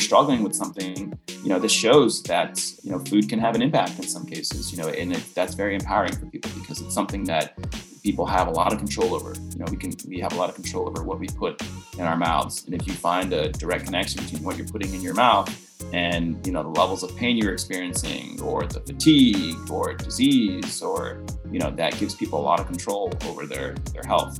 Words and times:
you're 0.00 0.06
struggling 0.06 0.42
with 0.42 0.54
something, 0.54 1.12
you 1.42 1.50
know, 1.50 1.58
this 1.58 1.72
shows 1.72 2.22
that, 2.22 2.58
you 2.82 2.90
know, 2.90 2.98
food 3.00 3.28
can 3.28 3.38
have 3.38 3.54
an 3.54 3.60
impact 3.60 3.98
in 3.98 4.04
some 4.04 4.24
cases, 4.24 4.72
you 4.72 4.78
know, 4.78 4.88
and 4.88 5.12
it, 5.12 5.22
that's 5.34 5.52
very 5.52 5.74
empowering 5.74 6.12
for 6.16 6.24
people 6.24 6.50
because 6.58 6.80
it's 6.80 6.94
something 6.94 7.24
that 7.24 7.54
people 8.02 8.24
have 8.24 8.48
a 8.48 8.50
lot 8.50 8.72
of 8.72 8.78
control 8.78 9.14
over. 9.14 9.34
You 9.52 9.58
know, 9.58 9.66
we 9.70 9.76
can 9.76 9.92
we 10.08 10.18
have 10.20 10.32
a 10.32 10.36
lot 10.36 10.48
of 10.48 10.54
control 10.54 10.88
over 10.88 11.02
what 11.02 11.18
we 11.18 11.26
put 11.28 11.60
in 11.98 12.00
our 12.00 12.16
mouths. 12.16 12.64
And 12.64 12.74
if 12.74 12.86
you 12.86 12.94
find 12.94 13.30
a 13.34 13.50
direct 13.50 13.84
connection 13.84 14.24
between 14.24 14.42
what 14.42 14.56
you're 14.56 14.68
putting 14.68 14.94
in 14.94 15.02
your 15.02 15.12
mouth 15.12 15.50
and 15.92 16.46
you 16.46 16.52
know 16.52 16.62
the 16.62 16.80
levels 16.80 17.02
of 17.02 17.14
pain 17.16 17.36
you're 17.36 17.52
experiencing 17.52 18.40
or 18.40 18.66
the 18.66 18.80
fatigue 18.80 19.70
or 19.70 19.94
disease 19.94 20.82
or 20.82 21.22
you 21.50 21.58
know 21.58 21.70
that 21.70 21.98
gives 21.98 22.14
people 22.14 22.40
a 22.40 22.44
lot 22.50 22.58
of 22.58 22.66
control 22.66 23.12
over 23.26 23.44
their 23.44 23.74
their 23.92 24.04
health. 24.04 24.38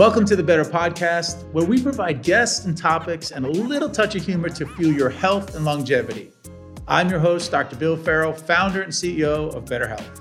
Welcome 0.00 0.24
to 0.24 0.34
the 0.34 0.42
Betr 0.42 0.64
Podcast, 0.64 1.44
where 1.52 1.66
we 1.66 1.82
provide 1.82 2.22
guests 2.22 2.64
and 2.64 2.74
topics 2.74 3.32
and 3.32 3.44
a 3.44 3.50
little 3.50 3.90
touch 3.90 4.14
of 4.14 4.24
humor 4.24 4.48
to 4.48 4.64
fuel 4.64 4.94
your 4.94 5.10
health 5.10 5.54
and 5.54 5.62
longevity. 5.66 6.32
I'm 6.88 7.10
your 7.10 7.18
host, 7.18 7.50
Dr. 7.50 7.76
Bill 7.76 7.98
Ferro, 7.98 8.32
founder 8.32 8.80
and 8.80 8.90
CEO 8.90 9.54
of 9.54 9.66
BetrHealth. 9.66 10.18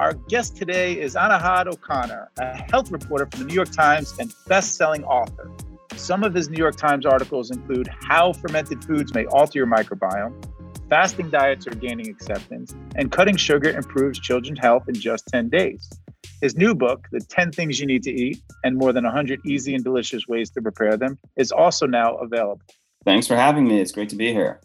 Our 0.00 0.14
guest 0.14 0.56
today 0.56 1.00
is 1.00 1.14
Anahad 1.14 1.68
O'Connor, 1.68 2.32
a 2.38 2.56
health 2.56 2.90
reporter 2.90 3.28
for 3.30 3.38
the 3.38 3.44
New 3.44 3.54
York 3.54 3.70
Times 3.70 4.12
and 4.18 4.34
best-selling 4.48 5.04
author. 5.04 5.48
Some 5.94 6.24
of 6.24 6.34
his 6.34 6.50
New 6.50 6.58
York 6.58 6.74
Times 6.74 7.06
articles 7.06 7.52
include 7.52 7.88
How 8.00 8.32
Fermented 8.32 8.84
Foods 8.84 9.14
May 9.14 9.26
Alter 9.26 9.60
Your 9.60 9.68
Microbiome, 9.68 10.34
Fasting 10.90 11.30
Diets 11.30 11.68
Are 11.68 11.74
Gaining 11.76 12.08
Acceptance, 12.08 12.74
and 12.96 13.12
Cutting 13.12 13.36
Sugar 13.36 13.70
Improves 13.70 14.18
Children's 14.18 14.58
Health 14.58 14.88
in 14.88 14.96
Just 14.96 15.28
10 15.28 15.50
Days. 15.50 15.88
His 16.40 16.56
new 16.56 16.74
book, 16.74 17.08
The 17.10 17.20
10 17.20 17.52
Things 17.52 17.80
You 17.80 17.86
Need 17.86 18.04
to 18.04 18.12
Eat 18.12 18.40
and 18.62 18.76
More 18.76 18.92
Than 18.92 19.04
100 19.04 19.40
Easy 19.44 19.74
and 19.74 19.82
Delicious 19.82 20.28
Ways 20.28 20.50
to 20.50 20.62
Prepare 20.62 20.96
Them, 20.96 21.18
is 21.36 21.50
also 21.50 21.86
now 21.86 22.14
available. 22.16 22.62
Thanks 23.04 23.26
for 23.26 23.36
having 23.36 23.66
me. 23.66 23.80
It's 23.80 23.92
great 23.92 24.08
to 24.10 24.16
be 24.16 24.32
here. 24.32 24.60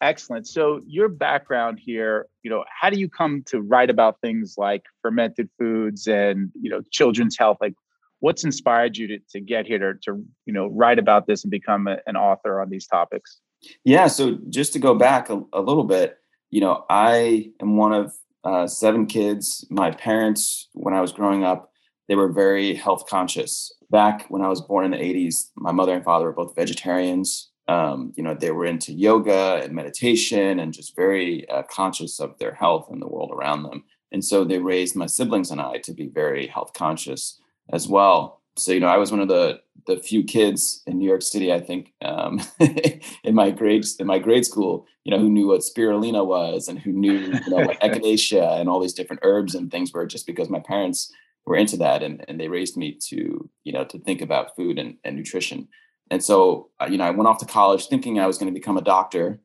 Excellent. 0.00 0.46
So, 0.46 0.80
your 0.86 1.08
background 1.08 1.80
here, 1.84 2.28
you 2.42 2.50
know, 2.50 2.64
how 2.68 2.88
do 2.88 2.98
you 2.98 3.08
come 3.08 3.42
to 3.46 3.60
write 3.60 3.90
about 3.90 4.20
things 4.20 4.54
like 4.56 4.84
fermented 5.02 5.50
foods 5.58 6.06
and, 6.06 6.50
you 6.60 6.70
know, 6.70 6.82
children's 6.92 7.36
health? 7.36 7.58
Like, 7.60 7.74
what's 8.20 8.44
inspired 8.44 8.96
you 8.96 9.08
to, 9.08 9.18
to 9.30 9.40
get 9.40 9.66
here 9.66 9.78
to, 9.78 9.94
to, 10.04 10.24
you 10.46 10.52
know, 10.52 10.68
write 10.68 11.00
about 11.00 11.26
this 11.26 11.42
and 11.42 11.50
become 11.50 11.88
a, 11.88 11.98
an 12.06 12.16
author 12.16 12.60
on 12.60 12.70
these 12.70 12.86
topics? 12.86 13.40
Yeah. 13.84 14.06
So, 14.06 14.38
just 14.48 14.72
to 14.74 14.78
go 14.78 14.94
back 14.94 15.30
a, 15.30 15.42
a 15.52 15.60
little 15.60 15.84
bit, 15.84 16.16
you 16.50 16.60
know, 16.60 16.84
I 16.88 17.50
am 17.60 17.76
one 17.76 17.92
of 17.92 18.14
uh, 18.48 18.66
seven 18.66 19.04
kids. 19.04 19.66
My 19.68 19.90
parents, 19.90 20.68
when 20.72 20.94
I 20.94 21.02
was 21.02 21.12
growing 21.12 21.44
up, 21.44 21.70
they 22.08 22.14
were 22.14 22.32
very 22.32 22.74
health 22.74 23.04
conscious. 23.06 23.70
Back 23.90 24.24
when 24.30 24.40
I 24.40 24.48
was 24.48 24.62
born 24.62 24.86
in 24.86 24.92
the 24.92 24.96
80s, 24.96 25.50
my 25.56 25.70
mother 25.70 25.92
and 25.94 26.02
father 26.02 26.24
were 26.24 26.32
both 26.32 26.56
vegetarians. 26.56 27.50
Um, 27.68 28.14
you 28.16 28.22
know, 28.22 28.34
they 28.34 28.50
were 28.50 28.64
into 28.64 28.94
yoga 28.94 29.60
and 29.62 29.74
meditation 29.74 30.58
and 30.60 30.72
just 30.72 30.96
very 30.96 31.46
uh, 31.50 31.64
conscious 31.64 32.20
of 32.20 32.38
their 32.38 32.54
health 32.54 32.86
and 32.90 33.02
the 33.02 33.08
world 33.08 33.32
around 33.34 33.64
them. 33.64 33.84
And 34.12 34.24
so 34.24 34.44
they 34.44 34.58
raised 34.58 34.96
my 34.96 35.04
siblings 35.04 35.50
and 35.50 35.60
I 35.60 35.78
to 35.78 35.92
be 35.92 36.06
very 36.06 36.46
health 36.46 36.72
conscious 36.72 37.38
as 37.70 37.86
well. 37.86 38.37
So, 38.58 38.72
you 38.72 38.80
know, 38.80 38.88
I 38.88 38.96
was 38.96 39.10
one 39.10 39.20
of 39.20 39.28
the 39.28 39.60
the 39.86 39.96
few 39.96 40.22
kids 40.22 40.82
in 40.86 40.98
New 40.98 41.08
York 41.08 41.22
City, 41.22 41.50
I 41.50 41.60
think, 41.60 41.94
um, 42.02 42.42
in 43.24 43.34
my 43.34 43.50
grade 43.50 43.86
in 43.98 44.06
my 44.06 44.18
grade 44.18 44.44
school, 44.44 44.86
you 45.04 45.10
know, 45.10 45.18
who 45.18 45.30
knew 45.30 45.48
what 45.48 45.62
spirulina 45.62 46.24
was 46.26 46.68
and 46.68 46.78
who 46.78 46.92
knew, 46.92 47.12
you 47.12 47.50
know, 47.50 47.64
what 47.64 47.80
echinacea 47.82 48.60
and 48.60 48.68
all 48.68 48.80
these 48.80 48.92
different 48.92 49.22
herbs 49.24 49.54
and 49.54 49.70
things 49.70 49.92
were 49.92 50.06
just 50.06 50.26
because 50.26 50.50
my 50.50 50.60
parents 50.60 51.10
were 51.46 51.56
into 51.56 51.78
that 51.78 52.02
and, 52.02 52.24
and 52.28 52.38
they 52.38 52.48
raised 52.48 52.76
me 52.76 52.98
to, 53.08 53.48
you 53.64 53.72
know, 53.72 53.84
to 53.84 53.98
think 53.98 54.20
about 54.20 54.54
food 54.54 54.78
and, 54.78 54.98
and 55.04 55.16
nutrition. 55.16 55.66
And 56.10 56.22
so, 56.22 56.68
uh, 56.80 56.88
you 56.90 56.98
know, 56.98 57.04
I 57.04 57.10
went 57.10 57.28
off 57.28 57.38
to 57.38 57.46
college 57.46 57.86
thinking 57.86 58.20
I 58.20 58.26
was 58.26 58.36
going 58.36 58.52
to 58.52 58.58
become 58.58 58.76
a 58.76 58.82
doctor. 58.82 59.40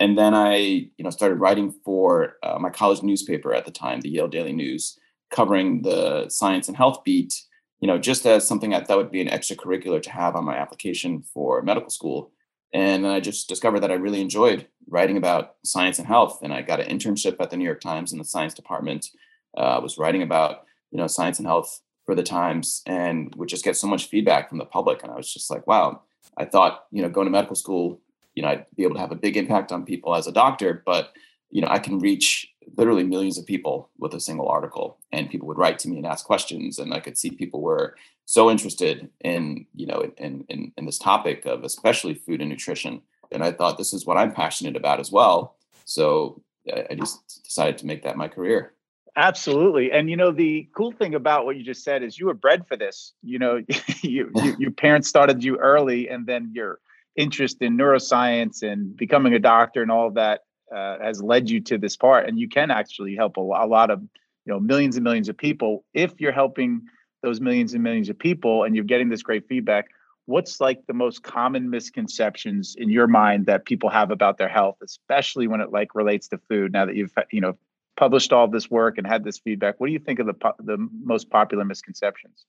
And 0.00 0.18
then 0.18 0.34
I, 0.34 0.56
you 0.56 1.04
know, 1.04 1.10
started 1.10 1.36
writing 1.36 1.72
for 1.84 2.34
uh, 2.42 2.58
my 2.58 2.70
college 2.70 3.02
newspaper 3.02 3.54
at 3.54 3.64
the 3.64 3.70
time, 3.70 4.00
the 4.00 4.10
Yale 4.10 4.26
Daily 4.26 4.52
News, 4.52 4.98
covering 5.30 5.82
the 5.82 6.28
science 6.28 6.66
and 6.66 6.76
health 6.76 7.04
beat 7.04 7.32
you 7.80 7.88
know, 7.88 7.98
just 7.98 8.26
as 8.26 8.46
something 8.46 8.74
I 8.74 8.82
thought 8.82 8.98
would 8.98 9.10
be 9.10 9.20
an 9.20 9.28
extracurricular 9.28 10.02
to 10.02 10.10
have 10.10 10.36
on 10.36 10.44
my 10.44 10.56
application 10.56 11.22
for 11.22 11.62
medical 11.62 11.90
school. 11.90 12.30
And 12.72 13.04
then 13.04 13.12
I 13.12 13.20
just 13.20 13.48
discovered 13.48 13.80
that 13.80 13.90
I 13.90 13.94
really 13.94 14.20
enjoyed 14.20 14.66
writing 14.88 15.16
about 15.16 15.54
science 15.64 15.98
and 15.98 16.08
health. 16.08 16.40
And 16.42 16.52
I 16.52 16.62
got 16.62 16.80
an 16.80 16.88
internship 16.88 17.36
at 17.40 17.50
the 17.50 17.56
New 17.56 17.64
York 17.64 17.80
Times 17.80 18.12
in 18.12 18.18
the 18.18 18.24
science 18.24 18.54
department. 18.54 19.10
Uh, 19.56 19.78
was 19.80 19.98
writing 19.98 20.22
about, 20.22 20.64
you 20.90 20.98
know, 20.98 21.06
science 21.06 21.38
and 21.38 21.46
health 21.46 21.80
for 22.04 22.16
the 22.16 22.24
Times 22.24 22.82
and 22.86 23.32
would 23.36 23.48
just 23.48 23.64
get 23.64 23.76
so 23.76 23.86
much 23.86 24.06
feedback 24.06 24.48
from 24.48 24.58
the 24.58 24.64
public. 24.64 25.02
And 25.02 25.12
I 25.12 25.16
was 25.16 25.32
just 25.32 25.50
like, 25.50 25.66
wow, 25.66 26.02
I 26.36 26.44
thought, 26.44 26.86
you 26.90 27.02
know, 27.02 27.08
going 27.08 27.26
to 27.26 27.30
medical 27.30 27.54
school, 27.54 28.00
you 28.34 28.42
know, 28.42 28.48
I'd 28.48 28.66
be 28.76 28.82
able 28.82 28.94
to 28.94 29.00
have 29.00 29.12
a 29.12 29.16
big 29.16 29.36
impact 29.36 29.70
on 29.70 29.84
people 29.84 30.14
as 30.14 30.26
a 30.26 30.32
doctor, 30.32 30.82
but, 30.84 31.12
you 31.50 31.60
know, 31.62 31.68
I 31.68 31.78
can 31.78 32.00
reach 32.00 32.52
literally 32.76 33.04
millions 33.04 33.38
of 33.38 33.46
people 33.46 33.90
with 33.98 34.14
a 34.14 34.20
single 34.20 34.48
article 34.48 34.98
and 35.12 35.30
people 35.30 35.48
would 35.48 35.58
write 35.58 35.78
to 35.78 35.88
me 35.88 35.96
and 35.96 36.06
ask 36.06 36.24
questions 36.24 36.78
and 36.78 36.92
i 36.94 37.00
could 37.00 37.16
see 37.16 37.30
people 37.30 37.60
were 37.60 37.96
so 38.26 38.50
interested 38.50 39.10
in 39.20 39.66
you 39.74 39.86
know 39.86 40.10
in 40.18 40.44
in, 40.48 40.72
in 40.76 40.86
this 40.86 40.98
topic 40.98 41.44
of 41.46 41.64
especially 41.64 42.14
food 42.14 42.40
and 42.40 42.50
nutrition 42.50 43.02
and 43.32 43.42
i 43.42 43.52
thought 43.52 43.76
this 43.78 43.92
is 43.92 44.06
what 44.06 44.16
i'm 44.16 44.32
passionate 44.32 44.76
about 44.76 45.00
as 45.00 45.10
well. 45.10 45.56
So 45.84 46.42
i 46.90 46.94
just 46.94 47.44
decided 47.44 47.76
to 47.78 47.86
make 47.86 48.02
that 48.04 48.16
my 48.16 48.28
career. 48.28 48.72
Absolutely 49.16 49.92
and 49.92 50.10
you 50.10 50.16
know 50.16 50.32
the 50.32 50.68
cool 50.74 50.90
thing 50.90 51.14
about 51.14 51.44
what 51.44 51.56
you 51.56 51.62
just 51.62 51.84
said 51.84 52.02
is 52.02 52.18
you 52.18 52.26
were 52.26 52.34
bred 52.34 52.66
for 52.66 52.76
this 52.76 53.12
you 53.22 53.38
know 53.38 53.60
you, 54.02 54.30
you, 54.34 54.56
your 54.58 54.70
parents 54.70 55.08
started 55.08 55.44
you 55.44 55.56
early 55.58 56.08
and 56.08 56.26
then 56.26 56.50
your 56.54 56.80
interest 57.16 57.58
in 57.60 57.76
neuroscience 57.76 58.62
and 58.62 58.96
becoming 58.96 59.34
a 59.34 59.38
doctor 59.38 59.82
and 59.82 59.90
all 59.90 60.08
of 60.08 60.14
that 60.14 60.40
uh, 60.74 60.98
has 61.02 61.22
led 61.22 61.50
you 61.50 61.60
to 61.60 61.78
this 61.78 61.96
part 61.96 62.28
and 62.28 62.38
you 62.38 62.48
can 62.48 62.70
actually 62.70 63.14
help 63.14 63.36
a, 63.36 63.40
a 63.40 63.66
lot 63.66 63.90
of 63.90 64.00
you 64.00 64.52
know 64.52 64.60
millions 64.60 64.96
and 64.96 65.04
millions 65.04 65.28
of 65.28 65.36
people. 65.36 65.84
If 65.94 66.20
you're 66.20 66.32
helping 66.32 66.82
those 67.22 67.40
millions 67.40 67.74
and 67.74 67.82
millions 67.82 68.08
of 68.08 68.18
people 68.18 68.64
and 68.64 68.74
you're 68.74 68.84
getting 68.84 69.08
this 69.08 69.22
great 69.22 69.48
feedback 69.48 69.86
what's 70.26 70.60
like 70.60 70.80
the 70.86 70.94
most 70.94 71.22
common 71.22 71.68
misconceptions 71.68 72.74
in 72.78 72.88
your 72.88 73.06
mind 73.06 73.44
that 73.46 73.66
people 73.66 73.90
have 73.90 74.10
about 74.10 74.38
their 74.38 74.48
health 74.48 74.76
especially 74.82 75.46
when 75.46 75.60
it 75.60 75.70
like 75.70 75.94
relates 75.94 76.28
to 76.28 76.38
food? 76.48 76.72
Now 76.72 76.86
that 76.86 76.96
you've 76.96 77.12
you 77.30 77.40
know 77.40 77.56
published 77.96 78.32
all 78.32 78.48
this 78.48 78.70
work 78.70 78.98
and 78.98 79.06
had 79.06 79.24
this 79.24 79.38
feedback 79.38 79.78
what 79.78 79.86
do 79.86 79.92
you 79.92 79.98
think 79.98 80.18
of 80.18 80.26
the 80.26 80.34
the 80.60 80.88
most 81.02 81.30
popular 81.30 81.64
misconceptions? 81.64 82.44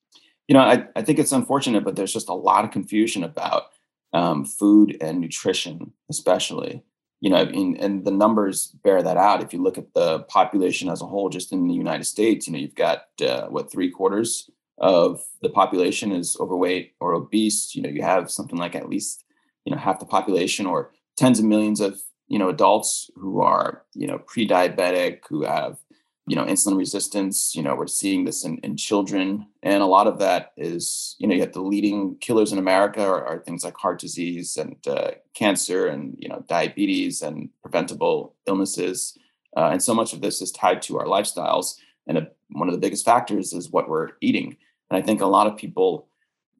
You 0.48 0.54
know 0.54 0.62
i, 0.62 0.86
I 0.96 1.02
think 1.02 1.20
it's 1.20 1.32
unfortunate 1.32 1.84
but 1.84 1.96
there's 1.96 2.14
just 2.14 2.30
a 2.30 2.34
lot 2.34 2.66
of 2.66 2.72
confusion 2.72 3.24
about 3.24 3.68
um, 4.14 4.46
food 4.46 4.98
and 5.02 5.20
nutrition 5.20 5.92
especially 6.10 6.84
you 7.26 7.32
know, 7.32 7.42
in, 7.42 7.76
and 7.78 8.06
the 8.06 8.12
numbers 8.12 8.68
bear 8.84 9.02
that 9.02 9.18
out. 9.18 9.42
If 9.42 9.52
you 9.52 9.60
look 9.60 9.80
at 9.80 9.96
the 9.96 10.20
population 10.30 10.90
as 10.90 11.02
a 11.02 11.08
whole, 11.08 11.28
just 11.28 11.52
in 11.52 11.68
the 11.68 11.74
United 11.74 12.04
States, 12.04 12.46
you 12.46 12.54
know, 12.54 12.60
you've 12.60 12.76
got 12.76 13.06
uh, 13.20 13.48
what 13.48 13.72
three 13.72 13.90
quarters 13.90 14.48
of 14.78 15.22
the 15.42 15.50
population 15.50 16.12
is 16.12 16.38
overweight 16.40 16.94
or 17.00 17.16
obese. 17.16 17.74
You 17.74 17.82
know, 17.82 17.90
you 17.90 18.04
have 18.04 18.30
something 18.30 18.60
like 18.60 18.76
at 18.76 18.90
least 18.90 19.26
you 19.66 19.74
know 19.74 19.82
half 19.82 20.00
the 20.00 20.06
population 20.06 20.68
or 20.68 20.92
tens 21.18 21.40
of 21.40 21.46
millions 21.46 21.82
of 21.82 22.00
you 22.28 22.38
know 22.38 22.50
adults 22.50 23.10
who 23.16 23.42
are 23.42 23.82
you 23.96 24.06
know 24.06 24.20
pre-diabetic, 24.20 25.22
who 25.28 25.46
have 25.46 25.80
you 26.28 26.36
know 26.36 26.46
insulin 26.46 26.78
resistance 26.78 27.56
you 27.56 27.62
know 27.62 27.76
we're 27.76 27.88
seeing 27.88 28.26
this 28.26 28.44
in, 28.44 28.58
in 28.60 28.76
children 28.76 29.46
and 29.62 29.82
a 29.82 29.86
lot 29.86 30.08
of 30.08 30.20
that 30.20 30.54
is 30.58 31.16
you 31.20 31.28
know 31.28 31.36
you 31.36 31.42
have 31.42 31.54
the 31.54 31.62
leading 31.62 32.16
killers 32.18 32.52
in 32.52 32.58
america 32.58 33.02
are, 33.02 33.26
are 33.26 33.40
things 33.40 33.64
like 33.64 33.76
heart 33.78 34.00
disease 34.00 34.58
and 34.58 34.76
uh, 34.88 35.12
cancer 35.34 35.88
and 35.88 36.16
you 36.20 36.28
know 36.28 36.44
diabetes 36.48 37.22
and 37.22 37.50
preventable 37.62 38.36
illnesses 38.48 39.18
uh, 39.58 39.70
and 39.72 39.82
so 39.82 39.94
much 39.94 40.14
of 40.14 40.22
this 40.22 40.42
is 40.42 40.52
tied 40.52 40.82
to 40.82 40.98
our 40.98 41.06
lifestyles 41.06 41.76
and 42.08 42.18
a, 42.18 42.28
one 42.50 42.68
of 42.68 42.74
the 42.74 42.82
biggest 42.82 43.06
factors 43.06 43.54
is 43.54 43.72
what 43.72 43.90
we're 43.90 44.10
eating 44.22 44.58
and 44.90 44.98
i 44.98 45.02
think 45.02 45.22
a 45.22 45.28
lot 45.28 45.48
of 45.48 45.58
people 45.58 46.08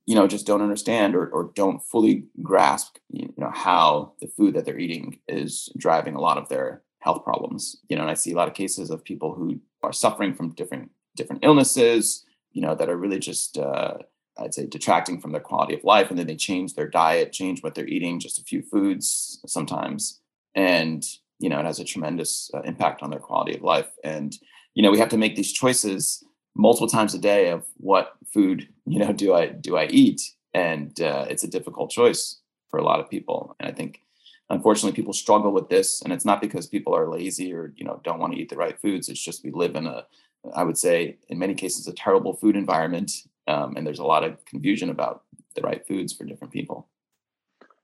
you 0.06 0.14
know 0.14 0.28
just 0.28 0.46
don't 0.46 0.62
understand 0.62 1.16
or, 1.16 1.28
or 1.30 1.52
don't 1.56 1.84
fully 1.84 2.26
grasp 2.44 2.98
you 3.10 3.34
know 3.38 3.52
how 3.52 4.14
the 4.22 4.28
food 4.28 4.54
that 4.54 4.66
they're 4.66 4.80
eating 4.80 5.20
is 5.28 5.70
driving 5.78 6.14
a 6.14 6.22
lot 6.22 6.38
of 6.38 6.50
their 6.50 6.84
health 7.06 7.24
problems. 7.24 7.78
You 7.88 7.96
know, 7.96 8.02
and 8.02 8.12
I 8.12 8.16
see 8.16 8.34
a 8.34 8.36
lot 8.36 8.50
of 8.50 8.54
cases 8.54 8.90
of 8.90 9.04
people 9.04 9.34
who 9.34 9.62
are 9.84 9.94
suffering 9.94 10.34
from 10.34 10.50
different 10.50 10.92
different 11.16 11.44
illnesses. 11.46 12.26
You 12.52 12.62
know, 12.62 12.76
that 12.76 12.90
are 12.90 12.98
really 12.98 13.20
just 13.20 13.58
uh, 13.58 13.96
I'd 14.38 14.54
say 14.54 14.66
detracting 14.66 15.22
from 15.22 15.32
their 15.32 15.42
quality 15.42 15.76
of 15.76 15.84
life, 15.84 16.10
and 16.10 16.20
then 16.20 16.28
they 16.28 16.36
change 16.36 16.74
their 16.74 16.90
diet, 16.90 17.32
change 17.32 17.62
what 17.64 17.76
they're 17.76 17.88
eating, 17.88 18.20
just 18.20 18.40
a 18.40 18.44
few 18.44 18.62
foods 18.62 19.40
sometimes, 19.46 20.20
and 20.56 21.06
you 21.40 21.50
know, 21.50 21.60
it 21.60 21.66
has 21.66 21.80
a 21.80 21.86
tremendous 21.86 22.50
uh, 22.54 22.62
impact 22.62 23.04
on 23.04 23.10
their 23.10 23.20
quality 23.20 23.56
of 23.56 23.62
life. 23.62 23.92
And 24.04 24.36
you 24.74 24.84
know, 24.84 24.92
we 24.92 25.00
have 25.00 25.10
to 25.10 25.18
make 25.18 25.36
these 25.36 25.54
choices 25.54 26.24
multiple 26.56 26.88
times 26.88 27.14
a 27.14 27.20
day 27.20 27.50
of 27.50 27.66
what 27.78 28.14
food 28.34 28.68
you 28.86 29.00
know 29.00 29.14
do 29.14 29.34
I 29.34 29.48
do 29.48 29.78
I 29.78 29.86
eat, 29.88 30.22
and 30.54 31.00
uh, 31.02 31.26
it's 31.30 31.44
a 31.44 31.50
difficult 31.58 31.92
choice 31.92 32.42
for 32.70 32.80
a 32.80 32.84
lot 32.84 33.00
of 33.00 33.10
people. 33.10 33.56
And 33.60 33.70
I 33.70 33.74
think 33.74 34.02
unfortunately 34.50 34.96
people 34.96 35.14
struggle 35.14 35.52
with 35.52 35.70
this 35.70 36.02
and 36.02 36.14
it's 36.14 36.26
not 36.26 36.42
because 36.42 36.68
people 36.68 36.96
are 36.96 37.10
lazy 37.10 37.54
or 37.54 37.74
you 37.76 37.86
know 37.86 38.00
don't 38.04 38.20
want 38.20 38.34
to 38.34 38.40
eat 38.40 38.50
the 38.50 38.56
right 38.56 38.80
foods 38.80 39.10
it's 39.10 39.24
just 39.24 39.44
we 39.44 39.52
live 39.52 39.76
in 39.76 39.88
a 39.88 40.06
i 40.56 40.64
would 40.64 40.78
say 40.78 41.18
in 41.30 41.40
many 41.40 41.56
cases 41.56 41.88
a 41.88 41.94
terrible 41.94 42.34
food 42.34 42.56
environment 42.56 43.12
um, 43.48 43.76
and 43.76 43.86
there's 43.86 44.00
a 44.00 44.06
lot 44.06 44.24
of 44.24 44.44
confusion 44.46 44.90
about 44.90 45.24
the 45.56 45.62
right 45.62 45.86
foods 45.88 46.14
for 46.14 46.26
different 46.26 46.54
people. 46.54 46.88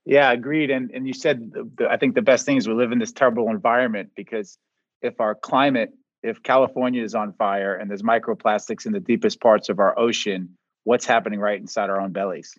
Yeah, 0.05 0.31
agreed. 0.31 0.71
And 0.71 0.91
and 0.91 1.07
you 1.07 1.13
said 1.13 1.51
the, 1.53 1.69
the, 1.77 1.89
I 1.89 1.97
think 1.97 2.15
the 2.15 2.21
best 2.21 2.45
thing 2.45 2.57
is 2.57 2.67
we 2.67 2.73
live 2.73 2.91
in 2.91 2.99
this 2.99 3.11
terrible 3.11 3.49
environment 3.49 4.11
because 4.15 4.57
if 5.01 5.19
our 5.19 5.35
climate, 5.35 5.91
if 6.23 6.41
California 6.41 7.03
is 7.03 7.13
on 7.13 7.33
fire 7.33 7.75
and 7.75 7.89
there's 7.89 8.01
microplastics 8.01 8.85
in 8.85 8.93
the 8.93 8.99
deepest 8.99 9.39
parts 9.39 9.69
of 9.69 9.79
our 9.79 9.97
ocean, 9.97 10.57
what's 10.83 11.05
happening 11.05 11.39
right 11.39 11.59
inside 11.59 11.89
our 11.89 12.01
own 12.01 12.11
bellies? 12.11 12.55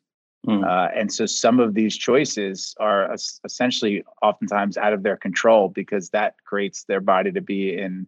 Mm. 0.47 0.67
Uh, 0.67 0.91
and 0.95 1.13
so 1.13 1.25
some 1.25 1.61
of 1.61 1.75
these 1.75 1.97
choices 1.97 2.75
are 2.81 3.15
essentially 3.45 4.05
oftentimes 4.23 4.77
out 4.77 4.93
of 4.93 5.03
their 5.03 5.17
control 5.17 5.69
because 5.69 6.11
that 6.11 6.35
creates 6.45 6.85
their 6.85 7.01
body 7.01 7.31
to 7.31 7.41
be 7.41 7.79
in 7.79 8.07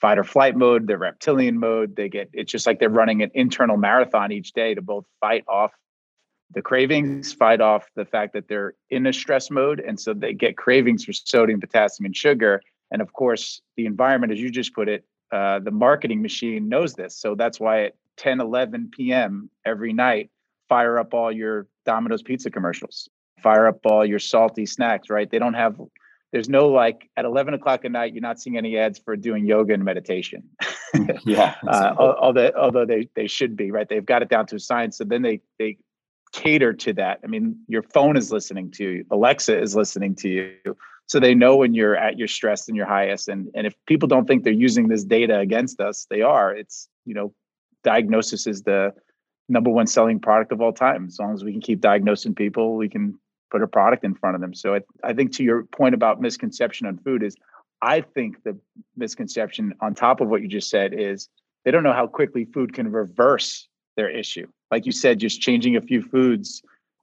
fight 0.00 0.18
or 0.18 0.24
flight 0.24 0.56
mode, 0.56 0.86
their 0.86 0.98
reptilian 0.98 1.58
mode. 1.58 1.96
They 1.96 2.08
get 2.08 2.30
it's 2.32 2.52
just 2.52 2.66
like 2.66 2.78
they're 2.78 2.88
running 2.88 3.22
an 3.22 3.30
internal 3.34 3.76
marathon 3.76 4.30
each 4.30 4.52
day 4.52 4.74
to 4.74 4.82
both 4.82 5.06
fight 5.20 5.44
off 5.48 5.72
the 6.54 6.62
cravings, 6.62 7.32
fight 7.32 7.60
off 7.60 7.88
the 7.96 8.04
fact 8.04 8.32
that 8.34 8.46
they're 8.46 8.74
in 8.90 9.06
a 9.06 9.12
stress 9.12 9.50
mode. 9.50 9.80
And 9.80 9.98
so 9.98 10.12
they 10.12 10.34
get 10.34 10.56
cravings 10.56 11.04
for 11.04 11.12
sodium, 11.12 11.60
potassium, 11.60 12.06
and 12.06 12.16
sugar. 12.16 12.62
And 12.90 13.00
of 13.00 13.12
course, 13.12 13.62
the 13.76 13.86
environment, 13.86 14.32
as 14.32 14.40
you 14.40 14.50
just 14.50 14.74
put 14.74 14.88
it, 14.88 15.04
uh, 15.32 15.60
the 15.60 15.70
marketing 15.70 16.20
machine 16.20 16.68
knows 16.68 16.94
this. 16.94 17.16
So 17.16 17.34
that's 17.34 17.58
why 17.58 17.84
at 17.84 17.94
10, 18.18 18.40
11 18.40 18.90
p.m. 18.92 19.48
every 19.64 19.94
night, 19.94 20.30
fire 20.68 20.98
up 20.98 21.14
all 21.14 21.32
your 21.32 21.66
Domino's 21.84 22.22
pizza 22.22 22.50
commercials, 22.50 23.08
fire 23.42 23.66
up 23.66 23.80
all 23.84 24.04
your 24.04 24.18
salty 24.18 24.66
snacks, 24.66 25.10
right? 25.10 25.30
They 25.30 25.38
don't 25.38 25.54
have, 25.54 25.80
there's 26.32 26.48
no 26.48 26.68
like 26.68 27.08
at 27.16 27.24
11 27.24 27.54
o'clock 27.54 27.84
at 27.84 27.92
night, 27.92 28.14
you're 28.14 28.22
not 28.22 28.40
seeing 28.40 28.56
any 28.56 28.78
ads 28.78 28.98
for 28.98 29.16
doing 29.16 29.46
yoga 29.46 29.74
and 29.74 29.84
meditation. 29.84 30.44
yeah. 31.24 31.54
uh, 31.66 31.94
although, 31.98 32.50
although 32.56 32.86
they, 32.86 33.08
they 33.14 33.26
should 33.26 33.56
be, 33.56 33.70
right? 33.70 33.88
They've 33.88 34.04
got 34.04 34.22
it 34.22 34.28
down 34.28 34.46
to 34.46 34.56
a 34.56 34.60
science. 34.60 34.98
So 34.98 35.04
then 35.04 35.22
they, 35.22 35.40
they 35.58 35.78
cater 36.32 36.72
to 36.72 36.92
that. 36.94 37.20
I 37.22 37.26
mean, 37.26 37.58
your 37.68 37.82
phone 37.82 38.16
is 38.16 38.32
listening 38.32 38.70
to 38.72 38.84
you, 38.84 39.04
Alexa 39.10 39.58
is 39.58 39.76
listening 39.76 40.14
to 40.16 40.28
you. 40.28 40.76
So 41.06 41.20
they 41.20 41.34
know 41.34 41.56
when 41.56 41.74
you're 41.74 41.96
at 41.96 42.18
your 42.18 42.28
stress 42.28 42.68
and 42.68 42.76
your 42.76 42.86
highest. 42.86 43.28
And, 43.28 43.48
and 43.54 43.66
if 43.66 43.74
people 43.86 44.08
don't 44.08 44.26
think 44.26 44.44
they're 44.44 44.52
using 44.52 44.88
this 44.88 45.04
data 45.04 45.38
against 45.40 45.80
us, 45.80 46.06
they 46.08 46.22
are. 46.22 46.54
It's, 46.54 46.88
you 47.04 47.12
know, 47.12 47.34
diagnosis 47.84 48.46
is 48.46 48.62
the 48.62 48.94
number 49.48 49.70
one 49.70 49.86
selling 49.86 50.20
product 50.20 50.52
of 50.52 50.60
all 50.60 50.72
time. 50.72 51.06
As 51.06 51.18
long 51.18 51.34
as 51.34 51.44
we 51.44 51.52
can 51.52 51.60
keep 51.60 51.80
diagnosing 51.80 52.34
people, 52.34 52.76
we 52.76 52.88
can 52.88 53.18
put 53.50 53.62
a 53.62 53.66
product 53.66 54.04
in 54.04 54.14
front 54.14 54.34
of 54.34 54.40
them. 54.40 54.54
So 54.54 54.74
I, 54.74 54.80
I 55.04 55.12
think 55.12 55.32
to 55.36 55.44
your 55.44 55.64
point 55.64 55.94
about 55.94 56.20
misconception 56.20 56.86
on 56.86 56.98
food 56.98 57.22
is 57.22 57.36
I 57.82 58.00
think 58.00 58.42
the 58.44 58.56
misconception 58.96 59.74
on 59.80 59.94
top 59.94 60.20
of 60.20 60.28
what 60.28 60.40
you 60.40 60.48
just 60.48 60.70
said 60.70 60.94
is 60.94 61.28
they 61.64 61.70
don't 61.70 61.82
know 61.82 61.92
how 61.92 62.06
quickly 62.06 62.44
food 62.46 62.72
can 62.72 62.90
reverse 62.90 63.68
their 63.96 64.08
issue. 64.08 64.46
Like 64.70 64.86
you 64.86 64.92
said, 64.92 65.18
just 65.18 65.40
changing 65.40 65.76
a 65.76 65.82
few 65.82 66.02
foods 66.02 66.62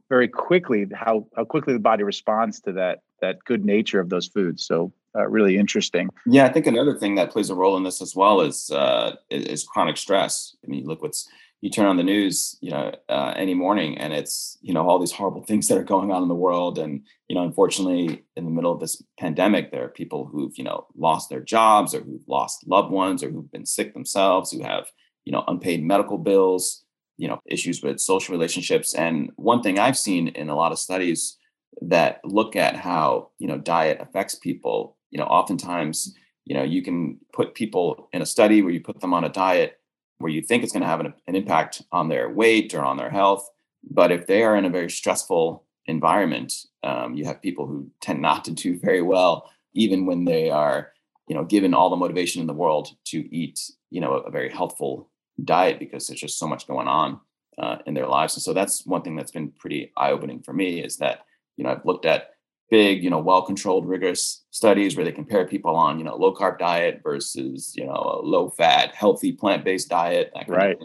very 0.09 0.27
quickly, 0.27 0.87
how 0.93 1.27
how 1.35 1.45
quickly 1.45 1.73
the 1.73 1.79
body 1.79 2.03
responds 2.03 2.59
to 2.61 2.71
that 2.73 3.01
that 3.21 3.43
good 3.45 3.63
nature 3.63 3.99
of 3.99 4.09
those 4.09 4.27
foods. 4.27 4.65
So 4.65 4.91
uh, 5.15 5.27
really 5.27 5.57
interesting. 5.57 6.09
Yeah, 6.25 6.45
I 6.45 6.51
think 6.51 6.67
another 6.67 6.97
thing 6.97 7.15
that 7.15 7.31
plays 7.31 7.49
a 7.49 7.55
role 7.55 7.77
in 7.77 7.83
this 7.83 8.01
as 8.01 8.15
well 8.15 8.41
is 8.41 8.71
uh, 8.71 9.15
is 9.29 9.63
chronic 9.63 9.97
stress. 9.97 10.55
I 10.63 10.67
mean, 10.67 10.85
look 10.85 11.01
what's 11.01 11.27
you 11.61 11.69
turn 11.69 11.87
on 11.87 11.97
the 11.97 12.03
news, 12.03 12.57
you 12.61 12.71
know, 12.71 12.93
uh, 13.09 13.33
any 13.35 13.53
morning, 13.53 13.97
and 13.97 14.13
it's 14.13 14.57
you 14.61 14.73
know 14.73 14.87
all 14.87 14.99
these 14.99 15.11
horrible 15.11 15.43
things 15.43 15.67
that 15.67 15.77
are 15.77 15.83
going 15.83 16.11
on 16.11 16.23
in 16.23 16.29
the 16.29 16.35
world, 16.35 16.79
and 16.79 17.05
you 17.27 17.35
know, 17.35 17.43
unfortunately, 17.43 18.23
in 18.37 18.45
the 18.45 18.51
middle 18.51 18.71
of 18.71 18.79
this 18.79 19.01
pandemic, 19.19 19.71
there 19.71 19.83
are 19.83 19.89
people 19.89 20.25
who've 20.25 20.57
you 20.57 20.63
know 20.63 20.87
lost 20.95 21.29
their 21.29 21.41
jobs, 21.41 21.93
or 21.93 22.01
who've 22.01 22.27
lost 22.27 22.65
loved 22.67 22.91
ones, 22.91 23.23
or 23.23 23.29
who've 23.29 23.51
been 23.51 23.65
sick 23.65 23.93
themselves, 23.93 24.51
who 24.51 24.63
have 24.63 24.85
you 25.25 25.33
know 25.33 25.43
unpaid 25.47 25.83
medical 25.83 26.17
bills, 26.17 26.83
you 27.17 27.27
know, 27.27 27.41
issues 27.45 27.83
with 27.83 27.99
social 27.99 28.33
relationships. 28.33 28.95
And 28.95 29.31
one 29.35 29.61
thing 29.61 29.79
I've 29.79 29.97
seen 29.97 30.29
in 30.29 30.49
a 30.49 30.55
lot 30.55 30.71
of 30.71 30.79
studies 30.79 31.37
that 31.81 32.21
look 32.23 32.55
at 32.55 32.77
how 32.77 33.31
you 33.37 33.47
know 33.47 33.57
diet 33.57 33.99
affects 33.99 34.35
people, 34.35 34.97
you 35.11 35.19
know, 35.19 35.25
oftentimes 35.25 36.15
you 36.45 36.55
know 36.55 36.63
you 36.63 36.81
can 36.81 37.19
put 37.33 37.53
people 37.53 38.07
in 38.13 38.21
a 38.21 38.25
study 38.25 38.61
where 38.61 38.71
you 38.71 38.79
put 38.79 39.01
them 39.01 39.13
on 39.13 39.25
a 39.25 39.29
diet 39.29 39.78
where 40.19 40.31
you 40.31 40.41
think 40.41 40.63
it's 40.63 40.71
going 40.71 40.81
to 40.81 40.87
have 40.87 40.99
an, 40.99 41.13
an 41.27 41.35
impact 41.35 41.81
on 41.91 42.09
their 42.09 42.29
weight 42.29 42.73
or 42.73 42.83
on 42.83 42.97
their 42.97 43.09
health. 43.09 43.49
But 43.89 44.11
if 44.11 44.27
they 44.27 44.43
are 44.43 44.55
in 44.55 44.65
a 44.65 44.69
very 44.69 44.89
stressful 44.89 45.63
environment, 45.85 46.53
um, 46.83 47.15
you 47.15 47.25
have 47.25 47.41
people 47.41 47.65
who 47.65 47.89
tend 48.01 48.21
not 48.21 48.45
to 48.45 48.51
do 48.51 48.77
very 48.77 49.01
well, 49.01 49.49
even 49.73 50.05
when 50.05 50.25
they 50.25 50.49
are, 50.49 50.91
you 51.27 51.35
know, 51.35 51.43
given 51.43 51.73
all 51.73 51.89
the 51.89 51.95
motivation 51.95 52.41
in 52.41 52.47
the 52.47 52.53
world 52.53 52.89
to 53.05 53.35
eat, 53.35 53.59
you 53.89 54.01
know, 54.01 54.13
a, 54.13 54.29
very 54.29 54.49
healthful 54.49 55.09
diet 55.43 55.79
because 55.79 56.07
there's 56.07 56.19
just 56.19 56.37
so 56.37 56.47
much 56.47 56.67
going 56.67 56.87
on 56.87 57.19
uh, 57.57 57.77
in 57.85 57.93
their 57.93 58.07
lives. 58.07 58.35
And 58.35 58.43
so 58.43 58.53
that's 58.53 58.85
one 58.85 59.01
thing 59.01 59.15
that's 59.15 59.31
been 59.31 59.51
pretty 59.51 59.91
eye-opening 59.97 60.41
for 60.43 60.53
me 60.53 60.83
is 60.83 60.97
that, 60.97 61.25
you 61.55 61.63
know, 61.63 61.71
I've 61.71 61.85
looked 61.85 62.05
at 62.05 62.31
big, 62.69 63.03
you 63.03 63.09
know, 63.09 63.19
well-controlled, 63.19 63.87
rigorous 63.87 64.43
studies 64.51 64.95
where 64.95 65.05
they 65.05 65.11
compare 65.11 65.45
people 65.47 65.75
on, 65.75 65.97
you 65.97 66.05
know, 66.05 66.15
low 66.15 66.33
carb 66.33 66.59
diet 66.59 67.01
versus, 67.03 67.73
you 67.75 67.85
know, 67.85 68.19
a 68.21 68.25
low 68.25 68.49
fat, 68.49 68.93
healthy 68.93 69.31
plant-based 69.31 69.89
diet. 69.89 70.31
right. 70.47 70.77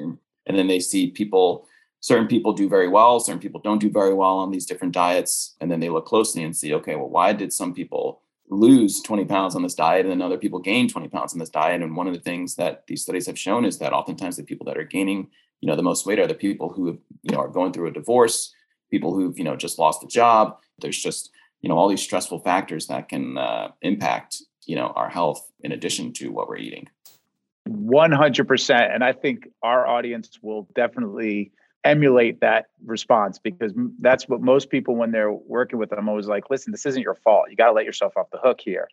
And 0.46 0.58
then 0.58 0.66
they 0.66 0.80
see 0.80 1.10
people, 1.10 1.66
certain 2.00 2.26
people 2.26 2.52
do 2.52 2.68
very 2.68 2.88
well, 2.88 3.20
certain 3.20 3.40
people 3.40 3.60
don't 3.62 3.80
do 3.80 3.90
very 3.90 4.14
well 4.14 4.38
on 4.38 4.50
these 4.50 4.66
different 4.66 4.92
diets. 4.92 5.56
And 5.60 5.70
then 5.70 5.80
they 5.80 5.88
look 5.90 6.06
closely 6.06 6.42
and 6.42 6.56
see, 6.56 6.74
okay, 6.74 6.96
well, 6.96 7.08
why 7.08 7.32
did 7.32 7.52
some 7.52 7.74
people 7.74 8.20
lose 8.50 9.00
20 9.00 9.24
pounds 9.24 9.56
on 9.56 9.62
this 9.62 9.74
diet 9.74 10.04
and 10.04 10.10
then 10.10 10.20
other 10.20 10.36
people 10.36 10.58
gain 10.58 10.88
20 10.88 11.08
pounds 11.08 11.32
on 11.32 11.38
this 11.38 11.50
diet? 11.50 11.82
And 11.82 11.96
one 11.96 12.06
of 12.06 12.14
the 12.14 12.20
things 12.20 12.56
that 12.56 12.86
these 12.86 13.02
studies 13.02 13.26
have 13.26 13.38
shown 13.38 13.64
is 13.64 13.78
that 13.78 13.92
oftentimes 13.92 14.36
the 14.36 14.42
people 14.42 14.66
that 14.66 14.76
are 14.76 14.84
gaining, 14.84 15.28
you 15.60 15.66
know, 15.66 15.76
the 15.76 15.82
most 15.82 16.04
weight 16.06 16.18
are 16.18 16.26
the 16.26 16.34
people 16.34 16.70
who, 16.70 16.98
you 17.22 17.34
know, 17.34 17.38
are 17.38 17.48
going 17.48 17.72
through 17.72 17.88
a 17.88 17.92
divorce, 17.92 18.54
people 18.90 19.14
who've, 19.14 19.38
you 19.38 19.44
know, 19.44 19.56
just 19.56 19.78
lost 19.78 20.04
a 20.04 20.06
job. 20.06 20.58
There's 20.80 21.02
just, 21.02 21.30
you 21.64 21.70
know 21.70 21.78
all 21.78 21.88
these 21.88 22.02
stressful 22.02 22.40
factors 22.40 22.88
that 22.88 23.08
can 23.08 23.38
uh, 23.38 23.68
impact 23.80 24.42
you 24.66 24.76
know 24.76 24.88
our 24.94 25.08
health 25.08 25.50
in 25.60 25.72
addition 25.72 26.12
to 26.12 26.28
what 26.28 26.46
we're 26.46 26.58
eating. 26.58 26.86
100% 27.66 28.94
and 28.94 29.02
i 29.02 29.10
think 29.10 29.48
our 29.62 29.86
audience 29.86 30.38
will 30.42 30.68
definitely 30.74 31.50
emulate 31.82 32.40
that 32.40 32.66
response 32.84 33.38
because 33.38 33.72
that's 34.00 34.28
what 34.28 34.42
most 34.42 34.68
people 34.68 34.94
when 34.96 35.12
they're 35.12 35.32
working 35.32 35.78
with 35.78 35.88
them 35.88 36.06
always 36.06 36.26
like 36.26 36.50
listen 36.50 36.72
this 36.72 36.84
isn't 36.84 37.00
your 37.00 37.14
fault. 37.14 37.46
You 37.48 37.56
got 37.56 37.68
to 37.68 37.72
let 37.72 37.86
yourself 37.86 38.12
off 38.18 38.26
the 38.30 38.38
hook 38.38 38.60
here. 38.62 38.86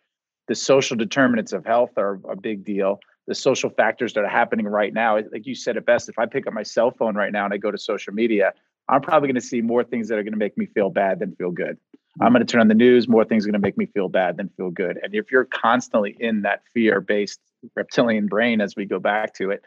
The 0.48 0.54
social 0.54 0.96
determinants 0.96 1.52
of 1.52 1.66
health 1.66 1.98
are 1.98 2.18
a 2.30 2.36
big 2.36 2.64
deal. 2.64 3.00
The 3.26 3.34
social 3.34 3.68
factors 3.68 4.14
that 4.14 4.24
are 4.24 4.28
happening 4.28 4.66
right 4.66 4.94
now 4.94 5.16
like 5.16 5.46
you 5.46 5.54
said 5.54 5.76
it 5.76 5.84
best 5.84 6.08
if 6.08 6.18
i 6.18 6.24
pick 6.24 6.46
up 6.46 6.54
my 6.54 6.62
cell 6.62 6.90
phone 6.90 7.14
right 7.14 7.32
now 7.32 7.44
and 7.44 7.52
i 7.52 7.58
go 7.58 7.70
to 7.70 7.78
social 7.78 8.14
media 8.14 8.54
i'm 8.88 9.02
probably 9.02 9.28
going 9.28 9.42
to 9.42 9.48
see 9.52 9.60
more 9.60 9.84
things 9.84 10.08
that 10.08 10.18
are 10.18 10.22
going 10.22 10.32
to 10.32 10.38
make 10.38 10.56
me 10.56 10.64
feel 10.64 10.88
bad 10.88 11.18
than 11.18 11.36
feel 11.36 11.50
good 11.50 11.76
I'm 12.20 12.26
mm-hmm. 12.26 12.34
going 12.34 12.46
to 12.46 12.52
turn 12.52 12.60
on 12.60 12.68
the 12.68 12.74
news. 12.74 13.08
More 13.08 13.24
things 13.24 13.44
are 13.44 13.48
going 13.48 13.60
to 13.60 13.66
make 13.66 13.78
me 13.78 13.86
feel 13.86 14.08
bad 14.08 14.36
than 14.36 14.50
feel 14.56 14.70
good. 14.70 14.98
And 15.02 15.14
if 15.14 15.30
you're 15.30 15.46
constantly 15.46 16.16
in 16.18 16.42
that 16.42 16.62
fear 16.74 17.00
based 17.00 17.40
reptilian 17.74 18.26
brain, 18.26 18.60
as 18.60 18.76
we 18.76 18.84
go 18.84 18.98
back 18.98 19.34
to 19.34 19.50
it, 19.50 19.62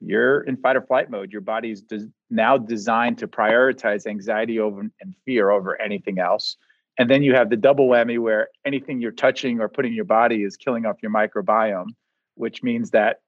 you're 0.00 0.42
in 0.42 0.56
fight 0.58 0.76
or 0.76 0.82
flight 0.82 1.10
mode. 1.10 1.32
Your 1.32 1.40
body's 1.40 1.80
des- 1.80 2.08
now 2.28 2.58
designed 2.58 3.18
to 3.18 3.28
prioritize 3.28 4.06
anxiety 4.06 4.60
over 4.60 4.80
and 4.80 5.14
fear 5.24 5.50
over 5.50 5.80
anything 5.80 6.18
else. 6.18 6.56
And 6.98 7.10
then 7.10 7.22
you 7.22 7.34
have 7.34 7.50
the 7.50 7.56
double 7.56 7.88
whammy 7.88 8.18
where 8.18 8.48
anything 8.64 9.00
you're 9.00 9.12
touching 9.12 9.60
or 9.60 9.68
putting 9.68 9.92
in 9.92 9.96
your 9.96 10.04
body 10.04 10.42
is 10.42 10.56
killing 10.56 10.86
off 10.86 10.96
your 11.02 11.12
microbiome, 11.12 11.88
which 12.34 12.62
means 12.62 12.90
that 12.90 13.20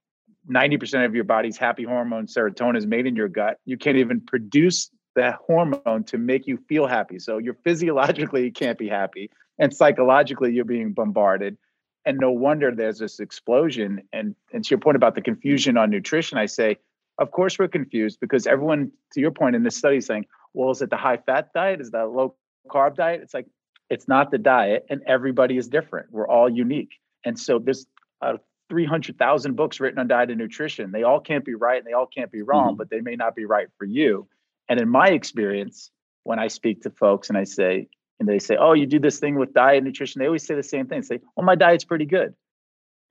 90% 0.50 1.04
of 1.04 1.14
your 1.14 1.25
body's 1.25 1.56
happy 1.56 1.84
hormone 1.84 2.26
serotonin 2.26 2.76
is 2.76 2.87
made 2.87 3.06
in 3.06 3.16
your 3.16 3.28
gut. 3.28 3.58
You 3.64 3.76
can't 3.76 3.98
even 3.98 4.20
produce 4.20 4.90
that 5.18 5.34
hormone 5.46 6.04
to 6.04 6.18
make 6.18 6.46
you 6.46 6.56
feel 6.68 6.87
happy. 6.87 7.18
So 7.18 7.38
you're 7.38 7.54
physiologically 7.64 8.44
you 8.44 8.52
can't 8.52 8.78
be 8.78 8.88
happy, 8.88 9.30
and 9.58 9.75
psychologically 9.75 10.52
you're 10.52 10.64
being 10.64 10.92
bombarded. 10.92 11.56
And 12.04 12.18
no 12.18 12.30
wonder 12.30 12.75
there's 12.75 12.98
this 12.98 13.20
explosion. 13.20 14.02
And 14.12 14.34
and 14.52 14.64
to 14.64 14.70
your 14.70 14.80
point 14.80 14.96
about 14.96 15.14
the 15.14 15.20
confusion 15.20 15.76
on 15.76 15.90
nutrition, 15.90 16.38
I 16.38 16.46
say, 16.46 16.78
of 17.18 17.30
course 17.30 17.58
we're 17.58 17.68
confused 17.68 18.20
because 18.20 18.46
everyone, 18.46 18.92
to 19.12 19.20
your 19.20 19.32
point 19.32 19.56
in 19.56 19.62
this 19.62 19.76
study, 19.76 19.98
is 19.98 20.06
saying, 20.06 20.26
well, 20.54 20.70
is 20.70 20.80
it 20.80 20.90
the 20.90 20.96
high 20.96 21.18
fat 21.18 21.52
diet? 21.52 21.80
Is 21.80 21.90
that 21.90 22.04
a 22.04 22.08
low 22.08 22.34
carb 22.68 22.96
diet? 22.96 23.20
It's 23.22 23.34
like 23.34 23.46
it's 23.90 24.08
not 24.08 24.30
the 24.30 24.38
diet, 24.38 24.87
and 24.88 25.02
everybody 25.06 25.56
is 25.56 25.68
different. 25.68 26.10
We're 26.10 26.28
all 26.28 26.48
unique. 26.48 26.92
And 27.25 27.38
so 27.38 27.58
there's 27.58 27.87
uh, 28.22 28.37
300,000 28.68 29.56
books 29.56 29.80
written 29.80 29.98
on 29.98 30.08
diet 30.08 30.30
and 30.30 30.38
nutrition. 30.38 30.92
They 30.92 31.02
all 31.02 31.20
can't 31.20 31.44
be 31.44 31.54
right 31.54 31.78
and 31.78 31.87
they 31.87 31.92
all 31.92 32.06
can't 32.06 32.30
be 32.30 32.42
wrong, 32.42 32.70
mm-hmm. 32.70 32.76
but 32.76 32.90
they 32.90 33.00
may 33.00 33.16
not 33.16 33.34
be 33.34 33.44
right 33.44 33.68
for 33.78 33.84
you. 33.84 34.28
And 34.68 34.80
in 34.80 34.88
my 34.88 35.08
experience, 35.08 35.90
when 36.25 36.38
I 36.38 36.48
speak 36.48 36.82
to 36.82 36.90
folks 36.90 37.28
and 37.28 37.38
I 37.38 37.44
say, 37.44 37.88
and 38.20 38.28
they 38.28 38.38
say, 38.38 38.56
Oh, 38.56 38.72
you 38.72 38.87
do 38.87 38.98
this 38.98 39.18
thing 39.18 39.37
with 39.37 39.54
diet 39.54 39.78
and 39.78 39.87
nutrition, 39.87 40.18
they 40.20 40.26
always 40.26 40.46
say 40.46 40.54
the 40.54 40.62
same 40.62 40.87
thing. 40.87 41.00
They 41.00 41.06
say, 41.06 41.20
Well, 41.37 41.46
my 41.46 41.54
diet's 41.54 41.84
pretty 41.84 42.04
good. 42.04 42.34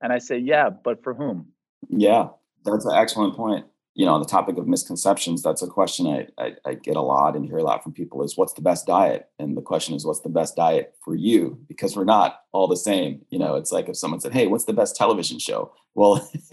And 0.00 0.12
I 0.12 0.18
say, 0.18 0.38
Yeah, 0.38 0.70
but 0.70 1.02
for 1.02 1.14
whom? 1.14 1.48
Yeah, 1.88 2.28
that's 2.64 2.84
an 2.84 2.94
excellent 2.94 3.36
point. 3.36 3.66
you 3.94 4.06
know, 4.06 4.14
on 4.14 4.20
the 4.20 4.28
topic 4.28 4.56
of 4.58 4.68
misconceptions, 4.68 5.42
that's 5.42 5.62
a 5.62 5.66
question 5.66 6.06
I, 6.06 6.28
I, 6.40 6.52
I, 6.64 6.74
get 6.74 6.96
a 6.96 7.00
lot 7.00 7.34
and 7.34 7.44
hear 7.44 7.56
a 7.56 7.64
lot 7.64 7.82
from 7.82 7.92
people 7.92 8.22
is 8.22 8.36
what's 8.36 8.52
the 8.52 8.62
best 8.62 8.86
diet? 8.86 9.28
And 9.40 9.56
the 9.56 9.62
question 9.62 9.94
is, 9.94 10.06
what's 10.06 10.20
the 10.20 10.28
best 10.28 10.54
diet 10.54 10.94
for 11.04 11.16
you? 11.16 11.58
Because 11.66 11.96
we're 11.96 12.04
not 12.04 12.40
all 12.52 12.68
the 12.68 12.76
same. 12.76 13.22
You 13.30 13.40
know, 13.40 13.56
it's 13.56 13.72
like 13.72 13.88
if 13.88 13.96
someone 13.96 14.20
said, 14.20 14.34
Hey, 14.34 14.46
what's 14.46 14.66
the 14.66 14.72
best 14.72 14.94
television 14.94 15.38
show? 15.38 15.72
Well, 15.94 16.30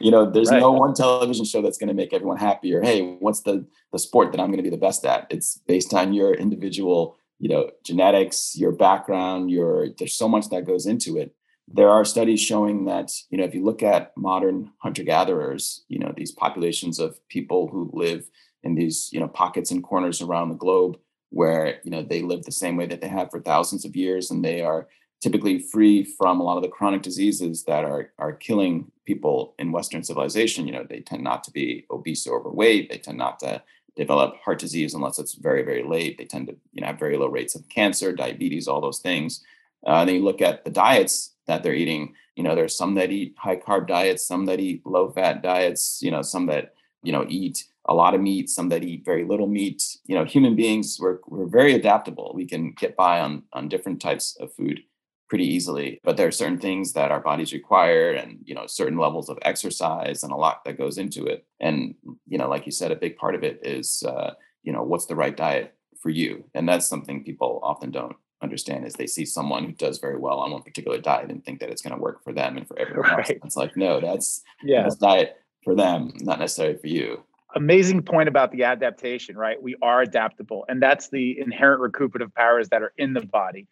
you 0.00 0.10
know, 0.10 0.28
there's 0.28 0.50
right. 0.50 0.60
no 0.60 0.72
one 0.72 0.94
television 0.94 1.44
show 1.44 1.62
that's 1.62 1.78
going 1.78 1.88
to 1.88 1.94
make 1.94 2.12
everyone 2.12 2.38
happy 2.38 2.74
or, 2.74 2.82
Hey, 2.82 3.16
what's 3.20 3.42
the, 3.42 3.66
the 3.92 3.98
sport 3.98 4.32
that 4.32 4.40
I'm 4.40 4.48
going 4.48 4.58
to 4.58 4.62
be 4.62 4.70
the 4.70 4.76
best 4.76 5.04
at? 5.04 5.26
It's 5.30 5.58
based 5.66 5.94
on 5.94 6.12
your 6.12 6.34
individual, 6.34 7.16
you 7.38 7.48
know, 7.48 7.70
genetics, 7.84 8.56
your 8.56 8.72
background, 8.72 9.50
your, 9.50 9.88
there's 9.98 10.14
so 10.14 10.28
much 10.28 10.48
that 10.50 10.66
goes 10.66 10.86
into 10.86 11.16
it 11.16 11.34
there 11.72 11.88
are 11.88 12.04
studies 12.04 12.40
showing 12.40 12.84
that 12.86 13.12
you 13.30 13.38
know 13.38 13.44
if 13.44 13.54
you 13.54 13.64
look 13.64 13.82
at 13.82 14.16
modern 14.16 14.70
hunter 14.78 15.04
gatherers 15.04 15.84
you 15.88 15.98
know 15.98 16.12
these 16.16 16.32
populations 16.32 16.98
of 16.98 17.16
people 17.28 17.68
who 17.68 17.90
live 17.92 18.28
in 18.62 18.74
these 18.74 19.08
you 19.12 19.20
know 19.20 19.28
pockets 19.28 19.70
and 19.70 19.82
corners 19.82 20.20
around 20.20 20.48
the 20.48 20.54
globe 20.54 20.98
where 21.30 21.80
you 21.84 21.90
know 21.90 22.02
they 22.02 22.22
live 22.22 22.42
the 22.42 22.52
same 22.52 22.76
way 22.76 22.86
that 22.86 23.00
they 23.00 23.08
have 23.08 23.30
for 23.30 23.40
thousands 23.40 23.84
of 23.84 23.96
years 23.96 24.30
and 24.30 24.44
they 24.44 24.60
are 24.60 24.88
typically 25.22 25.58
free 25.58 26.02
from 26.02 26.40
a 26.40 26.42
lot 26.42 26.56
of 26.56 26.62
the 26.62 26.68
chronic 26.68 27.02
diseases 27.02 27.64
that 27.64 27.84
are 27.84 28.12
are 28.18 28.32
killing 28.32 28.90
people 29.10 29.36
in 29.58 29.72
western 29.76 30.02
civilization 30.10 30.66
you 30.66 30.74
know 30.74 30.84
they 30.88 31.00
tend 31.00 31.22
not 31.30 31.42
to 31.44 31.50
be 31.58 31.66
obese 31.90 32.26
or 32.26 32.38
overweight 32.38 32.84
they 32.90 32.98
tend 32.98 33.18
not 33.18 33.38
to 33.44 33.62
develop 33.96 34.36
heart 34.44 34.58
disease 34.64 34.94
unless 34.94 35.18
it's 35.18 35.34
very 35.48 35.62
very 35.70 35.84
late 35.94 36.16
they 36.16 36.28
tend 36.32 36.46
to 36.46 36.54
you 36.74 36.80
know 36.80 36.88
have 36.90 37.04
very 37.04 37.16
low 37.16 37.30
rates 37.38 37.54
of 37.54 37.68
cancer 37.68 38.08
diabetes 38.12 38.68
all 38.68 38.80
those 38.80 39.00
things 39.08 39.42
uh, 39.86 40.00
and 40.00 40.08
then 40.08 40.16
you 40.16 40.24
look 40.24 40.42
at 40.42 40.64
the 40.64 40.70
diets 40.70 41.32
that 41.50 41.62
they're 41.62 41.74
eating. 41.74 42.14
You 42.36 42.44
know, 42.44 42.54
there's 42.54 42.76
some 42.76 42.94
that 42.94 43.10
eat 43.10 43.34
high 43.36 43.56
carb 43.56 43.86
diets, 43.86 44.26
some 44.26 44.46
that 44.46 44.60
eat 44.60 44.86
low 44.86 45.10
fat 45.10 45.42
diets, 45.42 46.00
you 46.02 46.10
know, 46.10 46.22
some 46.22 46.46
that, 46.46 46.74
you 47.02 47.12
know, 47.12 47.26
eat 47.28 47.64
a 47.86 47.94
lot 47.94 48.14
of 48.14 48.20
meat, 48.20 48.48
some 48.48 48.68
that 48.68 48.84
eat 48.84 49.04
very 49.04 49.24
little 49.24 49.46
meat. 49.46 49.98
You 50.06 50.14
know, 50.14 50.24
human 50.24 50.54
beings, 50.54 50.98
we're, 51.00 51.18
we're 51.26 51.46
very 51.46 51.74
adaptable. 51.74 52.32
We 52.34 52.46
can 52.46 52.72
get 52.72 52.96
by 52.96 53.20
on, 53.20 53.42
on 53.52 53.68
different 53.68 54.00
types 54.00 54.36
of 54.40 54.52
food 54.54 54.82
pretty 55.30 55.46
easily. 55.46 56.00
But 56.02 56.16
there 56.16 56.26
are 56.26 56.32
certain 56.32 56.58
things 56.58 56.92
that 56.92 57.12
our 57.12 57.20
bodies 57.20 57.52
require 57.52 58.10
and, 58.10 58.40
you 58.44 58.54
know, 58.54 58.66
certain 58.66 58.98
levels 58.98 59.30
of 59.30 59.38
exercise 59.42 60.22
and 60.24 60.32
a 60.32 60.36
lot 60.36 60.64
that 60.64 60.76
goes 60.76 60.98
into 60.98 61.24
it. 61.24 61.46
And, 61.60 61.94
you 62.26 62.36
know, 62.36 62.48
like 62.48 62.66
you 62.66 62.72
said, 62.72 62.90
a 62.90 62.96
big 62.96 63.16
part 63.16 63.36
of 63.36 63.44
it 63.44 63.60
is, 63.62 64.02
uh, 64.02 64.34
you 64.64 64.72
know, 64.72 64.82
what's 64.82 65.06
the 65.06 65.14
right 65.14 65.34
diet 65.34 65.72
for 66.02 66.10
you? 66.10 66.44
And 66.52 66.68
that's 66.68 66.88
something 66.88 67.22
people 67.22 67.60
often 67.62 67.92
don't 67.92 68.16
understand 68.42 68.86
is 68.86 68.94
they 68.94 69.06
see 69.06 69.24
someone 69.24 69.64
who 69.64 69.72
does 69.72 69.98
very 69.98 70.18
well 70.18 70.40
on 70.40 70.50
one 70.50 70.62
particular 70.62 70.98
diet 70.98 71.30
and 71.30 71.44
think 71.44 71.60
that 71.60 71.70
it's 71.70 71.82
going 71.82 71.94
to 71.94 72.02
work 72.02 72.24
for 72.24 72.32
them 72.32 72.56
and 72.56 72.66
for 72.66 72.78
everyone 72.78 73.10
right. 73.10 73.30
else. 73.30 73.38
It's 73.44 73.56
like, 73.56 73.76
no, 73.76 74.00
that's 74.00 74.42
yeah, 74.64 74.82
that's 74.82 74.96
diet 74.96 75.36
for 75.62 75.76
them, 75.76 76.12
not 76.20 76.40
necessarily 76.40 76.78
for 76.78 76.88
you. 76.88 77.22
Amazing 77.54 78.02
point 78.02 78.28
about 78.28 78.52
the 78.52 78.64
adaptation, 78.64 79.36
right? 79.36 79.60
We 79.60 79.76
are 79.82 80.02
adaptable, 80.02 80.64
and 80.68 80.82
that's 80.82 81.08
the 81.08 81.38
inherent 81.38 81.80
recuperative 81.80 82.34
powers 82.34 82.68
that 82.70 82.82
are 82.82 82.92
in 82.96 83.12
the 83.12 83.22
body. 83.22 83.66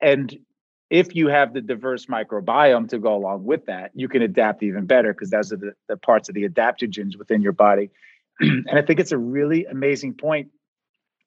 And 0.00 0.36
if 0.90 1.14
you 1.14 1.28
have 1.28 1.54
the 1.54 1.60
diverse 1.60 2.06
microbiome 2.06 2.88
to 2.88 2.98
go 2.98 3.14
along 3.14 3.44
with 3.44 3.66
that, 3.66 3.92
you 3.94 4.08
can 4.08 4.22
adapt 4.22 4.62
even 4.62 4.86
better 4.86 5.12
because 5.12 5.30
those 5.30 5.52
are 5.52 5.56
the, 5.56 5.72
the 5.88 5.96
parts 5.96 6.28
of 6.28 6.34
the 6.34 6.48
adaptogens 6.48 7.16
within 7.16 7.40
your 7.40 7.52
body. 7.52 7.90
and 8.40 8.68
I 8.72 8.82
think 8.82 9.00
it's 9.00 9.12
a 9.12 9.18
really 9.18 9.64
amazing 9.66 10.14
point 10.14 10.50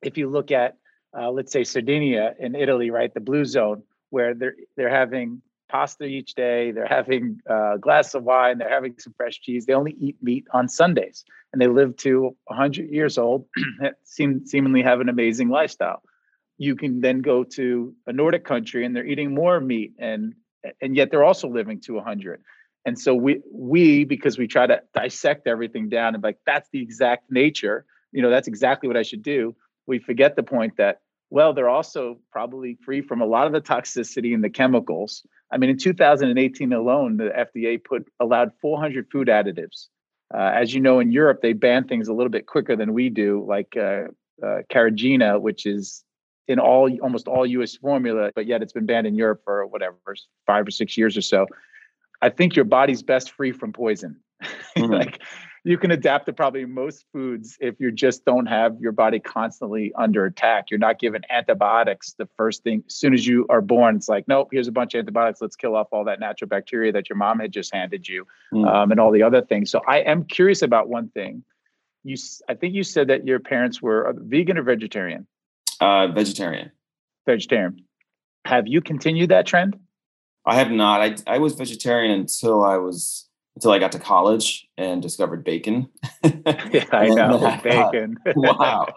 if 0.02 0.18
you 0.18 0.30
look 0.30 0.52
at 0.52 0.78
uh, 1.18 1.30
let's 1.30 1.52
say 1.52 1.64
Sardinia 1.64 2.34
in 2.40 2.56
Italy, 2.56 2.90
right, 2.90 3.14
the 3.14 3.20
blue 3.20 3.46
zone, 3.46 3.84
where 4.10 4.34
they're 4.34 4.56
they're 4.76 4.90
having 4.90 5.42
pasta 5.70 6.06
each 6.06 6.34
day, 6.36 6.72
they're 6.72 6.88
having 6.88 7.40
uh, 7.50 7.76
a 7.76 7.80
glass 7.80 8.14
of 8.14 8.24
wine, 8.24 8.58
they're 8.58 8.70
having 8.70 8.96
some 9.00 9.14
fresh 9.16 9.40
cheese. 9.40 9.66
They 9.66 9.74
only 9.74 9.96
eat 10.00 10.18
meat 10.22 10.46
on 10.52 10.68
Sundays, 10.68 11.24
and 11.52 11.62
they 11.62 11.68
live 11.68 11.96
to 11.98 12.36
100 12.46 12.90
years 12.90 13.18
old, 13.18 13.46
seem 14.04 14.46
seemingly 14.46 14.82
have 14.82 15.02
an 15.02 15.10
amazing 15.10 15.50
lifestyle. 15.50 16.02
You 16.64 16.76
can 16.76 17.02
then 17.02 17.22
go 17.22 17.44
to 17.58 17.94
a 18.08 18.14
Nordic 18.14 18.44
country, 18.46 18.86
and 18.86 18.96
they're 18.96 19.06
eating 19.06 19.34
more 19.34 19.60
meat, 19.60 19.94
and 20.00 20.34
and 20.82 20.96
yet 20.96 21.12
they're 21.12 21.24
also 21.24 21.48
living 21.50 21.82
to 21.82 21.94
100. 21.96 22.42
And 22.86 22.98
so 23.00 23.16
we 23.16 23.42
we 23.52 24.04
because 24.06 24.38
we 24.38 24.48
try 24.48 24.66
to 24.68 24.82
dissect 24.94 25.48
everything 25.48 25.90
down 25.90 26.16
and 26.16 26.24
like 26.24 26.40
that's 26.46 26.70
the 26.72 26.82
exact 26.82 27.32
nature. 27.32 27.86
You 28.12 28.22
know, 28.22 28.30
that's 28.30 28.48
exactly 28.48 28.88
what 28.88 28.98
I 28.98 29.04
should 29.04 29.24
do 29.24 29.56
we 29.86 30.00
forget 30.00 30.36
the 30.36 30.44
point 30.44 30.78
that 30.78 31.02
well 31.30 31.54
they're 31.54 31.70
also 31.70 32.20
probably 32.32 32.78
free 32.84 33.02
from 33.02 33.22
a 33.22 33.26
lot 33.26 33.48
of 33.48 33.54
the 33.54 33.62
toxicity 33.62 34.34
and 34.34 34.44
the 34.44 34.50
chemicals 34.50 35.26
i 35.52 35.58
mean 35.58 35.70
in 35.70 35.78
2018 35.78 36.74
alone 36.74 37.18
the 37.18 37.30
fda 37.56 37.84
put 37.84 38.08
allowed 38.20 38.52
400 38.62 39.08
food 39.12 39.28
additives 39.28 39.88
uh, 40.34 40.52
as 40.54 40.74
you 40.74 40.82
know 40.82 41.00
in 41.00 41.12
europe 41.12 41.40
they 41.42 41.54
ban 41.54 41.88
things 41.88 42.08
a 42.08 42.14
little 42.14 42.32
bit 42.32 42.48
quicker 42.48 42.76
than 42.76 42.94
we 42.94 43.10
do 43.10 43.46
like 43.48 43.76
uh, 43.78 44.04
uh, 44.44 44.62
carrageenan 44.72 45.42
which 45.42 45.66
is 45.66 46.04
in 46.48 46.60
all 46.60 46.90
almost 47.02 47.28
all 47.28 47.46
us 47.46 47.76
formula 47.76 48.32
but 48.36 48.46
yet 48.46 48.62
it's 48.62 48.74
been 48.74 48.86
banned 48.86 49.08
in 49.08 49.16
europe 49.16 49.42
for 49.44 49.66
whatever 49.68 49.98
five 50.46 50.68
or 50.68 50.72
six 50.72 50.98
years 50.98 51.16
or 51.18 51.22
so 51.22 51.46
i 52.22 52.30
think 52.30 52.56
your 52.56 52.66
body's 52.66 53.04
best 53.04 53.32
free 53.32 53.52
from 53.52 53.72
poison 53.74 54.20
mm-hmm. 54.78 54.92
like 54.92 55.22
you 55.66 55.78
can 55.78 55.92
adapt 55.92 56.26
to 56.26 56.34
probably 56.34 56.66
most 56.66 57.06
foods 57.14 57.58
if 57.62 57.80
you 57.80 57.92
just 57.92 58.26
don't 58.26 58.48
have 58.48 58.76
your 58.82 58.92
body 58.92 59.20
constantly 59.20 59.94
under 59.98 60.26
attack. 60.26 60.66
You're 60.70 60.80
not 60.80 61.00
given 61.00 61.22
antibiotics 61.30 62.16
the 62.18 62.28
first 62.36 62.64
thing 62.64 62.84
as 62.86 62.96
soon 62.96 63.14
as 63.14 63.26
you 63.26 63.46
are 63.50 63.62
born. 63.62 63.96
It's 63.96 64.10
like, 64.10 64.28
nope, 64.28 64.50
here's 64.52 64.68
a 64.68 64.74
bunch 64.74 64.94
of 64.94 65.00
antibiotics. 65.00 65.42
Let's 65.42 65.56
kill 65.56 65.76
off 65.76 65.88
all 65.92 66.04
that 66.06 66.20
natural 66.20 66.50
bacteria 66.50 66.92
that 66.92 67.10
your 67.10 67.16
mom 67.16 67.40
had 67.40 67.54
just 67.54 67.74
handed 67.74 68.08
you, 68.08 68.28
mm. 68.54 68.68
um, 68.68 68.92
and 68.92 69.00
all 69.00 69.12
the 69.12 69.24
other 69.24 69.42
things. 69.42 69.72
So 69.72 69.82
I 69.88 70.00
am 70.00 70.26
curious 70.26 70.62
about 70.62 70.90
one 70.90 71.10
thing. 71.10 71.46
You, 72.04 72.18
I 72.50 72.56
think 72.56 72.74
you 72.74 72.84
said 72.84 73.08
that 73.08 73.26
your 73.26 73.40
parents 73.40 73.82
were 73.82 74.14
vegan 74.18 74.58
or 74.58 74.64
vegetarian. 74.64 75.28
Uh, 75.84 76.08
vegetarian. 76.08 76.72
Vegetarian. 77.26 77.84
Have 78.46 78.68
you 78.68 78.82
continued 78.82 79.30
that 79.30 79.46
trend? 79.46 79.78
I 80.46 80.56
have 80.56 80.72
not. 80.72 81.02
I 81.02 81.16
I 81.28 81.38
was 81.40 81.54
vegetarian 81.56 82.12
until 82.12 82.64
I 82.64 82.78
was 82.78 83.28
until 83.56 83.72
I 83.72 83.80
got 83.80 83.92
to 83.94 84.00
college 84.00 84.68
and 84.78 85.02
discovered 85.02 85.44
bacon. 85.44 85.90
yeah, 86.24 86.86
I 86.92 87.08
know 87.10 87.60
bacon. 87.64 88.18
wow. 88.36 88.88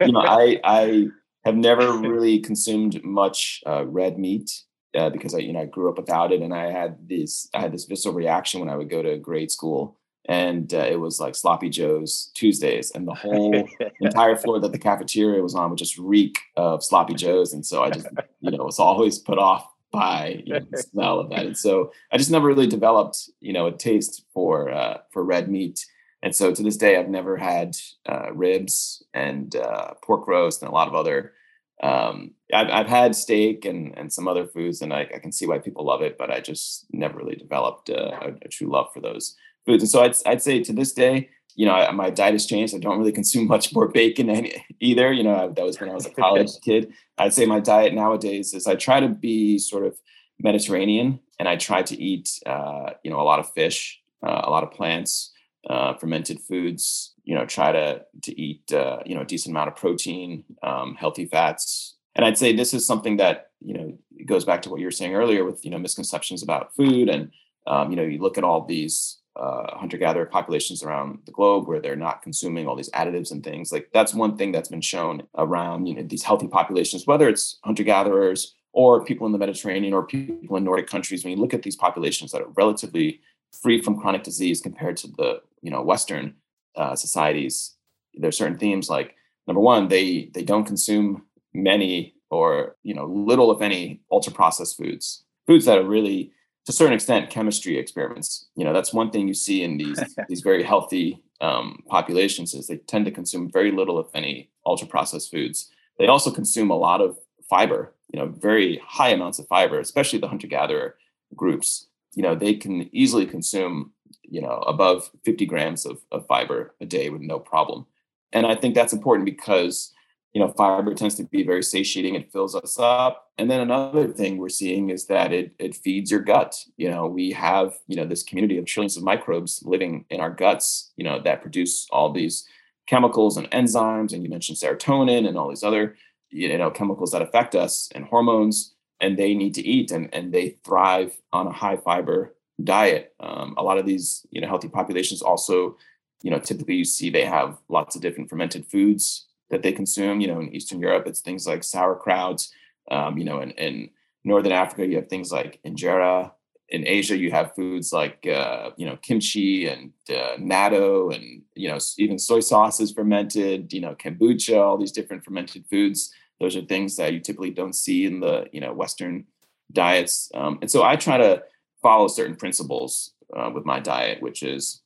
you 0.00 0.12
know, 0.12 0.20
I 0.20 0.60
I 0.64 1.08
have 1.44 1.56
never 1.56 1.92
really 1.92 2.40
consumed 2.40 3.02
much 3.04 3.62
uh, 3.66 3.84
red 3.86 4.18
meat 4.18 4.50
uh, 4.96 5.10
because 5.10 5.34
I 5.34 5.38
you 5.38 5.52
know 5.52 5.60
I 5.60 5.66
grew 5.66 5.88
up 5.88 5.98
without 5.98 6.32
it, 6.32 6.42
and 6.42 6.54
I 6.54 6.70
had 6.70 7.08
this 7.08 7.48
I 7.54 7.60
had 7.60 7.72
this 7.72 7.84
visceral 7.84 8.14
reaction 8.14 8.60
when 8.60 8.68
I 8.68 8.76
would 8.76 8.90
go 8.90 9.02
to 9.02 9.18
grade 9.18 9.50
school, 9.50 9.98
and 10.28 10.74
uh, 10.74 10.86
it 10.88 11.00
was 11.00 11.18
like 11.18 11.34
sloppy 11.34 11.70
joes 11.70 12.30
Tuesdays, 12.34 12.92
and 12.92 13.08
the 13.08 13.14
whole 13.14 13.66
entire 14.00 14.36
floor 14.36 14.60
that 14.60 14.72
the 14.72 14.78
cafeteria 14.78 15.42
was 15.42 15.54
on 15.54 15.70
would 15.70 15.78
just 15.78 15.98
reek 15.98 16.38
of 16.56 16.84
sloppy 16.84 17.14
joes, 17.14 17.54
and 17.54 17.64
so 17.64 17.82
I 17.82 17.90
just 17.90 18.06
you 18.40 18.50
know 18.50 18.64
was 18.64 18.78
always 18.78 19.18
put 19.18 19.38
off 19.38 19.66
by 19.90 20.42
you 20.44 20.52
know, 20.52 20.66
the 20.70 20.82
smell 20.82 21.18
of 21.18 21.30
that. 21.30 21.46
And 21.46 21.56
so 21.56 21.92
I 22.12 22.18
just 22.18 22.30
never 22.30 22.46
really 22.46 22.66
developed, 22.66 23.30
you 23.40 23.54
know, 23.54 23.66
a 23.66 23.72
taste 23.72 24.24
for 24.34 24.70
uh, 24.70 24.98
for 25.10 25.24
red 25.24 25.48
meat. 25.48 25.84
And 26.22 26.34
so 26.34 26.52
to 26.52 26.62
this 26.62 26.76
day, 26.76 26.96
I've 26.96 27.08
never 27.08 27.36
had 27.36 27.76
uh, 28.06 28.32
ribs 28.32 29.02
and 29.14 29.54
uh, 29.54 29.94
pork 30.02 30.26
roast 30.26 30.62
and 30.62 30.68
a 30.68 30.74
lot 30.74 30.88
of 30.88 30.94
other. 30.94 31.32
Um, 31.80 32.32
I've, 32.52 32.68
I've 32.70 32.88
had 32.88 33.14
steak 33.14 33.64
and, 33.64 33.96
and 33.96 34.12
some 34.12 34.26
other 34.26 34.46
foods, 34.46 34.82
and 34.82 34.92
I, 34.92 35.08
I 35.14 35.20
can 35.20 35.30
see 35.30 35.46
why 35.46 35.58
people 35.58 35.84
love 35.84 36.02
it, 36.02 36.18
but 36.18 36.28
I 36.28 36.40
just 36.40 36.86
never 36.92 37.18
really 37.18 37.36
developed 37.36 37.88
uh, 37.88 38.18
a, 38.20 38.28
a 38.42 38.48
true 38.48 38.68
love 38.68 38.88
for 38.92 39.00
those 39.00 39.36
foods. 39.68 39.82
And 39.82 39.90
so 39.90 40.02
I'd, 40.02 40.14
I'd 40.26 40.42
say 40.42 40.62
to 40.62 40.72
this 40.72 40.92
day, 40.92 41.28
you 41.54 41.66
know, 41.66 41.72
I, 41.72 41.90
my 41.90 42.10
diet 42.10 42.34
has 42.34 42.46
changed. 42.46 42.74
I 42.74 42.78
don't 42.78 42.98
really 42.98 43.12
consume 43.20 43.46
much 43.46 43.74
more 43.74 43.88
bacon 43.88 44.30
any, 44.30 44.64
either. 44.80 45.12
You 45.12 45.24
know, 45.24 45.34
I, 45.34 45.46
that 45.48 45.64
was 45.64 45.78
when 45.78 45.90
I 45.90 45.94
was 45.94 46.06
a 46.06 46.10
college 46.10 46.50
kid. 46.64 46.92
I'd 47.18 47.34
say 47.34 47.46
my 47.46 47.60
diet 47.60 47.94
nowadays 47.94 48.54
is 48.54 48.66
I 48.66 48.74
try 48.74 49.00
to 49.00 49.08
be 49.08 49.58
sort 49.58 49.84
of 49.84 49.96
Mediterranean, 50.40 51.20
and 51.38 51.48
I 51.48 51.56
try 51.56 51.82
to 51.82 52.00
eat, 52.00 52.30
uh, 52.46 52.90
you 53.02 53.10
know, 53.10 53.20
a 53.20 53.26
lot 53.26 53.40
of 53.40 53.52
fish, 53.52 54.00
uh, 54.24 54.42
a 54.44 54.50
lot 54.50 54.62
of 54.62 54.70
plants, 54.70 55.32
uh, 55.68 55.94
fermented 55.94 56.40
foods. 56.40 57.14
You 57.24 57.34
know, 57.34 57.44
try 57.44 57.72
to 57.72 58.04
to 58.22 58.40
eat, 58.40 58.72
uh, 58.72 59.00
you 59.04 59.14
know, 59.14 59.22
a 59.22 59.26
decent 59.26 59.52
amount 59.52 59.68
of 59.68 59.76
protein, 59.76 60.44
um, 60.62 60.94
healthy 60.94 61.26
fats, 61.26 61.96
and 62.14 62.24
I'd 62.24 62.38
say 62.38 62.54
this 62.54 62.72
is 62.72 62.86
something 62.86 63.16
that 63.16 63.50
you 63.60 63.74
know 63.74 63.98
goes 64.24 64.44
back 64.44 64.62
to 64.62 64.70
what 64.70 64.80
you 64.80 64.86
were 64.86 64.92
saying 64.92 65.14
earlier 65.14 65.44
with 65.44 65.64
you 65.64 65.70
know 65.72 65.78
misconceptions 65.78 66.42
about 66.42 66.74
food, 66.76 67.08
and 67.08 67.32
um, 67.66 67.90
you 67.90 67.96
know, 67.96 68.02
you 68.02 68.18
look 68.18 68.38
at 68.38 68.44
all 68.44 68.64
these 68.64 69.18
uh, 69.38 69.76
hunter-gatherer 69.76 70.26
populations 70.26 70.82
around 70.82 71.20
the 71.26 71.32
globe 71.32 71.66
where 71.68 71.80
they're 71.80 71.96
not 71.96 72.22
consuming 72.22 72.66
all 72.66 72.76
these 72.76 72.90
additives 72.90 73.30
and 73.30 73.44
things. 73.44 73.70
Like 73.72 73.90
that's 73.92 74.14
one 74.14 74.36
thing 74.36 74.52
that's 74.52 74.68
been 74.68 74.80
shown 74.80 75.22
around 75.36 75.86
you 75.86 75.94
know 75.94 76.02
these 76.02 76.22
healthy 76.22 76.48
populations 76.48 77.06
whether 77.06 77.28
it's 77.28 77.58
hunter-gatherers 77.64 78.54
or 78.72 79.04
people 79.04 79.26
in 79.26 79.32
the 79.32 79.38
mediterranean 79.38 79.94
or 79.94 80.06
people 80.06 80.56
in 80.56 80.64
nordic 80.64 80.86
countries. 80.86 81.24
When 81.24 81.32
you 81.32 81.40
look 81.40 81.54
at 81.54 81.62
these 81.62 81.76
populations 81.76 82.32
that 82.32 82.42
are 82.42 82.52
relatively 82.56 83.20
free 83.62 83.80
from 83.80 83.98
chronic 83.98 84.22
disease 84.22 84.60
compared 84.60 84.96
to 84.98 85.08
the 85.08 85.40
you 85.62 85.70
know 85.70 85.82
western 85.82 86.34
uh, 86.76 86.94
societies 86.94 87.74
there's 88.14 88.36
certain 88.36 88.58
themes 88.58 88.88
like 88.88 89.14
number 89.46 89.60
one 89.60 89.88
they 89.88 90.30
they 90.34 90.42
don't 90.42 90.64
consume 90.64 91.24
many 91.54 92.14
or 92.30 92.76
you 92.82 92.94
know 92.94 93.06
little 93.06 93.50
if 93.52 93.62
any 93.62 94.00
ultra 94.10 94.32
processed 94.32 94.76
foods. 94.76 95.24
Foods 95.46 95.64
that 95.64 95.78
are 95.78 95.84
really 95.84 96.32
to 96.68 96.72
a 96.72 96.74
certain 96.74 96.92
extent 96.92 97.30
chemistry 97.30 97.78
experiments. 97.78 98.46
You 98.54 98.62
know, 98.62 98.74
that's 98.74 98.92
one 98.92 99.10
thing 99.10 99.26
you 99.26 99.32
see 99.32 99.62
in 99.62 99.78
these 99.78 99.98
these 100.28 100.42
very 100.42 100.62
healthy 100.62 101.22
um, 101.40 101.82
populations 101.88 102.52
is 102.52 102.66
they 102.66 102.76
tend 102.76 103.06
to 103.06 103.10
consume 103.10 103.50
very 103.50 103.72
little, 103.72 103.98
if 103.98 104.08
any, 104.14 104.50
ultra 104.66 104.86
processed 104.86 105.30
foods. 105.30 105.70
They 105.98 106.08
also 106.08 106.30
consume 106.30 106.70
a 106.70 106.76
lot 106.76 107.00
of 107.00 107.16
fiber. 107.48 107.94
You 108.12 108.20
know, 108.20 108.26
very 108.26 108.82
high 108.86 109.08
amounts 109.08 109.38
of 109.38 109.48
fiber, 109.48 109.80
especially 109.80 110.18
the 110.18 110.28
hunter 110.28 110.46
gatherer 110.46 110.96
groups. 111.34 111.86
You 112.14 112.22
know, 112.22 112.34
they 112.34 112.54
can 112.54 112.94
easily 112.94 113.24
consume 113.24 113.92
you 114.22 114.42
know 114.42 114.58
above 114.66 115.10
50 115.24 115.46
grams 115.46 115.86
of, 115.86 116.02
of 116.12 116.26
fiber 116.26 116.74
a 116.82 116.86
day 116.86 117.08
with 117.08 117.22
no 117.22 117.38
problem. 117.38 117.86
And 118.30 118.46
I 118.46 118.54
think 118.54 118.74
that's 118.74 118.92
important 118.92 119.24
because 119.24 119.90
you 120.32 120.40
know, 120.40 120.52
fiber 120.52 120.94
tends 120.94 121.14
to 121.16 121.24
be 121.24 121.42
very 121.42 121.62
satiating. 121.62 122.14
It 122.14 122.30
fills 122.30 122.54
us 122.54 122.78
up. 122.78 123.30
And 123.38 123.50
then 123.50 123.60
another 123.60 124.08
thing 124.08 124.36
we're 124.36 124.48
seeing 124.48 124.90
is 124.90 125.06
that 125.06 125.32
it 125.32 125.54
it 125.58 125.74
feeds 125.74 126.10
your 126.10 126.20
gut. 126.20 126.54
You 126.76 126.90
know, 126.90 127.06
we 127.06 127.32
have, 127.32 127.78
you 127.86 127.96
know, 127.96 128.04
this 128.04 128.22
community 128.22 128.58
of 128.58 128.66
trillions 128.66 128.96
of 128.96 129.02
microbes 129.02 129.62
living 129.64 130.04
in 130.10 130.20
our 130.20 130.30
guts, 130.30 130.92
you 130.96 131.04
know, 131.04 131.20
that 131.20 131.42
produce 131.42 131.86
all 131.90 132.12
these 132.12 132.46
chemicals 132.86 133.36
and 133.36 133.50
enzymes. 133.50 134.12
And 134.12 134.22
you 134.22 134.28
mentioned 134.28 134.58
serotonin 134.58 135.26
and 135.26 135.38
all 135.38 135.48
these 135.48 135.64
other, 135.64 135.96
you 136.30 136.56
know, 136.58 136.70
chemicals 136.70 137.12
that 137.12 137.22
affect 137.22 137.54
us 137.54 137.88
and 137.94 138.04
hormones. 138.04 138.74
And 139.00 139.16
they 139.16 139.32
need 139.32 139.54
to 139.54 139.66
eat 139.66 139.92
and, 139.92 140.12
and 140.12 140.34
they 140.34 140.58
thrive 140.64 141.16
on 141.32 141.46
a 141.46 141.52
high 141.52 141.76
fiber 141.76 142.34
diet. 142.62 143.14
Um, 143.20 143.54
a 143.56 143.62
lot 143.62 143.78
of 143.78 143.86
these, 143.86 144.26
you 144.30 144.40
know, 144.40 144.48
healthy 144.48 144.68
populations 144.68 145.22
also, 145.22 145.76
you 146.22 146.32
know, 146.32 146.40
typically 146.40 146.74
you 146.74 146.84
see 146.84 147.08
they 147.08 147.24
have 147.24 147.58
lots 147.68 147.94
of 147.94 148.02
different 148.02 148.28
fermented 148.28 148.66
foods 148.66 149.27
that 149.50 149.62
they 149.62 149.72
consume. 149.72 150.20
You 150.20 150.28
know, 150.28 150.40
in 150.40 150.54
Eastern 150.54 150.80
Europe, 150.80 151.06
it's 151.06 151.20
things 151.20 151.46
like 151.46 151.64
sauerkraut. 151.64 152.46
Um, 152.90 153.18
you 153.18 153.24
know, 153.24 153.40
in, 153.40 153.50
in 153.52 153.90
Northern 154.24 154.52
Africa, 154.52 154.86
you 154.86 154.96
have 154.96 155.08
things 155.08 155.32
like 155.32 155.60
injera. 155.66 156.32
In 156.70 156.86
Asia, 156.86 157.16
you 157.16 157.30
have 157.30 157.54
foods 157.54 157.92
like 157.92 158.26
uh, 158.26 158.70
you 158.76 158.86
know 158.86 158.96
kimchi 158.96 159.66
and 159.66 159.92
uh, 160.10 160.36
natto, 160.38 161.14
and 161.14 161.42
you 161.54 161.68
know 161.68 161.78
even 161.96 162.18
soy 162.18 162.40
sauce 162.40 162.78
is 162.80 162.92
fermented. 162.92 163.72
You 163.72 163.80
know 163.80 163.94
kombucha, 163.94 164.60
all 164.60 164.76
these 164.76 164.92
different 164.92 165.24
fermented 165.24 165.64
foods. 165.70 166.12
Those 166.40 166.56
are 166.56 166.62
things 166.62 166.96
that 166.96 167.12
you 167.12 167.20
typically 167.20 167.50
don't 167.50 167.74
see 167.74 168.04
in 168.04 168.20
the 168.20 168.48
you 168.52 168.60
know 168.60 168.72
Western 168.72 169.24
diets. 169.72 170.30
Um, 170.34 170.58
and 170.60 170.70
so 170.70 170.82
I 170.82 170.96
try 170.96 171.16
to 171.16 171.42
follow 171.82 172.08
certain 172.08 172.36
principles 172.36 173.12
uh, 173.34 173.50
with 173.52 173.64
my 173.64 173.80
diet, 173.80 174.22
which 174.22 174.42
is 174.42 174.82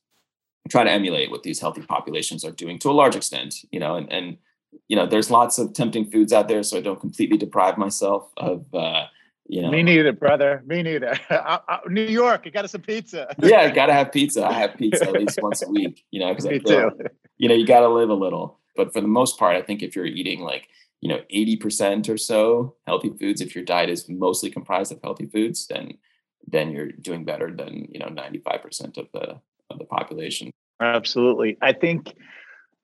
try 0.69 0.83
to 0.83 0.91
emulate 0.91 1.31
what 1.31 1.43
these 1.43 1.59
healthy 1.59 1.81
populations 1.81 2.45
are 2.45 2.51
doing 2.51 2.79
to 2.79 2.89
a 2.89 2.91
large 2.91 3.15
extent. 3.15 3.55
You 3.71 3.79
know, 3.81 3.95
and 3.95 4.11
and 4.11 4.37
you 4.87 4.95
know, 4.95 5.05
there's 5.05 5.31
lots 5.31 5.57
of 5.57 5.73
tempting 5.73 6.11
foods 6.11 6.33
out 6.33 6.47
there, 6.47 6.63
so 6.63 6.77
I 6.77 6.81
don't 6.81 6.99
completely 6.99 7.37
deprive 7.37 7.77
myself 7.77 8.29
of. 8.37 8.65
Uh, 8.73 9.05
you 9.47 9.61
know, 9.61 9.71
me 9.71 9.83
neither, 9.83 10.13
brother. 10.13 10.63
Me 10.65 10.81
neither. 10.81 11.19
I, 11.29 11.59
I, 11.67 11.79
New 11.87 12.03
York, 12.03 12.45
you 12.45 12.51
got 12.51 12.63
us 12.63 12.71
some 12.71 12.81
pizza. 12.81 13.33
yeah, 13.41 13.59
I 13.59 13.71
gotta 13.71 13.93
have 13.93 14.11
pizza. 14.11 14.45
I 14.45 14.53
have 14.53 14.77
pizza 14.77 15.07
at 15.07 15.13
least 15.13 15.39
once 15.41 15.61
a 15.61 15.69
week. 15.69 16.05
You 16.11 16.21
know, 16.21 16.29
because 16.29 16.45
I 16.45 16.59
feel, 16.59 16.91
too. 16.91 16.91
you 17.37 17.49
know, 17.49 17.55
you 17.55 17.67
gotta 17.67 17.89
live 17.89 18.09
a 18.09 18.15
little. 18.15 18.59
But 18.75 18.93
for 18.93 19.01
the 19.01 19.07
most 19.07 19.37
part, 19.37 19.55
I 19.55 19.61
think 19.61 19.83
if 19.83 19.95
you're 19.95 20.05
eating 20.05 20.41
like 20.41 20.69
you 21.01 21.09
know 21.09 21.19
80% 21.33 22.09
or 22.09 22.17
so 22.17 22.75
healthy 22.87 23.11
foods, 23.19 23.41
if 23.41 23.53
your 23.53 23.65
diet 23.65 23.89
is 23.89 24.07
mostly 24.07 24.49
comprised 24.49 24.91
of 24.91 25.01
healthy 25.03 25.25
foods, 25.25 25.67
then 25.67 25.97
then 26.47 26.71
you're 26.71 26.91
doing 26.91 27.25
better 27.25 27.51
than 27.51 27.87
you 27.91 27.99
know 27.99 28.07
95% 28.07 28.97
of 28.97 29.07
the 29.13 29.41
of 29.69 29.79
the 29.79 29.85
population. 29.85 30.51
Absolutely, 30.79 31.57
I 31.61 31.73
think 31.73 32.13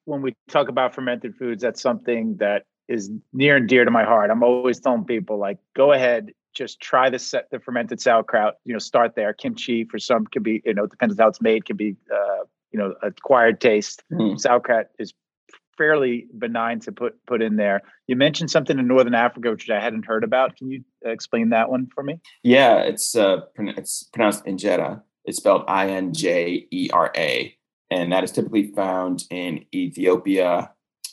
when 0.09 0.21
we 0.21 0.35
talk 0.49 0.67
about 0.69 0.95
fermented 0.95 1.35
foods, 1.35 1.61
that's 1.61 1.81
something 1.81 2.37
that 2.37 2.63
is 2.87 3.11
near 3.31 3.55
and 3.57 3.69
dear 3.69 3.85
to 3.85 3.91
my 3.91 4.03
heart. 4.03 4.31
I'm 4.31 4.43
always 4.43 4.79
telling 4.79 5.05
people 5.05 5.37
like, 5.37 5.59
go 5.75 5.93
ahead, 5.93 6.31
just 6.55 6.81
try 6.81 7.09
the 7.09 7.19
set 7.19 7.45
the 7.51 7.59
fermented 7.59 8.01
sauerkraut. 8.01 8.55
You 8.65 8.73
know, 8.73 8.79
start 8.79 9.15
there. 9.15 9.33
Kimchi 9.33 9.85
for 9.85 9.99
some 9.99 10.25
can 10.25 10.41
be, 10.41 10.61
you 10.65 10.73
know, 10.73 10.87
depends 10.87 11.17
on 11.17 11.23
how 11.23 11.29
it's 11.29 11.41
made, 11.41 11.65
can 11.65 11.77
be, 11.77 11.95
uh, 12.11 12.43
you 12.71 12.79
know, 12.79 12.95
acquired 13.03 13.61
taste. 13.61 14.03
Mm. 14.11 14.39
Sauerkraut 14.39 14.87
is 14.97 15.13
fairly 15.77 16.25
benign 16.37 16.79
to 16.81 16.91
put 16.91 17.23
put 17.27 17.43
in 17.43 17.55
there. 17.55 17.81
You 18.07 18.15
mentioned 18.15 18.49
something 18.49 18.79
in 18.79 18.87
Northern 18.87 19.15
Africa 19.15 19.51
which 19.51 19.69
I 19.69 19.79
hadn't 19.79 20.05
heard 20.05 20.23
about. 20.23 20.55
Can 20.55 20.71
you 20.71 20.83
explain 21.05 21.49
that 21.49 21.69
one 21.69 21.87
for 21.93 22.03
me? 22.03 22.19
Yeah, 22.41 22.79
it's 22.79 23.15
uh, 23.15 23.41
it's 23.57 24.03
pronounced 24.11 24.43
injera. 24.45 25.03
It's 25.25 25.37
spelled 25.37 25.65
I 25.67 25.89
N 25.89 26.13
J 26.13 26.67
E 26.71 26.89
R 26.91 27.11
A 27.15 27.55
and 27.91 28.11
that 28.11 28.23
is 28.23 28.31
typically 28.31 28.67
found 28.67 29.23
in 29.29 29.65
Ethiopia 29.73 30.71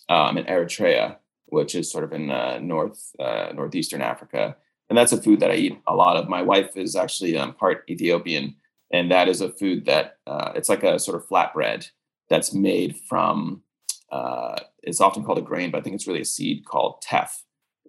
um, 0.09 0.37
and 0.37 0.47
Eritrea, 0.47 1.17
which 1.47 1.75
is 1.75 1.91
sort 1.91 2.05
of 2.05 2.13
in 2.13 2.31
uh, 2.31 2.59
north 2.61 3.11
uh, 3.19 3.53
northeastern 3.55 4.03
Africa. 4.03 4.57
And 4.89 4.97
that's 4.97 5.13
a 5.13 5.21
food 5.21 5.41
that 5.41 5.51
I 5.51 5.55
eat 5.55 5.79
a 5.87 5.97
lot 5.97 6.17
of. 6.17 6.29
My 6.29 6.43
wife 6.43 6.77
is 6.77 6.95
actually 6.95 7.37
um, 7.37 7.55
part 7.55 7.85
Ethiopian, 7.91 8.55
and 8.93 9.11
that 9.11 9.29
is 9.29 9.41
a 9.41 9.51
food 9.51 9.87
that 9.87 10.19
uh, 10.27 10.53
it's 10.55 10.69
like 10.69 10.85
a 10.85 10.99
sort 10.99 11.17
of 11.17 11.29
flatbread 11.29 11.89
that's 12.29 12.55
made 12.55 12.97
from. 13.09 13.63
Uh, 14.13 14.57
it's 14.83 15.01
often 15.01 15.25
called 15.25 15.39
a 15.39 15.43
grain, 15.43 15.71
but 15.71 15.79
I 15.79 15.81
think 15.81 15.97
it's 15.97 16.07
really 16.07 16.21
a 16.21 16.25
seed 16.25 16.65
called 16.65 17.03
teff, 17.03 17.43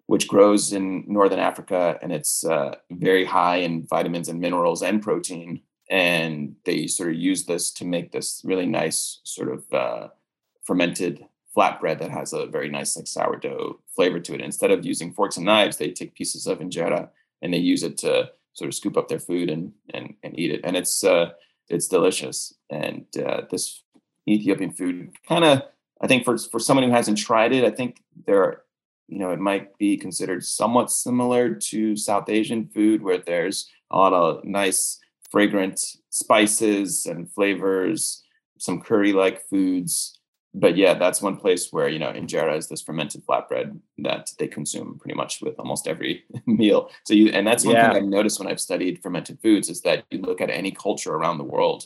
which 0.08 0.28
grows 0.28 0.74
in 0.74 1.04
northern 1.08 1.40
Africa, 1.40 2.00
and 2.02 2.12
it's 2.12 2.44
uh, 2.44 2.76
very 2.90 3.26
high 3.26 3.58
in 3.58 3.86
vitamins 3.86 4.30
and 4.30 4.40
minerals 4.40 4.82
and 4.82 5.02
protein 5.02 5.62
and 5.90 6.56
they 6.66 6.88
sort 6.88 7.10
of 7.10 7.16
use 7.16 7.46
this 7.46 7.72
to 7.72 7.86
make 7.86 8.12
this 8.12 8.42
really 8.44 8.66
nice 8.66 9.20
sort 9.24 9.52
of 9.52 9.74
uh, 9.74 10.08
fermented 10.64 11.26
flatbread 11.56 12.00
that 12.00 12.12
has 12.12 12.34
a 12.34 12.46
very 12.46 12.70
nice 12.70 12.96
like 12.96 13.08
sourdough 13.08 13.80
flavor 13.96 14.20
to 14.20 14.36
it. 14.36 14.42
Instead 14.42 14.72
of 14.72 14.86
using 14.86 15.14
forks 15.14 15.38
and 15.38 15.46
knives, 15.46 15.78
they 15.78 15.92
take 15.92 16.14
pieces 16.14 16.46
of 16.46 16.60
injera 16.60 17.10
and 17.42 17.54
they 17.54 17.58
use 17.58 17.84
it 17.84 17.98
to 17.98 18.30
sort 18.54 18.68
of 18.68 18.76
scoop 18.76 18.98
up 18.98 19.08
their 19.08 19.20
food 19.20 19.50
and 19.50 19.72
and, 19.94 20.14
and 20.24 20.38
eat 20.40 20.52
it. 20.52 20.62
And 20.64 20.76
it's 20.76 21.04
uh, 21.04 21.32
it's 21.70 21.88
delicious. 21.88 22.54
And 22.70 23.06
uh, 23.18 23.42
this 23.50 23.84
Ethiopian 24.28 24.72
food 24.72 25.12
kind 25.28 25.46
of 25.46 25.64
I 26.02 26.08
think 26.08 26.26
for 26.26 26.38
for 26.38 26.60
someone 26.60 26.86
who 26.86 26.94
hasn't 26.94 27.18
tried 27.18 27.54
it, 27.54 27.64
I 27.64 27.72
think 27.72 28.04
there 28.26 28.44
are, 28.44 28.64
you 29.08 29.20
know 29.20 29.32
it 29.32 29.40
might 29.40 29.78
be 29.78 29.98
considered 29.98 30.44
somewhat 30.44 30.92
similar 30.92 31.56
to 31.56 31.96
South 31.96 32.30
Asian 32.30 32.68
food 32.68 33.02
where 33.02 33.18
there's 33.18 33.70
a 33.90 33.98
lot 33.98 34.14
of 34.14 34.44
nice 34.44 35.00
fragrant 35.30 35.80
spices 36.10 37.06
and 37.06 37.32
flavors, 37.32 38.24
some 38.58 38.82
curry 38.82 39.14
like 39.14 39.48
foods. 39.50 40.20
But 40.54 40.76
yeah, 40.76 40.96
that's 40.96 41.22
one 41.22 41.38
place 41.38 41.72
where, 41.72 41.88
you 41.88 42.00
know, 42.00 42.12
injera 42.12 42.58
is 42.58 42.68
this 42.68 42.82
fermented 42.82 43.26
flatbread 43.28 43.80
that 44.00 44.32
they 44.40 44.48
consume 44.48 44.98
pretty 45.00 45.16
much 45.16 45.42
with 45.42 45.60
almost 45.60 45.88
every 45.88 46.24
meal. 46.48 46.90
So 47.06 47.14
you, 47.14 47.30
and 47.30 47.46
that's 47.46 47.64
one 47.66 47.76
yeah. 47.76 47.94
thing 47.94 48.04
I've 48.04 48.10
noticed 48.10 48.40
when 48.40 48.48
I've 48.48 48.60
studied 48.60 49.02
fermented 49.04 49.40
foods 49.42 49.70
is 49.70 49.82
that 49.82 50.06
you 50.10 50.20
look 50.20 50.42
at 50.42 50.50
any 50.50 50.72
culture 50.72 51.14
around 51.14 51.38
the 51.38 51.44
world, 51.44 51.86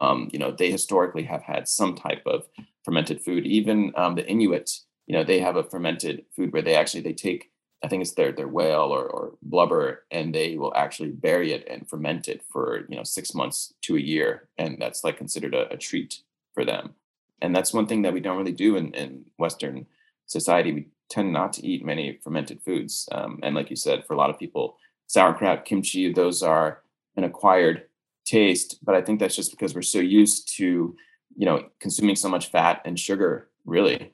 um, 0.00 0.28
you 0.32 0.38
know, 0.38 0.52
they 0.52 0.70
historically 0.70 1.24
have 1.24 1.42
had 1.42 1.68
some 1.68 1.94
type 1.94 2.22
of 2.26 2.44
fermented 2.84 3.20
food. 3.20 3.46
Even 3.46 3.92
um, 3.96 4.14
the 4.14 4.26
Inuit, 4.26 4.70
you 5.06 5.16
know, 5.16 5.24
they 5.24 5.40
have 5.40 5.56
a 5.56 5.64
fermented 5.64 6.24
food 6.34 6.52
where 6.52 6.62
they 6.62 6.76
actually, 6.76 7.02
they 7.02 7.12
take 7.12 7.50
I 7.84 7.88
think 7.88 8.02
it's 8.02 8.14
their 8.14 8.32
their 8.32 8.48
whale 8.48 8.92
or, 8.92 9.04
or 9.04 9.32
blubber, 9.42 10.04
and 10.10 10.34
they 10.34 10.56
will 10.56 10.72
actually 10.74 11.10
bury 11.10 11.52
it 11.52 11.66
and 11.68 11.88
ferment 11.88 12.28
it 12.28 12.42
for 12.50 12.86
you 12.88 12.96
know 12.96 13.04
six 13.04 13.34
months 13.34 13.74
to 13.82 13.96
a 13.96 14.00
year, 14.00 14.48
and 14.58 14.78
that's 14.80 15.04
like 15.04 15.18
considered 15.18 15.54
a, 15.54 15.72
a 15.72 15.76
treat 15.76 16.20
for 16.54 16.64
them. 16.64 16.94
And 17.42 17.54
that's 17.54 17.74
one 17.74 17.86
thing 17.86 18.02
that 18.02 18.14
we 18.14 18.20
don't 18.20 18.38
really 18.38 18.52
do 18.52 18.76
in, 18.76 18.94
in 18.94 19.26
Western 19.36 19.86
society. 20.26 20.72
We 20.72 20.86
tend 21.10 21.32
not 21.32 21.52
to 21.54 21.66
eat 21.66 21.84
many 21.84 22.18
fermented 22.24 22.62
foods, 22.62 23.08
um, 23.12 23.40
and 23.42 23.54
like 23.54 23.70
you 23.70 23.76
said, 23.76 24.04
for 24.06 24.14
a 24.14 24.16
lot 24.16 24.30
of 24.30 24.38
people, 24.38 24.78
sauerkraut, 25.06 25.66
kimchi, 25.66 26.12
those 26.12 26.42
are 26.42 26.82
an 27.16 27.24
acquired 27.24 27.84
taste. 28.24 28.78
But 28.82 28.94
I 28.94 29.02
think 29.02 29.20
that's 29.20 29.36
just 29.36 29.50
because 29.50 29.74
we're 29.74 29.82
so 29.82 30.00
used 30.00 30.56
to 30.56 30.96
you 31.36 31.44
know 31.44 31.66
consuming 31.78 32.16
so 32.16 32.30
much 32.30 32.50
fat 32.50 32.80
and 32.86 32.98
sugar, 32.98 33.48
really, 33.66 34.12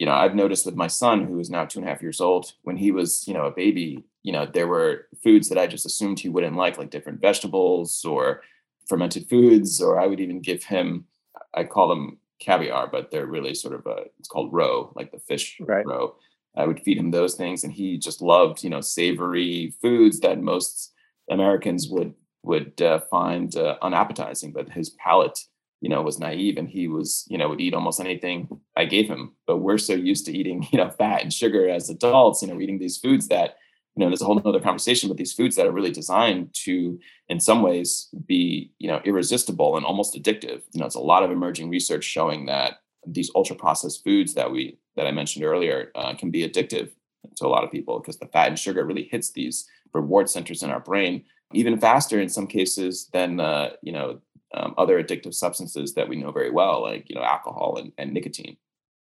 you 0.00 0.06
know, 0.06 0.14
I've 0.14 0.34
noticed 0.34 0.64
with 0.64 0.76
my 0.76 0.86
son, 0.86 1.26
who 1.26 1.38
is 1.40 1.50
now 1.50 1.66
two 1.66 1.78
and 1.78 1.86
a 1.86 1.90
half 1.90 2.00
years 2.00 2.22
old, 2.22 2.54
when 2.62 2.78
he 2.78 2.90
was, 2.90 3.28
you 3.28 3.34
know, 3.34 3.44
a 3.44 3.50
baby, 3.50 4.02
you 4.22 4.32
know, 4.32 4.46
there 4.46 4.66
were 4.66 5.08
foods 5.22 5.50
that 5.50 5.58
I 5.58 5.66
just 5.66 5.84
assumed 5.84 6.18
he 6.18 6.30
wouldn't 6.30 6.56
like, 6.56 6.78
like 6.78 6.88
different 6.88 7.20
vegetables 7.20 8.02
or 8.06 8.40
fermented 8.88 9.28
foods, 9.28 9.78
or 9.82 10.00
I 10.00 10.06
would 10.06 10.18
even 10.18 10.40
give 10.40 10.64
him, 10.64 11.04
I 11.52 11.64
call 11.64 11.90
them 11.90 12.16
caviar, 12.40 12.86
but 12.86 13.10
they're 13.10 13.26
really 13.26 13.54
sort 13.54 13.74
of 13.74 13.84
a, 13.84 14.04
it's 14.18 14.28
called 14.28 14.54
roe, 14.54 14.90
like 14.96 15.12
the 15.12 15.20
fish 15.20 15.58
right. 15.60 15.84
roe. 15.86 16.16
I 16.56 16.66
would 16.66 16.80
feed 16.80 16.96
him 16.96 17.10
those 17.10 17.34
things, 17.34 17.62
and 17.62 17.72
he 17.72 17.98
just 17.98 18.22
loved, 18.22 18.64
you 18.64 18.70
know, 18.70 18.80
savory 18.80 19.74
foods 19.82 20.20
that 20.20 20.40
most 20.40 20.94
Americans 21.30 21.88
would 21.90 22.14
would 22.42 22.80
uh, 22.80 23.00
find 23.10 23.54
uh, 23.54 23.76
unappetizing, 23.82 24.50
but 24.52 24.70
his 24.70 24.88
palate 24.88 25.38
you 25.80 25.88
know, 25.88 26.02
was 26.02 26.18
naive 26.18 26.56
and 26.58 26.68
he 26.68 26.88
was, 26.88 27.26
you 27.28 27.38
know, 27.38 27.48
would 27.48 27.60
eat 27.60 27.74
almost 27.74 28.00
anything 28.00 28.48
I 28.76 28.84
gave 28.84 29.08
him. 29.08 29.32
But 29.46 29.58
we're 29.58 29.78
so 29.78 29.94
used 29.94 30.26
to 30.26 30.36
eating, 30.36 30.66
you 30.72 30.78
know, 30.78 30.90
fat 30.90 31.22
and 31.22 31.32
sugar 31.32 31.68
as 31.68 31.88
adults, 31.88 32.42
you 32.42 32.48
know, 32.48 32.60
eating 32.60 32.78
these 32.78 32.98
foods 32.98 33.28
that, 33.28 33.56
you 33.96 34.04
know, 34.04 34.10
there's 34.10 34.22
a 34.22 34.24
whole 34.24 34.40
other 34.44 34.60
conversation 34.60 35.08
with 35.08 35.18
these 35.18 35.32
foods 35.32 35.56
that 35.56 35.66
are 35.66 35.72
really 35.72 35.90
designed 35.90 36.54
to, 36.64 36.98
in 37.28 37.40
some 37.40 37.62
ways, 37.62 38.08
be, 38.26 38.72
you 38.78 38.88
know, 38.88 39.00
irresistible 39.04 39.76
and 39.76 39.84
almost 39.84 40.14
addictive. 40.14 40.62
You 40.72 40.80
know, 40.80 40.86
it's 40.86 40.94
a 40.94 41.00
lot 41.00 41.22
of 41.22 41.30
emerging 41.30 41.70
research 41.70 42.04
showing 42.04 42.46
that 42.46 42.74
these 43.06 43.30
ultra 43.34 43.56
processed 43.56 44.04
foods 44.04 44.34
that 44.34 44.50
we 44.50 44.78
that 44.96 45.06
I 45.06 45.10
mentioned 45.12 45.44
earlier 45.44 45.90
uh, 45.94 46.14
can 46.14 46.30
be 46.30 46.46
addictive 46.46 46.90
to 47.36 47.46
a 47.46 47.48
lot 47.48 47.64
of 47.64 47.70
people 47.70 47.98
because 47.98 48.18
the 48.18 48.26
fat 48.26 48.48
and 48.48 48.58
sugar 48.58 48.84
really 48.84 49.08
hits 49.10 49.32
these 49.32 49.66
reward 49.94 50.28
centers 50.28 50.62
in 50.62 50.70
our 50.70 50.80
brain 50.80 51.24
even 51.52 51.78
faster 51.78 52.20
in 52.20 52.28
some 52.28 52.46
cases 52.46 53.08
than 53.12 53.40
uh, 53.40 53.70
you 53.82 53.92
know 53.92 54.20
um, 54.54 54.74
other 54.78 55.02
addictive 55.02 55.34
substances 55.34 55.94
that 55.94 56.08
we 56.08 56.16
know 56.16 56.32
very 56.32 56.50
well, 56.50 56.82
like 56.82 57.08
you 57.08 57.14
know 57.14 57.22
alcohol 57.22 57.76
and, 57.78 57.92
and 57.98 58.12
nicotine. 58.12 58.56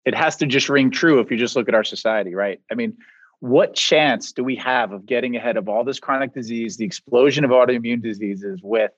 It 0.04 0.14
has 0.14 0.36
to 0.36 0.46
just 0.46 0.68
ring 0.68 0.90
true 0.90 1.20
if 1.20 1.30
you 1.30 1.36
just 1.36 1.56
look 1.56 1.68
at 1.68 1.74
our 1.74 1.84
society, 1.84 2.34
right? 2.34 2.60
I 2.70 2.74
mean, 2.74 2.96
what 3.40 3.74
chance 3.74 4.32
do 4.32 4.42
we 4.42 4.56
have 4.56 4.92
of 4.92 5.06
getting 5.06 5.36
ahead 5.36 5.56
of 5.56 5.68
all 5.68 5.84
this 5.84 6.00
chronic 6.00 6.34
disease, 6.34 6.76
the 6.76 6.84
explosion 6.84 7.44
of 7.44 7.50
autoimmune 7.50 8.02
diseases 8.02 8.60
with 8.62 8.90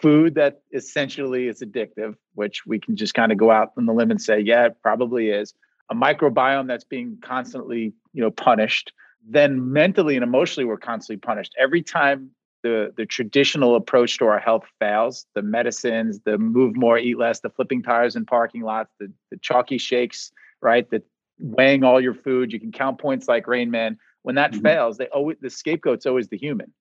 food 0.00 0.34
that 0.36 0.62
essentially 0.72 1.48
is 1.48 1.60
addictive, 1.60 2.14
which 2.34 2.64
we 2.66 2.78
can 2.78 2.96
just 2.96 3.14
kind 3.14 3.32
of 3.32 3.38
go 3.38 3.50
out 3.50 3.72
on 3.76 3.86
the 3.86 3.92
limb 3.92 4.10
and 4.10 4.20
say, 4.20 4.38
yeah, 4.40 4.66
it 4.66 4.76
probably 4.82 5.28
is, 5.28 5.54
a 5.90 5.94
microbiome 5.94 6.66
that's 6.66 6.84
being 6.84 7.18
constantly, 7.22 7.92
you 8.12 8.22
know, 8.22 8.30
punished, 8.30 8.92
then 9.26 9.72
mentally 9.72 10.16
and 10.16 10.24
emotionally 10.24 10.64
we're 10.64 10.76
constantly 10.76 11.20
punished. 11.20 11.54
Every 11.58 11.82
time 11.82 12.30
the 12.64 12.92
the 12.96 13.06
traditional 13.06 13.76
approach 13.76 14.18
to 14.18 14.24
our 14.26 14.40
health 14.40 14.64
fails, 14.80 15.26
the 15.34 15.42
medicines, 15.42 16.20
the 16.24 16.38
move 16.38 16.74
more, 16.74 16.98
eat 16.98 17.18
less, 17.18 17.40
the 17.40 17.50
flipping 17.50 17.82
tires 17.82 18.16
in 18.16 18.24
parking 18.24 18.62
lots, 18.62 18.90
the 18.98 19.12
the 19.30 19.36
chalky 19.36 19.78
shakes, 19.78 20.32
right? 20.60 20.88
The 20.90 21.02
weighing 21.38 21.84
all 21.84 22.00
your 22.00 22.14
food, 22.14 22.52
you 22.52 22.58
can 22.58 22.72
count 22.72 22.98
points 22.98 23.28
like 23.28 23.46
Rain 23.46 23.70
Man. 23.70 23.98
When 24.22 24.36
that 24.36 24.52
mm-hmm. 24.52 24.62
fails, 24.62 24.96
they 24.96 25.06
always 25.08 25.36
the 25.40 25.50
scapegoat's 25.50 26.06
always 26.06 26.28
the 26.28 26.38
human. 26.38 26.72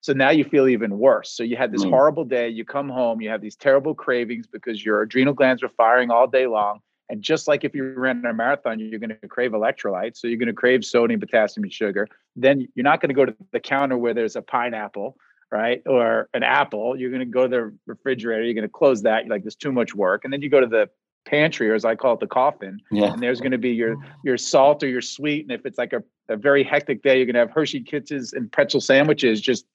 So 0.00 0.12
now 0.12 0.30
you 0.30 0.44
feel 0.44 0.68
even 0.68 0.98
worse. 0.98 1.30
So 1.30 1.42
you 1.42 1.56
had 1.56 1.70
this 1.70 1.84
mm. 1.84 1.90
horrible 1.90 2.24
day, 2.24 2.48
you 2.48 2.64
come 2.64 2.88
home, 2.88 3.20
you 3.20 3.28
have 3.28 3.40
these 3.40 3.54
terrible 3.54 3.94
cravings 3.94 4.48
because 4.48 4.84
your 4.84 5.02
adrenal 5.02 5.32
glands 5.32 5.62
are 5.62 5.68
firing 5.68 6.10
all 6.10 6.26
day 6.26 6.48
long. 6.48 6.80
And 7.08 7.22
just 7.22 7.46
like 7.46 7.62
if 7.62 7.74
you 7.74 7.92
ran 7.94 8.24
a 8.24 8.32
marathon, 8.32 8.80
you're 8.80 8.98
going 8.98 9.16
to 9.20 9.28
crave 9.28 9.52
electrolytes. 9.52 10.16
So 10.16 10.26
you're 10.26 10.38
going 10.38 10.46
to 10.46 10.54
crave 10.54 10.84
sodium, 10.84 11.20
potassium, 11.20 11.62
and 11.62 11.72
sugar. 11.72 12.08
Then 12.34 12.66
you're 12.74 12.84
not 12.84 13.00
going 13.00 13.10
to 13.10 13.14
go 13.14 13.26
to 13.26 13.36
the 13.52 13.60
counter 13.60 13.98
where 13.98 14.14
there's 14.14 14.34
a 14.34 14.42
pineapple, 14.42 15.16
right? 15.52 15.82
Or 15.86 16.28
an 16.34 16.42
apple. 16.42 16.98
You're 16.98 17.10
going 17.10 17.20
to 17.20 17.26
go 17.26 17.42
to 17.42 17.48
the 17.48 17.76
refrigerator. 17.86 18.42
You're 18.42 18.54
going 18.54 18.62
to 18.62 18.68
close 18.68 19.02
that. 19.02 19.24
You're 19.24 19.34
like, 19.34 19.42
there's 19.42 19.54
too 19.54 19.72
much 19.72 19.94
work. 19.94 20.24
And 20.24 20.32
then 20.32 20.42
you 20.42 20.48
go 20.48 20.60
to 20.60 20.66
the 20.66 20.88
pantry, 21.24 21.70
or 21.70 21.74
as 21.74 21.84
I 21.84 21.94
call 21.94 22.14
it, 22.14 22.20
the 22.20 22.26
coffin. 22.26 22.80
Yeah. 22.90 23.12
And 23.12 23.22
there's 23.22 23.40
going 23.40 23.52
to 23.52 23.58
be 23.58 23.70
your 23.70 23.96
oh. 23.96 24.02
your 24.24 24.38
salt 24.38 24.82
or 24.82 24.88
your 24.88 25.02
sweet. 25.02 25.42
And 25.42 25.52
if 25.52 25.64
it's 25.66 25.78
like 25.78 25.92
a, 25.92 26.02
a 26.28 26.36
very 26.36 26.64
hectic 26.64 27.02
day, 27.02 27.18
you're 27.18 27.26
going 27.26 27.34
to 27.34 27.40
have 27.40 27.50
Hershey 27.50 27.82
Kisses 27.82 28.32
and 28.32 28.50
pretzel 28.50 28.80
sandwiches 28.80 29.40
just 29.40 29.66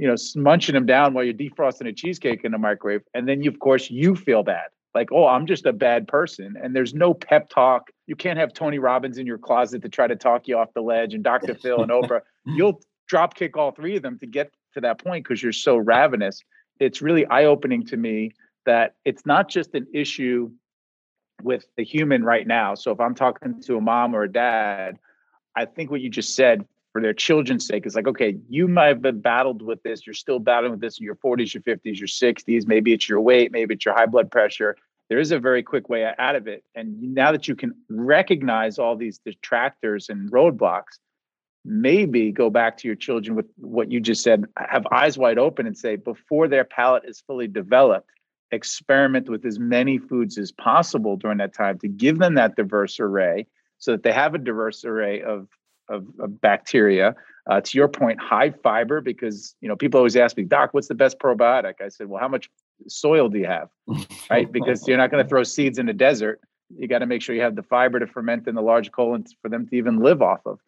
you 0.00 0.06
know, 0.06 0.16
munching 0.34 0.72
them 0.72 0.86
down 0.86 1.12
while 1.12 1.22
you're 1.22 1.34
defrosting 1.34 1.86
a 1.86 1.92
cheesecake 1.92 2.42
in 2.42 2.52
the 2.52 2.58
microwave. 2.58 3.02
And 3.12 3.28
then 3.28 3.42
you, 3.42 3.50
of 3.50 3.58
course, 3.58 3.90
you 3.90 4.16
feel 4.16 4.42
bad. 4.42 4.68
Like, 4.94 5.12
oh, 5.12 5.26
I'm 5.26 5.46
just 5.46 5.66
a 5.66 5.74
bad 5.74 6.08
person. 6.08 6.54
And 6.60 6.74
there's 6.74 6.94
no 6.94 7.12
pep 7.12 7.50
talk. 7.50 7.90
You 8.06 8.16
can't 8.16 8.38
have 8.38 8.54
Tony 8.54 8.78
Robbins 8.78 9.18
in 9.18 9.26
your 9.26 9.36
closet 9.36 9.82
to 9.82 9.90
try 9.90 10.06
to 10.06 10.16
talk 10.16 10.48
you 10.48 10.56
off 10.56 10.72
the 10.74 10.80
ledge 10.80 11.12
and 11.12 11.22
Dr. 11.22 11.54
Phil 11.54 11.82
and 11.82 11.90
Oprah. 11.90 12.22
You'll 12.46 12.80
drop 13.08 13.34
kick 13.34 13.58
all 13.58 13.72
three 13.72 13.94
of 13.94 14.02
them 14.02 14.18
to 14.20 14.26
get 14.26 14.50
to 14.74 14.80
that 14.82 15.02
point 15.02 15.24
because 15.24 15.42
you're 15.42 15.52
so 15.52 15.76
ravenous. 15.76 16.42
It's 16.78 17.02
really 17.02 17.26
eye 17.26 17.44
opening 17.44 17.84
to 17.86 17.96
me 17.96 18.32
that 18.66 18.94
it's 19.04 19.26
not 19.26 19.48
just 19.48 19.74
an 19.74 19.86
issue 19.92 20.50
with 21.42 21.66
the 21.76 21.84
human 21.84 22.24
right 22.24 22.46
now. 22.46 22.74
So 22.74 22.90
if 22.90 23.00
I'm 23.00 23.14
talking 23.14 23.60
to 23.62 23.76
a 23.76 23.80
mom 23.80 24.14
or 24.14 24.24
a 24.24 24.32
dad, 24.32 24.98
I 25.56 25.64
think 25.64 25.90
what 25.90 26.00
you 26.00 26.10
just 26.10 26.34
said 26.34 26.64
for 26.92 27.00
their 27.00 27.14
children's 27.14 27.66
sake. 27.66 27.86
is 27.86 27.94
like, 27.94 28.08
okay, 28.08 28.36
you 28.48 28.66
might 28.66 28.86
have 28.86 29.02
been 29.02 29.20
battled 29.20 29.62
with 29.62 29.82
this. 29.82 30.06
You're 30.06 30.14
still 30.14 30.38
battling 30.38 30.72
with 30.72 30.80
this 30.80 30.98
in 30.98 31.04
your 31.04 31.16
40s, 31.16 31.54
your 31.54 31.62
50s, 31.62 31.98
your 31.98 32.08
60s. 32.08 32.66
Maybe 32.66 32.92
it's 32.92 33.08
your 33.08 33.20
weight, 33.20 33.52
maybe 33.52 33.74
it's 33.74 33.84
your 33.84 33.94
high 33.94 34.06
blood 34.06 34.30
pressure. 34.30 34.76
There 35.08 35.18
is 35.18 35.32
a 35.32 35.38
very 35.38 35.62
quick 35.62 35.88
way 35.88 36.08
out 36.18 36.36
of 36.36 36.46
it. 36.46 36.62
And 36.74 37.14
now 37.14 37.32
that 37.32 37.48
you 37.48 37.56
can 37.56 37.74
recognize 37.88 38.78
all 38.78 38.96
these 38.96 39.18
detractors 39.18 40.08
and 40.08 40.30
roadblocks, 40.30 40.98
maybe 41.64 42.32
go 42.32 42.50
back 42.50 42.76
to 42.78 42.88
your 42.88 42.96
children 42.96 43.36
with 43.36 43.46
what 43.56 43.90
you 43.90 44.00
just 44.00 44.22
said, 44.22 44.44
have 44.56 44.86
eyes 44.92 45.18
wide 45.18 45.38
open 45.38 45.66
and 45.66 45.76
say, 45.76 45.96
before 45.96 46.48
their 46.48 46.64
palate 46.64 47.04
is 47.06 47.20
fully 47.20 47.46
developed, 47.46 48.08
experiment 48.50 49.28
with 49.28 49.44
as 49.44 49.58
many 49.58 49.98
foods 49.98 50.38
as 50.38 50.50
possible 50.52 51.16
during 51.16 51.38
that 51.38 51.54
time 51.54 51.78
to 51.78 51.88
give 51.88 52.18
them 52.18 52.34
that 52.34 52.56
diverse 52.56 52.98
array 52.98 53.46
so 53.78 53.92
that 53.92 54.02
they 54.02 54.12
have 54.12 54.34
a 54.34 54.38
diverse 54.38 54.84
array 54.84 55.22
of 55.22 55.48
of, 55.88 56.06
of 56.20 56.40
bacteria. 56.40 57.14
Uh, 57.48 57.60
to 57.60 57.76
your 57.76 57.88
point, 57.88 58.20
high 58.20 58.50
fiber 58.50 59.00
because 59.00 59.56
you 59.60 59.68
know 59.68 59.74
people 59.74 59.98
always 59.98 60.14
ask 60.14 60.36
me, 60.36 60.44
Doc, 60.44 60.72
what's 60.72 60.88
the 60.88 60.94
best 60.94 61.18
probiotic? 61.18 61.80
I 61.80 61.88
said, 61.88 62.08
well, 62.08 62.20
how 62.20 62.28
much 62.28 62.48
soil 62.86 63.28
do 63.28 63.38
you 63.38 63.46
have? 63.46 63.68
right, 64.30 64.50
because 64.50 64.86
you're 64.86 64.98
not 64.98 65.10
going 65.10 65.24
to 65.24 65.28
throw 65.28 65.42
seeds 65.42 65.78
in 65.78 65.88
a 65.88 65.92
desert. 65.92 66.40
You 66.76 66.86
got 66.86 67.00
to 67.00 67.06
make 67.06 67.22
sure 67.22 67.34
you 67.34 67.40
have 67.40 67.56
the 67.56 67.64
fiber 67.64 67.98
to 67.98 68.06
ferment 68.06 68.46
in 68.46 68.54
the 68.54 68.62
large 68.62 68.92
colon 68.92 69.24
for 69.42 69.48
them 69.48 69.66
to 69.66 69.76
even 69.76 69.98
live 69.98 70.22
off 70.22 70.40
of. 70.46 70.60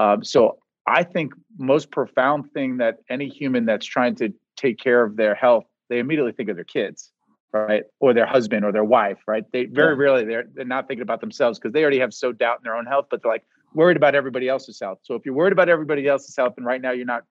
Um, 0.00 0.24
so 0.24 0.58
I 0.86 1.02
think 1.02 1.32
most 1.58 1.90
profound 1.90 2.50
thing 2.52 2.78
that 2.78 2.96
any 3.10 3.28
human 3.28 3.66
that's 3.66 3.84
trying 3.86 4.14
to 4.16 4.32
take 4.56 4.78
care 4.78 5.04
of 5.04 5.16
their 5.16 5.34
health, 5.34 5.64
they 5.90 5.98
immediately 5.98 6.32
think 6.32 6.48
of 6.48 6.56
their 6.56 6.64
kids, 6.64 7.12
right, 7.52 7.82
or 8.00 8.14
their 8.14 8.26
husband 8.26 8.64
or 8.64 8.72
their 8.72 8.84
wife, 8.84 9.18
right? 9.26 9.44
They 9.52 9.66
very 9.66 9.94
yeah. 9.94 10.02
rarely 10.02 10.24
they're 10.24 10.44
they're 10.54 10.64
not 10.64 10.88
thinking 10.88 11.02
about 11.02 11.20
themselves 11.20 11.58
because 11.58 11.72
they 11.74 11.82
already 11.82 12.00
have 12.00 12.14
so 12.14 12.32
doubt 12.32 12.58
in 12.60 12.64
their 12.64 12.76
own 12.76 12.86
health, 12.86 13.06
but 13.10 13.22
they're 13.22 13.30
like, 13.30 13.44
worried 13.74 13.96
about 13.96 14.14
everybody 14.14 14.48
else's 14.48 14.80
health. 14.80 14.98
So 15.02 15.14
if 15.14 15.22
you're 15.24 15.34
worried 15.34 15.52
about 15.52 15.68
everybody 15.68 16.06
else's 16.06 16.34
health, 16.36 16.54
and 16.56 16.64
right 16.66 16.80
now 16.80 16.92
you're 16.92 17.06
not 17.06 17.24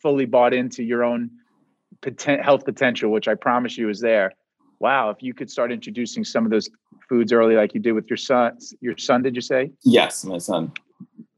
fully 0.00 0.24
bought 0.24 0.54
into 0.54 0.82
your 0.82 1.04
own 1.04 1.30
poten- 2.00 2.42
health 2.42 2.64
potential, 2.64 3.10
which 3.10 3.28
I 3.28 3.34
promise 3.34 3.76
you 3.76 3.88
is 3.88 4.00
there. 4.00 4.32
Wow, 4.78 5.10
if 5.10 5.22
you 5.22 5.32
could 5.32 5.50
start 5.50 5.72
introducing 5.72 6.24
some 6.24 6.44
of 6.44 6.50
those 6.50 6.68
foods 7.08 7.32
early, 7.32 7.56
like 7.56 7.74
you 7.74 7.80
did 7.80 7.92
with 7.92 8.06
your 8.10 8.16
son. 8.16 8.58
Your 8.80 8.96
son, 8.98 9.22
did 9.22 9.34
you 9.34 9.40
say? 9.40 9.70
Yes, 9.84 10.24
my 10.24 10.38
son. 10.38 10.72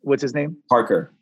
What's 0.08 0.22
his 0.22 0.34
name? 0.34 0.56
Parker. 0.68 1.12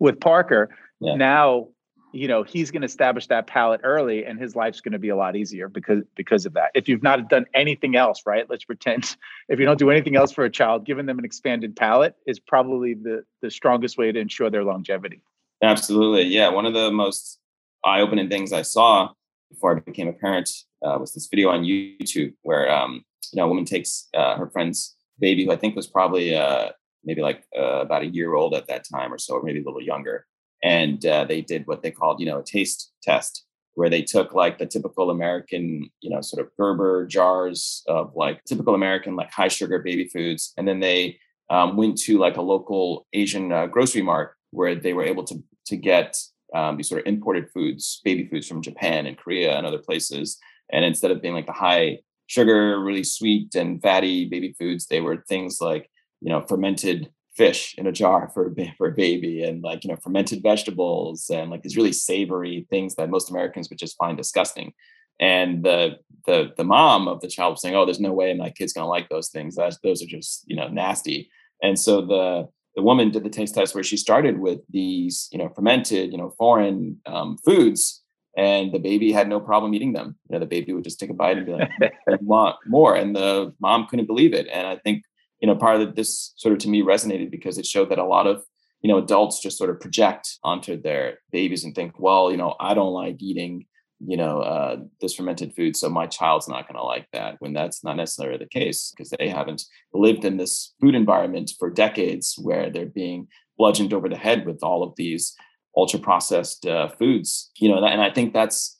With 0.00 0.20
Parker, 0.20 0.70
yeah. 1.00 1.14
now 1.14 1.68
you 2.14 2.28
know 2.28 2.44
he's 2.44 2.70
going 2.70 2.82
to 2.82 2.86
establish 2.86 3.26
that 3.26 3.46
palate 3.46 3.80
early 3.82 4.24
and 4.24 4.38
his 4.38 4.54
life's 4.54 4.80
going 4.80 4.92
to 4.92 4.98
be 4.98 5.08
a 5.08 5.16
lot 5.16 5.34
easier 5.34 5.68
because 5.68 6.04
because 6.14 6.46
of 6.46 6.52
that 6.52 6.70
if 6.74 6.88
you've 6.88 7.02
not 7.02 7.28
done 7.28 7.44
anything 7.54 7.96
else 7.96 8.22
right 8.24 8.48
let's 8.48 8.64
pretend 8.64 9.16
if 9.48 9.58
you 9.58 9.66
don't 9.66 9.78
do 9.78 9.90
anything 9.90 10.14
else 10.14 10.30
for 10.30 10.44
a 10.44 10.50
child 10.50 10.86
giving 10.86 11.06
them 11.06 11.18
an 11.18 11.24
expanded 11.24 11.74
palate 11.74 12.14
is 12.26 12.38
probably 12.38 12.94
the 12.94 13.24
the 13.42 13.50
strongest 13.50 13.98
way 13.98 14.12
to 14.12 14.20
ensure 14.20 14.48
their 14.48 14.62
longevity 14.62 15.20
absolutely 15.62 16.22
yeah 16.22 16.48
one 16.48 16.66
of 16.66 16.72
the 16.72 16.90
most 16.92 17.40
eye-opening 17.84 18.28
things 18.28 18.52
i 18.52 18.62
saw 18.62 19.08
before 19.50 19.76
i 19.76 19.80
became 19.80 20.06
a 20.06 20.12
parent 20.12 20.48
uh, 20.84 20.96
was 20.98 21.12
this 21.14 21.26
video 21.26 21.48
on 21.50 21.64
youtube 21.64 22.32
where 22.42 22.70
um, 22.70 23.04
you 23.32 23.38
know 23.38 23.44
a 23.44 23.48
woman 23.48 23.64
takes 23.64 24.08
uh, 24.14 24.36
her 24.36 24.48
friend's 24.48 24.94
baby 25.18 25.44
who 25.44 25.50
i 25.50 25.56
think 25.56 25.74
was 25.74 25.88
probably 25.88 26.34
uh, 26.36 26.70
maybe 27.04 27.22
like 27.22 27.44
uh, 27.56 27.80
about 27.80 28.02
a 28.02 28.06
year 28.06 28.34
old 28.34 28.54
at 28.54 28.66
that 28.68 28.84
time 28.92 29.12
or 29.12 29.18
so 29.18 29.34
or 29.34 29.42
maybe 29.42 29.60
a 29.60 29.64
little 29.64 29.82
younger. 29.82 30.26
And 30.62 31.04
uh, 31.04 31.24
they 31.24 31.42
did 31.42 31.66
what 31.66 31.82
they 31.82 31.90
called 31.90 32.20
you 32.20 32.26
know 32.26 32.38
a 32.38 32.44
taste 32.44 32.92
test 33.02 33.44
where 33.74 33.90
they 33.90 34.02
took 34.02 34.34
like 34.34 34.58
the 34.58 34.66
typical 34.66 35.10
american 35.10 35.90
you 36.00 36.10
know 36.10 36.20
sort 36.20 36.44
of 36.44 36.50
gerber 36.56 37.06
jars 37.06 37.82
of 37.88 38.12
like 38.14 38.42
typical 38.44 38.74
american 38.74 39.16
like 39.16 39.30
high 39.30 39.48
sugar 39.48 39.78
baby 39.78 40.08
foods. 40.08 40.52
And 40.56 40.66
then 40.66 40.80
they 40.80 41.18
um, 41.50 41.76
went 41.76 41.98
to 42.02 42.18
like 42.18 42.36
a 42.36 42.42
local 42.42 43.06
asian 43.12 43.52
uh, 43.52 43.66
grocery 43.66 44.02
mart 44.02 44.34
where 44.50 44.74
they 44.74 44.92
were 44.92 45.04
able 45.04 45.24
to 45.24 45.42
to 45.66 45.76
get 45.76 46.16
um, 46.54 46.76
these 46.76 46.88
sort 46.88 47.00
of 47.00 47.06
imported 47.06 47.50
foods 47.52 48.00
baby 48.04 48.26
foods 48.28 48.46
from 48.46 48.62
japan 48.62 49.06
and 49.06 49.18
korea 49.18 49.56
and 49.56 49.66
other 49.66 49.78
places. 49.78 50.38
And 50.72 50.84
instead 50.84 51.10
of 51.10 51.20
being 51.20 51.34
like 51.34 51.46
the 51.46 51.52
high 51.52 51.98
sugar 52.26 52.80
really 52.80 53.04
sweet 53.04 53.54
and 53.54 53.82
fatty 53.82 54.24
baby 54.26 54.54
foods 54.58 54.86
they 54.86 55.00
were 55.00 55.24
things 55.28 55.60
like 55.60 55.90
you 56.24 56.30
know 56.30 56.40
fermented 56.48 57.10
fish 57.36 57.74
in 57.76 57.86
a 57.86 57.92
jar 57.92 58.28
for 58.34 58.52
for 58.76 58.88
a 58.88 58.92
baby 58.92 59.42
and 59.42 59.62
like 59.62 59.84
you 59.84 59.90
know 59.90 59.96
fermented 59.96 60.42
vegetables 60.42 61.30
and 61.30 61.50
like 61.50 61.62
these 61.62 61.76
really 61.76 61.92
savory 61.92 62.66
things 62.70 62.96
that 62.96 63.10
most 63.10 63.30
Americans 63.30 63.68
would 63.68 63.78
just 63.78 63.98
find 63.98 64.16
disgusting. 64.16 64.72
And 65.20 65.62
the 65.62 65.98
the 66.26 66.52
the 66.56 66.64
mom 66.64 67.06
of 67.06 67.20
the 67.20 67.28
child 67.28 67.52
was 67.52 67.60
saying, 67.60 67.76
"Oh, 67.76 67.84
there's 67.84 68.00
no 68.00 68.12
way 68.12 68.34
my 68.34 68.50
kid's 68.50 68.72
gonna 68.72 68.88
like 68.88 69.08
those 69.08 69.28
things. 69.28 69.54
That's, 69.54 69.78
those 69.84 70.02
are 70.02 70.06
just 70.06 70.42
you 70.48 70.56
know 70.56 70.68
nasty." 70.68 71.30
And 71.62 71.78
so 71.78 72.00
the 72.00 72.48
the 72.74 72.82
woman 72.82 73.12
did 73.12 73.22
the 73.22 73.30
taste 73.30 73.54
test 73.54 73.74
where 73.74 73.84
she 73.84 73.96
started 73.96 74.40
with 74.40 74.58
these 74.68 75.28
you 75.30 75.38
know 75.38 75.50
fermented 75.54 76.10
you 76.10 76.18
know 76.18 76.34
foreign 76.36 76.98
um, 77.06 77.38
foods 77.44 78.02
and 78.36 78.72
the 78.72 78.80
baby 78.80 79.12
had 79.12 79.28
no 79.28 79.38
problem 79.38 79.74
eating 79.74 79.92
them. 79.92 80.16
You 80.28 80.34
know, 80.34 80.40
the 80.40 80.46
baby 80.46 80.72
would 80.72 80.82
just 80.82 80.98
take 80.98 81.10
a 81.10 81.14
bite 81.14 81.36
and 81.36 81.46
be 81.46 81.52
like, 81.52 81.70
"I 82.08 82.16
want 82.20 82.56
more," 82.66 82.96
and 82.96 83.14
the 83.14 83.54
mom 83.60 83.86
couldn't 83.86 84.06
believe 84.06 84.34
it. 84.34 84.48
And 84.48 84.66
I 84.66 84.76
think 84.78 85.04
you 85.44 85.46
know, 85.46 85.54
part 85.54 85.82
of 85.82 85.94
this 85.94 86.32
sort 86.36 86.54
of 86.54 86.58
to 86.58 86.70
me 86.70 86.80
resonated 86.80 87.30
because 87.30 87.58
it 87.58 87.66
showed 87.66 87.90
that 87.90 87.98
a 87.98 88.06
lot 88.06 88.26
of, 88.26 88.42
you 88.80 88.88
know, 88.88 88.96
adults 88.96 89.42
just 89.42 89.58
sort 89.58 89.68
of 89.68 89.78
project 89.78 90.38
onto 90.42 90.80
their 90.80 91.18
babies 91.32 91.64
and 91.64 91.74
think, 91.74 91.98
well, 91.98 92.30
you 92.30 92.38
know, 92.38 92.54
I 92.58 92.72
don't 92.72 92.94
like 92.94 93.20
eating, 93.20 93.66
you 94.00 94.16
know, 94.16 94.40
uh, 94.40 94.76
this 95.02 95.14
fermented 95.14 95.54
food, 95.54 95.76
so 95.76 95.90
my 95.90 96.06
child's 96.06 96.48
not 96.48 96.66
going 96.66 96.78
to 96.78 96.82
like 96.82 97.08
that. 97.12 97.36
When 97.40 97.52
that's 97.52 97.84
not 97.84 97.98
necessarily 97.98 98.38
the 98.38 98.48
case 98.48 98.90
because 98.96 99.10
they 99.10 99.28
haven't 99.28 99.64
lived 99.92 100.24
in 100.24 100.38
this 100.38 100.72
food 100.80 100.94
environment 100.94 101.52
for 101.58 101.68
decades 101.68 102.36
where 102.40 102.70
they're 102.70 102.86
being 102.86 103.28
bludgeoned 103.58 103.92
over 103.92 104.08
the 104.08 104.16
head 104.16 104.46
with 104.46 104.60
all 104.62 104.82
of 104.82 104.96
these 104.96 105.34
ultra 105.76 106.00
processed 106.00 106.64
uh, 106.64 106.88
foods. 106.88 107.50
You 107.58 107.68
know, 107.68 107.84
and 107.84 108.00
I 108.00 108.10
think 108.10 108.32
that's 108.32 108.78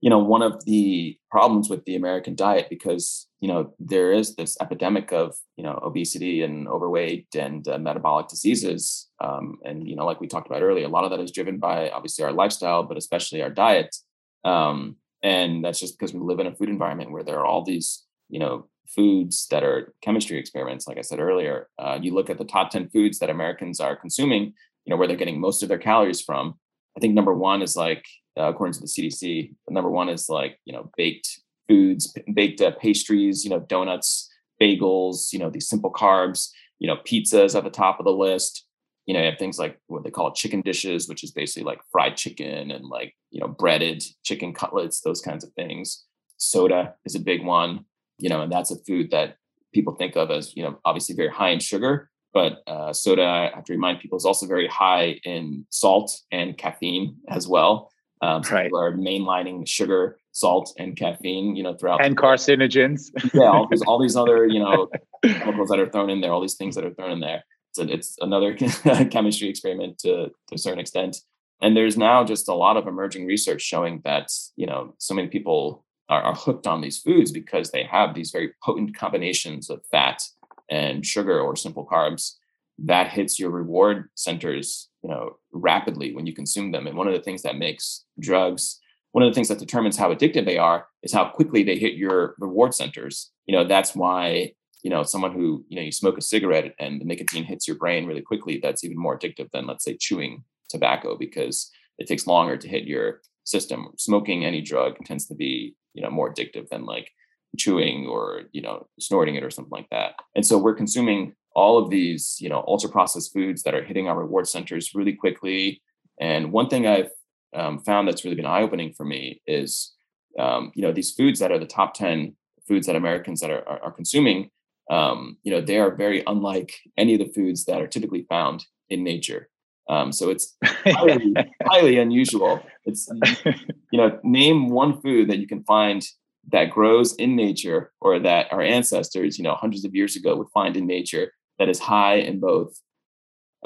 you 0.00 0.10
know, 0.10 0.18
one 0.18 0.42
of 0.42 0.64
the 0.64 1.18
problems 1.30 1.68
with 1.68 1.84
the 1.84 1.96
American 1.96 2.36
diet, 2.36 2.68
because, 2.70 3.26
you 3.40 3.48
know, 3.48 3.74
there 3.80 4.12
is 4.12 4.36
this 4.36 4.56
epidemic 4.60 5.12
of, 5.12 5.36
you 5.56 5.64
know, 5.64 5.78
obesity 5.82 6.42
and 6.42 6.68
overweight 6.68 7.26
and 7.34 7.66
uh, 7.66 7.78
metabolic 7.78 8.28
diseases. 8.28 9.08
Um, 9.20 9.58
and, 9.64 9.88
you 9.88 9.96
know, 9.96 10.06
like 10.06 10.20
we 10.20 10.28
talked 10.28 10.46
about 10.46 10.62
earlier, 10.62 10.86
a 10.86 10.90
lot 10.90 11.04
of 11.04 11.10
that 11.10 11.20
is 11.20 11.32
driven 11.32 11.58
by 11.58 11.90
obviously 11.90 12.24
our 12.24 12.32
lifestyle, 12.32 12.84
but 12.84 12.96
especially 12.96 13.42
our 13.42 13.50
diet. 13.50 13.96
Um, 14.44 14.96
and 15.22 15.64
that's 15.64 15.80
just 15.80 15.98
because 15.98 16.14
we 16.14 16.20
live 16.20 16.38
in 16.38 16.46
a 16.46 16.54
food 16.54 16.68
environment 16.68 17.10
where 17.10 17.24
there 17.24 17.40
are 17.40 17.46
all 17.46 17.64
these, 17.64 18.04
you 18.28 18.38
know, 18.38 18.68
foods 18.86 19.48
that 19.50 19.64
are 19.64 19.92
chemistry 20.00 20.38
experiments. 20.38 20.86
Like 20.86 20.98
I 20.98 21.02
said 21.02 21.18
earlier, 21.18 21.68
uh, 21.78 21.98
you 22.00 22.14
look 22.14 22.30
at 22.30 22.38
the 22.38 22.44
top 22.44 22.70
10 22.70 22.88
foods 22.90 23.18
that 23.18 23.30
Americans 23.30 23.80
are 23.80 23.96
consuming, 23.96 24.54
you 24.84 24.90
know, 24.90 24.96
where 24.96 25.08
they're 25.08 25.16
getting 25.16 25.40
most 25.40 25.62
of 25.62 25.68
their 25.68 25.78
calories 25.78 26.22
from. 26.22 26.54
I 26.96 27.00
think 27.00 27.14
number 27.14 27.34
one 27.34 27.62
is 27.62 27.76
like 27.76 28.04
uh, 28.38 28.48
according 28.48 28.74
to 28.74 28.80
the 28.80 28.86
CDC. 28.86 29.54
Number 29.68 29.90
one 29.90 30.08
is 30.08 30.28
like 30.28 30.58
you 30.64 30.72
know 30.72 30.90
baked 30.96 31.40
foods, 31.68 32.14
baked 32.32 32.60
uh, 32.60 32.72
pastries, 32.72 33.44
you 33.44 33.50
know 33.50 33.60
donuts, 33.60 34.30
bagels, 34.60 35.32
you 35.32 35.38
know 35.38 35.50
these 35.50 35.68
simple 35.68 35.92
carbs. 35.92 36.50
You 36.78 36.86
know 36.86 36.96
pizzas 36.96 37.56
at 37.56 37.64
the 37.64 37.70
top 37.70 37.98
of 37.98 38.04
the 38.04 38.12
list. 38.12 38.64
You 39.06 39.14
know 39.14 39.20
you 39.20 39.26
have 39.26 39.38
things 39.38 39.58
like 39.58 39.80
what 39.86 40.04
they 40.04 40.10
call 40.10 40.32
chicken 40.32 40.60
dishes, 40.60 41.08
which 41.08 41.24
is 41.24 41.32
basically 41.32 41.64
like 41.64 41.80
fried 41.90 42.16
chicken 42.16 42.70
and 42.70 42.84
like 42.86 43.14
you 43.30 43.40
know 43.40 43.48
breaded 43.48 44.04
chicken 44.22 44.54
cutlets, 44.54 45.00
those 45.00 45.20
kinds 45.20 45.44
of 45.44 45.52
things. 45.54 46.04
Soda 46.36 46.94
is 47.04 47.14
a 47.14 47.20
big 47.20 47.44
one. 47.44 47.84
You 48.18 48.28
know, 48.28 48.42
and 48.42 48.50
that's 48.50 48.70
a 48.70 48.76
food 48.84 49.10
that 49.12 49.36
people 49.72 49.94
think 49.94 50.16
of 50.16 50.30
as 50.30 50.56
you 50.56 50.62
know 50.62 50.78
obviously 50.84 51.14
very 51.14 51.30
high 51.30 51.50
in 51.50 51.60
sugar 51.60 52.10
but 52.32 52.62
uh, 52.66 52.92
soda 52.92 53.24
i 53.24 53.50
have 53.54 53.64
to 53.64 53.72
remind 53.72 54.00
people 54.00 54.16
is 54.16 54.24
also 54.24 54.46
very 54.46 54.66
high 54.68 55.20
in 55.24 55.64
salt 55.70 56.20
and 56.32 56.56
caffeine 56.58 57.16
as 57.28 57.46
well 57.46 57.90
um, 58.20 58.42
so 58.42 58.54
right. 58.54 58.64
people 58.64 58.80
are 58.80 58.92
mainlining 58.92 59.66
sugar, 59.66 60.18
salt, 60.32 60.72
and 60.78 60.96
caffeine, 60.96 61.56
you 61.56 61.62
know, 61.62 61.74
throughout 61.74 62.04
and 62.04 62.16
carcinogens. 62.16 63.10
yeah, 63.32 63.50
all 63.50 63.68
these, 63.70 63.82
all 63.82 63.98
these 64.00 64.16
other, 64.16 64.46
you 64.46 64.60
know, 64.60 64.88
chemicals 65.24 65.68
that 65.68 65.78
are 65.78 65.88
thrown 65.88 66.10
in 66.10 66.20
there, 66.20 66.32
all 66.32 66.40
these 66.40 66.56
things 66.56 66.74
that 66.74 66.84
are 66.84 66.94
thrown 66.94 67.12
in 67.12 67.20
there. 67.20 67.44
So 67.72 67.82
it's 67.82 68.16
another 68.20 68.54
chemistry 69.10 69.48
experiment 69.48 69.98
to, 69.98 70.28
to 70.48 70.54
a 70.54 70.58
certain 70.58 70.80
extent. 70.80 71.18
And 71.60 71.76
there's 71.76 71.96
now 71.96 72.24
just 72.24 72.48
a 72.48 72.54
lot 72.54 72.76
of 72.76 72.86
emerging 72.86 73.26
research 73.26 73.62
showing 73.62 74.00
that, 74.04 74.30
you 74.56 74.66
know, 74.66 74.94
so 74.98 75.14
many 75.14 75.28
people 75.28 75.84
are, 76.08 76.22
are 76.22 76.34
hooked 76.34 76.66
on 76.66 76.80
these 76.80 76.98
foods 76.98 77.32
because 77.32 77.70
they 77.70 77.84
have 77.84 78.14
these 78.14 78.30
very 78.30 78.52
potent 78.64 78.96
combinations 78.96 79.70
of 79.70 79.84
fat 79.90 80.22
and 80.70 81.04
sugar 81.04 81.40
or 81.40 81.56
simple 81.56 81.86
carbs 81.86 82.34
that 82.78 83.10
hits 83.10 83.38
your 83.38 83.50
reward 83.50 84.08
centers 84.14 84.88
you 85.02 85.10
know 85.10 85.36
rapidly 85.52 86.14
when 86.14 86.26
you 86.26 86.34
consume 86.34 86.72
them. 86.72 86.86
And 86.86 86.96
one 86.96 87.08
of 87.08 87.14
the 87.14 87.22
things 87.22 87.42
that 87.42 87.56
makes 87.56 88.04
drugs 88.20 88.80
one 89.12 89.24
of 89.24 89.30
the 89.30 89.34
things 89.34 89.48
that 89.48 89.58
determines 89.58 89.96
how 89.96 90.12
addictive 90.12 90.44
they 90.44 90.58
are 90.58 90.86
is 91.02 91.12
how 91.12 91.28
quickly 91.28 91.62
they 91.62 91.76
hit 91.76 91.94
your 91.94 92.34
reward 92.38 92.74
centers. 92.74 93.30
You 93.46 93.56
know 93.56 93.66
that's 93.66 93.94
why 93.94 94.52
you 94.82 94.90
know 94.90 95.02
someone 95.02 95.32
who 95.32 95.64
you 95.68 95.76
know 95.76 95.82
you 95.82 95.92
smoke 95.92 96.18
a 96.18 96.22
cigarette 96.22 96.74
and 96.78 97.00
the 97.00 97.04
nicotine 97.04 97.44
hits 97.44 97.66
your 97.66 97.76
brain 97.76 98.06
really 98.06 98.20
quickly 98.20 98.60
that's 98.62 98.84
even 98.84 98.98
more 98.98 99.18
addictive 99.18 99.50
than 99.50 99.66
let's 99.66 99.84
say 99.84 99.96
chewing 99.96 100.44
tobacco 100.68 101.16
because 101.16 101.70
it 101.98 102.06
takes 102.06 102.26
longer 102.26 102.56
to 102.56 102.68
hit 102.68 102.84
your 102.84 103.20
system. 103.44 103.88
Smoking 103.96 104.44
any 104.44 104.60
drug 104.60 105.04
tends 105.04 105.26
to 105.26 105.34
be 105.34 105.74
you 105.94 106.02
know 106.02 106.10
more 106.10 106.32
addictive 106.32 106.68
than 106.68 106.84
like 106.84 107.10
chewing 107.56 108.06
or 108.06 108.42
you 108.52 108.60
know 108.60 108.86
snorting 109.00 109.36
it 109.36 109.42
or 109.42 109.50
something 109.50 109.72
like 109.72 109.88
that. 109.90 110.14
And 110.36 110.44
so 110.44 110.58
we're 110.58 110.74
consuming 110.74 111.34
all 111.58 111.76
of 111.76 111.90
these, 111.90 112.36
you 112.40 112.48
know, 112.48 112.62
ultra 112.68 112.88
processed 112.88 113.32
foods 113.32 113.64
that 113.64 113.74
are 113.74 113.82
hitting 113.82 114.06
our 114.06 114.16
reward 114.16 114.46
centers 114.46 114.94
really 114.94 115.12
quickly. 115.12 115.82
And 116.20 116.52
one 116.52 116.68
thing 116.68 116.86
I've 116.86 117.10
um, 117.52 117.80
found 117.80 118.06
that's 118.06 118.24
really 118.24 118.36
been 118.36 118.46
eye 118.46 118.62
opening 118.62 118.92
for 118.92 119.04
me 119.04 119.42
is, 119.44 119.92
um, 120.38 120.70
you 120.76 120.82
know, 120.82 120.92
these 120.92 121.10
foods 121.10 121.40
that 121.40 121.50
are 121.50 121.58
the 121.58 121.66
top 121.66 121.94
10 121.94 122.36
foods 122.68 122.86
that 122.86 122.94
Americans 122.94 123.40
that 123.40 123.50
are, 123.50 123.68
are, 123.68 123.82
are 123.86 123.90
consuming, 123.90 124.50
um, 124.88 125.36
you 125.42 125.50
know, 125.50 125.60
they 125.60 125.78
are 125.78 125.96
very 125.96 126.22
unlike 126.28 126.72
any 126.96 127.14
of 127.14 127.18
the 127.18 127.32
foods 127.32 127.64
that 127.64 127.80
are 127.82 127.88
typically 127.88 128.24
found 128.28 128.64
in 128.88 129.02
nature. 129.02 129.48
Um, 129.90 130.12
so 130.12 130.30
it's 130.30 130.56
highly, 130.64 131.34
highly 131.64 131.98
unusual. 131.98 132.62
It's, 132.84 133.10
you 133.90 133.98
know, 133.98 134.20
name 134.22 134.68
one 134.68 135.00
food 135.00 135.28
that 135.30 135.38
you 135.38 135.48
can 135.48 135.64
find 135.64 136.06
that 136.52 136.70
grows 136.70 137.16
in 137.16 137.34
nature 137.34 137.92
or 138.00 138.20
that 138.20 138.52
our 138.52 138.62
ancestors, 138.62 139.38
you 139.38 139.42
know, 139.42 139.56
hundreds 139.56 139.84
of 139.84 139.96
years 139.96 140.14
ago 140.14 140.36
would 140.36 140.54
find 140.54 140.76
in 140.76 140.86
nature 140.86 141.32
that 141.58 141.68
is 141.68 141.78
high 141.78 142.16
in 142.16 142.40
both 142.40 142.80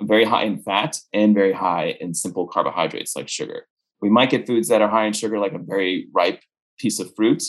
very 0.00 0.24
high 0.24 0.44
in 0.44 0.62
fat 0.62 0.98
and 1.12 1.34
very 1.34 1.52
high 1.52 1.96
in 2.00 2.14
simple 2.14 2.46
carbohydrates 2.46 3.14
like 3.14 3.28
sugar. 3.28 3.66
We 4.00 4.10
might 4.10 4.30
get 4.30 4.46
foods 4.46 4.68
that 4.68 4.82
are 4.82 4.88
high 4.88 5.04
in 5.04 5.12
sugar, 5.12 5.38
like 5.38 5.52
a 5.52 5.58
very 5.58 6.08
ripe 6.12 6.40
piece 6.78 6.98
of 6.98 7.14
fruit, 7.14 7.42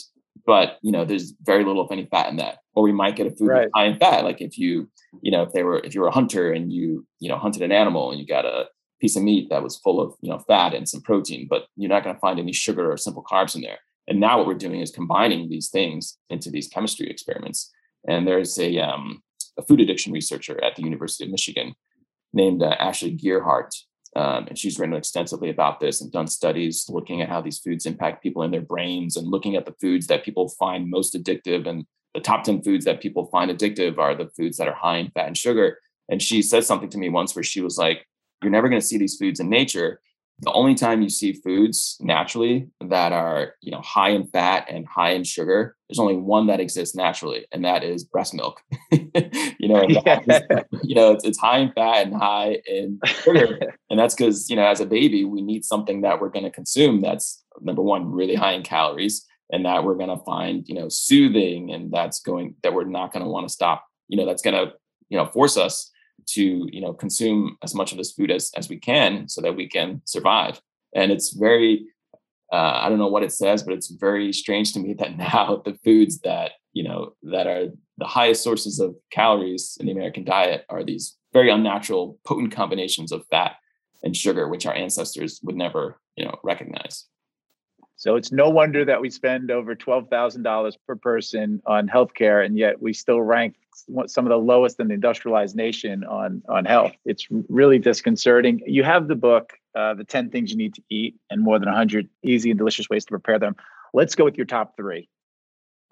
but 0.45 0.77
you 0.81 0.91
know, 0.91 1.05
there's 1.05 1.33
very 1.41 1.63
little, 1.63 1.85
if 1.85 1.91
any, 1.91 2.05
fat 2.05 2.29
in 2.29 2.37
that. 2.37 2.59
Or 2.75 2.83
we 2.83 2.91
might 2.91 3.15
get 3.15 3.27
a 3.27 3.31
food 3.31 3.47
right. 3.47 3.69
high 3.73 3.85
in 3.85 3.97
fat, 3.97 4.23
like 4.23 4.41
if 4.41 4.57
you, 4.57 4.89
you 5.21 5.31
know, 5.31 5.43
if 5.43 5.53
they 5.53 5.63
were, 5.63 5.79
if 5.79 5.95
you 5.95 6.01
were 6.01 6.07
a 6.07 6.11
hunter 6.11 6.51
and 6.51 6.71
you, 6.71 7.05
you 7.19 7.29
know, 7.29 7.37
hunted 7.37 7.61
an 7.61 7.71
animal 7.71 8.11
and 8.11 8.19
you 8.19 8.27
got 8.27 8.45
a 8.45 8.67
piece 8.99 9.15
of 9.15 9.23
meat 9.23 9.49
that 9.49 9.63
was 9.63 9.77
full 9.77 9.99
of, 9.99 10.13
you 10.21 10.29
know, 10.29 10.39
fat 10.39 10.73
and 10.73 10.87
some 10.87 11.01
protein, 11.01 11.47
but 11.49 11.65
you're 11.75 11.89
not 11.89 12.03
going 12.03 12.15
to 12.15 12.19
find 12.19 12.39
any 12.39 12.53
sugar 12.53 12.91
or 12.91 12.97
simple 12.97 13.23
carbs 13.23 13.55
in 13.55 13.61
there. 13.61 13.79
And 14.07 14.19
now 14.19 14.37
what 14.37 14.47
we're 14.47 14.53
doing 14.55 14.81
is 14.81 14.91
combining 14.91 15.49
these 15.49 15.69
things 15.69 16.17
into 16.29 16.49
these 16.49 16.67
chemistry 16.67 17.09
experiments. 17.09 17.71
And 18.07 18.27
there's 18.27 18.59
a 18.59 18.77
um, 18.79 19.23
a 19.57 19.61
food 19.61 19.81
addiction 19.81 20.13
researcher 20.13 20.61
at 20.63 20.75
the 20.75 20.83
University 20.83 21.25
of 21.25 21.31
Michigan 21.31 21.73
named 22.33 22.63
uh, 22.63 22.75
Ashley 22.79 23.15
Gearhardt. 23.15 23.71
Um, 24.15 24.47
and 24.47 24.57
she's 24.57 24.77
written 24.77 24.95
extensively 24.95 25.49
about 25.49 25.79
this 25.79 26.01
and 26.01 26.11
done 26.11 26.27
studies 26.27 26.85
looking 26.87 27.21
at 27.21 27.29
how 27.29 27.41
these 27.41 27.59
foods 27.59 27.85
impact 27.85 28.21
people 28.21 28.43
in 28.43 28.51
their 28.51 28.61
brains 28.61 29.17
and 29.17 29.27
looking 29.27 29.55
at 29.55 29.65
the 29.65 29.75
foods 29.81 30.07
that 30.07 30.23
people 30.23 30.49
find 30.49 30.89
most 30.89 31.15
addictive. 31.15 31.67
And 31.67 31.85
the 32.13 32.19
top 32.19 32.43
10 32.43 32.61
foods 32.61 32.85
that 32.85 33.01
people 33.01 33.25
find 33.25 33.49
addictive 33.49 33.97
are 33.97 34.13
the 34.13 34.29
foods 34.37 34.57
that 34.57 34.67
are 34.67 34.75
high 34.75 34.97
in 34.97 35.09
fat 35.11 35.27
and 35.27 35.37
sugar. 35.37 35.79
And 36.09 36.21
she 36.21 36.41
said 36.43 36.63
something 36.63 36.89
to 36.89 36.97
me 36.97 37.09
once 37.09 37.35
where 37.35 37.43
she 37.43 37.61
was 37.61 37.77
like, 37.77 38.05
You're 38.41 38.51
never 38.51 38.69
going 38.69 38.81
to 38.81 38.87
see 38.87 38.97
these 38.97 39.17
foods 39.17 39.39
in 39.39 39.49
nature 39.49 39.99
the 40.39 40.51
only 40.51 40.75
time 40.75 41.01
you 41.01 41.09
see 41.09 41.33
foods 41.33 41.97
naturally 42.01 42.67
that 42.81 43.11
are 43.11 43.55
you 43.61 43.71
know 43.71 43.81
high 43.81 44.09
in 44.09 44.25
fat 44.27 44.65
and 44.69 44.87
high 44.87 45.11
in 45.11 45.23
sugar 45.23 45.75
there's 45.87 45.99
only 45.99 46.15
one 46.15 46.47
that 46.47 46.59
exists 46.59 46.95
naturally 46.95 47.45
and 47.51 47.63
that 47.63 47.83
is 47.83 48.03
breast 48.03 48.33
milk 48.33 48.61
you 48.91 49.67
know 49.67 49.83
yeah. 49.87 50.19
you 50.83 50.95
know 50.95 51.11
it's, 51.11 51.23
it's 51.23 51.37
high 51.37 51.59
in 51.59 51.71
fat 51.73 52.07
and 52.07 52.15
high 52.15 52.57
in 52.65 52.99
sugar 53.05 53.59
and 53.89 53.99
that's 53.99 54.15
because 54.15 54.49
you 54.49 54.55
know 54.55 54.65
as 54.65 54.79
a 54.79 54.85
baby 54.85 55.23
we 55.23 55.41
need 55.41 55.63
something 55.63 56.01
that 56.01 56.19
we're 56.19 56.29
going 56.29 56.45
to 56.45 56.51
consume 56.51 57.01
that's 57.01 57.43
number 57.61 57.81
one 57.81 58.11
really 58.11 58.35
high 58.35 58.53
in 58.53 58.63
calories 58.63 59.25
and 59.51 59.65
that 59.65 59.83
we're 59.83 59.95
going 59.95 60.09
to 60.09 60.23
find 60.25 60.67
you 60.67 60.75
know 60.75 60.89
soothing 60.89 61.71
and 61.71 61.91
that's 61.91 62.19
going 62.19 62.55
that 62.63 62.73
we're 62.73 62.83
not 62.83 63.13
going 63.13 63.23
to 63.23 63.29
want 63.29 63.47
to 63.47 63.53
stop 63.53 63.85
you 64.07 64.17
know 64.17 64.25
that's 64.25 64.41
going 64.41 64.55
to 64.55 64.73
you 65.09 65.17
know 65.17 65.25
force 65.27 65.57
us 65.57 65.91
to 66.27 66.67
you 66.71 66.81
know 66.81 66.93
consume 66.93 67.57
as 67.63 67.75
much 67.75 67.91
of 67.91 67.97
this 67.97 68.11
food 68.11 68.31
as 68.31 68.51
as 68.55 68.69
we 68.69 68.77
can 68.77 69.27
so 69.27 69.41
that 69.41 69.55
we 69.55 69.67
can 69.67 70.01
survive. 70.05 70.61
And 70.95 71.11
it's 71.11 71.31
very 71.31 71.87
uh, 72.51 72.81
i 72.83 72.89
don't 72.89 72.99
know 72.99 73.07
what 73.07 73.23
it 73.23 73.31
says 73.31 73.63
but 73.63 73.73
it's 73.73 73.89
very 73.89 74.31
strange 74.31 74.73
to 74.73 74.79
me 74.79 74.93
that 74.99 75.17
now 75.17 75.63
the 75.65 75.75
foods 75.83 76.19
that 76.19 76.51
you 76.73 76.83
know 76.83 77.13
that 77.23 77.47
are 77.47 77.69
the 77.97 78.05
highest 78.05 78.43
sources 78.43 78.79
of 78.79 78.95
calories 79.09 79.75
in 79.79 79.87
the 79.87 79.91
american 79.91 80.23
diet 80.23 80.63
are 80.69 80.83
these 80.83 81.17
very 81.31 81.49
unnatural 81.49 82.19
potent 82.25 82.51
combinations 82.51 83.11
of 83.11 83.25
fat 83.31 83.55
and 84.03 84.15
sugar 84.15 84.47
which 84.47 84.67
our 84.67 84.75
ancestors 84.75 85.39
would 85.41 85.55
never 85.55 85.99
you 86.15 86.25
know 86.25 86.37
recognize. 86.43 87.05
So 87.95 88.15
it's 88.15 88.31
no 88.31 88.49
wonder 88.49 88.83
that 88.85 88.99
we 88.99 89.09
spend 89.09 89.49
over 89.49 89.75
$12,000 89.75 90.73
per 90.85 90.95
person 90.95 91.61
on 91.65 91.87
healthcare, 91.87 92.45
and 92.45 92.57
yet 92.57 92.81
we 92.81 92.91
still 92.91 93.21
rank 93.21 93.55
some 94.07 94.25
of 94.25 94.29
the 94.29 94.37
lowest 94.37 94.79
in 94.79 94.87
the 94.87 94.93
industrialized 94.93 95.55
nation 95.55 96.03
on, 96.03 96.41
on 96.49 96.65
health. 96.65 96.93
It's 97.05 97.27
really 97.49 97.79
disconcerting. 97.79 98.61
You 98.65 98.83
have 98.83 99.07
the 99.07 99.15
book, 99.15 99.53
uh, 99.75 99.93
The 99.93 100.03
10 100.03 100.29
Things 100.29 100.51
You 100.51 100.57
Need 100.57 100.75
to 100.75 100.81
Eat, 100.89 101.15
and 101.29 101.41
more 101.41 101.59
than 101.59 101.67
100 101.67 102.09
easy 102.23 102.49
and 102.51 102.57
delicious 102.57 102.89
ways 102.89 103.05
to 103.05 103.09
prepare 103.09 103.39
them. 103.39 103.55
Let's 103.93 104.15
go 104.15 104.23
with 104.23 104.37
your 104.37 104.45
top 104.45 104.75
three. 104.75 105.09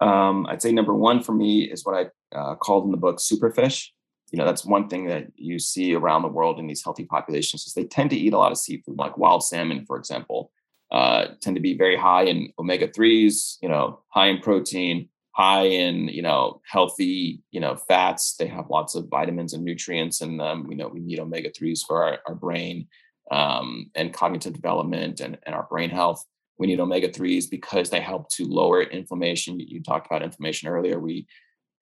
Um, 0.00 0.46
I'd 0.46 0.62
say 0.62 0.72
number 0.72 0.94
one 0.94 1.22
for 1.22 1.32
me 1.32 1.62
is 1.62 1.84
what 1.84 1.94
I 1.94 2.36
uh, 2.36 2.54
called 2.56 2.84
in 2.84 2.90
the 2.90 2.96
book 2.96 3.18
superfish. 3.18 3.88
You 4.32 4.38
know, 4.38 4.46
that's 4.46 4.64
one 4.64 4.88
thing 4.88 5.06
that 5.06 5.26
you 5.36 5.58
see 5.58 5.94
around 5.94 6.22
the 6.22 6.28
world 6.28 6.58
in 6.58 6.66
these 6.66 6.82
healthy 6.82 7.04
populations 7.04 7.66
is 7.66 7.74
they 7.74 7.84
tend 7.84 8.10
to 8.10 8.16
eat 8.16 8.32
a 8.32 8.38
lot 8.38 8.50
of 8.50 8.58
seafood, 8.58 8.96
like 8.96 9.18
wild 9.18 9.44
salmon, 9.44 9.84
for 9.86 9.96
example 9.98 10.50
uh, 10.92 11.28
tend 11.40 11.56
to 11.56 11.62
be 11.62 11.74
very 11.74 11.96
high 11.96 12.24
in 12.24 12.52
omega 12.58 12.86
3s, 12.86 13.56
you 13.62 13.68
know, 13.68 14.00
high 14.08 14.26
in 14.26 14.38
protein, 14.38 15.08
high 15.32 15.64
in, 15.64 16.08
you 16.08 16.22
know, 16.22 16.60
healthy, 16.64 17.40
you 17.50 17.60
know, 17.60 17.76
fats. 17.76 18.36
They 18.36 18.46
have 18.46 18.70
lots 18.70 18.94
of 18.94 19.08
vitamins 19.08 19.52
and 19.52 19.64
nutrients 19.64 20.20
in 20.20 20.36
them. 20.36 20.66
We 20.66 20.74
know 20.74 20.88
we 20.88 21.00
need 21.00 21.18
omega 21.18 21.50
3s 21.50 21.80
for 21.86 22.04
our, 22.04 22.18
our 22.26 22.34
brain 22.34 22.88
um, 23.30 23.90
and 23.94 24.12
cognitive 24.12 24.52
development 24.52 25.20
and, 25.20 25.38
and 25.44 25.54
our 25.54 25.66
brain 25.70 25.90
health. 25.90 26.24
We 26.58 26.66
need 26.66 26.80
omega 26.80 27.08
3s 27.08 27.50
because 27.50 27.90
they 27.90 28.00
help 28.00 28.28
to 28.30 28.44
lower 28.44 28.82
inflammation. 28.82 29.58
You, 29.58 29.66
you 29.68 29.82
talked 29.82 30.06
about 30.06 30.22
inflammation 30.22 30.68
earlier. 30.68 30.98
We 30.98 31.26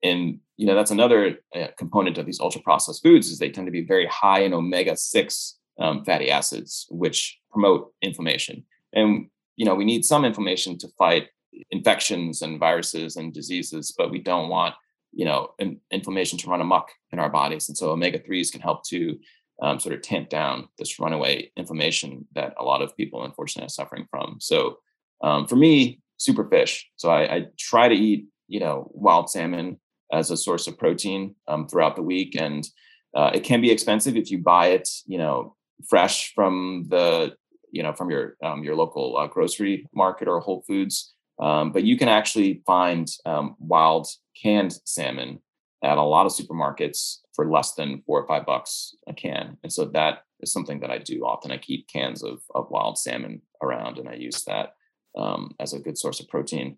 and 0.03 0.41
you 0.57 0.67
know 0.67 0.75
that's 0.75 0.91
another 0.91 1.41
uh, 1.55 1.67
component 1.77 2.17
of 2.17 2.25
these 2.25 2.41
ultra 2.41 2.63
processed 2.63 3.03
foods 3.03 3.29
is 3.29 3.39
they 3.39 3.51
tend 3.51 3.67
to 3.67 3.71
be 3.71 3.85
very 3.85 4.07
high 4.07 4.41
in 4.41 4.55
omega 4.55 4.97
6 4.97 5.59
um, 5.79 6.07
fatty 6.07 6.31
acids 6.31 6.87
which 6.89 7.39
promote 7.51 7.93
inflammation 8.01 8.65
and 8.95 9.29
you 9.61 9.67
know, 9.67 9.75
we 9.75 9.85
need 9.85 10.07
some 10.07 10.25
inflammation 10.25 10.79
to 10.79 10.89
fight 10.97 11.29
infections 11.71 12.43
and 12.43 12.59
viruses 12.59 13.17
and 13.17 13.33
diseases, 13.33 13.93
but 13.97 14.11
we 14.11 14.19
don't 14.19 14.49
want, 14.49 14.75
you 15.13 15.25
know, 15.25 15.51
in, 15.59 15.81
inflammation 15.91 16.39
to 16.39 16.49
run 16.49 16.61
amok 16.61 16.91
in 17.13 17.19
our 17.19 17.31
bodies. 17.31 17.69
And 17.69 17.77
so 17.77 17.91
omega 17.91 18.19
3s 18.19 18.53
can 18.53 18.61
help 18.61 18.85
to 18.89 19.19
um, 19.63 19.79
sort 19.79 19.95
of 19.95 20.03
tamp 20.03 20.29
down 20.29 20.69
this 20.79 20.99
runaway 20.99 21.51
inflammation 21.57 22.27
that 22.35 22.55
a 22.59 22.65
lot 22.65 22.83
of 22.83 22.97
people, 22.97 23.25
unfortunately, 23.25 23.67
are 23.67 23.71
suffering 23.71 24.07
from. 24.11 24.37
So 24.41 24.79
um, 25.23 25.47
for 25.47 25.57
me, 25.57 26.01
super 26.17 26.49
fish. 26.49 26.89
So 26.97 27.11
I, 27.11 27.35
I, 27.35 27.47
try 27.59 27.89
to 27.89 27.95
eat, 27.95 28.27
you 28.49 28.61
know, 28.61 28.91
wild 28.95 29.31
salmon 29.31 29.79
as 30.13 30.31
a 30.31 30.37
source 30.37 30.67
of 30.67 30.79
protein 30.79 31.35
um, 31.49 31.69
throughout 31.69 31.97
the 31.97 32.03
week. 32.03 32.41
And 32.41 32.67
uh, 33.15 33.31
it 33.35 33.45
can 33.45 33.61
be 33.61 33.71
expensive 33.71 34.17
if 34.17 34.31
you 34.31 34.39
buy 34.39 34.69
it, 34.69 34.89
you 35.07 35.19
know, 35.19 35.57
fresh 35.89 36.33
from 36.35 36.87
the, 36.89 37.35
you 37.73 37.83
know, 37.83 37.93
from 37.93 38.11
your 38.11 38.37
um, 38.43 38.65
your 38.65 38.75
local 38.75 39.17
uh, 39.17 39.27
grocery 39.27 39.87
market 39.95 40.29
or 40.29 40.41
Whole 40.41 40.63
Foods. 40.67 41.15
Um, 41.41 41.73
but 41.73 41.85
you 41.85 41.97
can 41.97 42.09
actually 42.09 42.63
find 42.67 43.11
um, 43.25 43.57
wild 43.59 44.07
canned 44.41 44.75
salmon 44.85 45.41
at 45.83 45.97
a 45.97 46.03
lot 46.03 46.27
of 46.27 46.33
supermarkets 46.33 47.19
for 47.35 47.51
less 47.51 47.73
than 47.75 48.03
four 48.07 48.21
or 48.21 48.27
five 48.27 48.45
bucks 48.45 48.95
a 49.09 49.15
can. 49.15 49.57
And 49.63 49.73
so 49.73 49.87
that 49.87 50.25
is 50.41 50.53
something 50.53 50.81
that 50.81 50.91
I 50.91 50.99
do 50.99 51.25
often. 51.25 51.51
I 51.51 51.57
keep 51.57 51.89
cans 51.89 52.23
of, 52.23 52.43
of 52.55 52.71
wild 52.71 52.99
salmon 52.99 53.41
around 53.63 53.99
and 53.99 54.09
I 54.09 54.15
use 54.15 54.45
that 54.45 54.75
um, 55.17 55.53
as 55.59 55.73
a 55.73 55.81
good 55.81 55.97
source 55.97 56.21
of 56.21 56.29
protein. 56.29 56.77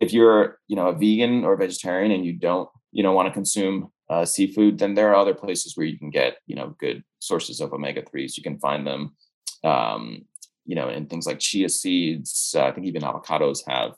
If 0.00 0.12
you're, 0.12 0.58
you 0.68 0.76
know, 0.76 0.88
a 0.88 0.94
vegan 0.94 1.44
or 1.44 1.56
vegetarian 1.56 2.12
and 2.12 2.24
you 2.24 2.34
don't, 2.34 2.68
you 2.92 3.02
know, 3.02 3.12
want 3.12 3.26
to 3.26 3.34
consume 3.34 3.90
uh, 4.08 4.24
seafood, 4.24 4.78
then 4.78 4.94
there 4.94 5.10
are 5.10 5.16
other 5.16 5.34
places 5.34 5.76
where 5.76 5.86
you 5.86 5.98
can 5.98 6.10
get, 6.10 6.36
you 6.46 6.54
know, 6.54 6.76
good 6.78 7.02
sources 7.18 7.60
of 7.60 7.72
omega 7.72 8.02
threes. 8.02 8.36
You 8.36 8.44
can 8.44 8.58
find 8.58 8.86
them, 8.86 9.16
um, 9.64 10.22
you 10.64 10.76
know, 10.76 10.88
in 10.88 11.06
things 11.06 11.26
like 11.26 11.40
chia 11.40 11.68
seeds. 11.68 12.54
Uh, 12.56 12.66
I 12.66 12.72
think 12.72 12.86
even 12.86 13.02
avocados 13.02 13.60
have 13.66 13.94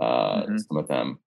uh, 0.00 0.42
mm-hmm. 0.42 0.56
some 0.58 0.76
of 0.76 0.88
them. 0.88 1.18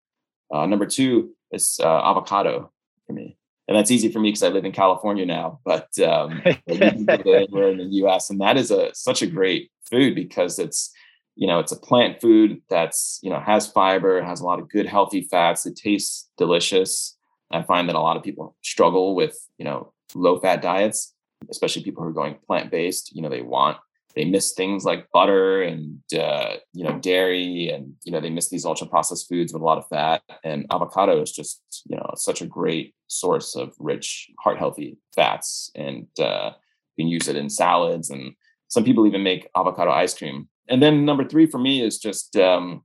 Uh, 0.54 0.66
number 0.66 0.86
two 0.86 1.32
is 1.52 1.80
uh, 1.82 2.10
avocado 2.10 2.72
for 3.08 3.14
me 3.14 3.38
and 3.72 3.78
that's 3.78 3.92
easy 3.92 4.12
for 4.12 4.20
me 4.20 4.30
because 4.30 4.44
I 4.44 4.50
live 4.50 4.66
in 4.66 4.74
California 4.74 5.26
now. 5.26 5.62
But 5.64 5.98
um, 6.00 6.42
we're 6.68 7.72
in 7.72 7.78
the 7.78 7.88
U.S. 8.04 8.30
and 8.30 8.42
that 8.42 8.58
is 8.58 8.70
a 8.70 8.94
such 8.94 9.22
a 9.22 9.28
great 9.28 9.72
food 9.90 10.14
because 10.14 10.60
it's 10.60 10.92
you 11.38 11.48
know 11.48 11.60
it's 11.60 11.72
a 11.72 11.80
plant 11.80 12.20
food 12.20 12.62
that's 12.70 13.20
you 13.24 13.30
know 13.30 13.40
has 13.40 13.68
fiber, 13.68 14.22
has 14.22 14.42
a 14.42 14.46
lot 14.46 14.60
of 14.60 14.70
good 14.70 14.86
healthy 14.86 15.22
fats. 15.22 15.66
It 15.66 15.78
tastes 15.78 16.30
delicious. 16.38 17.18
I 17.50 17.62
find 17.64 17.88
that 17.88 17.96
a 17.96 18.02
lot 18.02 18.18
of 18.18 18.24
people 18.24 18.58
struggle 18.62 19.16
with 19.16 19.40
you 19.58 19.64
know 19.64 19.94
low 20.14 20.38
fat 20.38 20.62
diets, 20.62 21.14
especially 21.50 21.84
people 21.84 22.04
who 22.04 22.10
are 22.10 22.14
going 22.14 22.36
plant 22.46 22.72
based. 22.72 23.16
You 23.16 23.22
know 23.22 23.30
they 23.30 23.42
want 23.42 23.78
they 24.16 24.26
miss 24.26 24.54
things 24.54 24.84
like 24.84 25.12
butter 25.12 25.62
and 25.62 26.00
uh, 26.18 26.56
you 26.74 26.84
know 26.84 27.00
dairy 27.00 27.70
and 27.70 27.94
you 28.04 28.12
know 28.12 28.20
they 28.20 28.30
miss 28.30 28.50
these 28.50 28.66
ultra 28.66 28.88
processed 28.88 29.28
foods 29.30 29.54
with 29.54 29.62
a 29.62 29.66
lot 29.66 29.78
of 29.78 29.88
fat. 29.88 30.22
And 30.44 30.66
avocado 30.72 31.22
is 31.22 31.32
just 31.32 31.62
you 31.86 31.96
know 31.96 32.12
such 32.16 32.42
a 32.42 32.48
great 32.48 32.96
source 33.08 33.56
of 33.56 33.74
rich 33.80 34.30
heart 34.40 34.58
healthy 34.58 34.98
fats 35.16 35.72
and 35.76 36.08
uh, 36.20 36.52
you 36.96 37.04
can 37.04 37.10
use 37.10 37.28
it 37.28 37.36
in 37.36 37.50
salads 37.50 38.10
and 38.10 38.34
some 38.68 38.84
people 38.84 39.06
even 39.06 39.24
make 39.24 39.50
avocado 39.56 39.92
ice 39.92 40.14
cream. 40.14 40.48
And 40.70 40.82
then 40.82 41.04
number 41.04 41.28
three 41.28 41.46
for 41.46 41.58
me 41.58 41.82
is 41.82 41.98
just 41.98 42.36
um, 42.38 42.84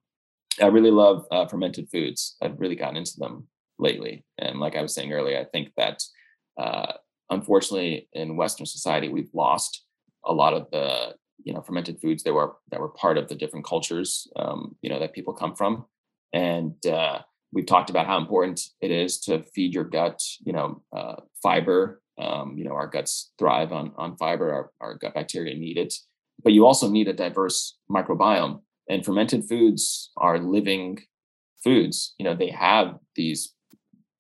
i 0.61 0.67
really 0.67 0.91
love 0.91 1.27
uh, 1.31 1.47
fermented 1.47 1.89
foods. 1.91 2.37
I've 2.43 2.61
really 2.61 2.77
gotten 2.77 2.97
into 2.97 3.19
them 3.19 3.47
lately. 3.79 4.25
And 4.39 4.61
like 4.61 4.77
i 4.77 4.83
was 4.83 4.95
saying 4.95 5.13
earlier 5.13 5.39
i 5.39 5.45
think 5.45 5.73
that 5.77 6.03
uh, 6.59 6.93
unfortunately 7.31 8.09
in 8.13 8.37
western 8.37 8.67
society 8.67 9.09
we've 9.09 9.35
lost 9.35 9.86
a 10.27 10.33
lot 10.33 10.55
of 10.55 10.71
the 10.71 11.15
you 11.43 11.53
know 11.53 11.63
fermented 11.63 12.01
foods 12.01 12.23
that 12.25 12.35
were 12.35 12.55
that 12.71 12.81
were 12.81 12.89
part 12.89 13.19
of 13.19 13.29
the 13.29 13.35
different 13.35 13.65
cultures 13.65 14.29
um, 14.37 14.77
you 14.83 14.91
know 14.91 14.99
that 14.99 15.15
people 15.15 15.33
come 15.33 15.55
from. 15.55 15.87
And 16.33 16.75
uh, 16.87 17.21
we've 17.53 17.67
talked 17.67 17.89
about 17.89 18.07
how 18.07 18.19
important 18.19 18.61
it 18.81 18.91
is 18.91 19.19
to 19.21 19.43
feed 19.55 19.75
your 19.75 19.85
gut 19.85 20.21
you 20.45 20.53
know 20.53 20.83
uh, 20.95 21.17
fiber. 21.43 22.03
Um, 22.19 22.57
you 22.57 22.65
know 22.65 22.73
our 22.73 22.87
guts 22.87 23.33
thrive 23.39 23.73
on 23.73 23.93
on 23.97 24.17
fiber. 24.17 24.53
Our, 24.53 24.71
our 24.81 24.95
gut 24.95 25.15
bacteria 25.15 25.55
need 25.55 25.79
it. 25.79 25.95
But 26.43 26.53
you 26.53 26.67
also 26.67 26.91
need 26.91 27.09
a 27.09 27.13
diverse 27.13 27.79
microbiome. 27.91 28.61
And 28.89 29.05
fermented 29.05 29.49
foods 29.49 30.11
are 30.17 30.39
living 30.39 31.01
foods. 31.63 32.15
You 32.19 32.25
know 32.25 32.35
they 32.35 32.51
have 32.51 32.99
these 33.15 33.55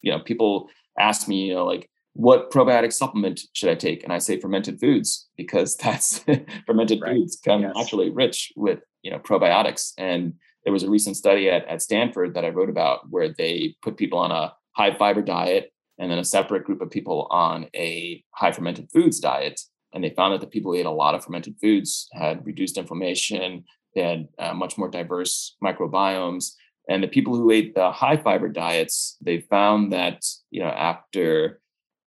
you 0.02 0.12
know 0.12 0.20
people 0.20 0.68
ask 0.98 1.28
me 1.28 1.46
you 1.46 1.54
know 1.54 1.66
like 1.66 1.90
what 2.16 2.50
probiotic 2.50 2.92
supplement 2.92 3.42
should 3.52 3.68
I 3.68 3.74
take? 3.74 4.02
And 4.02 4.12
I 4.12 4.18
say 4.18 4.40
fermented 4.40 4.80
foods 4.80 5.28
because 5.36 5.76
that's 5.82 6.24
fermented 6.66 7.00
right. 7.02 7.12
foods 7.12 7.38
come 7.42 7.62
yes. 7.62 7.74
naturally 7.76 8.10
rich 8.10 8.52
with 8.56 8.80
you 9.02 9.10
know 9.10 9.18
probiotics. 9.18 9.92
And 9.98 10.34
there 10.64 10.72
was 10.72 10.82
a 10.82 10.90
recent 10.90 11.16
study 11.16 11.48
at, 11.48 11.66
at 11.68 11.82
Stanford 11.82 12.34
that 12.34 12.44
I 12.44 12.48
wrote 12.48 12.70
about 12.70 13.08
where 13.10 13.28
they 13.28 13.76
put 13.82 13.96
people 13.96 14.18
on 14.18 14.32
a 14.32 14.52
high 14.72 14.96
fiber 14.96 15.22
diet 15.22 15.72
and 15.98 16.10
then 16.10 16.18
a 16.18 16.24
separate 16.24 16.64
group 16.64 16.80
of 16.80 16.90
people 16.90 17.28
on 17.30 17.68
a 17.74 18.22
high 18.32 18.52
fermented 18.52 18.90
foods 18.92 19.20
diet. 19.20 19.60
And 19.92 20.02
they 20.02 20.10
found 20.10 20.34
that 20.34 20.40
the 20.40 20.46
people 20.46 20.72
who 20.72 20.78
ate 20.78 20.86
a 20.86 20.90
lot 20.90 21.14
of 21.14 21.24
fermented 21.24 21.56
foods 21.60 22.08
had 22.12 22.44
reduced 22.44 22.76
inflammation, 22.76 23.64
they 23.94 24.02
had 24.02 24.28
uh, 24.38 24.54
much 24.54 24.76
more 24.76 24.90
diverse 24.90 25.56
microbiomes. 25.64 26.52
And 26.88 27.02
the 27.02 27.08
people 27.08 27.34
who 27.34 27.50
ate 27.50 27.74
the 27.74 27.92
high 27.92 28.16
fiber 28.16 28.48
diets, 28.48 29.16
they 29.20 29.40
found 29.40 29.92
that, 29.92 30.24
you 30.50 30.60
know, 30.60 30.68
after 30.68 31.60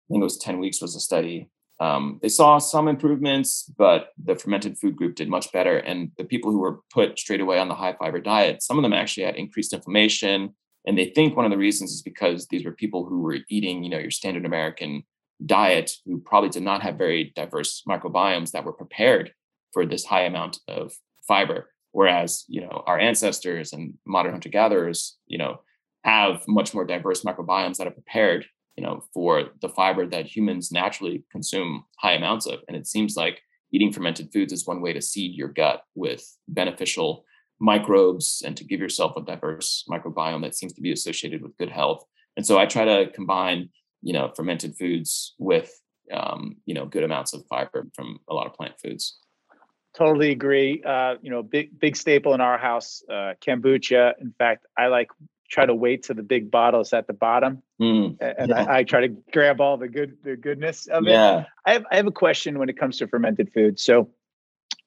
I 0.09 0.15
think 0.15 0.23
it 0.23 0.25
was 0.25 0.39
10 0.39 0.59
weeks 0.59 0.81
was 0.81 0.97
a 0.97 1.01
study. 1.01 1.51
Um, 1.81 2.19
they 2.23 2.29
saw 2.29 2.59
some 2.59 2.89
improvements, 2.89 3.71
but 3.77 4.09
the 4.23 4.35
fermented 4.35 4.79
food 4.79 4.97
group 4.97 5.15
did 5.15 5.29
much 5.29 5.53
better. 5.53 5.79
And 5.79 6.11
the 6.17 6.25
people 6.25 6.51
who 6.51 6.59
were 6.59 6.81
put 6.93 7.19
straight 7.19 7.41
away 7.41 7.59
on 7.59 7.69
the 7.69 7.75
high 7.75 7.95
fiber 7.95 8.21
diet, 8.21 8.63
some 8.63 8.79
of 8.79 8.83
them 8.83 8.93
actually 8.93 9.25
had 9.25 9.37
increased 9.37 9.73
inflammation. 9.73 10.55
And 10.87 10.99
they 10.99 11.11
think 11.11 11.37
one 11.37 11.45
of 11.45 11.51
the 11.51 11.59
reasons 11.59 11.93
is 11.93 12.03
because 12.03 12.49
these 12.49 12.65
were 12.65 12.73
people 12.73 13.05
who 13.05 13.21
were 13.21 13.39
eating, 13.49 13.85
you 13.85 13.91
know, 13.91 13.99
your 13.99 14.11
standard 14.11 14.45
American 14.45 15.05
diet, 15.45 15.93
who 16.05 16.21
probably 16.21 16.49
did 16.49 16.63
not 16.63 16.83
have 16.83 16.97
very 16.97 17.33
diverse 17.37 17.83
microbiomes 17.89 18.51
that 18.53 18.65
were 18.65 18.73
prepared 18.73 19.33
for 19.73 19.87
this 19.87 20.05
high 20.05 20.23
amount 20.23 20.59
of 20.67 20.93
fiber. 21.29 21.71
Whereas, 21.93 22.45
you 22.49 22.61
know, 22.61 22.83
our 22.87 22.99
ancestors 22.99 23.73
and 23.73 23.95
modern 24.07 24.33
hunter 24.33 24.49
gatherers, 24.49 25.17
you 25.27 25.39
know, 25.39 25.61
have 26.05 26.43
much 26.49 26.75
more 26.75 26.85
diverse 26.85 27.23
microbiomes 27.23 27.77
that 27.77 27.87
are 27.87 27.93
prepared 27.93 28.47
you 28.79 28.85
know, 28.85 29.03
for 29.13 29.51
the 29.61 29.69
fiber 29.69 30.07
that 30.07 30.25
humans 30.25 30.71
naturally 30.71 31.25
consume 31.33 31.83
high 31.99 32.13
amounts 32.13 32.47
of. 32.47 32.61
And 32.69 32.77
it 32.77 32.87
seems 32.87 33.17
like 33.17 33.41
eating 33.73 33.93
fermented 33.93 34.33
foods 34.33 34.53
is 34.53 34.69
one 34.69 34.81
way 34.81 34.93
to 34.93 35.03
seed 35.03 35.35
your 35.35 35.49
gut 35.49 35.83
with 35.97 36.25
beneficial 36.47 37.25
microbes 37.59 38.41
and 38.47 38.57
to 38.57 38.63
give 38.63 38.79
yourself 38.79 39.17
a 39.17 39.23
diverse 39.23 39.85
microbiome 39.91 40.43
that 40.43 40.55
seems 40.55 40.73
to 40.75 40.81
be 40.81 40.93
associated 40.93 41.43
with 41.43 41.57
good 41.57 41.71
health. 41.71 42.05
And 42.37 42.47
so 42.47 42.57
I 42.57 42.67
try 42.67 42.85
to 42.85 43.11
combine, 43.11 43.71
you 44.01 44.13
know, 44.13 44.31
fermented 44.37 44.77
foods 44.77 45.35
with, 45.41 45.73
um, 46.13 46.59
you 46.65 46.75
know, 46.75 46.87
good 46.87 47.03
amounts 47.03 47.35
of 47.35 47.45
fiber 47.51 47.89
from 47.97 48.21
a 48.31 48.35
lot 48.35 48.47
of 48.47 48.55
plant 48.55 48.75
foods. 48.81 49.19
Totally 49.97 50.31
agree. 50.31 50.85
Uh, 50.87 51.17
you 51.21 51.31
know, 51.31 51.43
big 51.43 51.77
big 51.81 51.97
staple 51.97 52.33
in 52.33 52.41
our 52.41 52.59
house, 52.59 53.03
uh, 53.11 53.35
kombucha. 53.45 54.13
In 54.21 54.33
fact, 54.39 54.67
I 54.79 54.87
like 54.87 55.09
try 55.49 55.67
to 55.67 55.75
wait 55.75 56.05
to 56.05 56.15
the 56.15 56.23
big 56.23 56.51
bottles 56.51 56.93
at 56.93 57.07
the 57.07 57.13
bottom, 57.13 57.63
mm, 57.81 58.17
and 58.21 58.51
yeah. 58.51 58.65
I, 58.65 58.79
I, 58.79 58.85
try 58.85 59.01
to 59.01 59.09
grab 59.09 59.61
all 59.61 59.77
the 59.77 59.89
good 59.89 60.19
the 60.23 60.37
goodness 60.37 60.87
of 60.87 61.07
it. 61.07 61.11
Yeah. 61.11 61.47
I 61.65 61.73
have 61.73 61.87
I 61.91 61.97
have 61.97 62.07
a 62.07 62.13
question 62.13 62.59
when 62.59 62.69
it 62.69 62.79
comes 62.79 62.99
to 62.99 63.07
fermented 63.07 63.53
food. 63.53 63.79
So 63.81 64.11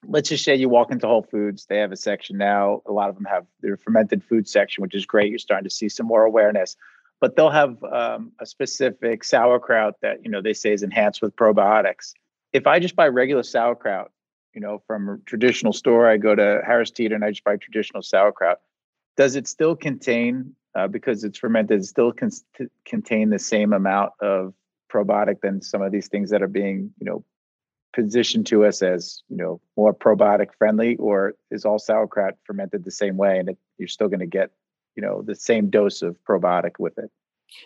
let's 0.06 0.28
just 0.28 0.44
say 0.44 0.54
you 0.54 0.68
walk 0.68 0.90
into 0.90 1.06
Whole 1.06 1.22
Foods, 1.22 1.66
they 1.66 1.78
have 1.78 1.92
a 1.92 1.96
section 1.96 2.38
now. 2.38 2.82
A 2.86 2.92
lot 2.92 3.08
of 3.08 3.16
them 3.16 3.24
have 3.24 3.46
their 3.60 3.76
fermented 3.76 4.22
food 4.24 4.48
section, 4.48 4.82
which 4.82 4.94
is 4.94 5.06
great. 5.06 5.30
You're 5.30 5.38
starting 5.38 5.68
to 5.68 5.74
see 5.74 5.88
some 5.88 6.06
more 6.06 6.24
awareness, 6.24 6.76
but 7.20 7.36
they'll 7.36 7.50
have 7.50 7.82
um, 7.84 8.32
a 8.40 8.46
specific 8.46 9.24
sauerkraut 9.24 10.00
that 10.02 10.24
you 10.24 10.30
know 10.30 10.40
they 10.40 10.54
say 10.54 10.72
is 10.72 10.82
enhanced 10.82 11.22
with 11.22 11.34
probiotics. 11.36 12.14
If 12.52 12.66
I 12.66 12.78
just 12.78 12.96
buy 12.96 13.08
regular 13.08 13.42
sauerkraut, 13.42 14.10
you 14.54 14.60
know, 14.60 14.82
from 14.86 15.08
a 15.08 15.18
traditional 15.24 15.72
store, 15.72 16.08
I 16.08 16.18
go 16.18 16.34
to 16.34 16.60
Harris 16.64 16.90
Teeter 16.90 17.14
and 17.14 17.24
I 17.24 17.30
just 17.30 17.44
buy 17.44 17.56
traditional 17.56 18.02
sauerkraut 18.02 18.60
does 19.16 19.36
it 19.36 19.46
still 19.46 19.76
contain 19.76 20.54
uh, 20.74 20.88
because 20.88 21.24
it's 21.24 21.38
fermented 21.38 21.84
still 21.84 22.12
con- 22.12 22.30
contain 22.84 23.30
the 23.30 23.38
same 23.38 23.72
amount 23.72 24.12
of 24.20 24.54
probiotic 24.92 25.40
than 25.40 25.62
some 25.62 25.82
of 25.82 25.92
these 25.92 26.08
things 26.08 26.30
that 26.30 26.42
are 26.42 26.48
being 26.48 26.92
you 26.98 27.06
know 27.06 27.24
positioned 27.92 28.46
to 28.46 28.64
us 28.64 28.82
as 28.82 29.22
you 29.28 29.36
know 29.36 29.60
more 29.76 29.94
probiotic 29.94 30.48
friendly? 30.56 30.96
Or 30.96 31.34
is 31.50 31.64
all 31.64 31.78
sauerkraut 31.78 32.34
fermented 32.44 32.84
the 32.84 32.90
same 32.90 33.16
way 33.16 33.38
and 33.38 33.50
it, 33.50 33.58
you're 33.78 33.88
still 33.88 34.08
going 34.08 34.20
to 34.20 34.26
get 34.26 34.50
you 34.96 35.02
know 35.02 35.22
the 35.22 35.34
same 35.34 35.70
dose 35.70 36.02
of 36.02 36.16
probiotic 36.28 36.72
with 36.78 36.98
it? 36.98 37.10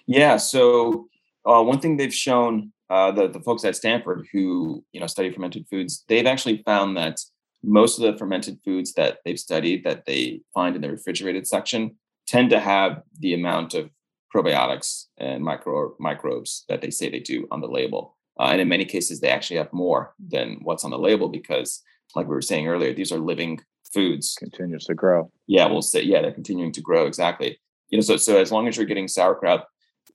Yeah 0.06 0.36
so 0.36 1.08
uh, 1.44 1.62
one 1.62 1.80
thing 1.80 1.96
they've 1.96 2.14
shown 2.14 2.72
uh, 2.90 3.10
the, 3.10 3.28
the 3.28 3.40
folks 3.40 3.64
at 3.64 3.74
stanford 3.76 4.26
who 4.32 4.84
you 4.92 5.00
know 5.00 5.06
study 5.06 5.30
fermented 5.30 5.66
foods 5.68 6.04
they've 6.08 6.26
actually 6.26 6.62
found 6.64 6.96
that 6.96 7.20
most 7.66 7.98
of 7.98 8.04
the 8.04 8.18
fermented 8.18 8.58
foods 8.64 8.94
that 8.94 9.18
they've 9.24 9.38
studied 9.38 9.84
that 9.84 10.06
they 10.06 10.40
find 10.54 10.76
in 10.76 10.82
the 10.82 10.90
refrigerated 10.90 11.46
section 11.46 11.96
tend 12.26 12.50
to 12.50 12.60
have 12.60 13.02
the 13.18 13.34
amount 13.34 13.74
of 13.74 13.90
probiotics 14.34 15.06
and 15.18 15.42
micro 15.42 15.94
microbes 15.98 16.64
that 16.68 16.80
they 16.80 16.90
say 16.90 17.08
they 17.08 17.20
do 17.20 17.46
on 17.50 17.60
the 17.60 17.68
label. 17.68 18.16
Uh, 18.38 18.48
and 18.52 18.60
in 18.60 18.68
many 18.68 18.84
cases, 18.84 19.20
they 19.20 19.28
actually 19.28 19.56
have 19.56 19.72
more 19.72 20.14
than 20.18 20.58
what's 20.62 20.84
on 20.84 20.90
the 20.90 20.98
label 20.98 21.28
because, 21.28 21.82
like 22.14 22.28
we 22.28 22.34
were 22.34 22.42
saying 22.42 22.68
earlier, 22.68 22.92
these 22.92 23.12
are 23.12 23.18
living 23.18 23.60
foods 23.92 24.36
continues 24.38 24.84
to 24.84 24.94
grow. 24.94 25.30
Yeah, 25.46 25.66
we'll 25.66 25.82
say 25.82 26.02
yeah, 26.02 26.20
they're 26.20 26.32
continuing 26.32 26.72
to 26.72 26.80
grow 26.80 27.06
exactly. 27.06 27.58
You 27.88 27.98
know, 27.98 28.02
so 28.02 28.16
so 28.16 28.38
as 28.38 28.52
long 28.52 28.68
as 28.68 28.76
you're 28.76 28.86
getting 28.86 29.08
sauerkraut, 29.08 29.66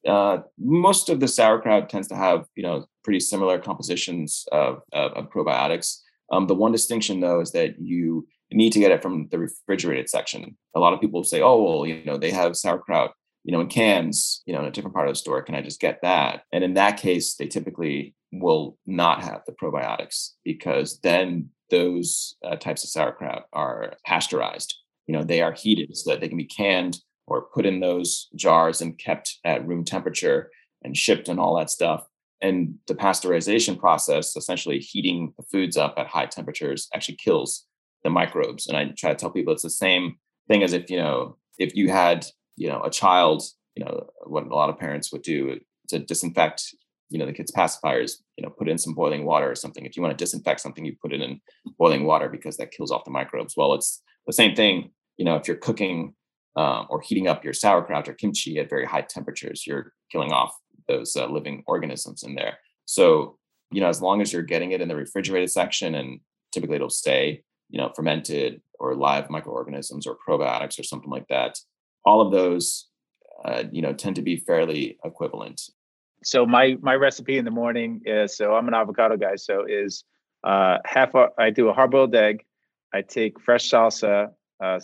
uh, 0.07 0.39
most 0.59 1.09
of 1.09 1.19
the 1.19 1.27
sauerkraut 1.27 1.89
tends 1.89 2.07
to 2.09 2.15
have 2.15 2.45
you 2.55 2.63
know 2.63 2.85
pretty 3.03 3.19
similar 3.19 3.59
compositions 3.59 4.45
of, 4.51 4.81
of, 4.93 5.11
of 5.13 5.29
probiotics. 5.29 5.97
Um, 6.31 6.47
the 6.47 6.55
one 6.55 6.71
distinction 6.71 7.19
though 7.19 7.41
is 7.41 7.51
that 7.51 7.79
you 7.79 8.27
need 8.51 8.73
to 8.73 8.79
get 8.79 8.91
it 8.91 9.01
from 9.01 9.27
the 9.31 9.39
refrigerated 9.39 10.09
section. 10.09 10.57
A 10.75 10.79
lot 10.79 10.93
of 10.93 11.01
people 11.01 11.23
say, 11.23 11.41
oh 11.41 11.61
well, 11.61 11.85
you 11.85 12.03
know, 12.05 12.17
they 12.17 12.31
have 12.31 12.55
sauerkraut 12.55 13.13
you 13.43 13.51
know, 13.51 13.61
in 13.61 13.67
cans, 13.67 14.43
you 14.45 14.53
know, 14.53 14.59
in 14.59 14.65
a 14.65 14.71
different 14.71 14.95
part 14.95 15.07
of 15.07 15.13
the 15.13 15.19
store, 15.19 15.41
can 15.41 15.55
I 15.55 15.61
just 15.61 15.79
get 15.79 16.01
that? 16.03 16.43
And 16.51 16.63
in 16.63 16.75
that 16.75 16.97
case, 16.97 17.35
they 17.35 17.47
typically 17.47 18.15
will 18.31 18.77
not 18.85 19.23
have 19.23 19.41
the 19.45 19.53
probiotics 19.53 20.31
because 20.43 20.99
then 20.99 21.49
those 21.69 22.35
uh, 22.45 22.55
types 22.55 22.83
of 22.83 22.89
sauerkraut 22.89 23.45
are 23.53 23.93
pasteurized. 24.05 24.77
You 25.07 25.17
know, 25.17 25.23
they 25.23 25.41
are 25.41 25.53
heated 25.53 25.95
so 25.97 26.11
that 26.11 26.21
they 26.21 26.27
can 26.27 26.37
be 26.37 26.45
canned 26.45 26.99
or 27.27 27.47
put 27.53 27.65
in 27.65 27.79
those 27.79 28.27
jars 28.35 28.81
and 28.81 28.97
kept 28.97 29.39
at 29.43 29.65
room 29.65 29.85
temperature 29.85 30.51
and 30.83 30.95
shipped 30.95 31.27
and 31.27 31.39
all 31.39 31.57
that 31.57 31.69
stuff. 31.69 32.05
And 32.41 32.75
the 32.87 32.95
pasteurization 32.95 33.77
process, 33.77 34.35
essentially 34.35 34.79
heating 34.79 35.33
the 35.37 35.43
foods 35.51 35.77
up 35.77 35.95
at 35.97 36.07
high 36.07 36.25
temperatures, 36.25 36.87
actually 36.93 37.17
kills 37.17 37.65
the 38.03 38.09
microbes. 38.09 38.67
And 38.67 38.75
I 38.75 38.85
try 38.97 39.11
to 39.11 39.15
tell 39.15 39.29
people 39.29 39.53
it's 39.53 39.63
the 39.63 39.69
same 39.69 40.15
thing 40.47 40.63
as 40.63 40.73
if, 40.73 40.89
you 40.89 40.97
know, 40.97 41.37
if 41.59 41.75
you 41.75 41.89
had 41.89 42.25
you 42.57 42.67
know 42.67 42.81
a 42.83 42.89
child 42.89 43.43
you 43.75 43.83
know 43.83 44.07
what 44.23 44.45
a 44.45 44.55
lot 44.55 44.69
of 44.69 44.77
parents 44.77 45.11
would 45.11 45.21
do 45.21 45.59
to 45.87 45.99
disinfect 45.99 46.75
you 47.09 47.19
know 47.19 47.25
the 47.25 47.33
kids 47.33 47.51
pacifiers 47.51 48.13
you 48.37 48.43
know 48.43 48.49
put 48.49 48.69
in 48.69 48.77
some 48.77 48.93
boiling 48.93 49.25
water 49.25 49.49
or 49.49 49.55
something 49.55 49.85
if 49.85 49.95
you 49.95 50.01
want 50.01 50.15
to 50.15 50.23
disinfect 50.23 50.59
something 50.59 50.85
you 50.85 50.95
put 51.01 51.13
it 51.13 51.21
in 51.21 51.39
boiling 51.77 52.05
water 52.05 52.29
because 52.29 52.57
that 52.57 52.71
kills 52.71 52.91
off 52.91 53.05
the 53.05 53.11
microbes 53.11 53.55
well 53.57 53.73
it's 53.73 54.01
the 54.27 54.33
same 54.33 54.55
thing 54.55 54.91
you 55.17 55.25
know 55.25 55.35
if 55.35 55.47
you're 55.47 55.57
cooking 55.57 56.13
um, 56.57 56.85
or 56.89 56.99
heating 56.99 57.27
up 57.27 57.43
your 57.43 57.53
sauerkraut 57.53 58.07
or 58.07 58.13
kimchi 58.13 58.59
at 58.59 58.69
very 58.69 58.85
high 58.85 59.01
temperatures 59.01 59.65
you're 59.65 59.93
killing 60.11 60.31
off 60.31 60.53
those 60.91 61.15
uh, 61.15 61.27
living 61.27 61.63
organisms 61.67 62.23
in 62.23 62.35
there. 62.35 62.57
So 62.85 63.37
you 63.71 63.81
know 63.81 63.87
as 63.87 64.01
long 64.01 64.21
as 64.21 64.31
you're 64.31 64.41
getting 64.53 64.71
it 64.73 64.81
in 64.81 64.87
the 64.87 64.95
refrigerated 64.95 65.49
section 65.49 65.95
and 65.95 66.19
typically 66.51 66.75
it'll 66.75 66.89
stay 66.89 67.43
you 67.69 67.79
know 67.79 67.91
fermented 67.95 68.61
or 68.79 68.95
live 68.95 69.29
microorganisms 69.29 70.05
or 70.05 70.17
probiotics 70.27 70.77
or 70.79 70.83
something 70.83 71.09
like 71.09 71.27
that 71.29 71.57
all 72.05 72.21
of 72.21 72.31
those 72.31 72.89
uh, 73.45 73.63
you 73.71 73.81
know 73.81 73.93
tend 73.93 74.15
to 74.15 74.21
be 74.21 74.35
fairly 74.35 74.97
equivalent. 75.03 75.61
So 76.23 76.45
my 76.45 76.77
my 76.81 76.95
recipe 76.95 77.37
in 77.37 77.45
the 77.45 77.51
morning 77.51 78.01
is 78.05 78.35
so 78.35 78.53
i'm 78.55 78.67
an 78.67 78.73
avocado 78.73 79.17
guy 79.17 79.35
so 79.35 79.65
is 79.67 80.03
uh, 80.43 80.77
half 80.85 81.15
a, 81.15 81.29
i 81.37 81.49
do 81.49 81.69
a 81.69 81.73
hard-boiled 81.73 82.13
egg 82.15 82.43
i 82.93 83.01
take 83.01 83.39
fresh 83.39 83.69
salsa 83.69 84.29
uh, 84.63 84.79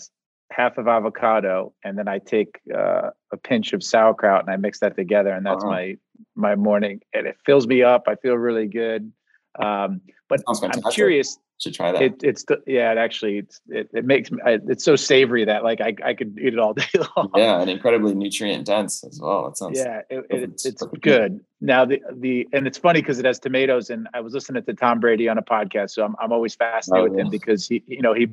half 0.52 0.78
of 0.78 0.88
avocado 0.88 1.74
and 1.84 1.98
then 1.98 2.08
i 2.08 2.18
take 2.20 2.60
uh, 2.74 3.10
a 3.32 3.38
pinch 3.38 3.74
of 3.74 3.84
sauerkraut 3.84 4.42
and 4.42 4.50
i 4.50 4.56
mix 4.56 4.80
that 4.80 4.96
together 4.96 5.32
and 5.32 5.46
that's 5.46 5.64
uh-huh. 5.64 5.72
my 5.72 5.98
my 6.36 6.56
morning 6.56 7.02
and 7.14 7.28
it 7.28 7.38
fills 7.46 7.68
me 7.68 7.84
up. 7.84 8.04
I 8.08 8.16
feel 8.16 8.36
really 8.36 8.68
good. 8.68 9.12
Um, 9.60 10.02
but 10.30 10.42
i'm 10.48 10.92
curious 10.92 11.40
should 11.60 11.74
try 11.74 11.92
that. 11.92 12.02
It, 12.02 12.24
it's 12.24 12.46
yeah, 12.68 12.92
it 12.92 12.98
actually 12.98 13.40
it's, 13.40 13.60
it, 13.68 13.90
it 13.94 14.06
makes 14.06 14.30
it's 14.46 14.84
so 14.84 14.96
savory 14.96 15.46
that 15.46 15.64
like 15.64 15.82
I, 15.82 15.96
I 16.04 16.14
could 16.14 16.38
eat 16.40 16.54
it 16.54 16.60
all 16.60 16.74
day 16.76 16.86
long. 17.16 17.32
Yeah, 17.36 17.60
and 17.60 17.70
incredibly 17.70 18.14
nutrient 18.14 18.66
dense 18.66 19.04
as 19.04 19.20
well. 19.20 19.48
It 19.48 19.58
sounds 19.58 19.80
yeah, 19.80 20.02
it, 20.10 20.26
it's, 20.30 20.66
it's 20.66 20.84
good. 21.02 21.44
Now 21.60 21.86
the 21.86 22.02
the 22.14 22.48
and 22.54 22.68
it's 22.68 22.78
funny 22.78 23.02
because 23.02 23.18
it 23.18 23.26
has 23.26 23.40
tomatoes 23.40 23.90
and 23.90 24.08
I 24.14 24.22
was 24.22 24.34
listening 24.34 24.64
to 24.64 24.74
Tom 24.74 25.00
Brady 25.00 25.28
on 25.28 25.40
a 25.40 25.42
podcast, 25.42 25.92
so 25.92 26.06
I'm 26.06 26.16
I'm 26.20 26.32
always 26.32 26.54
fascinated 26.54 27.08
oh, 27.08 27.10
with 27.10 27.18
yeah. 27.18 27.26
him 27.26 27.30
because 27.32 27.68
he 27.68 27.84
you 27.88 28.02
know 28.02 28.14
he 28.14 28.28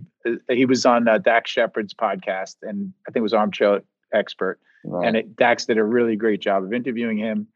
he 0.50 0.66
was 0.66 0.84
on 0.84 1.08
uh, 1.08 1.18
Dax 1.18 1.50
Shepard's 1.50 1.94
podcast 1.94 2.56
and 2.62 2.92
I 3.08 3.10
think 3.10 3.20
it 3.20 3.22
was 3.22 3.34
Armchair 3.34 3.82
Expert, 4.12 4.60
right. 4.84 5.08
and 5.08 5.16
it, 5.16 5.34
Dax 5.34 5.64
did 5.64 5.78
a 5.78 5.84
really 5.84 6.16
great 6.16 6.40
job 6.40 6.62
of 6.62 6.74
interviewing 6.74 7.16
him. 7.16 7.48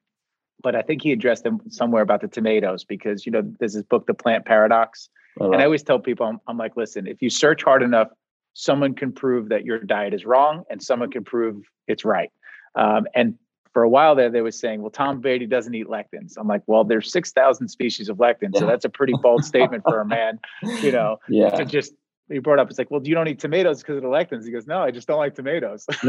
But 0.61 0.75
I 0.75 0.83
think 0.83 1.03
he 1.03 1.13
addressed 1.13 1.45
them 1.45 1.61
somewhere 1.69 2.03
about 2.03 2.21
the 2.21 2.27
tomatoes 2.27 2.85
because 2.85 3.27
you 3.27 3.33
know 3.33 3.43
there's 3.61 3.75
this 3.75 3.85
book, 3.85 4.07
The 4.07 4.15
Plant 4.15 4.47
Paradox 4.47 5.11
and 5.41 5.57
I 5.57 5.65
always 5.65 5.83
tell 5.83 5.99
people, 5.99 6.27
I'm, 6.27 6.41
I'm 6.47 6.59
like, 6.59 6.77
listen, 6.77 7.07
if 7.07 7.23
you 7.23 7.31
search 7.31 7.63
hard 7.63 7.83
enough, 7.83 8.09
someone 8.55 8.95
can 8.95 9.13
prove 9.13 9.51
that 9.51 9.65
your 9.65 9.79
diet 9.79 10.13
is 10.13 10.25
wrong 10.25 10.65
and 10.69 10.83
someone 10.83 11.11
can 11.11 11.25
prove 11.25 11.63
it's 11.87 12.05
right. 12.05 12.31
Um, 12.75 13.07
and 13.15 13.35
for 13.73 13.83
a 13.83 13.89
while 13.89 14.17
there, 14.17 14.31
they 14.31 14.41
were 14.41 14.51
saying, 14.51 14.83
well, 14.83 14.91
Tom 14.91 15.21
Brady 15.21 15.47
doesn't 15.47 15.73
eat 15.75 15.87
lectins. 15.87 16.35
I'm 16.37 16.49
like, 16.49 16.63
well, 16.67 16.83
there's 16.85 17.13
6,000 17.13 17.69
species 17.69 18.09
of 18.09 18.17
lectins. 18.17 18.55
Yeah. 18.55 18.61
So 18.61 18.67
that's 18.67 18.85
a 18.85 18.89
pretty 18.89 19.15
bold 19.23 19.45
statement 19.53 19.85
for 19.85 20.01
a 20.01 20.05
man, 20.05 20.41
you 20.83 20.91
know, 20.91 21.19
yeah. 21.29 21.51
to 21.51 21.65
just, 21.65 21.93
he 22.29 22.41
brought 22.41 22.59
up, 22.59 22.69
it's 22.69 22.79
like, 22.79 22.91
well, 22.91 23.01
you 23.05 23.15
don't 23.15 23.29
eat 23.29 23.39
tomatoes 23.39 23.79
because 23.79 23.97
of 23.97 24.03
the 24.03 24.09
lectins. 24.09 24.45
He 24.45 24.51
goes, 24.51 24.67
no, 24.67 24.83
I 24.83 24.91
just 24.91 25.07
don't 25.07 25.19
like 25.19 25.35
tomatoes. 25.37 25.87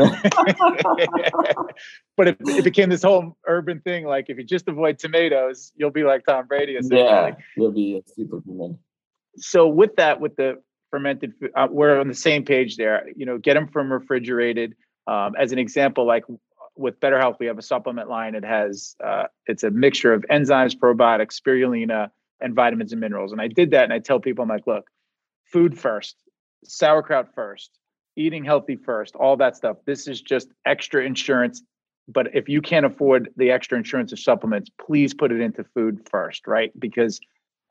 but 2.18 2.28
it, 2.28 2.38
it, 2.42 2.64
became 2.64 2.90
this 2.90 3.04
whole 3.04 3.38
urban 3.48 3.80
thing. 3.82 4.06
Like, 4.06 4.26
if 4.30 4.38
you 4.38 4.44
just 4.44 4.68
avoid 4.68 4.98
tomatoes, 5.00 5.72
you'll 5.76 5.92
be 5.92 6.04
like 6.04 6.26
Tom 6.26 6.48
Brady. 6.48 6.78
Yeah, 6.82 7.36
you'll 7.56 7.72
be 7.72 7.98
a 7.98 8.02
superhuman 8.12 8.80
so 9.38 9.68
with 9.68 9.96
that, 9.98 10.20
with 10.20 10.36
the 10.36 10.62
fermented, 10.92 11.34
uh, 11.56 11.68
we're 11.70 12.00
on 12.00 12.08
the 12.08 12.14
same 12.14 12.44
page 12.44 12.78
there. 12.78 13.08
You 13.16 13.26
know, 13.26 13.38
get 13.38 13.54
them 13.54 13.68
from 13.68 13.92
refrigerated. 13.92 14.76
Um, 15.08 15.34
as 15.40 15.52
an 15.52 15.60
example, 15.60 16.06
like 16.06 16.26
with 16.76 17.00
BetrHealth, 17.00 17.40
we 17.40 17.46
have 17.48 17.58
a 17.58 17.64
supplement 17.64 18.10
line. 18.10 18.36
It 18.36 18.46
has 18.46 18.96
uh, 19.04 19.24
it's 19.46 19.64
a 19.64 19.72
mixture 19.72 20.14
of 20.14 20.24
enzymes, 20.32 20.76
probiotics, 20.78 21.40
spirulina, 21.40 22.10
and 22.42 22.56
vitamins 22.56 22.92
and 22.92 23.02
minerals. 23.02 23.32
And 23.32 23.42
I 23.42 23.48
did 23.48 23.72
that, 23.72 23.84
and 23.84 23.94
I 23.94 24.00
tell 24.00 24.20
people, 24.20 24.44
I'm 24.44 24.50
like, 24.50 24.68
look, 24.68 24.90
food 25.52 25.78
first, 25.78 26.16
sauerkraut 26.64 27.34
first, 27.36 27.78
eating 28.16 28.44
healthy 28.44 28.76
first, 28.76 29.16
all 29.16 29.38
that 29.38 29.56
stuff. 29.56 29.78
This 29.86 30.08
is 30.08 30.22
just 30.22 30.50
extra 30.66 31.04
insurance. 31.04 31.62
But 32.08 32.36
if 32.36 32.50
you 32.50 32.62
can't 32.62 32.88
afford 32.88 33.30
the 33.38 33.52
extra 33.52 33.78
insurance 33.78 34.12
of 34.12 34.20
supplements, 34.20 34.70
please 34.84 35.14
put 35.14 35.32
it 35.32 35.42
into 35.42 35.64
food 35.76 36.08
first, 36.10 36.48
right? 36.48 36.72
Because 36.80 37.20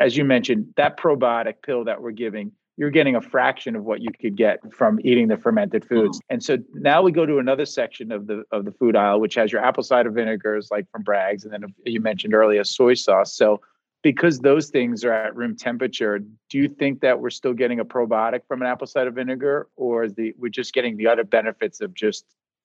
as 0.01 0.17
you 0.17 0.25
mentioned, 0.25 0.73
that 0.77 0.99
probiotic 0.99 1.63
pill 1.63 1.85
that 1.85 2.01
we're 2.01 2.13
giving, 2.13 2.53
you're 2.77 2.91
getting 2.91 3.17
a 3.17 3.21
fraction 3.21 3.75
of 3.75 3.85
what 3.85 4.01
you 4.01 4.09
could 4.21 4.37
get 4.37 4.61
from 4.73 5.01
eating 5.03 5.27
the 5.27 5.37
fermented 5.37 5.85
foods. 5.85 6.19
Mm-hmm. 6.19 6.35
And 6.35 6.43
so 6.43 6.59
now 6.75 7.03
we 7.03 7.11
go 7.11 7.27
to 7.27 7.39
another 7.39 7.67
section 7.67 8.13
of 8.13 8.29
the 8.29 8.45
of 8.53 8.65
the 8.65 8.71
food 8.71 8.95
aisle, 8.95 9.21
which 9.21 9.35
has 9.35 9.51
your 9.51 9.65
apple 9.65 9.83
cider 9.83 10.11
vinegars, 10.11 10.69
like 10.71 10.89
from 10.91 11.03
Bragg's, 11.03 11.45
and 11.45 11.53
then 11.53 11.65
you 11.85 12.01
mentioned 12.01 12.35
earlier 12.35 12.63
soy 12.63 12.95
sauce. 12.95 13.35
So 13.35 13.61
because 14.03 14.39
those 14.39 14.71
things 14.71 15.05
are 15.05 15.13
at 15.13 15.35
room 15.35 15.57
temperature, 15.57 16.21
do 16.21 16.59
you 16.59 16.69
think 16.69 17.01
that 17.01 17.21
we're 17.21 17.31
still 17.31 17.53
getting 17.53 17.81
a 17.81 17.85
probiotic 17.85 18.43
from 18.47 18.63
an 18.63 18.69
apple 18.69 18.87
cider 18.87 19.11
vinegar, 19.11 19.69
or 19.77 20.05
is 20.05 20.15
the 20.15 20.33
we're 20.39 20.49
just 20.49 20.73
getting 20.73 20.97
the 20.97 21.09
other 21.09 21.25
benefits 21.25 21.81
of 21.81 21.95
just 21.95 22.25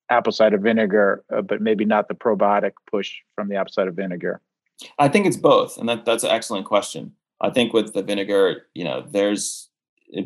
apple 0.09 0.31
cider 0.31 0.59
vinegar, 0.59 1.23
uh, 1.35 1.41
but 1.41 1.59
maybe 1.59 1.85
not 1.85 2.07
the 2.07 2.13
probiotic 2.13 2.73
push 2.89 3.15
from 3.33 3.49
the 3.49 3.55
apple 3.55 3.73
cider 3.73 3.91
vinegar? 3.91 4.41
I 4.99 5.07
think 5.07 5.25
it's 5.25 5.37
both, 5.37 5.79
and 5.79 5.89
that 5.89 6.05
that's 6.05 6.23
an 6.23 6.29
excellent 6.29 6.67
question. 6.67 7.13
I 7.41 7.49
think 7.49 7.73
with 7.73 7.93
the 7.93 8.03
vinegar, 8.03 8.67
you 8.73 8.83
know, 8.83 9.05
there's 9.09 9.69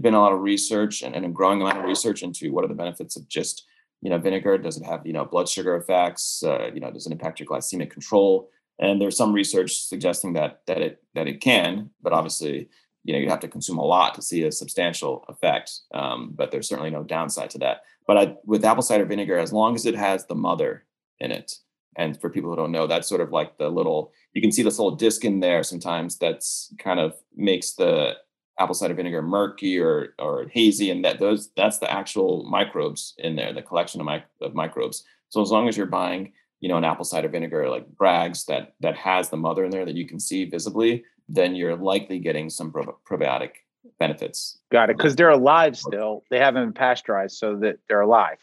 been 0.01 0.14
a 0.14 0.20
lot 0.20 0.34
of 0.34 0.41
research 0.41 1.01
and, 1.01 1.16
and, 1.16 1.26
a 1.26 1.30
growing 1.30 1.62
amount 1.62 1.78
of 1.78 1.86
research 1.86 2.22
into 2.22 2.51
what 2.51 2.66
are 2.66 2.68
the 2.68 2.74
benefits 2.74 3.16
of 3.16 3.28
just, 3.28 3.66
you 4.01 4.10
know, 4.10 4.18
vinegar. 4.18 4.58
Does 4.58 4.78
it 4.78 4.86
have, 4.86 5.05
you 5.05 5.14
know, 5.14 5.26
blood 5.26 5.47
sugar 5.47 5.76
effects? 5.76 6.43
Uh, 6.43 6.70
you 6.74 6.80
know, 6.80 6.91
does 6.91 7.08
it 7.08 7.12
impact 7.12 7.39
your 7.39 7.47
glycemic 7.47 7.89
control? 7.89 8.49
And 8.80 9.01
there's 9.01 9.18
some 9.18 9.34
research 9.34 9.76
suggesting 9.76 10.34
that 10.34 10.62
that 10.68 10.82
it 10.82 11.03
that 11.16 11.28
it 11.28 11.41
can, 11.41 11.89
but 12.01 12.14
obviously, 12.14 12.70
you 13.03 13.14
know, 13.14 13.20
you 13.20 13.30
have 13.30 13.39
to 13.39 13.47
consume 13.47 13.78
a 13.78 13.86
lot 13.86 14.14
to 14.16 14.22
see 14.22 14.43
a 14.43 14.51
substantial 14.51 15.26
effect. 15.30 15.72
Um, 15.93 16.34
but 16.36 16.51
there's 16.51 16.68
certainly 16.68 16.91
no 16.91 17.03
downside 17.03 17.49
to 17.51 17.60
that. 17.60 17.82
But 18.05 18.18
I, 18.18 18.36
with 18.45 18.66
apple 18.66 18.84
cider 18.84 19.05
vinegar, 19.05 19.38
as 19.38 19.53
long 19.53 19.76
as 19.76 19.86
it 19.86 19.95
has 19.95 20.26
the 20.26 20.36
mother 20.36 20.86
in 21.20 21.32
it, 21.32 21.58
and 21.97 22.19
for 22.21 22.29
people 22.29 22.49
who 22.49 22.55
don't 22.55 22.71
know, 22.71 22.87
that's 22.87 23.09
sort 23.09 23.21
of 23.21 23.31
like 23.31 23.57
the 23.57 23.69
little 23.69 24.11
you 24.33 24.41
can 24.41 24.51
see 24.51 24.63
this 24.63 24.79
little 24.79 24.95
disc 24.95 25.25
in 25.25 25.39
there 25.39 25.63
sometimes 25.63 26.17
that's 26.17 26.73
kind 26.79 26.99
of 26.99 27.15
makes 27.35 27.73
the 27.73 28.13
apple 28.59 28.73
cider 28.73 28.93
vinegar 28.93 29.21
murky 29.21 29.79
or 29.79 30.15
or 30.19 30.47
hazy, 30.49 30.89
and 30.91 31.03
that 31.05 31.19
those 31.19 31.49
that's 31.55 31.79
the 31.79 31.91
actual 31.91 32.43
microbes 32.49 33.13
in 33.17 33.35
there, 33.35 33.53
the 33.53 33.61
collection 33.61 34.01
of, 34.01 34.05
my, 34.05 34.23
of 34.41 34.53
microbes. 34.53 35.03
So 35.29 35.41
as 35.41 35.51
long 35.51 35.67
as 35.67 35.77
you're 35.77 35.85
buying, 35.85 36.33
you 36.59 36.69
know, 36.69 36.77
an 36.77 36.83
apple 36.83 37.05
cider 37.05 37.27
vinegar 37.27 37.69
like 37.69 37.87
Bragg's 37.87 38.45
that 38.45 38.73
that 38.79 38.95
has 38.95 39.29
the 39.29 39.37
mother 39.37 39.63
in 39.63 39.71
there 39.71 39.85
that 39.85 39.95
you 39.95 40.07
can 40.07 40.19
see 40.19 40.45
visibly, 40.45 41.03
then 41.29 41.55
you're 41.55 41.75
likely 41.75 42.19
getting 42.19 42.49
some 42.49 42.71
probiotic 42.71 43.51
benefits. 43.99 44.59
Got 44.71 44.89
it, 44.89 44.97
because 44.97 45.15
they're 45.15 45.29
alive 45.29 45.77
still. 45.77 46.23
They 46.29 46.39
haven't 46.39 46.63
been 46.63 46.73
pasteurized, 46.73 47.37
so 47.37 47.55
that 47.57 47.77
they're 47.87 48.01
alive. 48.01 48.39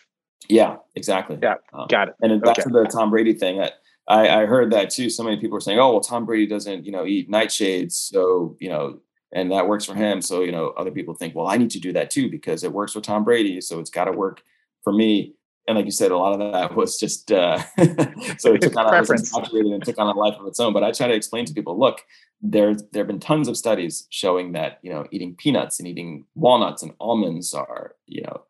Yeah, 0.49 0.76
exactly. 0.95 1.38
Yeah, 1.42 1.55
um, 1.72 1.86
got 1.88 2.09
it. 2.09 2.14
And 2.20 2.40
back 2.42 2.59
okay. 2.59 2.62
to 2.62 2.68
the 2.68 2.84
Tom 2.84 3.11
Brady 3.11 3.34
thing, 3.34 3.61
I, 3.61 3.70
I, 4.09 4.42
I 4.42 4.47
heard 4.47 4.72
that 4.72 4.90
too. 4.90 5.09
So 5.09 5.22
many 5.22 5.38
people 5.38 5.57
are 5.57 5.61
saying, 5.61 5.78
"Oh, 5.78 5.92
well, 5.92 6.01
Tom 6.01 6.26
Brady 6.26 6.47
doesn't, 6.47 6.84
you 6.84 6.92
know, 6.92 7.07
eat 7.07 7.30
nightshades, 7.30 7.92
so 7.92 8.57
you 8.61 8.68
know, 8.68 9.01
and 9.32 9.51
that 9.53 9.68
works 9.68 9.84
for 9.84 9.95
him." 9.95 10.20
So 10.20 10.42
you 10.42 10.53
know, 10.53 10.68
other 10.76 10.90
people 10.90 11.14
think, 11.14 11.34
"Well, 11.34 11.47
I 11.47 11.57
need 11.57 11.70
to 11.70 11.80
do 11.80 11.92
that 11.92 12.11
too 12.11 12.30
because 12.30 12.64
it 12.64 12.72
works 12.72 12.92
for 12.92 13.01
Tom 13.01 13.24
Brady, 13.24 13.61
so 13.61 13.80
it's 13.80 13.90
got 13.90 14.05
to 14.05 14.12
work 14.12 14.42
for 14.82 14.92
me." 14.92 15.34
and 15.66 15.76
like 15.76 15.86
you 15.86 15.90
said, 15.90 16.11
a 16.11 16.16
lot 16.16 16.38
of 16.38 16.53
that 16.53 16.74
was 16.76 16.99
just 16.99 17.32
uh, 17.32 17.59
so 18.38 18.55
it 18.55 18.61
took 18.61 18.76
on 18.76 18.88
Preference. 18.88 19.32
and 19.34 19.84
took 19.84 19.99
on 19.99 20.14
a 20.14 20.18
life 20.18 20.36
of 20.38 20.47
its 20.47 20.61
own. 20.61 20.72
But 20.72 20.84
I 20.84 20.92
try 20.92 21.07
to 21.07 21.14
explain 21.14 21.45
to 21.47 21.55
people, 21.55 21.78
look, 21.78 22.03
there 22.42 22.74
there 22.92 23.01
have 23.01 23.07
been 23.07 23.20
tons 23.20 23.49
of 23.49 23.57
studies 23.57 24.07
showing 24.11 24.53
that 24.53 24.78
you 24.82 24.90
know 24.90 25.07
eating 25.11 25.34
peanuts 25.34 25.78
and 25.78 25.88
eating 25.88 26.26
walnuts 26.34 26.82
and 26.82 26.92
almonds 27.01 27.55
are 27.55 27.95
you 28.07 28.22
know 28.22 28.42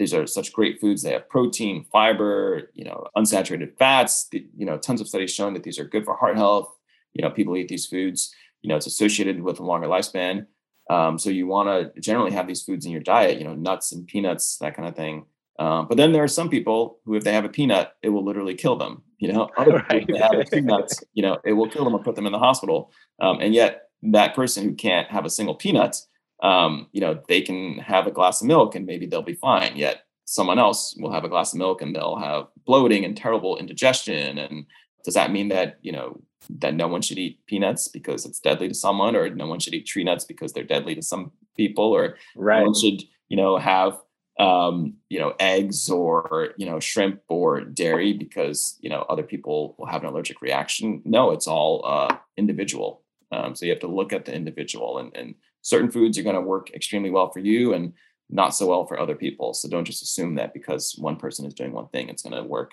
these 0.00 0.14
are 0.14 0.26
such 0.26 0.54
great 0.54 0.80
foods. 0.80 1.02
They 1.02 1.12
have 1.12 1.28
protein, 1.28 1.84
fiber, 1.92 2.70
you 2.72 2.84
know, 2.84 3.06
unsaturated 3.14 3.76
fats. 3.76 4.28
You 4.32 4.64
know, 4.64 4.78
tons 4.78 5.02
of 5.02 5.06
studies 5.06 5.30
showing 5.30 5.52
that 5.52 5.62
these 5.62 5.78
are 5.78 5.84
good 5.84 6.06
for 6.06 6.16
heart 6.16 6.38
health. 6.38 6.74
You 7.12 7.22
know, 7.22 7.30
people 7.30 7.54
eat 7.54 7.68
these 7.68 7.84
foods. 7.84 8.34
You 8.62 8.70
know, 8.70 8.76
it's 8.76 8.86
associated 8.86 9.42
with 9.42 9.60
a 9.60 9.62
longer 9.62 9.88
lifespan. 9.88 10.46
Um, 10.88 11.18
so 11.18 11.28
you 11.28 11.46
want 11.46 11.68
to 11.94 12.00
generally 12.00 12.32
have 12.32 12.46
these 12.46 12.62
foods 12.62 12.86
in 12.86 12.92
your 12.92 13.02
diet. 13.02 13.38
You 13.38 13.44
know, 13.44 13.54
nuts 13.54 13.92
and 13.92 14.06
peanuts, 14.06 14.56
that 14.62 14.74
kind 14.74 14.88
of 14.88 14.96
thing. 14.96 15.26
Um, 15.58 15.86
but 15.86 15.98
then 15.98 16.12
there 16.12 16.24
are 16.24 16.28
some 16.28 16.48
people 16.48 17.00
who, 17.04 17.14
if 17.14 17.24
they 17.24 17.34
have 17.34 17.44
a 17.44 17.50
peanut, 17.50 17.92
it 18.02 18.08
will 18.08 18.24
literally 18.24 18.54
kill 18.54 18.76
them. 18.76 19.02
You 19.18 19.34
know, 19.34 19.50
other 19.58 19.84
right. 19.90 20.06
people, 20.06 20.18
have 20.18 20.32
peanuts, 20.50 21.04
you 21.12 21.22
know, 21.22 21.36
it 21.44 21.52
will 21.52 21.68
kill 21.68 21.84
them 21.84 21.94
or 21.94 22.02
put 22.02 22.14
them 22.14 22.24
in 22.24 22.32
the 22.32 22.38
hospital. 22.38 22.90
Um, 23.20 23.38
and 23.38 23.52
yet, 23.52 23.90
that 24.02 24.34
person 24.34 24.64
who 24.64 24.74
can't 24.74 25.10
have 25.10 25.26
a 25.26 25.30
single 25.30 25.56
peanut, 25.56 25.94
um, 26.42 26.88
you 26.92 27.00
know, 27.00 27.20
they 27.28 27.40
can 27.40 27.78
have 27.78 28.06
a 28.06 28.10
glass 28.10 28.40
of 28.40 28.46
milk 28.46 28.74
and 28.74 28.86
maybe 28.86 29.06
they'll 29.06 29.22
be 29.22 29.34
fine. 29.34 29.76
Yet 29.76 30.02
someone 30.24 30.58
else 30.58 30.96
will 30.98 31.12
have 31.12 31.24
a 31.24 31.28
glass 31.28 31.52
of 31.52 31.58
milk 31.58 31.82
and 31.82 31.94
they'll 31.94 32.16
have 32.16 32.46
bloating 32.64 33.04
and 33.04 33.16
terrible 33.16 33.56
indigestion. 33.56 34.38
And 34.38 34.66
does 35.04 35.14
that 35.14 35.32
mean 35.32 35.48
that 35.48 35.78
you 35.82 35.92
know 35.92 36.20
that 36.58 36.74
no 36.74 36.88
one 36.88 37.02
should 37.02 37.18
eat 37.18 37.44
peanuts 37.46 37.88
because 37.88 38.24
it's 38.24 38.40
deadly 38.40 38.68
to 38.68 38.74
someone, 38.74 39.14
or 39.16 39.28
no 39.30 39.46
one 39.46 39.60
should 39.60 39.74
eat 39.74 39.86
tree 39.86 40.04
nuts 40.04 40.24
because 40.24 40.52
they're 40.52 40.64
deadly 40.64 40.94
to 40.94 41.02
some 41.02 41.32
people, 41.56 41.84
or 41.84 42.16
right. 42.36 42.60
no 42.60 42.64
one 42.66 42.80
should 42.80 43.02
you 43.28 43.36
know 43.36 43.58
have 43.58 43.98
um, 44.40 44.94
you 45.10 45.20
know, 45.20 45.34
eggs 45.38 45.90
or, 45.90 46.54
you 46.56 46.64
know, 46.64 46.80
shrimp 46.80 47.20
or 47.28 47.60
dairy 47.60 48.14
because, 48.14 48.78
you 48.80 48.88
know, 48.88 49.04
other 49.10 49.22
people 49.22 49.74
will 49.78 49.86
have 49.86 50.02
an 50.02 50.08
allergic 50.08 50.40
reaction. 50.40 51.02
No, 51.04 51.32
it's 51.32 51.46
all 51.46 51.82
uh, 51.84 52.16
individual. 52.38 53.02
Um, 53.32 53.54
so 53.54 53.66
you 53.66 53.72
have 53.72 53.80
to 53.80 53.86
look 53.86 54.14
at 54.14 54.24
the 54.24 54.34
individual 54.34 54.98
and, 54.98 55.14
and 55.14 55.34
certain 55.62 55.90
foods 55.90 56.18
are 56.18 56.22
going 56.22 56.36
to 56.36 56.40
work 56.40 56.70
extremely 56.74 57.10
well 57.10 57.30
for 57.30 57.40
you 57.40 57.74
and 57.74 57.92
not 58.28 58.50
so 58.50 58.66
well 58.66 58.86
for 58.86 58.98
other 58.98 59.14
people. 59.14 59.54
So 59.54 59.68
don't 59.68 59.84
just 59.84 60.02
assume 60.02 60.36
that 60.36 60.54
because 60.54 60.94
one 60.98 61.16
person 61.16 61.46
is 61.46 61.54
doing 61.54 61.72
one 61.72 61.88
thing, 61.88 62.08
it's 62.08 62.22
going 62.22 62.36
to 62.36 62.48
work. 62.48 62.72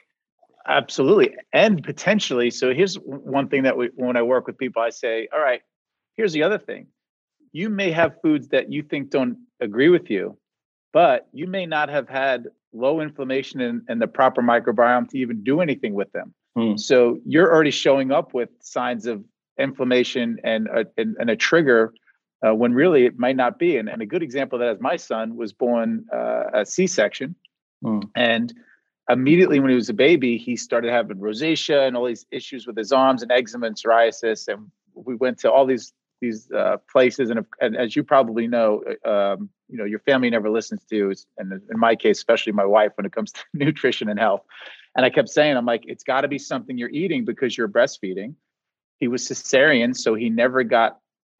Absolutely. 0.67 1.35
And 1.53 1.83
potentially. 1.83 2.51
So 2.51 2.73
here's 2.73 2.95
one 2.95 3.47
thing 3.47 3.63
that 3.63 3.77
we, 3.77 3.89
when 3.95 4.17
I 4.17 4.21
work 4.21 4.47
with 4.47 4.57
people, 4.57 4.81
I 4.81 4.89
say, 4.89 5.27
all 5.33 5.39
right, 5.39 5.61
here's 6.15 6.33
the 6.33 6.43
other 6.43 6.57
thing. 6.57 6.87
You 7.53 7.69
may 7.69 7.91
have 7.91 8.21
foods 8.21 8.49
that 8.49 8.71
you 8.71 8.83
think 8.83 9.09
don't 9.09 9.37
agree 9.61 9.89
with 9.89 10.09
you, 10.09 10.37
but 10.93 11.27
you 11.31 11.47
may 11.47 11.65
not 11.65 11.89
have 11.89 12.09
had 12.09 12.47
low 12.73 12.99
inflammation 12.99 13.61
and, 13.61 13.81
and 13.87 14.01
the 14.01 14.07
proper 14.07 14.41
microbiome 14.41 15.09
to 15.09 15.17
even 15.17 15.43
do 15.43 15.61
anything 15.61 15.93
with 15.93 16.11
them. 16.11 16.33
Hmm. 16.55 16.75
So 16.75 17.19
you're 17.25 17.51
already 17.51 17.71
showing 17.71 18.11
up 18.11 18.33
with 18.33 18.49
signs 18.59 19.05
of 19.05 19.23
inflammation 19.57 20.37
and 20.43 20.67
a, 20.67 20.85
and, 20.97 21.15
and 21.19 21.29
a 21.29 21.35
trigger 21.35 21.93
uh, 22.45 22.53
when 22.53 22.73
really 22.73 23.05
it 23.05 23.17
might 23.17 23.35
not 23.35 23.57
be. 23.57 23.77
And, 23.77 23.89
and, 23.89 24.01
a 24.01 24.05
good 24.05 24.23
example 24.23 24.57
of 24.57 24.65
that 24.65 24.75
is 24.75 24.81
my 24.81 24.95
son 24.95 25.35
was 25.35 25.53
born 25.53 26.05
uh, 26.13 26.43
a 26.53 26.65
C-section, 26.65 27.35
hmm. 27.83 27.99
and 28.15 28.53
immediately 29.09 29.59
when 29.59 29.69
he 29.69 29.75
was 29.75 29.89
a 29.89 29.93
baby, 29.93 30.37
he 30.37 30.55
started 30.55 30.91
having 30.91 31.17
rosacea 31.17 31.87
and 31.87 31.95
all 31.95 32.05
these 32.05 32.25
issues 32.31 32.67
with 32.67 32.77
his 32.77 32.91
arms 32.91 33.23
and 33.23 33.31
eczema 33.31 33.67
and 33.67 33.75
psoriasis. 33.75 34.47
And 34.47 34.69
we 34.93 35.15
went 35.15 35.39
to 35.39 35.51
all 35.51 35.65
these 35.65 35.93
these 36.19 36.49
uh, 36.51 36.77
places, 36.91 37.29
and, 37.29 37.45
and, 37.61 37.77
as 37.77 37.95
you 37.95 38.03
probably 38.03 38.47
know, 38.47 38.83
uh, 39.05 39.33
um, 39.33 39.49
you 39.69 39.77
know 39.77 39.85
your 39.85 39.99
family 39.99 40.29
never 40.29 40.49
listens 40.49 40.83
to, 40.85 41.13
and 41.37 41.53
in 41.53 41.79
my 41.79 41.95
case, 41.95 42.17
especially 42.17 42.53
my 42.53 42.65
wife, 42.65 42.91
when 42.95 43.05
it 43.05 43.11
comes 43.11 43.31
to 43.31 43.43
nutrition 43.53 44.09
and 44.09 44.19
health. 44.19 44.41
And 44.95 45.05
I 45.05 45.11
kept 45.11 45.29
saying, 45.29 45.55
I'm 45.55 45.65
like, 45.65 45.83
it's 45.85 46.03
got 46.03 46.21
to 46.21 46.27
be 46.27 46.39
something 46.39 46.75
you're 46.75 46.89
eating 46.89 47.23
because 47.23 47.55
you're 47.55 47.67
breastfeeding. 47.67 48.33
He 48.97 49.07
was 49.07 49.27
cesarean, 49.27 49.95
so 49.95 50.15
he 50.15 50.31
never 50.31 50.63
got, 50.63 50.97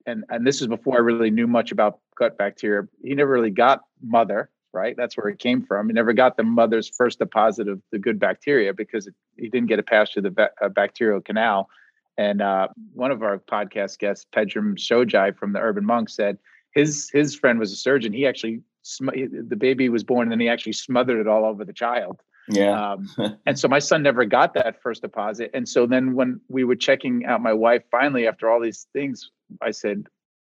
and 0.07 0.23
and 0.29 0.47
this 0.47 0.61
is 0.61 0.67
before 0.67 0.95
I 0.95 1.01
really 1.01 1.29
knew 1.29 1.47
much 1.47 1.71
about 1.71 1.99
gut 2.17 2.37
bacteria. 2.37 2.87
He 3.03 3.13
never 3.13 3.31
really 3.31 3.51
got 3.51 3.81
mother, 4.01 4.49
right? 4.73 4.95
That's 4.97 5.15
where 5.15 5.27
it 5.27 5.39
came 5.39 5.63
from. 5.63 5.87
He 5.87 5.93
never 5.93 6.13
got 6.13 6.37
the 6.37 6.43
mother's 6.43 6.89
first 6.89 7.19
deposit 7.19 7.67
of 7.67 7.81
the 7.91 7.99
good 7.99 8.19
bacteria 8.19 8.73
because 8.73 9.05
it, 9.07 9.13
he 9.37 9.49
didn't 9.49 9.67
get 9.67 9.77
it 9.77 9.85
passed 9.85 10.13
through 10.13 10.23
the 10.23 10.31
ba- 10.31 10.51
uh, 10.61 10.69
bacterial 10.69 11.21
canal 11.21 11.69
and 12.17 12.41
uh, 12.41 12.67
one 12.93 13.11
of 13.11 13.21
our 13.21 13.37
podcast 13.37 13.99
guests, 13.99 14.25
Pedram 14.35 14.75
Shojai 14.75 15.37
from 15.37 15.53
the 15.53 15.59
Urban 15.59 15.85
Monk, 15.85 16.09
said 16.09 16.37
his 16.71 17.09
his 17.11 17.35
friend 17.35 17.59
was 17.59 17.71
a 17.71 17.75
surgeon. 17.75 18.11
He 18.11 18.25
actually 18.25 18.61
sm- 18.81 19.09
the 19.47 19.55
baby 19.55 19.89
was 19.89 20.03
born, 20.03 20.23
and 20.23 20.31
then 20.31 20.39
he 20.39 20.49
actually 20.49 20.73
smothered 20.73 21.19
it 21.19 21.27
all 21.27 21.45
over 21.45 21.63
the 21.63 21.73
child. 21.73 22.21
Yeah. 22.49 22.93
Um, 22.93 23.07
and 23.45 23.59
so 23.59 23.67
my 23.67 23.79
son 23.79 24.01
never 24.01 24.25
got 24.25 24.53
that 24.55 24.81
first 24.81 25.01
deposit. 25.03 25.51
And 25.53 25.67
so 25.67 25.85
then 25.85 26.15
when 26.15 26.41
we 26.47 26.63
were 26.63 26.75
checking 26.75 27.25
out 27.25 27.41
my 27.41 27.53
wife, 27.53 27.83
finally 27.91 28.25
after 28.25 28.49
all 28.49 28.61
these 28.61 28.87
things, 28.93 29.29
I 29.61 29.71
said, 29.71 30.07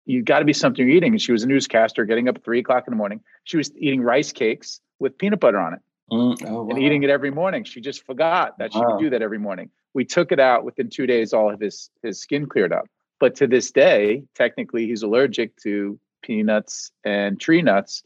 "You 0.06 0.22
got 0.22 0.40
to 0.40 0.44
be 0.44 0.52
something 0.52 0.86
you're 0.86 0.96
eating." 0.96 1.12
And 1.12 1.20
she 1.20 1.32
was 1.32 1.42
a 1.42 1.46
newscaster, 1.46 2.04
getting 2.04 2.28
up 2.28 2.36
at 2.36 2.44
three 2.44 2.60
o'clock 2.60 2.84
in 2.86 2.92
the 2.92 2.96
morning. 2.96 3.20
She 3.44 3.56
was 3.56 3.72
eating 3.76 4.02
rice 4.02 4.32
cakes 4.32 4.80
with 4.98 5.18
peanut 5.18 5.40
butter 5.40 5.58
on 5.58 5.74
it. 5.74 5.80
Mm, 6.10 6.36
oh, 6.46 6.62
wow. 6.64 6.70
and 6.70 6.78
eating 6.78 7.02
it 7.04 7.10
every 7.10 7.30
morning. 7.30 7.64
She 7.64 7.80
just 7.80 8.04
forgot 8.04 8.58
that 8.58 8.72
wow. 8.74 8.80
she 8.80 8.84
could 8.86 9.02
do 9.04 9.10
that 9.10 9.22
every 9.22 9.38
morning. 9.38 9.70
We 9.94 10.04
took 10.04 10.32
it 10.32 10.40
out 10.40 10.64
within 10.64 10.90
two 10.90 11.06
days. 11.06 11.32
All 11.32 11.50
of 11.50 11.60
his 11.60 11.90
his 12.02 12.20
skin 12.20 12.46
cleared 12.46 12.72
up. 12.72 12.86
But 13.18 13.36
to 13.36 13.46
this 13.46 13.70
day, 13.70 14.24
technically, 14.34 14.86
he's 14.86 15.02
allergic 15.02 15.56
to 15.58 15.98
peanuts 16.22 16.90
and 17.04 17.40
tree 17.40 17.62
nuts, 17.62 18.02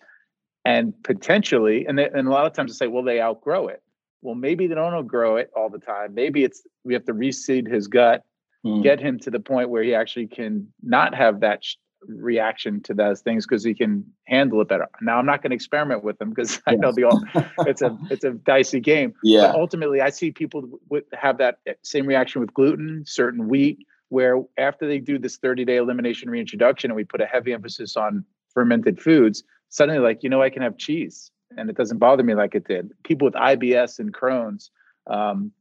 and 0.65 0.93
potentially, 1.05 1.87
and 1.87 1.99
they, 1.99 2.09
and 2.09 2.29
a 2.29 2.31
lot 2.31 2.47
of 2.47 2.53
times 2.53 2.73
they 2.73 2.85
say, 2.85 2.89
well, 2.89 3.03
they 3.03 3.21
outgrow 3.21 3.69
it. 3.69 3.83
Well, 4.21 4.35
maybe 4.35 4.67
they 4.67 4.75
don't 4.75 4.93
outgrow 4.93 5.37
it 5.37 5.51
all 5.57 5.71
the 5.71 5.79
time. 5.79 6.15
Maybe 6.15 6.45
it's 6.45 6.63
we 6.85 6.95
have 6.95 7.05
to 7.07 7.15
reseed 7.15 7.67
his 7.67 7.89
gut, 7.89 8.25
mm. 8.67 8.83
get 8.83 9.01
him 9.01 9.19
to 9.21 9.31
the 9.31 9.41
point 9.41 9.71
where 9.71 9.83
he 9.83 9.95
actually 9.95 10.27
can 10.27 10.73
not 10.83 11.15
have 11.15 11.41
that 11.41 11.65
sh- 11.65 11.77
reaction 12.09 12.83
to 12.83 12.95
those 12.95 13.21
things 13.21 13.47
because 13.47 13.65
he 13.65 13.75
can 13.75 14.05
handle 14.27 14.61
it 14.61 14.69
better. 14.69 14.87
Now 15.01 15.19
I'm 15.19 15.27
not 15.27 15.43
going 15.43 15.51
to 15.51 15.55
experiment 15.55 16.05
with 16.05 16.19
them 16.19 16.31
because 16.31 16.61
I 16.67 16.75
know 16.75 16.93
the 16.93 17.05
all 17.05 17.23
it's 17.61 17.83
a 17.83 17.97
it's 18.11 18.25
a 18.25 18.33
dicey 18.33 18.81
game. 18.81 19.15
Yeah. 19.23 19.49
But 19.49 19.57
ultimately, 19.57 20.01
I 20.01 20.11
see 20.11 20.31
people 20.31 20.81
with, 20.89 21.05
have 21.13 21.39
that 21.39 21.59
same 21.83 22.07
reaction 22.07 22.41
with 22.41 22.53
gluten, 22.55 23.05
certain 23.07 23.49
wheat, 23.49 23.79
where 24.09 24.43
after 24.59 24.87
they 24.87 24.99
do 24.99 25.19
this 25.19 25.37
30 25.37 25.65
day 25.65 25.77
elimination 25.77 26.31
reintroduction 26.31 26.91
and 26.91 26.97
we 26.97 27.05
put 27.05 27.21
a 27.21 27.27
heavy 27.27 27.53
emphasis 27.53 27.97
on 27.97 28.25
fermented 28.53 29.01
foods, 29.01 29.43
suddenly 29.69 30.01
like 30.01 30.23
you 30.23 30.31
know 30.31 30.43
I 30.43 30.51
can 30.51 30.63
have 30.63 30.77
cheese 30.77 31.31
and 31.57 31.71
it 31.71 31.77
doesn't 31.77 31.99
bother 31.99 32.23
me 32.23 32.35
like 32.35 32.55
it 32.55 32.67
did. 32.67 32.91
People 33.05 33.27
with 33.27 33.35
IBS 33.35 33.99
and 33.99 34.13
Crohn's. 34.13 34.71
Um, 35.07 35.53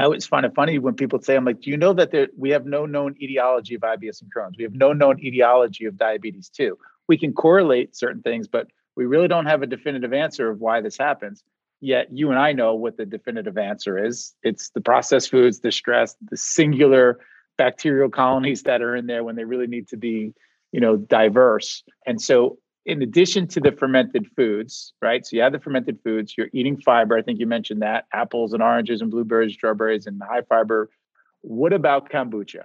I 0.00 0.04
always 0.04 0.24
find 0.24 0.46
it 0.46 0.54
funny 0.54 0.78
when 0.78 0.94
people 0.94 1.20
say, 1.20 1.36
I'm 1.36 1.44
like, 1.44 1.60
do 1.60 1.68
you 1.68 1.76
know 1.76 1.92
that 1.92 2.10
there, 2.10 2.28
we 2.34 2.48
have 2.50 2.64
no 2.64 2.86
known 2.86 3.16
etiology 3.20 3.74
of 3.74 3.82
IBS 3.82 4.22
and 4.22 4.32
Crohn's? 4.34 4.56
We 4.56 4.64
have 4.64 4.74
no 4.74 4.94
known 4.94 5.22
etiology 5.22 5.84
of 5.84 5.98
diabetes 5.98 6.48
too. 6.48 6.78
We 7.06 7.18
can 7.18 7.34
correlate 7.34 7.94
certain 7.94 8.22
things, 8.22 8.48
but 8.48 8.68
we 8.96 9.04
really 9.04 9.28
don't 9.28 9.44
have 9.44 9.60
a 9.60 9.66
definitive 9.66 10.14
answer 10.14 10.48
of 10.48 10.58
why 10.58 10.80
this 10.80 10.96
happens. 10.96 11.44
Yet 11.82 12.08
you 12.10 12.30
and 12.30 12.38
I 12.38 12.52
know 12.52 12.76
what 12.76 12.96
the 12.96 13.04
definitive 13.04 13.58
answer 13.58 14.02
is. 14.02 14.34
It's 14.42 14.70
the 14.70 14.80
processed 14.80 15.30
foods, 15.30 15.60
the 15.60 15.70
stress, 15.70 16.16
the 16.30 16.36
singular 16.38 17.20
bacterial 17.58 18.08
colonies 18.08 18.62
that 18.62 18.80
are 18.80 18.96
in 18.96 19.06
there 19.06 19.22
when 19.22 19.36
they 19.36 19.44
really 19.44 19.66
need 19.66 19.88
to 19.88 19.98
be, 19.98 20.32
you 20.72 20.80
know, 20.80 20.96
diverse. 20.96 21.84
And 22.06 22.22
so 22.22 22.56
in 22.86 23.02
addition 23.02 23.46
to 23.48 23.60
the 23.60 23.72
fermented 23.72 24.26
foods, 24.36 24.94
right? 25.02 25.24
So 25.26 25.36
you 25.36 25.42
have 25.42 25.52
the 25.52 25.58
fermented 25.58 25.98
foods, 26.02 26.34
you're 26.36 26.48
eating 26.52 26.80
fiber. 26.80 27.16
I 27.16 27.22
think 27.22 27.38
you 27.38 27.46
mentioned 27.46 27.82
that 27.82 28.06
apples 28.12 28.52
and 28.52 28.62
oranges 28.62 29.00
and 29.02 29.10
blueberries, 29.10 29.54
strawberries, 29.54 30.06
and 30.06 30.20
high 30.22 30.42
fiber. 30.48 30.90
What 31.42 31.72
about 31.72 32.10
kombucha? 32.10 32.64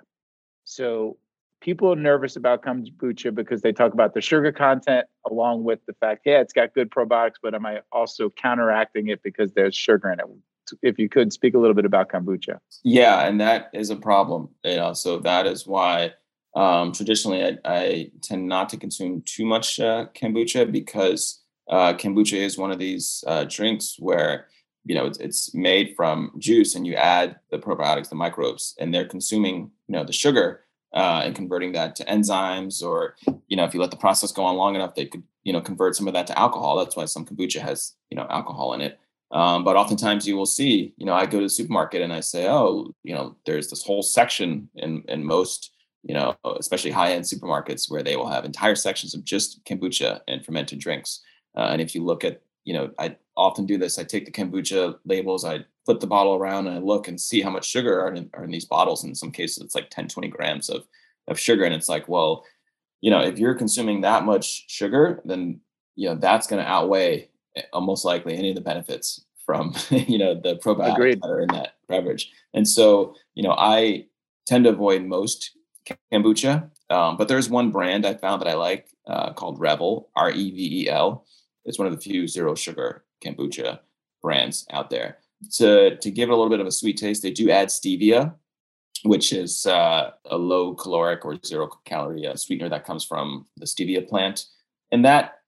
So 0.63 1.17
people 1.61 1.91
are 1.91 1.95
nervous 1.95 2.35
about 2.35 2.63
kombucha 2.63 3.33
because 3.33 3.61
they 3.61 3.73
talk 3.73 3.93
about 3.93 4.13
the 4.13 4.21
sugar 4.21 4.51
content 4.51 5.07
along 5.29 5.63
with 5.63 5.79
the 5.85 5.93
fact, 5.93 6.21
yeah, 6.25 6.39
it's 6.39 6.53
got 6.53 6.73
good 6.73 6.89
probiotics, 6.89 7.35
but 7.41 7.53
am 7.53 7.65
I 7.65 7.81
also 7.91 8.29
counteracting 8.29 9.09
it 9.09 9.21
because 9.21 9.51
there's 9.53 9.75
sugar 9.75 10.11
in 10.11 10.19
it? 10.19 10.25
If 10.81 10.97
you 10.97 11.09
could 11.09 11.31
speak 11.31 11.53
a 11.53 11.59
little 11.59 11.75
bit 11.75 11.85
about 11.85 12.09
kombucha. 12.09 12.57
Yeah, 12.83 13.27
and 13.27 13.39
that 13.39 13.69
is 13.73 13.91
a 13.91 13.95
problem. 13.95 14.49
You 14.63 14.77
know, 14.77 14.93
so 14.93 15.19
that 15.19 15.45
is 15.45 15.67
why 15.67 16.13
um, 16.55 16.93
traditionally, 16.93 17.43
I, 17.43 17.57
I, 17.65 18.11
tend 18.21 18.47
not 18.47 18.69
to 18.69 18.77
consume 18.77 19.21
too 19.25 19.45
much 19.45 19.79
uh, 19.79 20.07
kombucha 20.15 20.71
because 20.71 21.41
uh, 21.69 21.93
kombucha 21.93 22.37
is 22.37 22.57
one 22.57 22.71
of 22.71 22.79
these 22.79 23.23
uh, 23.27 23.43
drinks 23.49 23.97
where 23.99 24.47
you 24.85 24.95
know 24.95 25.05
it's, 25.05 25.17
it's, 25.17 25.53
made 25.53 25.95
from 25.95 26.31
juice, 26.39 26.75
and 26.75 26.87
you 26.87 26.95
add 26.95 27.37
the 27.51 27.59
probiotics, 27.59 28.09
the 28.09 28.15
microbes, 28.15 28.73
and 28.79 28.93
they're 28.93 29.07
consuming 29.07 29.69
you 29.87 29.93
know 29.93 30.05
the 30.05 30.13
sugar 30.13 30.61
uh, 30.93 31.23
and 31.25 31.35
converting 31.35 31.73
that 31.73 31.95
to 31.97 32.05
enzymes, 32.05 32.81
or 32.81 33.15
you 33.47 33.57
know 33.57 33.65
if 33.65 33.73
you 33.73 33.81
let 33.81 33.91
the 33.91 33.97
process 33.97 34.31
go 34.31 34.43
on 34.43 34.55
long 34.55 34.75
enough, 34.75 34.95
they 34.95 35.05
could 35.05 35.23
you 35.43 35.51
know 35.51 35.61
convert 35.61 35.95
some 35.95 36.07
of 36.07 36.13
that 36.13 36.27
to 36.27 36.39
alcohol. 36.39 36.77
That's 36.77 36.95
why 36.95 37.05
some 37.05 37.25
kombucha 37.25 37.59
has 37.59 37.95
you 38.09 38.15
know 38.15 38.27
alcohol 38.29 38.73
in 38.73 38.81
it. 38.81 38.97
Um, 39.31 39.65
but 39.65 39.75
oftentimes 39.75 40.25
you 40.25 40.37
will 40.37 40.45
see, 40.45 40.93
you 40.97 41.05
know, 41.05 41.13
I 41.13 41.25
go 41.25 41.39
to 41.39 41.45
the 41.45 41.49
supermarket 41.49 42.01
and 42.01 42.13
I 42.13 42.21
say, 42.21 42.47
oh, 42.47 42.93
you 43.03 43.13
know, 43.13 43.35
there's 43.45 43.69
this 43.69 43.83
whole 43.83 44.03
section 44.03 44.69
in 44.75 45.03
in 45.09 45.25
most 45.25 45.71
you 46.05 46.13
know, 46.13 46.35
especially 46.59 46.91
high 46.91 47.11
end 47.11 47.25
supermarkets 47.25 47.89
where 47.89 48.03
they 48.03 48.15
will 48.15 48.29
have 48.29 48.45
entire 48.45 48.75
sections 48.75 49.13
of 49.13 49.25
just 49.25 49.63
kombucha 49.65 50.21
and 50.27 50.45
fermented 50.45 50.79
drinks. 50.79 51.21
Uh, 51.57 51.67
and 51.71 51.81
if 51.81 51.93
you 51.95 52.03
look 52.03 52.23
at 52.23 52.41
you 52.65 52.73
know, 52.73 52.91
I 52.99 53.15
often 53.37 53.65
do 53.65 53.77
this. 53.77 53.97
I 53.97 54.03
take 54.03 54.25
the 54.25 54.31
kombucha 54.31 54.97
labels, 55.05 55.45
I 55.45 55.65
flip 55.85 55.99
the 55.99 56.07
bottle 56.07 56.35
around 56.35 56.67
and 56.67 56.75
I 56.75 56.79
look 56.79 57.07
and 57.07 57.21
see 57.21 57.41
how 57.41 57.51
much 57.51 57.65
sugar 57.69 58.01
are 58.01 58.13
in, 58.13 58.29
are 58.33 58.43
in 58.43 58.51
these 58.51 58.65
bottles. 58.65 59.03
In 59.03 59.15
some 59.15 59.31
cases, 59.31 59.63
it's 59.63 59.75
like 59.75 59.89
10, 59.91 60.07
20 60.07 60.27
grams 60.29 60.69
of, 60.69 60.83
of 61.27 61.39
sugar. 61.39 61.63
And 61.63 61.75
it's 61.75 61.87
like, 61.87 62.09
well, 62.09 62.43
you 63.01 63.11
know, 63.11 63.21
if 63.21 63.37
you're 63.37 63.53
consuming 63.53 64.01
that 64.01 64.25
much 64.25 64.65
sugar, 64.67 65.21
then, 65.25 65.61
you 65.95 66.09
know, 66.09 66.15
that's 66.15 66.47
going 66.47 66.61
to 66.61 66.69
outweigh 66.69 67.29
almost 67.71 68.03
eh, 68.03 68.09
likely 68.09 68.35
any 68.35 68.49
of 68.49 68.55
the 68.55 68.61
benefits 68.61 69.25
from, 69.45 69.75
you 69.91 70.17
know, 70.17 70.33
the 70.33 70.55
probiotics 70.55 70.93
Agreed. 70.93 71.21
that 71.21 71.29
are 71.29 71.41
in 71.41 71.49
that 71.49 71.75
beverage. 71.87 72.31
And 72.55 72.67
so, 72.67 73.15
you 73.35 73.43
know, 73.43 73.55
I 73.55 74.07
tend 74.47 74.63
to 74.63 74.71
avoid 74.71 75.03
most 75.03 75.51
kombucha, 76.11 76.69
um, 76.89 77.17
but 77.17 77.27
there's 77.27 77.49
one 77.49 77.71
brand 77.71 78.05
I 78.05 78.15
found 78.15 78.41
that 78.41 78.47
I 78.47 78.53
like 78.53 78.89
uh, 79.07 79.33
called 79.33 79.59
Revel, 79.59 80.09
R 80.15 80.31
E 80.31 80.51
V 80.51 80.83
E 80.83 80.89
L. 80.89 81.25
It's 81.65 81.79
one 81.79 81.87
of 81.87 81.93
the 81.93 82.01
few 82.01 82.27
zero 82.27 82.55
sugar 82.55 83.05
kombucha 83.23 83.79
brands 84.21 84.65
out 84.71 84.89
there. 84.89 85.17
To 85.53 85.97
to 85.97 86.11
give 86.11 86.29
it 86.29 86.31
a 86.31 86.35
little 86.35 86.49
bit 86.49 86.59
of 86.59 86.67
a 86.67 86.71
sweet 86.71 86.97
taste, 86.97 87.21
they 87.21 87.31
do 87.31 87.49
add 87.49 87.67
stevia, 87.69 88.35
which 89.03 89.33
is 89.33 89.65
uh, 89.65 90.11
a 90.25 90.37
low 90.37 90.73
caloric 90.73 91.25
or 91.25 91.37
zero 91.45 91.69
calorie 91.85 92.27
uh, 92.27 92.35
sweetener 92.35 92.69
that 92.69 92.85
comes 92.85 93.03
from 93.03 93.45
the 93.57 93.65
stevia 93.65 94.07
plant, 94.07 94.45
and 94.91 95.05
that 95.05 95.41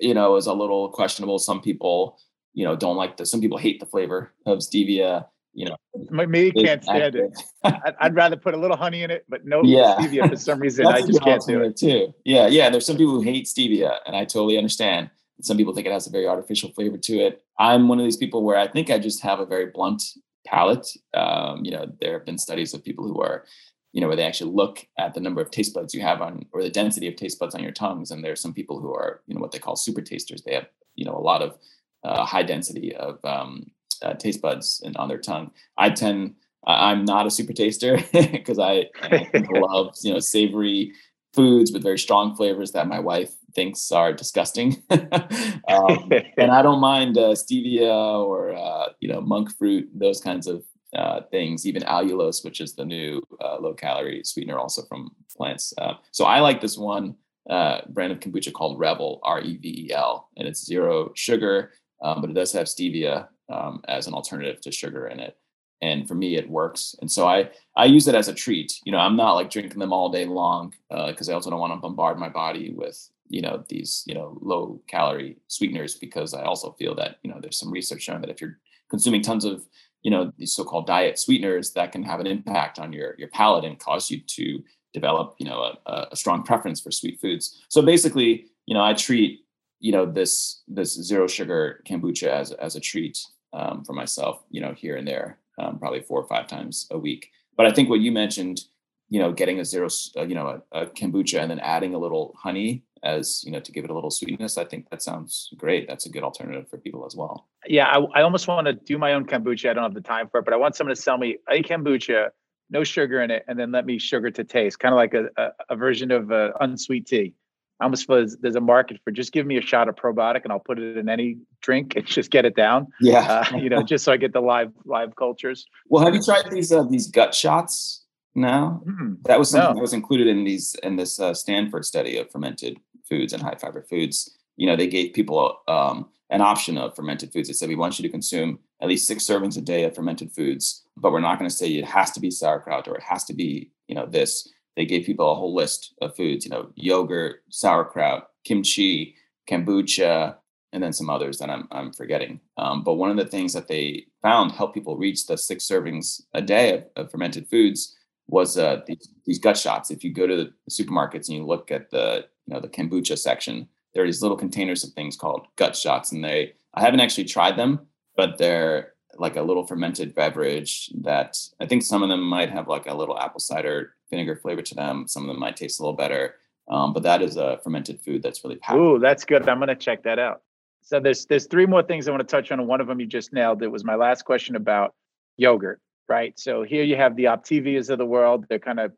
you 0.00 0.14
know 0.14 0.36
is 0.36 0.46
a 0.46 0.52
little 0.52 0.88
questionable. 0.90 1.38
Some 1.38 1.60
people 1.60 2.18
you 2.52 2.64
know 2.64 2.76
don't 2.76 2.96
like 2.96 3.16
the. 3.16 3.24
Some 3.24 3.40
people 3.40 3.58
hate 3.58 3.80
the 3.80 3.86
flavor 3.86 4.32
of 4.46 4.58
stevia. 4.58 5.26
You 5.54 5.70
know, 5.70 6.26
me 6.26 6.52
can't 6.52 6.84
stand 6.84 7.16
it. 7.16 7.42
I'd 8.00 8.14
rather 8.14 8.36
put 8.36 8.54
a 8.54 8.56
little 8.56 8.76
honey 8.76 9.02
in 9.02 9.10
it, 9.10 9.24
but 9.28 9.44
no 9.44 9.62
yeah. 9.64 9.96
stevia 9.98 10.28
for 10.28 10.36
some 10.36 10.60
reason. 10.60 10.86
I 10.86 11.00
just 11.00 11.22
can't 11.22 11.44
do 11.46 11.62
it 11.62 11.76
too. 11.76 12.14
Yeah, 12.24 12.46
yeah. 12.46 12.70
There's 12.70 12.86
some 12.86 12.96
people 12.96 13.14
who 13.14 13.22
hate 13.22 13.46
stevia, 13.46 13.98
and 14.06 14.14
I 14.14 14.24
totally 14.24 14.56
understand. 14.56 15.10
Some 15.40 15.56
people 15.56 15.74
think 15.74 15.86
it 15.86 15.92
has 15.92 16.06
a 16.06 16.10
very 16.10 16.26
artificial 16.26 16.70
flavor 16.72 16.98
to 16.98 17.18
it. 17.18 17.42
I'm 17.58 17.88
one 17.88 17.98
of 17.98 18.04
these 18.04 18.16
people 18.16 18.44
where 18.44 18.58
I 18.58 18.66
think 18.68 18.90
I 18.90 18.98
just 18.98 19.22
have 19.22 19.40
a 19.40 19.46
very 19.46 19.66
blunt 19.66 20.02
palate. 20.46 20.88
Um, 21.14 21.64
you 21.64 21.70
know, 21.70 21.86
there 22.00 22.14
have 22.14 22.26
been 22.26 22.38
studies 22.38 22.74
of 22.74 22.84
people 22.84 23.06
who 23.06 23.20
are, 23.20 23.44
you 23.92 24.00
know, 24.00 24.08
where 24.08 24.16
they 24.16 24.26
actually 24.26 24.52
look 24.52 24.86
at 24.98 25.14
the 25.14 25.20
number 25.20 25.40
of 25.40 25.50
taste 25.50 25.74
buds 25.74 25.94
you 25.94 26.02
have 26.02 26.20
on, 26.20 26.46
or 26.52 26.62
the 26.62 26.70
density 26.70 27.08
of 27.08 27.16
taste 27.16 27.38
buds 27.38 27.54
on 27.54 27.62
your 27.62 27.72
tongues. 27.72 28.10
And 28.10 28.22
there 28.22 28.32
are 28.32 28.36
some 28.36 28.52
people 28.52 28.80
who 28.80 28.92
are, 28.92 29.22
you 29.26 29.34
know, 29.34 29.40
what 29.40 29.52
they 29.52 29.58
call 29.58 29.76
super 29.76 30.02
tasters. 30.02 30.42
They 30.42 30.54
have, 30.54 30.66
you 30.94 31.04
know, 31.04 31.16
a 31.16 31.20
lot 31.20 31.42
of 31.42 31.56
uh, 32.04 32.24
high 32.24 32.42
density 32.42 32.94
of 32.94 33.24
um, 33.24 33.70
uh, 34.02 34.14
taste 34.14 34.40
buds 34.40 34.82
and 34.84 34.96
on 34.96 35.08
their 35.08 35.18
tongue. 35.18 35.50
I 35.76 35.90
tend, 35.90 36.34
I'm 36.66 37.04
not 37.04 37.26
a 37.26 37.30
super 37.30 37.52
taster 37.52 37.98
because 38.12 38.58
I, 38.58 38.86
I 39.02 39.28
love, 39.50 39.94
you 40.02 40.12
know, 40.12 40.18
savory 40.18 40.92
foods 41.34 41.72
with 41.72 41.82
very 41.82 41.98
strong 41.98 42.34
flavors 42.34 42.72
that 42.72 42.88
my 42.88 42.98
wife 42.98 43.32
thinks 43.54 43.92
are 43.92 44.12
disgusting. 44.12 44.82
um, 44.90 46.10
and 46.36 46.50
I 46.50 46.62
don't 46.62 46.80
mind 46.80 47.18
uh, 47.18 47.34
stevia 47.34 48.24
or 48.26 48.54
uh, 48.54 48.88
you 49.00 49.08
know 49.08 49.20
monk 49.20 49.56
fruit, 49.56 49.88
those 49.94 50.20
kinds 50.20 50.46
of 50.46 50.64
uh, 50.94 51.20
things. 51.30 51.66
Even 51.66 51.82
allulose, 51.82 52.44
which 52.44 52.60
is 52.60 52.74
the 52.74 52.84
new 52.84 53.22
uh, 53.40 53.58
low 53.60 53.74
calorie 53.74 54.22
sweetener, 54.24 54.58
also 54.58 54.82
from 54.82 55.10
plants. 55.36 55.72
Uh, 55.78 55.94
so 56.10 56.24
I 56.24 56.40
like 56.40 56.60
this 56.60 56.78
one 56.78 57.14
uh, 57.48 57.80
brand 57.88 58.12
of 58.12 58.20
kombucha 58.20 58.52
called 58.52 58.78
Revel, 58.78 59.20
R 59.22 59.40
E 59.40 59.56
V 59.56 59.86
E 59.86 59.92
L, 59.92 60.28
and 60.36 60.46
it's 60.48 60.64
zero 60.64 61.12
sugar, 61.14 61.72
um, 62.02 62.20
but 62.20 62.30
it 62.30 62.34
does 62.34 62.52
have 62.52 62.66
stevia 62.66 63.28
um, 63.48 63.82
as 63.88 64.06
an 64.06 64.14
alternative 64.14 64.60
to 64.62 64.72
sugar 64.72 65.06
in 65.08 65.20
it. 65.20 65.36
And 65.80 66.08
for 66.08 66.14
me 66.14 66.36
it 66.36 66.50
works. 66.50 66.96
And 67.00 67.10
so 67.10 67.26
i 67.26 67.50
i 67.76 67.84
use 67.84 68.08
it 68.08 68.14
as 68.14 68.28
a 68.28 68.34
treat. 68.34 68.80
You 68.84 68.92
know 68.92 68.98
i'm 68.98 69.16
not 69.16 69.34
like 69.34 69.50
drinking 69.50 69.78
them 69.78 69.92
all 69.92 70.10
day 70.10 70.26
long 70.26 70.74
because 70.90 71.28
uh, 71.28 71.32
i 71.32 71.34
also 71.34 71.50
don't 71.50 71.60
want 71.60 71.72
to 71.72 71.80
bombard 71.80 72.18
my 72.18 72.28
body 72.28 72.72
with 72.72 73.08
you 73.28 73.42
know 73.42 73.64
these 73.68 74.04
you 74.06 74.14
know 74.14 74.38
low 74.40 74.80
calorie 74.86 75.36
sweeteners 75.48 75.96
because 75.96 76.34
i 76.34 76.42
also 76.42 76.72
feel 76.78 76.94
that 76.94 77.18
you 77.22 77.30
know 77.30 77.38
there's 77.40 77.58
some 77.58 77.70
research 77.70 78.02
showing 78.02 78.20
that 78.20 78.30
if 78.30 78.40
you're 78.40 78.58
consuming 78.90 79.22
tons 79.22 79.44
of 79.44 79.66
you 80.02 80.10
know 80.10 80.32
these 80.38 80.54
so-called 80.54 80.86
diet 80.86 81.18
sweeteners 81.18 81.72
that 81.72 81.92
can 81.92 82.02
have 82.02 82.20
an 82.20 82.26
impact 82.26 82.78
on 82.78 82.92
your 82.92 83.14
your 83.18 83.28
palate 83.28 83.64
and 83.64 83.78
cause 83.78 84.10
you 84.10 84.20
to 84.26 84.62
develop 84.92 85.34
you 85.38 85.46
know 85.46 85.76
a, 85.86 86.06
a 86.10 86.16
strong 86.16 86.42
preference 86.42 86.80
for 86.80 86.90
sweet 86.90 87.20
foods. 87.20 87.62
So 87.68 87.82
basically 87.82 88.46
you 88.66 88.74
know 88.74 88.82
i 88.82 88.94
treat 88.94 89.40
you 89.80 89.92
know 89.92 90.06
this 90.06 90.62
this 90.66 90.94
zero 90.94 91.26
sugar 91.26 91.82
kombucha 91.86 92.28
as 92.28 92.52
as 92.52 92.76
a 92.76 92.80
treat 92.80 93.18
um, 93.52 93.84
for 93.84 93.92
myself 93.92 94.42
you 94.50 94.60
know 94.60 94.72
here 94.72 94.96
and 94.96 95.06
there 95.06 95.38
um, 95.58 95.78
probably 95.78 96.00
four 96.00 96.20
or 96.20 96.26
five 96.26 96.46
times 96.46 96.86
a 96.90 96.98
week. 96.98 97.30
But 97.56 97.66
i 97.66 97.72
think 97.72 97.88
what 97.88 98.00
you 98.00 98.12
mentioned 98.12 98.60
you 99.08 99.18
know 99.18 99.32
getting 99.32 99.60
a 99.60 99.64
zero 99.64 99.88
uh, 100.16 100.22
you 100.22 100.34
know 100.34 100.62
a, 100.72 100.82
a 100.82 100.86
kombucha 100.86 101.40
and 101.40 101.50
then 101.50 101.58
adding 101.60 101.94
a 101.94 101.98
little 101.98 102.34
honey 102.38 102.84
as 103.02 103.42
you 103.44 103.52
know 103.52 103.60
to 103.60 103.72
give 103.72 103.84
it 103.84 103.90
a 103.90 103.94
little 103.94 104.10
sweetness 104.10 104.58
i 104.58 104.64
think 104.64 104.90
that 104.90 105.02
sounds 105.02 105.52
great. 105.56 105.86
That's 105.88 106.06
a 106.06 106.10
good 106.10 106.24
alternative 106.24 106.68
for 106.68 106.78
people 106.78 107.06
as 107.06 107.14
well. 107.16 107.48
Yeah 107.66 107.86
i, 107.86 108.20
I 108.20 108.22
almost 108.22 108.48
want 108.48 108.66
to 108.66 108.72
do 108.72 108.98
my 108.98 109.14
own 109.14 109.26
kombucha. 109.26 109.70
I 109.70 109.74
don't 109.74 109.84
have 109.84 109.94
the 109.94 110.00
time 110.00 110.28
for 110.28 110.40
it 110.40 110.44
but 110.44 110.54
i 110.54 110.56
want 110.56 110.76
someone 110.76 110.94
to 110.94 111.00
sell 111.00 111.18
me 111.18 111.38
a 111.48 111.62
kombucha 111.62 112.30
no 112.70 112.84
sugar 112.84 113.22
in 113.22 113.30
it 113.30 113.44
and 113.48 113.58
then 113.58 113.72
let 113.72 113.86
me 113.86 113.98
sugar 113.98 114.30
to 114.30 114.44
taste 114.44 114.78
kind 114.78 114.92
of 114.92 114.96
like 114.96 115.14
a, 115.14 115.28
a, 115.36 115.48
a 115.70 115.76
version 115.76 116.10
of 116.10 116.30
uh, 116.30 116.52
unsweet 116.60 117.06
tea 117.06 117.34
I 117.80 117.84
almost 117.84 118.06
feel 118.06 118.16
there's, 118.16 118.36
there's, 118.38 118.56
a 118.56 118.60
market 118.60 119.00
for 119.04 119.12
just 119.12 119.32
give 119.32 119.46
me 119.46 119.56
a 119.56 119.60
shot 119.60 119.88
of 119.88 119.94
probiotic 119.94 120.42
and 120.42 120.52
I'll 120.52 120.58
put 120.58 120.78
it 120.78 120.96
in 120.96 121.08
any 121.08 121.36
drink 121.60 121.94
and 121.94 122.04
just 122.06 122.30
get 122.30 122.44
it 122.44 122.56
down. 122.56 122.88
Yeah, 123.00 123.44
uh, 123.52 123.56
you 123.56 123.68
know, 123.68 123.82
just 123.82 124.04
so 124.04 124.12
I 124.12 124.16
get 124.16 124.32
the 124.32 124.40
live 124.40 124.72
live 124.84 125.16
cultures. 125.16 125.64
Well, 125.88 126.04
have 126.04 126.14
you 126.14 126.22
tried 126.22 126.50
these 126.50 126.72
uh, 126.72 126.84
these 126.84 127.08
gut 127.08 127.34
shots? 127.34 128.04
No, 128.34 128.82
mm-hmm. 128.86 129.14
that 129.24 129.38
was 129.38 129.50
something 129.50 129.70
no. 129.70 129.74
that 129.74 129.80
was 129.80 129.92
included 129.92 130.26
in 130.26 130.44
these 130.44 130.76
in 130.82 130.96
this 130.96 131.18
uh, 131.18 131.34
Stanford 131.34 131.84
study 131.84 132.18
of 132.18 132.30
fermented 132.30 132.78
foods 133.08 133.32
and 133.32 133.42
high 133.42 133.56
fiber 133.56 133.82
foods. 133.82 134.36
You 134.56 134.66
know, 134.66 134.76
they 134.76 134.86
gave 134.86 135.12
people 135.12 135.56
um, 135.68 136.08
an 136.30 136.40
option 136.40 136.78
of 136.78 136.94
fermented 136.94 137.32
foods. 137.32 137.48
They 137.48 137.54
said 137.54 137.68
we 137.68 137.76
want 137.76 137.98
you 137.98 138.02
to 138.02 138.08
consume 138.08 138.58
at 138.80 138.88
least 138.88 139.06
six 139.06 139.24
servings 139.24 139.56
a 139.56 139.60
day 139.60 139.84
of 139.84 139.94
fermented 139.94 140.32
foods, 140.32 140.84
but 140.96 141.12
we're 141.12 141.20
not 141.20 141.38
going 141.38 141.50
to 141.50 141.56
say 141.56 141.68
it 141.68 141.84
has 141.84 142.10
to 142.12 142.20
be 142.20 142.30
sauerkraut 142.30 142.86
or 142.86 142.96
it 142.96 143.02
has 143.02 143.24
to 143.24 143.34
be 143.34 143.70
you 143.86 143.94
know 143.94 144.06
this. 144.06 144.48
They 144.78 144.86
gave 144.86 145.06
people 145.06 145.32
a 145.32 145.34
whole 145.34 145.56
list 145.56 145.94
of 146.00 146.14
foods. 146.14 146.44
You 146.44 146.52
know, 146.52 146.70
yogurt, 146.76 147.42
sauerkraut, 147.50 148.28
kimchi, 148.44 149.16
kombucha, 149.50 150.36
and 150.72 150.80
then 150.80 150.92
some 150.92 151.10
others 151.10 151.38
that 151.38 151.50
I'm 151.50 151.66
I'm 151.72 151.92
forgetting. 151.92 152.38
Um, 152.58 152.84
but 152.84 152.94
one 152.94 153.10
of 153.10 153.16
the 153.16 153.26
things 153.26 153.52
that 153.54 153.66
they 153.66 154.06
found 154.22 154.52
helped 154.52 154.74
people 154.74 154.96
reach 154.96 155.26
the 155.26 155.36
six 155.36 155.66
servings 155.66 156.22
a 156.32 156.40
day 156.40 156.74
of, 156.74 156.84
of 156.94 157.10
fermented 157.10 157.48
foods 157.48 157.96
was 158.28 158.56
uh, 158.56 158.82
these, 158.86 159.08
these 159.26 159.40
gut 159.40 159.56
shots. 159.56 159.90
If 159.90 160.04
you 160.04 160.14
go 160.14 160.28
to 160.28 160.36
the 160.36 160.52
supermarkets 160.70 161.26
and 161.26 161.36
you 161.36 161.44
look 161.44 161.72
at 161.72 161.90
the 161.90 162.26
you 162.46 162.54
know 162.54 162.60
the 162.60 162.68
kombucha 162.68 163.18
section, 163.18 163.66
there 163.94 164.04
are 164.04 164.06
these 164.06 164.22
little 164.22 164.36
containers 164.36 164.84
of 164.84 164.92
things 164.92 165.16
called 165.16 165.48
gut 165.56 165.74
shots, 165.74 166.12
and 166.12 166.22
they 166.22 166.52
I 166.74 166.82
haven't 166.82 167.00
actually 167.00 167.24
tried 167.24 167.56
them, 167.56 167.80
but 168.14 168.38
they're 168.38 168.92
like 169.16 169.34
a 169.34 169.42
little 169.42 169.66
fermented 169.66 170.14
beverage 170.14 170.88
that 171.00 171.36
I 171.60 171.66
think 171.66 171.82
some 171.82 172.04
of 172.04 172.08
them 172.08 172.22
might 172.22 172.50
have 172.50 172.68
like 172.68 172.86
a 172.86 172.94
little 172.94 173.18
apple 173.18 173.40
cider 173.40 173.94
vinegar 174.10 174.36
flavor 174.36 174.62
to 174.62 174.74
them. 174.74 175.06
Some 175.08 175.22
of 175.24 175.28
them 175.28 175.40
might 175.40 175.56
taste 175.56 175.80
a 175.80 175.82
little 175.82 175.96
better, 175.96 176.36
um, 176.68 176.92
but 176.92 177.02
that 177.02 177.22
is 177.22 177.36
a 177.36 177.58
fermented 177.62 178.00
food 178.00 178.22
that's 178.22 178.42
really 178.44 178.56
powerful. 178.56 178.96
Ooh, 178.96 178.98
that's 178.98 179.24
good. 179.24 179.48
I'm 179.48 179.58
gonna 179.58 179.74
check 179.74 180.02
that 180.04 180.18
out. 180.18 180.42
So 180.82 181.00
there's 181.00 181.26
there's 181.26 181.46
three 181.46 181.66
more 181.66 181.82
things 181.82 182.08
I 182.08 182.10
want 182.10 182.26
to 182.26 182.36
touch 182.36 182.50
on, 182.50 182.60
and 182.60 182.68
one 182.68 182.80
of 182.80 182.86
them 182.86 183.00
you 183.00 183.06
just 183.06 183.32
nailed. 183.32 183.62
It 183.62 183.68
was 183.68 183.84
my 183.84 183.94
last 183.94 184.24
question 184.24 184.56
about 184.56 184.94
yogurt 185.36 185.80
right? 186.08 186.38
So 186.38 186.62
here 186.62 186.82
you 186.82 186.96
have 186.96 187.14
the 187.16 187.24
Optavias 187.24 187.90
of 187.90 187.98
the 187.98 188.06
world. 188.06 188.46
They're 188.48 188.58
kind 188.58 188.80
of 188.80 188.92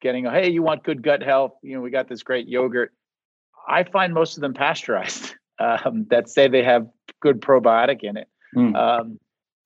getting, 0.00 0.24
hey, 0.24 0.50
you 0.50 0.62
want 0.62 0.82
good 0.82 1.02
gut 1.02 1.22
health? 1.22 1.52
You 1.62 1.76
know, 1.76 1.80
we 1.80 1.90
got 1.90 2.08
this 2.08 2.22
great 2.22 2.48
yogurt. 2.48 2.92
I 3.66 3.84
find 3.84 4.12
most 4.12 4.36
of 4.36 4.40
them 4.40 4.52
pasteurized 4.52 5.36
um, 5.58 6.06
that 6.10 6.28
say 6.28 6.48
they 6.48 6.64
have 6.64 6.88
good 7.20 7.40
probiotic 7.40 8.02
in 8.02 8.16
it. 8.16 8.28
Mm. 8.56 8.76
Um, 8.76 9.18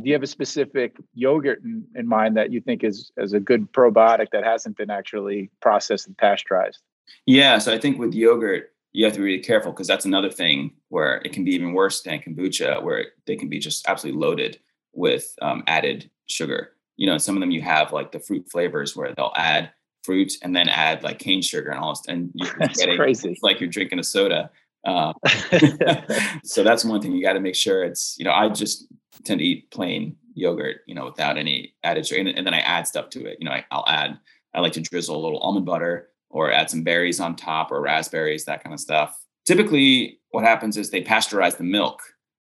do 0.03 0.09
you 0.09 0.13
have 0.13 0.23
a 0.23 0.27
specific 0.27 0.97
yogurt 1.15 1.63
in, 1.65 1.85
in 1.95 2.07
mind 2.07 2.37
that 2.37 2.53
you 2.53 2.61
think 2.61 2.85
is, 2.85 3.11
is 3.17 3.33
a 3.33 3.41
good 3.41 3.73
probiotic 3.73 4.31
that 4.33 4.45
hasn't 4.45 4.77
been 4.77 4.91
actually 4.91 5.51
processed 5.61 6.07
and 6.07 6.17
pasteurized? 6.19 6.81
Yeah, 7.25 7.59
so 7.59 7.73
I 7.73 7.79
think 7.79 7.99
with 7.99 8.13
yogurt, 8.13 8.73
you 8.93 9.05
have 9.05 9.15
to 9.15 9.19
be 9.19 9.25
really 9.25 9.43
careful 9.43 9.73
because 9.73 9.87
that's 9.87 10.05
another 10.05 10.31
thing 10.31 10.73
where 10.89 11.21
it 11.25 11.33
can 11.33 11.45
be 11.45 11.55
even 11.55 11.73
worse 11.73 12.03
than 12.03 12.19
kombucha, 12.19 12.83
where 12.83 13.07
they 13.27 13.37
can 13.37 13.49
be 13.49 13.59
just 13.59 13.87
absolutely 13.89 14.21
loaded 14.21 14.59
with 14.93 15.35
um, 15.43 15.63
added 15.67 16.11
sugar. 16.27 16.73
You 16.97 17.07
know, 17.07 17.19
some 17.19 17.37
of 17.37 17.41
them 17.41 17.51
you 17.51 17.63
have 17.63 17.93
like 17.93 18.13
the 18.13 18.21
fruit 18.21 18.51
flavors 18.51 18.97
where 18.97 19.13
they'll 19.15 19.35
add 19.37 19.71
fruit 20.03 20.33
and 20.43 20.55
then 20.55 20.69
add 20.69 21.03
like 21.03 21.19
cane 21.19 21.43
sugar 21.43 21.71
and 21.71 21.79
all 21.79 22.01
and 22.09 22.31
you're 22.35 22.55
getting, 22.75 22.97
crazy. 22.97 23.31
It's 23.31 23.43
like 23.43 23.61
you're 23.61 23.69
drinking 23.69 23.99
a 23.99 24.05
soda. 24.05 24.51
Um, 24.87 25.15
so 26.45 26.63
that's 26.63 26.85
one 26.85 27.03
thing 27.03 27.13
you 27.13 27.23
got 27.23 27.35
to 27.35 27.41
make 27.41 27.57
sure 27.57 27.85
it's 27.85 28.17
you 28.19 28.25
know 28.25 28.33
I 28.33 28.49
just 28.49 28.87
tend 29.25 29.41
to 29.41 29.45
eat 29.45 29.71
plain 29.71 30.17
yogurt 30.35 30.83
you 30.87 30.95
know 30.95 31.07
without 31.07 31.37
any 31.37 31.75
added 31.83 32.07
sugar 32.07 32.21
and, 32.21 32.29
and 32.29 32.47
then 32.47 32.55
I 32.55 32.61
add 32.61 32.87
stuff 32.87 33.11
to 33.11 33.27
it. 33.27 33.39
You 33.41 33.47
know 33.47 33.53
I, 33.53 33.65
I'll 33.71 33.85
add 33.89 34.19
I 34.55 34.61
like 34.61 34.73
to 34.75 34.81
drizzle 34.81 35.17
a 35.17 35.23
little 35.23 35.41
almond 35.41 35.67
butter 35.67 36.09
or 36.31 36.53
add 36.53 36.71
some 36.71 36.83
berries 36.83 37.21
on 37.21 37.37
top 37.37 37.71
or 37.71 37.81
raspberries 37.81 38.45
that 38.45 38.63
kind 38.63 38.73
of 38.73 38.81
stuff. 38.81 39.23
Typically, 39.45 40.21
what 40.31 40.45
happens 40.45 40.77
is 40.77 40.91
they 40.91 41.03
pasteurize 41.03 41.57
the 41.57 41.65
milk 41.65 42.01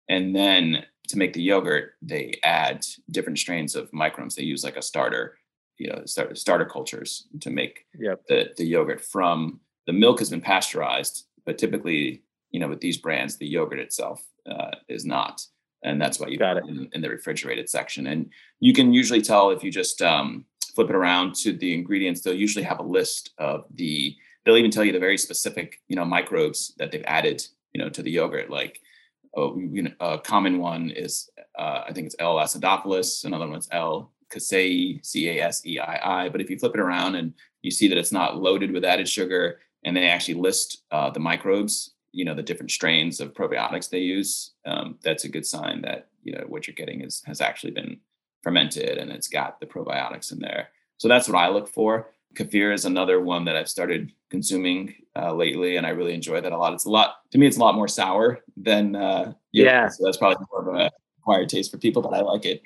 and 0.08 0.36
then 0.36 0.86
to 1.08 1.18
make 1.18 1.34
the 1.34 1.42
yogurt, 1.42 1.94
they 2.02 2.40
add 2.44 2.86
different 3.12 3.40
strains 3.40 3.76
of 3.76 3.92
microbes. 3.94 4.36
They 4.36 4.44
use 4.44 4.64
like 4.64 4.78
a 4.78 4.82
starter, 4.82 5.38
you 5.78 5.90
know, 5.90 6.04
start, 6.06 6.38
starter 6.38 6.66
cultures 6.66 7.28
to 7.42 7.50
make 7.50 7.86
yep. 7.98 8.22
the, 8.28 8.50
the 8.58 8.66
yogurt 8.66 9.02
from 9.02 9.60
the 9.88 9.94
milk 9.94 10.20
has 10.20 10.30
been 10.30 10.42
pasteurized, 10.42 11.28
but 11.46 11.58
typically, 11.58 12.24
you 12.56 12.62
know, 12.62 12.70
with 12.70 12.80
these 12.80 12.96
brands, 12.96 13.36
the 13.36 13.46
yogurt 13.46 13.80
itself 13.80 14.24
uh, 14.50 14.72
is 14.88 15.06
not, 15.06 15.46
and 15.84 16.02
that's 16.02 16.22
why 16.22 16.28
you 16.28 16.38
got 16.38 16.56
it 16.56 16.64
in, 16.66 16.88
in, 16.94 17.02
the 17.02 17.10
refrigerated 17.10 17.70
section. 17.70 18.08
And 18.08 18.30
you 18.62 18.72
can 18.72 18.94
usually 18.94 19.22
tell 19.22 19.50
if 19.50 19.62
you 19.62 19.70
just 19.70 20.02
um, 20.02 20.46
flip 20.74 20.90
it 20.90 20.96
around 20.96 21.36
to 21.44 21.52
the 21.52 21.74
ingredients. 21.74 22.22
They'll 22.22 22.34
usually 22.34 22.64
have 22.64 22.80
a 22.80 22.84
list 23.00 23.32
of 23.40 23.66
the. 23.74 24.16
They'll 24.46 24.56
even 24.56 24.72
tell 24.72 24.86
you 24.86 24.94
the 24.94 25.00
very 25.00 25.18
specific, 25.18 25.82
you 25.90 25.98
know, 25.98 26.06
microbes 26.06 26.74
that 26.78 26.92
they've 26.94 27.04
added, 27.06 27.46
you 27.74 27.82
know, 27.82 27.90
to 27.90 28.02
the 28.02 28.12
yogurt. 28.12 28.50
Like, 28.50 28.80
oh, 29.36 29.60
you 29.60 29.82
know, 29.82 29.92
a 30.00 30.18
common 30.18 30.60
one 30.60 30.92
is, 30.92 31.30
uh, 31.60 31.82
I 31.86 31.92
think 31.92 32.06
it's 32.06 32.16
L. 32.20 32.38
acidophilus. 32.38 33.26
Another 33.26 33.50
one's 33.50 33.68
L. 33.74 34.14
casei, 34.30 35.06
C 35.06 35.28
A 35.28 35.44
S 35.44 35.66
E 35.66 35.78
I 35.80 36.24
I. 36.24 36.30
But 36.30 36.40
if 36.40 36.50
you 36.50 36.58
flip 36.58 36.76
it 36.76 36.80
around 36.80 37.16
and 37.16 37.34
you 37.64 37.72
see 37.72 37.90
that 37.90 37.98
it's 37.98 38.14
not 38.14 38.38
loaded 38.38 38.72
with 38.72 38.86
added 38.86 39.10
sugar, 39.10 39.60
and 39.84 39.96
they 39.96 40.08
actually 40.08 40.36
list 40.36 40.84
uh, 40.92 41.10
the 41.10 41.20
microbes 41.20 41.95
you 42.16 42.24
know 42.24 42.34
the 42.34 42.42
different 42.42 42.72
strains 42.72 43.20
of 43.20 43.34
probiotics 43.34 43.90
they 43.90 44.00
use 44.00 44.54
um, 44.66 44.98
that's 45.04 45.26
a 45.26 45.30
good 45.30 45.46
sign 45.46 45.82
that 45.82 46.08
you 46.24 46.34
know 46.34 46.46
what 46.48 46.66
you're 46.66 46.74
getting 46.74 47.02
is 47.02 47.22
has 47.26 47.42
actually 47.42 47.72
been 47.72 48.00
fermented 48.42 48.98
and 48.98 49.12
it's 49.12 49.28
got 49.28 49.60
the 49.60 49.66
probiotics 49.66 50.32
in 50.32 50.40
there. 50.40 50.70
So 50.98 51.08
that's 51.08 51.28
what 51.28 51.38
i 51.38 51.50
look 51.50 51.68
for. 51.68 52.12
Kefir 52.36 52.74
is 52.74 52.86
another 52.86 53.20
one 53.20 53.46
that 53.46 53.56
i've 53.56 53.70
started 53.70 54.12
consuming 54.30 54.96
uh, 55.16 55.34
lately 55.34 55.78
and 55.78 55.86
i 55.86 55.90
really 55.90 56.14
enjoy 56.14 56.42
that 56.42 56.52
a 56.52 56.58
lot. 56.58 56.74
It's 56.74 56.86
a 56.86 56.90
lot 56.90 57.16
to 57.32 57.38
me 57.38 57.48
it's 57.48 57.58
a 57.58 57.62
lot 57.62 57.76
more 57.76 57.88
sour 57.88 58.40
than 58.56 58.96
uh, 58.96 59.34
yeah. 59.52 59.90
so 59.90 60.06
that's 60.06 60.18
probably 60.18 60.46
more 60.52 60.70
of 60.70 60.76
a 60.76 60.92
acquired 61.20 61.50
taste 61.50 61.72
for 61.72 61.78
people 61.78 62.02
but 62.02 62.14
i 62.14 62.22
like 62.22 62.46
it. 62.46 62.62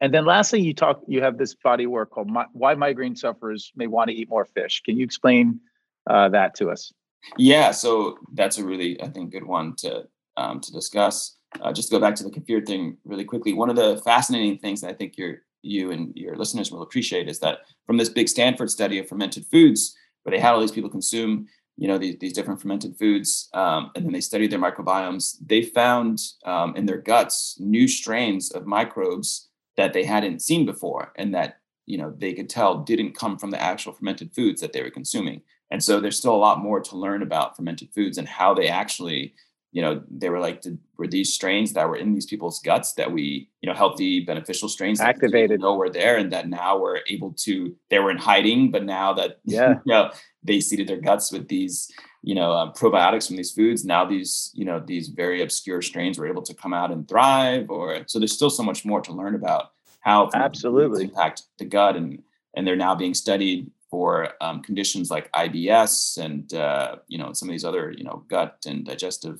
And 0.00 0.12
then 0.12 0.24
lastly 0.24 0.60
you 0.60 0.74
talk 0.74 1.02
you 1.06 1.22
have 1.22 1.38
this 1.38 1.54
body 1.54 1.86
work 1.86 2.10
called 2.10 2.30
why 2.52 2.74
migraine 2.74 3.14
sufferers 3.14 3.70
may 3.76 3.86
want 3.86 4.10
to 4.10 4.16
eat 4.16 4.28
more 4.28 4.44
fish. 4.44 4.82
Can 4.82 4.96
you 4.96 5.04
explain 5.04 5.60
uh, 6.08 6.28
that 6.30 6.56
to 6.56 6.70
us 6.70 6.92
yeah, 7.36 7.70
so 7.70 8.18
that's 8.34 8.58
a 8.58 8.64
really, 8.64 9.00
I 9.02 9.08
think, 9.08 9.30
good 9.32 9.44
one 9.44 9.74
to 9.76 10.04
um, 10.36 10.60
to 10.60 10.72
discuss. 10.72 11.36
Uh, 11.60 11.70
just 11.70 11.88
to 11.88 11.96
go 11.96 12.00
back 12.00 12.14
to 12.14 12.24
the 12.24 12.30
kefir 12.30 12.66
thing 12.66 12.96
really 13.04 13.24
quickly. 13.24 13.52
One 13.52 13.68
of 13.68 13.76
the 13.76 14.00
fascinating 14.04 14.56
things 14.58 14.80
that 14.80 14.90
I 14.90 14.94
think 14.94 15.18
you 15.18 15.36
you 15.62 15.92
and 15.92 16.12
your 16.16 16.36
listeners 16.36 16.72
will 16.72 16.82
appreciate 16.82 17.28
is 17.28 17.38
that 17.38 17.58
from 17.86 17.96
this 17.96 18.08
big 18.08 18.28
Stanford 18.28 18.70
study 18.70 18.98
of 18.98 19.08
fermented 19.08 19.46
foods, 19.46 19.94
where 20.22 20.32
they 20.32 20.40
had 20.40 20.52
all 20.52 20.60
these 20.60 20.72
people 20.72 20.90
consume, 20.90 21.46
you 21.76 21.88
know, 21.88 21.98
these, 21.98 22.16
these 22.18 22.32
different 22.32 22.60
fermented 22.60 22.96
foods, 22.98 23.48
um, 23.54 23.90
and 23.94 24.04
then 24.04 24.12
they 24.12 24.20
studied 24.20 24.50
their 24.50 24.58
microbiomes, 24.58 25.36
they 25.44 25.62
found 25.62 26.20
um, 26.44 26.74
in 26.76 26.86
their 26.86 26.98
guts 26.98 27.56
new 27.60 27.88
strains 27.88 28.50
of 28.50 28.66
microbes 28.66 29.48
that 29.76 29.92
they 29.92 30.04
hadn't 30.04 30.42
seen 30.42 30.66
before, 30.66 31.12
and 31.16 31.34
that 31.34 31.58
you 31.86 31.98
know 31.98 32.12
they 32.18 32.32
could 32.32 32.48
tell 32.48 32.78
didn't 32.78 33.16
come 33.16 33.38
from 33.38 33.50
the 33.50 33.62
actual 33.62 33.92
fermented 33.92 34.34
foods 34.34 34.60
that 34.60 34.72
they 34.72 34.82
were 34.82 34.90
consuming. 34.90 35.42
And 35.72 35.82
so 35.82 36.00
there's 36.00 36.18
still 36.18 36.34
a 36.34 36.36
lot 36.36 36.60
more 36.60 36.80
to 36.80 36.96
learn 36.96 37.22
about 37.22 37.56
fermented 37.56 37.88
foods 37.94 38.18
and 38.18 38.28
how 38.28 38.52
they 38.52 38.68
actually, 38.68 39.32
you 39.72 39.80
know, 39.80 40.02
they 40.10 40.28
were 40.28 40.38
like, 40.38 40.60
did, 40.60 40.78
were 40.98 41.06
these 41.06 41.32
strains 41.32 41.72
that 41.72 41.88
were 41.88 41.96
in 41.96 42.12
these 42.12 42.26
people's 42.26 42.60
guts 42.60 42.92
that 42.92 43.10
we, 43.10 43.48
you 43.62 43.70
know, 43.70 43.74
healthy, 43.74 44.20
beneficial 44.20 44.68
strains 44.68 45.00
activated, 45.00 45.60
know 45.60 45.74
were 45.74 45.88
there, 45.88 46.18
and 46.18 46.30
that 46.30 46.46
now 46.46 46.78
we're 46.78 47.00
able 47.08 47.32
to, 47.38 47.74
they 47.88 47.98
were 47.98 48.10
in 48.10 48.18
hiding, 48.18 48.70
but 48.70 48.84
now 48.84 49.14
that, 49.14 49.38
yeah, 49.46 49.76
you 49.86 49.94
know, 49.94 50.10
they 50.44 50.60
seeded 50.60 50.88
their 50.88 51.00
guts 51.00 51.32
with 51.32 51.48
these, 51.48 51.90
you 52.22 52.34
know, 52.34 52.52
um, 52.52 52.72
probiotics 52.74 53.26
from 53.26 53.36
these 53.36 53.52
foods. 53.52 53.82
Now 53.82 54.04
these, 54.04 54.50
you 54.52 54.66
know, 54.66 54.78
these 54.78 55.08
very 55.08 55.40
obscure 55.40 55.80
strains 55.80 56.18
were 56.18 56.28
able 56.28 56.42
to 56.42 56.52
come 56.52 56.74
out 56.74 56.92
and 56.92 57.08
thrive. 57.08 57.70
Or 57.70 58.04
so 58.08 58.18
there's 58.18 58.34
still 58.34 58.50
so 58.50 58.62
much 58.62 58.84
more 58.84 59.00
to 59.00 59.12
learn 59.14 59.34
about 59.34 59.70
how 60.00 60.28
absolutely 60.34 61.04
impact 61.04 61.44
the 61.58 61.64
gut 61.64 61.96
and 61.96 62.22
and 62.54 62.66
they're 62.66 62.76
now 62.76 62.94
being 62.94 63.14
studied 63.14 63.70
for 63.92 64.30
um, 64.40 64.62
conditions 64.62 65.10
like 65.10 65.30
IBS 65.32 66.16
and 66.16 66.54
uh, 66.54 66.96
you 67.08 67.18
know 67.18 67.34
some 67.34 67.48
of 67.48 67.52
these 67.52 67.64
other 67.64 67.94
you 67.96 68.02
know 68.02 68.24
gut 68.26 68.56
and 68.66 68.86
digestive 68.86 69.38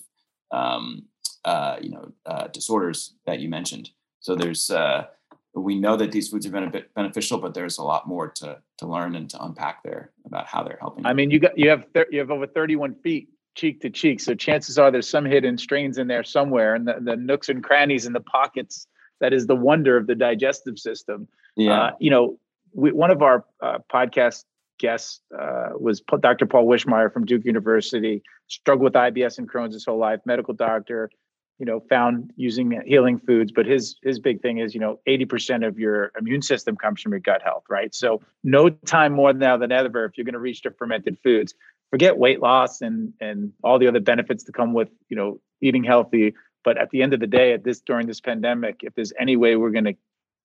um, 0.53 1.07
uh, 1.47 1.77
you 1.81 1.91
know 1.91 2.13
uh, 2.27 2.49
disorders 2.49 3.15
that 3.27 3.41
you 3.41 3.49
mentioned. 3.49 3.91
So 4.21 4.37
there's 4.37 4.71
uh, 4.71 5.07
we 5.55 5.81
know 5.81 5.97
that 5.97 6.13
these 6.13 6.29
foods 6.29 6.47
are 6.47 6.51
been 6.51 6.71
beneficial, 6.95 7.39
but 7.39 7.55
there's 7.55 7.79
a 7.79 7.83
lot 7.83 8.07
more 8.07 8.29
to 8.29 8.59
to 8.77 8.87
learn 8.87 9.17
and 9.17 9.29
to 9.31 9.43
unpack 9.43 9.83
there 9.83 10.13
about 10.27 10.47
how 10.47 10.63
they're 10.63 10.79
helping. 10.79 11.07
I 11.07 11.15
mean, 11.15 11.31
you 11.31 11.41
got 11.41 11.59
you 11.59 11.71
have 11.71 11.87
you 12.11 12.19
have 12.19 12.31
over 12.31 12.47
31 12.47 12.95
feet 12.97 13.31
cheek 13.55 13.81
to 13.81 13.89
cheek, 13.89 14.21
so 14.21 14.35
chances 14.35 14.79
are 14.79 14.91
there's 14.91 15.09
some 15.09 15.25
hidden 15.25 15.57
strains 15.57 15.97
in 15.97 16.09
there 16.09 16.25
somewhere, 16.25 16.75
and 16.75 16.87
the, 16.87 16.99
the 17.01 17.17
nooks 17.17 17.49
and 17.49 17.65
crannies 17.65 18.05
and 18.05 18.15
the 18.15 18.21
pockets. 18.21 18.87
That 19.21 19.33
is 19.33 19.47
the 19.47 19.57
wonder 19.57 19.97
of 19.97 20.09
the 20.09 20.17
digestive 20.17 20.79
system. 20.79 21.27
Yeah, 21.57 21.81
uh, 21.81 21.91
you 22.01 22.11
know, 22.11 22.39
we, 22.75 22.93
one 22.93 23.11
of 23.11 23.23
our 23.23 23.45
uh, 23.61 23.79
podcast 23.93 24.45
guests 24.79 25.21
uh, 25.39 25.71
was 25.79 26.03
Dr. 26.21 26.47
Paul 26.47 26.67
Wischmeyer 26.67 27.13
from 27.13 27.25
Duke 27.25 27.45
University. 27.45 28.23
Struggled 28.49 28.85
with 28.85 28.95
IBS 28.95 29.39
and 29.39 29.51
Crohn's 29.51 29.75
his 29.75 29.85
whole 29.85 29.99
life. 29.99 30.21
Medical 30.27 30.55
doctor, 30.55 31.11
you 31.59 31.65
know, 31.65 31.81
found 31.89 32.33
using 32.37 32.83
healing 32.85 33.19
foods. 33.19 33.53
But 33.53 33.67
his 33.67 33.97
his 34.03 34.19
big 34.19 34.43
thing 34.43 34.59
is, 34.59 34.75
you 34.75 34.81
know, 34.81 34.99
eighty 35.07 35.25
percent 35.25 35.65
of 35.65 35.79
your 35.79 36.13
immune 36.19 36.43
system 36.43 36.77
comes 36.77 37.01
from 37.01 37.13
your 37.13 37.21
gut 37.21 37.41
health, 37.43 37.65
right? 37.71 37.95
So 37.95 38.21
no 38.45 38.69
time 38.69 39.13
more 39.13 39.33
now 39.33 39.57
than 39.57 39.73
ever 39.73 40.05
if 40.05 40.19
you're 40.19 40.25
going 40.25 40.35
to 40.35 40.41
reach 40.41 40.63
to 40.63 40.71
fermented 40.73 41.17
foods. 41.23 41.55
Forget 41.91 42.19
weight 42.19 42.41
loss 42.41 42.83
and 42.83 43.13
and 43.21 43.53
all 43.63 43.79
the 43.79 43.89
other 43.89 44.01
benefits 44.01 44.45
that 44.45 44.55
come 44.55 44.75
with 44.75 44.89
you 45.09 45.17
know 45.17 45.41
eating 45.61 45.85
healthy. 45.85 46.35
But 46.65 46.79
at 46.79 46.91
the 46.91 47.03
end 47.03 47.13
of 47.13 47.21
the 47.21 47.27
day, 47.27 47.53
at 47.53 47.65
this 47.65 47.81
during 47.81 48.07
this 48.07 48.21
pandemic, 48.21 48.81
if 48.83 48.95
there's 48.95 49.13
any 49.19 49.37
way 49.37 49.57
we're 49.57 49.71
going 49.71 49.85
to 49.85 49.95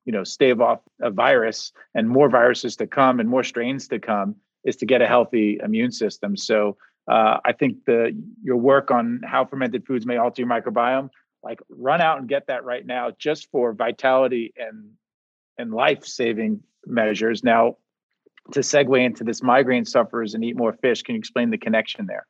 you 0.08 0.14
know 0.14 0.24
stave 0.24 0.60
off 0.62 0.80
a 1.02 1.12
virus 1.12 1.72
and 1.94 2.10
more 2.10 2.30
viruses 2.30 2.76
to 2.78 2.88
come 2.88 3.20
and 3.20 3.30
more 3.30 3.44
strains 3.44 3.88
to 3.90 4.00
come 4.00 4.36
is 4.64 4.78
to 4.78 4.86
get 4.88 5.02
a 5.04 5.08
healthy 5.08 5.60
immune 5.64 5.92
system. 5.92 6.36
So 6.36 6.78
uh, 7.08 7.38
i 7.46 7.54
think 7.54 7.86
the 7.86 8.00
your 8.44 8.58
work 8.58 8.90
on 8.90 9.22
how 9.24 9.46
fermented 9.46 9.86
foods 9.86 10.06
may 10.06 10.18
alter 10.18 10.42
your 10.42 10.50
microbiome 10.50 11.10
like 11.44 11.60
run 11.70 12.02
out 12.02 12.18
and 12.20 12.28
get 12.28 12.48
that 12.48 12.66
right 12.66 12.86
now 12.86 13.12
just 13.20 13.50
for 13.52 13.74
vitality 13.74 14.54
and 14.58 14.92
and 15.58 15.74
life 15.74 16.06
saving 16.06 16.62
measures. 16.86 17.44
Now 17.44 17.78
to 18.54 18.60
segue 18.62 19.04
into 19.04 19.24
this 19.24 19.42
migraine 19.44 19.86
sufferers 19.86 20.34
and 20.34 20.44
eat 20.44 20.56
more 20.56 20.74
fish 20.74 21.02
can 21.04 21.16
you 21.16 21.20
explain 21.20 21.50
the 21.50 21.58
connection 21.58 22.06
there? 22.08 22.26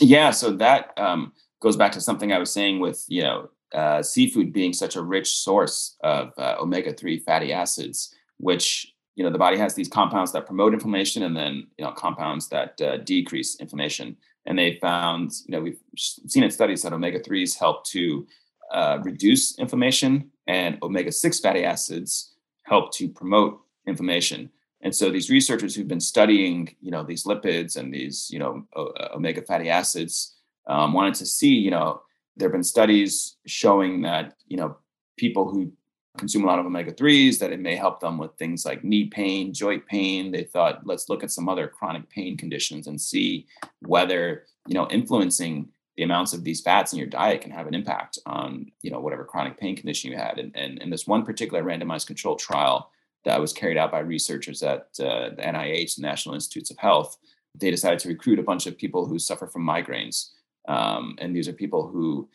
Yeah 0.00 0.30
so 0.30 0.52
that 0.52 0.92
um, 0.96 1.32
goes 1.60 1.76
back 1.76 1.92
to 1.92 2.00
something 2.00 2.32
i 2.32 2.38
was 2.38 2.52
saying 2.52 2.80
with 2.80 3.04
you 3.08 3.22
know 3.22 3.48
uh, 3.74 4.02
seafood 4.02 4.52
being 4.52 4.72
such 4.72 4.96
a 4.96 5.02
rich 5.02 5.38
source 5.38 5.96
of 6.02 6.32
uh, 6.38 6.56
omega-3 6.60 7.22
fatty 7.24 7.52
acids 7.52 8.14
which 8.38 8.94
you 9.14 9.24
know 9.24 9.30
the 9.30 9.38
body 9.38 9.56
has 9.56 9.74
these 9.74 9.88
compounds 9.88 10.32
that 10.32 10.46
promote 10.46 10.74
inflammation 10.74 11.22
and 11.24 11.36
then 11.36 11.66
you 11.78 11.84
know 11.84 11.92
compounds 11.92 12.48
that 12.48 12.80
uh, 12.80 12.98
decrease 12.98 13.56
inflammation. 13.60 14.16
And 14.44 14.58
they 14.58 14.78
found 14.80 15.32
you 15.46 15.52
know 15.52 15.60
we've 15.60 15.80
seen 15.96 16.44
in 16.44 16.50
studies 16.50 16.82
that 16.82 16.92
omega-3s 16.92 17.58
help 17.58 17.84
to 17.86 18.26
uh, 18.72 18.98
reduce 19.02 19.58
inflammation 19.58 20.30
and 20.46 20.78
omega-6 20.82 21.42
fatty 21.42 21.64
acids 21.64 22.34
help 22.64 22.92
to 22.94 23.08
promote 23.08 23.60
inflammation. 23.86 24.50
And 24.82 24.94
so 24.94 25.10
these 25.10 25.30
researchers 25.30 25.74
who've 25.74 25.88
been 25.88 26.00
studying 26.00 26.76
you 26.80 26.90
know 26.90 27.02
these 27.02 27.24
lipids 27.24 27.76
and 27.76 27.92
these 27.92 28.28
you 28.30 28.38
know 28.38 28.66
omega 29.14 29.42
fatty 29.42 29.70
acids 29.70 30.36
um, 30.66 30.92
wanted 30.92 31.14
to 31.14 31.26
see 31.26 31.54
you 31.54 31.70
know 31.70 32.02
there 32.36 32.48
have 32.48 32.52
been 32.52 32.62
studies 32.62 33.36
showing 33.46 34.02
that 34.02 34.34
you 34.46 34.56
know 34.56 34.76
people 35.16 35.48
who 35.48 35.72
consume 36.16 36.44
a 36.44 36.46
lot 36.46 36.58
of 36.58 36.66
omega 36.66 36.92
3s 36.92 37.38
that 37.38 37.52
it 37.52 37.60
may 37.60 37.76
help 37.76 38.00
them 38.00 38.18
with 38.18 38.34
things 38.36 38.64
like 38.64 38.84
knee 38.84 39.06
pain 39.06 39.52
joint 39.52 39.84
pain. 39.86 40.32
They 40.32 40.44
thought 40.44 40.86
let's 40.86 41.08
look 41.08 41.22
at 41.22 41.30
some 41.30 41.48
other 41.48 41.68
chronic 41.68 42.08
pain 42.08 42.36
conditions 42.36 42.86
and 42.86 43.00
see 43.00 43.46
whether 43.80 44.44
you 44.66 44.74
know 44.74 44.88
influencing 44.88 45.68
the 45.96 46.02
amounts 46.02 46.34
of 46.34 46.44
these 46.44 46.60
fats 46.60 46.92
in 46.92 46.98
your 46.98 47.08
diet 47.08 47.40
can 47.40 47.50
have 47.50 47.66
an 47.66 47.74
impact 47.74 48.18
on 48.26 48.70
you 48.82 48.90
know 48.90 49.00
whatever 49.00 49.24
chronic 49.24 49.58
pain 49.58 49.76
condition 49.76 50.10
you 50.10 50.16
had. 50.16 50.38
And, 50.38 50.54
and 50.56 50.78
in 50.82 50.90
this 50.90 51.06
one 51.06 51.24
particular 51.24 51.62
randomized 51.62 52.06
controlled 52.06 52.38
trial 52.38 52.90
that 53.24 53.40
was 53.40 53.52
carried 53.52 53.76
out 53.76 53.90
by 53.90 53.98
researchers 54.00 54.62
at 54.62 54.88
uh, 55.00 55.30
the 55.30 55.42
nih 55.42 55.94
the 55.94 56.02
national 56.02 56.34
institutes 56.34 56.70
of 56.70 56.78
health 56.78 57.16
they 57.58 57.70
decided 57.70 57.98
to 57.98 58.08
recruit 58.08 58.38
a 58.38 58.42
bunch 58.42 58.66
of 58.66 58.76
people 58.76 59.06
who 59.06 59.18
suffer 59.18 59.46
from 59.46 59.66
migraines 59.66 60.30
um, 60.68 61.16
and 61.18 61.34
these 61.34 61.48
are 61.48 61.52
people 61.52 61.86
who, 61.86 62.28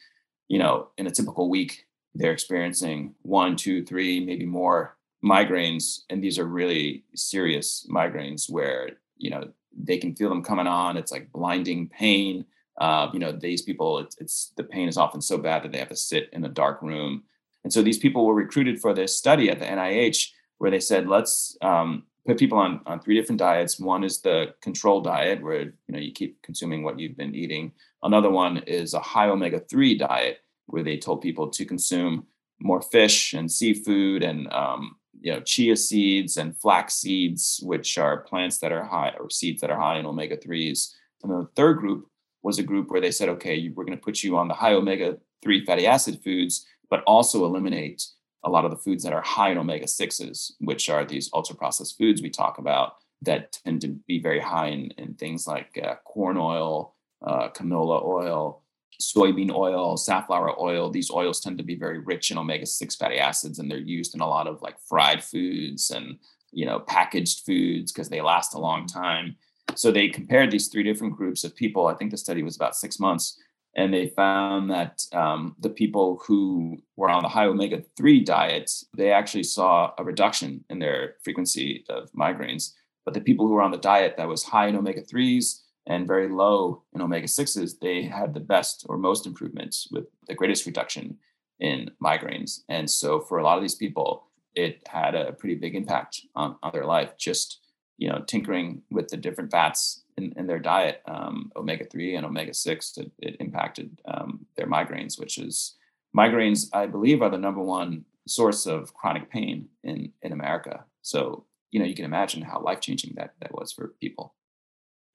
you 0.48 0.60
know, 0.60 0.90
in 0.98 1.08
a 1.08 1.12
typical 1.12 1.50
week, 1.50 1.86
they're 2.14 2.34
experiencing 2.34 3.16
one, 3.22 3.56
two, 3.56 3.84
three, 3.84 4.24
maybe 4.24 4.46
more 4.46 4.98
migraines. 5.24 6.02
And 6.10 6.24
these 6.24 6.40
are 6.40 6.46
really 6.46 7.04
serious 7.16 7.88
migraines 7.90 8.50
where, 8.50 8.92
you 9.18 9.30
know, 9.30 9.50
they 9.78 9.98
can 9.98 10.16
feel 10.16 10.30
them 10.30 10.44
coming 10.44 10.68
on. 10.68 10.98
It's 10.98 11.12
like 11.12 11.32
blinding 11.32 11.88
pain. 11.88 12.46
Uh, 12.80 13.10
you 13.14 13.20
know, 13.20 13.32
these 13.32 13.62
people, 13.62 14.00
it's, 14.00 14.18
it's 14.18 14.52
the 14.58 14.64
pain 14.64 14.88
is 14.88 14.98
often 14.98 15.22
so 15.22 15.38
bad 15.38 15.64
that 15.64 15.72
they 15.72 15.78
have 15.78 15.90
to 15.90 15.96
sit 15.96 16.30
in 16.34 16.44
a 16.44 16.50
dark 16.50 16.82
room. 16.82 17.24
And 17.64 17.72
so 17.72 17.82
these 17.82 18.00
people 18.00 18.26
were 18.26 18.34
recruited 18.34 18.82
for 18.82 18.94
this 18.94 19.16
study 19.16 19.50
at 19.50 19.60
the 19.60 19.66
NIH 19.66 20.32
where 20.58 20.72
they 20.72 20.80
said, 20.80 21.08
let's 21.08 21.56
um, 21.62 22.04
put 22.26 22.38
people 22.38 22.58
on 22.58 22.82
on 22.86 23.00
three 23.00 23.16
different 23.16 23.40
diets. 23.40 23.80
One 23.80 24.04
is 24.04 24.22
the 24.22 24.54
control 24.62 25.02
diet, 25.02 25.42
where 25.42 25.62
you 25.62 25.74
know 25.90 26.00
you 26.00 26.12
keep 26.12 26.42
consuming 26.42 26.84
what 26.84 27.00
you've 27.00 27.18
been 27.18 27.36
eating. 27.36 27.72
Another 28.04 28.30
one 28.30 28.58
is 28.60 28.94
a 28.94 29.00
high 29.00 29.30
omega 29.30 29.60
three 29.60 29.98
diet, 29.98 30.40
where 30.68 30.84
they 30.84 30.98
told 30.98 31.22
people 31.22 31.50
to 31.50 31.66
consume 31.66 32.26
more 32.60 32.82
fish 32.82 33.34
and 33.34 33.52
seafood 33.52 34.24
and 34.24 34.52
um, 34.54 34.96
you 35.20 35.32
know 35.32 35.42
chia 35.42 35.76
seeds 35.76 36.38
and 36.38 36.58
flax 36.58 36.96
seeds, 36.96 37.60
which 37.64 37.98
are 37.98 38.22
plants 38.22 38.58
that 38.60 38.72
are 38.72 38.84
high 38.84 39.14
or 39.20 39.30
seeds 39.30 39.62
that 39.62 39.72
are 39.72 39.80
high 39.80 40.00
in 40.00 40.06
omega 40.06 40.38
threes. 40.38 40.96
And 41.24 41.32
the 41.32 41.48
third 41.56 41.78
group 41.78 42.08
was 42.44 42.58
a 42.60 42.64
group 42.64 42.90
where 42.90 43.02
they 43.02 43.12
said, 43.12 43.30
okay, 43.30 43.72
we're 43.76 43.86
going 43.86 43.98
to 43.98 44.04
put 44.04 44.24
you 44.24 44.38
on 44.38 44.48
the 44.48 44.54
high 44.54 44.74
omega 44.74 45.18
3 45.44 45.66
fatty 45.66 45.86
acid 45.86 46.22
foods, 46.24 46.66
but 46.90 47.04
also 47.04 47.46
eliminate 47.46 48.04
a 48.44 48.50
lot 48.50 48.66
of 48.66 48.72
the 48.72 48.78
foods 48.78 49.04
that 49.04 49.14
are 49.14 49.22
high 49.22 49.52
in 49.52 49.58
omega 49.58 49.86
6s, 49.86 50.54
which 50.60 50.90
are 50.90 51.06
these 51.06 51.30
ultra 51.34 51.56
processed 51.56 51.98
foods 51.98 52.22
we 52.22 52.30
talk 52.30 52.58
about 52.58 52.96
that 53.22 53.52
tend 53.64 53.82
to 53.82 53.90
be 54.08 54.20
very 54.20 54.40
high 54.40 54.68
in, 54.68 54.90
in 54.98 55.14
things 55.14 55.46
like 55.46 55.80
uh, 55.84 55.96
corn 56.06 56.38
oil, 56.38 56.96
uh, 57.26 57.50
canola 57.50 58.04
oil, 58.04 58.64
soybean 59.02 59.52
oil, 59.52 59.98
safflower 59.98 60.60
oil. 60.60 60.90
These 60.90 61.12
oils 61.12 61.40
tend 61.40 61.58
to 61.58 61.64
be 61.64 61.76
very 61.76 62.00
rich 62.00 62.32
in 62.32 62.38
omega 62.38 62.66
6 62.66 62.96
fatty 62.96 63.18
acids, 63.18 63.60
and 63.60 63.70
they're 63.70 63.78
used 63.78 64.16
in 64.16 64.22
a 64.22 64.28
lot 64.28 64.48
of 64.48 64.62
like 64.62 64.78
fried 64.88 65.24
foods 65.24 65.92
and 65.92 66.18
you 66.52 66.66
know 66.66 66.80
packaged 66.80 67.46
foods 67.46 67.92
because 67.92 68.10
they 68.10 68.22
last 68.22 68.54
a 68.54 68.60
long 68.60 68.86
time. 68.86 69.36
So 69.76 69.92
they 69.92 70.10
compared 70.10 70.52
these 70.52 70.68
three 70.68 70.84
different 70.84 71.16
groups 71.16 71.44
of 71.44 71.56
people. 71.56 71.88
I 71.88 71.94
think 71.94 72.12
the 72.12 72.18
study 72.18 72.44
was 72.44 72.56
about 72.56 72.76
six 72.76 73.00
months, 73.00 73.40
and 73.76 73.94
they 73.94 74.08
found 74.08 74.70
that 74.70 75.02
um, 75.14 75.56
the 75.60 75.70
people 75.70 76.22
who 76.26 76.78
were 76.98 77.10
on 77.10 77.24
the 77.24 77.30
high 77.30 77.46
omega 77.46 77.84
3 77.96 78.24
diet, 78.24 78.72
they 78.96 79.12
actually 79.12 79.44
saw 79.44 79.94
a 79.98 80.04
reduction 80.04 80.64
in 80.70 80.80
their 80.80 81.16
frequency 81.24 81.86
of 81.90 82.12
migraines. 82.12 82.74
But 83.06 83.14
the 83.14 83.22
people 83.22 83.48
who 83.48 83.54
were 83.54 83.62
on 83.62 83.72
the 83.72 83.78
diet 83.78 84.16
that 84.18 84.28
was 84.28 84.44
high 84.44 84.68
in 84.68 84.76
omega 84.76 85.02
3s 85.02 85.61
and 85.88 86.08
very 86.08 86.30
low 86.30 86.84
in 86.94 87.02
omega 87.02 87.28
6s, 87.28 87.80
they 87.80 88.04
had 88.04 88.34
the 88.34 88.40
best 88.40 88.86
or 88.88 88.98
most 88.98 89.26
improvements 89.26 89.88
with 89.92 90.06
the 90.28 90.36
greatest 90.36 90.66
reduction 90.66 91.18
in 91.60 91.90
migraines. 92.04 92.62
And 92.70 92.90
so 92.90 93.20
for 93.20 93.38
a 93.38 93.44
lot 93.44 93.58
of 93.58 93.64
these 93.64 93.76
people, 93.76 94.28
it 94.56 94.82
had 94.88 95.16
a 95.16 95.34
pretty 95.34 95.56
big 95.56 95.76
impact 95.76 96.22
on, 96.36 96.58
on 96.62 96.72
their 96.74 96.86
life, 96.86 97.18
just 97.18 97.60
you 97.98 98.10
know, 98.10 98.24
tinkering 98.26 98.82
with 98.90 99.10
the 99.10 99.18
different 99.18 99.52
fats 99.52 100.02
in, 100.18 100.34
in 100.36 100.48
their 100.48 100.60
diet, 100.60 101.02
um, 101.06 101.52
omega 101.56 101.86
3 101.86 102.16
and 102.16 102.26
omega 102.26 102.54
6, 102.54 102.98
it, 102.98 103.12
it 103.20 103.38
impacted 103.40 104.02
um, 104.06 104.46
their 104.58 104.66
migraines, 104.66 105.20
which 105.20 105.38
is 105.38 105.76
migraines, 106.18 106.68
I 106.74 106.88
believe, 106.88 107.22
are 107.22 107.30
the 107.30 107.38
number 107.38 107.62
one 107.62 108.06
source 108.28 108.66
of 108.66 108.94
chronic 108.96 109.30
pain 109.30 109.68
in, 109.84 110.12
in 110.24 110.32
America. 110.32 110.86
So, 111.04 111.46
you 111.70 111.80
know, 111.80 111.86
you 111.86 111.94
can 111.96 112.06
imagine 112.06 112.42
how 112.42 112.60
life 112.60 112.82
changing 112.82 113.14
that, 113.18 113.36
that 113.40 113.54
was 113.54 113.72
for 113.72 113.94
people. 114.00 114.34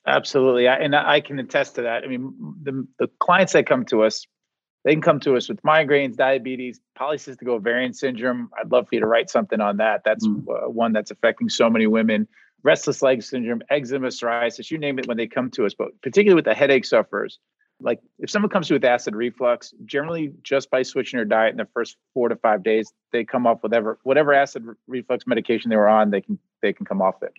Absolutely. 0.07 0.69
I, 0.69 0.77
and 0.77 0.95
I 0.95 1.21
can 1.21 1.39
attest 1.39 1.75
to 1.77 1.83
that. 1.83 2.05
I 2.05 2.07
mean, 2.07 2.33
the, 2.63 2.87
the 2.99 3.09
clients 3.19 3.53
that 3.55 3.67
come 3.67 3.85
to 3.87 4.05
us, 4.05 4.27
they 4.85 4.93
can 4.93 5.03
come 5.03 5.19
to 5.21 5.37
us 5.37 5.49
with 5.49 5.61
migraines, 5.63 6.17
diabetes, 6.17 6.81
polycystic 6.97 7.49
ovarian 7.49 7.93
syndrome. 7.93 8.51
I'd 8.59 8.71
love 8.71 8.89
for 8.89 8.95
you 8.95 9.01
to 9.01 9.07
write 9.07 9.31
something 9.31 9.61
on 9.61 9.79
that. 9.79 10.03
That's 10.05 10.27
mm. 10.27 10.45
one 10.73 10.93
that's 10.93 11.11
affecting 11.11 11.49
so 11.49 11.69
many 11.69 11.89
women. 11.89 12.29
Restless 12.63 13.03
leg 13.03 13.23
syndrome, 13.23 13.63
eczema, 13.69 14.09
psoriasis, 14.09 14.71
you 14.71 14.79
name 14.79 14.99
it 14.99 15.07
when 15.07 15.17
they 15.17 15.27
come 15.27 15.51
to 15.53 15.67
us, 15.67 15.75
but 15.75 15.89
particularly 16.03 16.37
with 16.37 16.45
the 16.45 16.55
headache 16.55 16.85
sufferers. 16.85 17.39
Like 17.81 18.01
if 18.19 18.31
someone 18.31 18.49
comes 18.49 18.69
to 18.69 18.75
with 18.75 18.85
acid 18.85 19.15
reflux, 19.15 19.75
generally 19.85 20.33
just 20.43 20.71
by 20.71 20.83
switching 20.83 21.19
their 21.19 21.27
diet 21.27 21.51
in 21.51 21.59
the 21.59 21.69
first 21.75 21.97
four 22.15 22.29
to 22.29 22.37
five 22.37 22.63
days, 22.63 22.93
they 23.13 23.25
come 23.25 23.47
off 23.47 23.63
whatever 23.63 23.99
whatever 24.03 24.33
acid 24.33 24.65
reflux 24.87 25.27
medication 25.27 25.69
they 25.69 25.77
were 25.77 25.89
on, 25.89 26.11
they 26.11 26.23
can 26.23 26.39
they 26.63 26.73
can 26.73 26.87
come 26.87 27.03
off 27.03 27.23
it. 27.23 27.33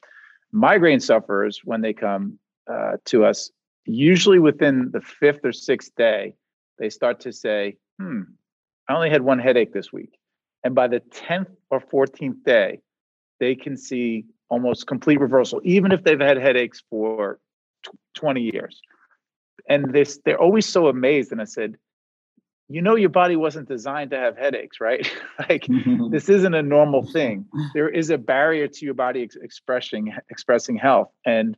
Migraine 0.52 1.00
sufferers, 1.00 1.62
when 1.64 1.82
they 1.82 1.94
come, 1.94 2.40
uh, 2.72 2.98
to 3.06 3.26
us, 3.26 3.52
usually 3.86 4.40
within 4.40 4.92
the 4.92 5.02
fifth 5.02 5.44
or 5.44 5.52
sixth 5.52 5.96
day, 5.96 6.34
they 6.80 6.90
start 6.90 7.20
to 7.22 7.32
say, 7.32 7.78
hmm, 8.00 8.22
I 8.88 8.96
only 8.96 9.10
had 9.10 9.22
one 9.22 9.40
headache 9.40 9.74
this 9.74 9.92
week. 9.92 10.18
And 10.64 10.76
by 10.76 10.88
the 10.88 11.00
10th 11.00 11.56
or 11.70 11.80
14th 11.80 12.44
day, 12.44 12.82
they 13.40 13.56
can 13.56 13.78
see 13.78 14.26
almost 14.50 14.88
complete 14.88 15.20
reversal, 15.20 15.62
even 15.64 15.92
if 15.92 16.04
they've 16.04 16.20
had 16.20 16.38
headaches 16.38 16.84
for 16.90 17.40
20 18.16 18.42
years. 18.42 18.82
And 19.70 19.94
this, 19.94 20.20
they're 20.26 20.40
always 20.40 20.66
so 20.66 20.88
amazed. 20.88 21.32
And 21.32 21.42
I 21.42 21.46
said, 21.46 21.78
you 22.70 22.82
know, 22.82 22.96
your 22.96 23.10
body 23.10 23.36
wasn't 23.36 23.68
designed 23.68 24.12
to 24.12 24.18
have 24.18 24.38
headaches, 24.38 24.82
right? 24.82 25.10
like 25.50 25.68
this 26.12 26.30
isn't 26.30 26.54
a 26.54 26.62
normal 26.62 27.06
thing. 27.06 27.46
There 27.74 27.90
is 27.90 28.10
a 28.10 28.18
barrier 28.18 28.68
to 28.68 28.86
your 28.86 28.94
body 28.94 29.24
ex- 29.24 29.38
expressing 29.42 30.14
expressing 30.30 30.76
health. 30.76 31.10
And 31.26 31.56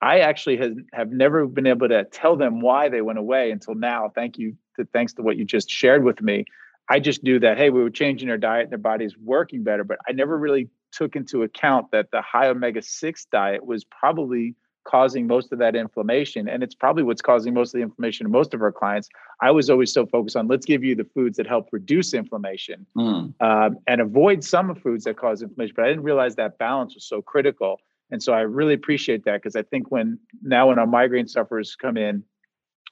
I 0.00 0.20
actually 0.20 0.56
has, 0.56 0.72
have 0.92 1.10
never 1.10 1.46
been 1.46 1.66
able 1.66 1.88
to 1.88 2.04
tell 2.04 2.36
them 2.36 2.60
why 2.60 2.88
they 2.88 3.00
went 3.00 3.18
away 3.18 3.50
until 3.50 3.74
now. 3.74 4.10
Thank 4.14 4.38
you 4.38 4.56
to 4.76 4.84
thanks 4.92 5.12
to 5.14 5.22
what 5.22 5.36
you 5.36 5.44
just 5.44 5.70
shared 5.70 6.04
with 6.04 6.20
me. 6.20 6.44
I 6.88 6.98
just 6.98 7.22
knew 7.22 7.38
that 7.40 7.58
hey, 7.58 7.70
we 7.70 7.82
were 7.82 7.90
changing 7.90 8.28
their 8.28 8.38
diet 8.38 8.64
and 8.64 8.72
their 8.72 8.78
body's 8.78 9.16
working 9.16 9.62
better, 9.62 9.84
but 9.84 9.98
I 10.08 10.12
never 10.12 10.36
really 10.36 10.68
took 10.90 11.16
into 11.16 11.42
account 11.42 11.90
that 11.92 12.10
the 12.10 12.20
high 12.20 12.48
omega 12.48 12.82
6 12.82 13.24
diet 13.26 13.64
was 13.64 13.84
probably 13.84 14.54
causing 14.84 15.26
most 15.26 15.52
of 15.52 15.58
that 15.60 15.76
inflammation 15.76 16.48
and 16.48 16.62
it's 16.62 16.74
probably 16.74 17.02
what's 17.02 17.22
causing 17.22 17.54
most 17.54 17.72
of 17.72 17.78
the 17.78 17.82
inflammation 17.82 18.26
in 18.26 18.32
most 18.32 18.52
of 18.52 18.60
our 18.60 18.72
clients 18.72 19.08
i 19.40 19.48
was 19.48 19.70
always 19.70 19.92
so 19.92 20.04
focused 20.06 20.36
on 20.36 20.48
let's 20.48 20.66
give 20.66 20.82
you 20.82 20.96
the 20.96 21.04
foods 21.14 21.36
that 21.36 21.46
help 21.46 21.68
reduce 21.70 22.12
inflammation 22.14 22.84
mm. 22.96 23.32
um, 23.40 23.78
and 23.86 24.00
avoid 24.00 24.42
some 24.42 24.70
of 24.70 24.82
foods 24.82 25.04
that 25.04 25.16
cause 25.16 25.40
inflammation 25.40 25.74
but 25.76 25.84
i 25.84 25.88
didn't 25.88 26.02
realize 26.02 26.34
that 26.34 26.58
balance 26.58 26.94
was 26.94 27.04
so 27.04 27.22
critical 27.22 27.78
and 28.12 28.22
so 28.22 28.34
I 28.34 28.42
really 28.42 28.74
appreciate 28.74 29.24
that 29.24 29.42
because 29.42 29.56
I 29.56 29.62
think 29.62 29.90
when 29.90 30.18
now 30.42 30.68
when 30.68 30.78
our 30.78 30.86
migraine 30.86 31.26
sufferers 31.26 31.74
come 31.74 31.96
in, 31.96 32.22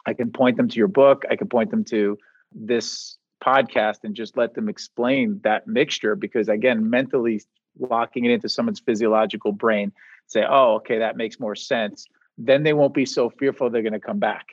I 0.07 0.14
can 0.14 0.33
point 0.33 0.57
them 0.57 0.66
to 0.68 0.77
your 0.77 0.89
book, 0.89 1.25
I 1.31 1.37
can 1.37 1.49
point 1.49 1.71
them 1.71 1.85
to 1.85 2.18
this 2.53 3.18
podcast 3.45 3.99
and 4.03 4.14
just 4.14 4.37
let 4.37 4.55
them 4.55 4.68
explain 4.68 5.41
that 5.45 5.66
mixture 5.66 6.16
because 6.16 6.49
again, 6.49 6.89
mentally 6.89 7.43
locking 7.79 8.25
it 8.25 8.33
into 8.33 8.49
someone's 8.49 8.81
physiological 8.81 9.53
brain, 9.53 9.93
say, 10.27 10.45
oh, 10.49 10.77
okay, 10.77 10.99
that 10.99 11.16
makes 11.16 11.39
more 11.39 11.55
sense. 11.55 12.07
Then 12.39 12.62
they 12.62 12.73
won't 12.73 12.95
be 12.95 13.07
so 13.07 13.29
fearful 13.29 13.68
they're 13.68 13.83
going 13.83 13.93
to 13.93 14.01
come 14.01 14.18
back. 14.18 14.47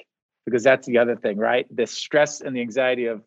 Because 0.45 0.63
that's 0.63 0.87
the 0.87 0.97
other 0.97 1.15
thing, 1.15 1.37
right? 1.37 1.65
The 1.75 1.87
stress 1.87 2.39
and 2.39 2.55
the 2.55 2.61
anxiety 2.61 3.05
of, 3.07 3.21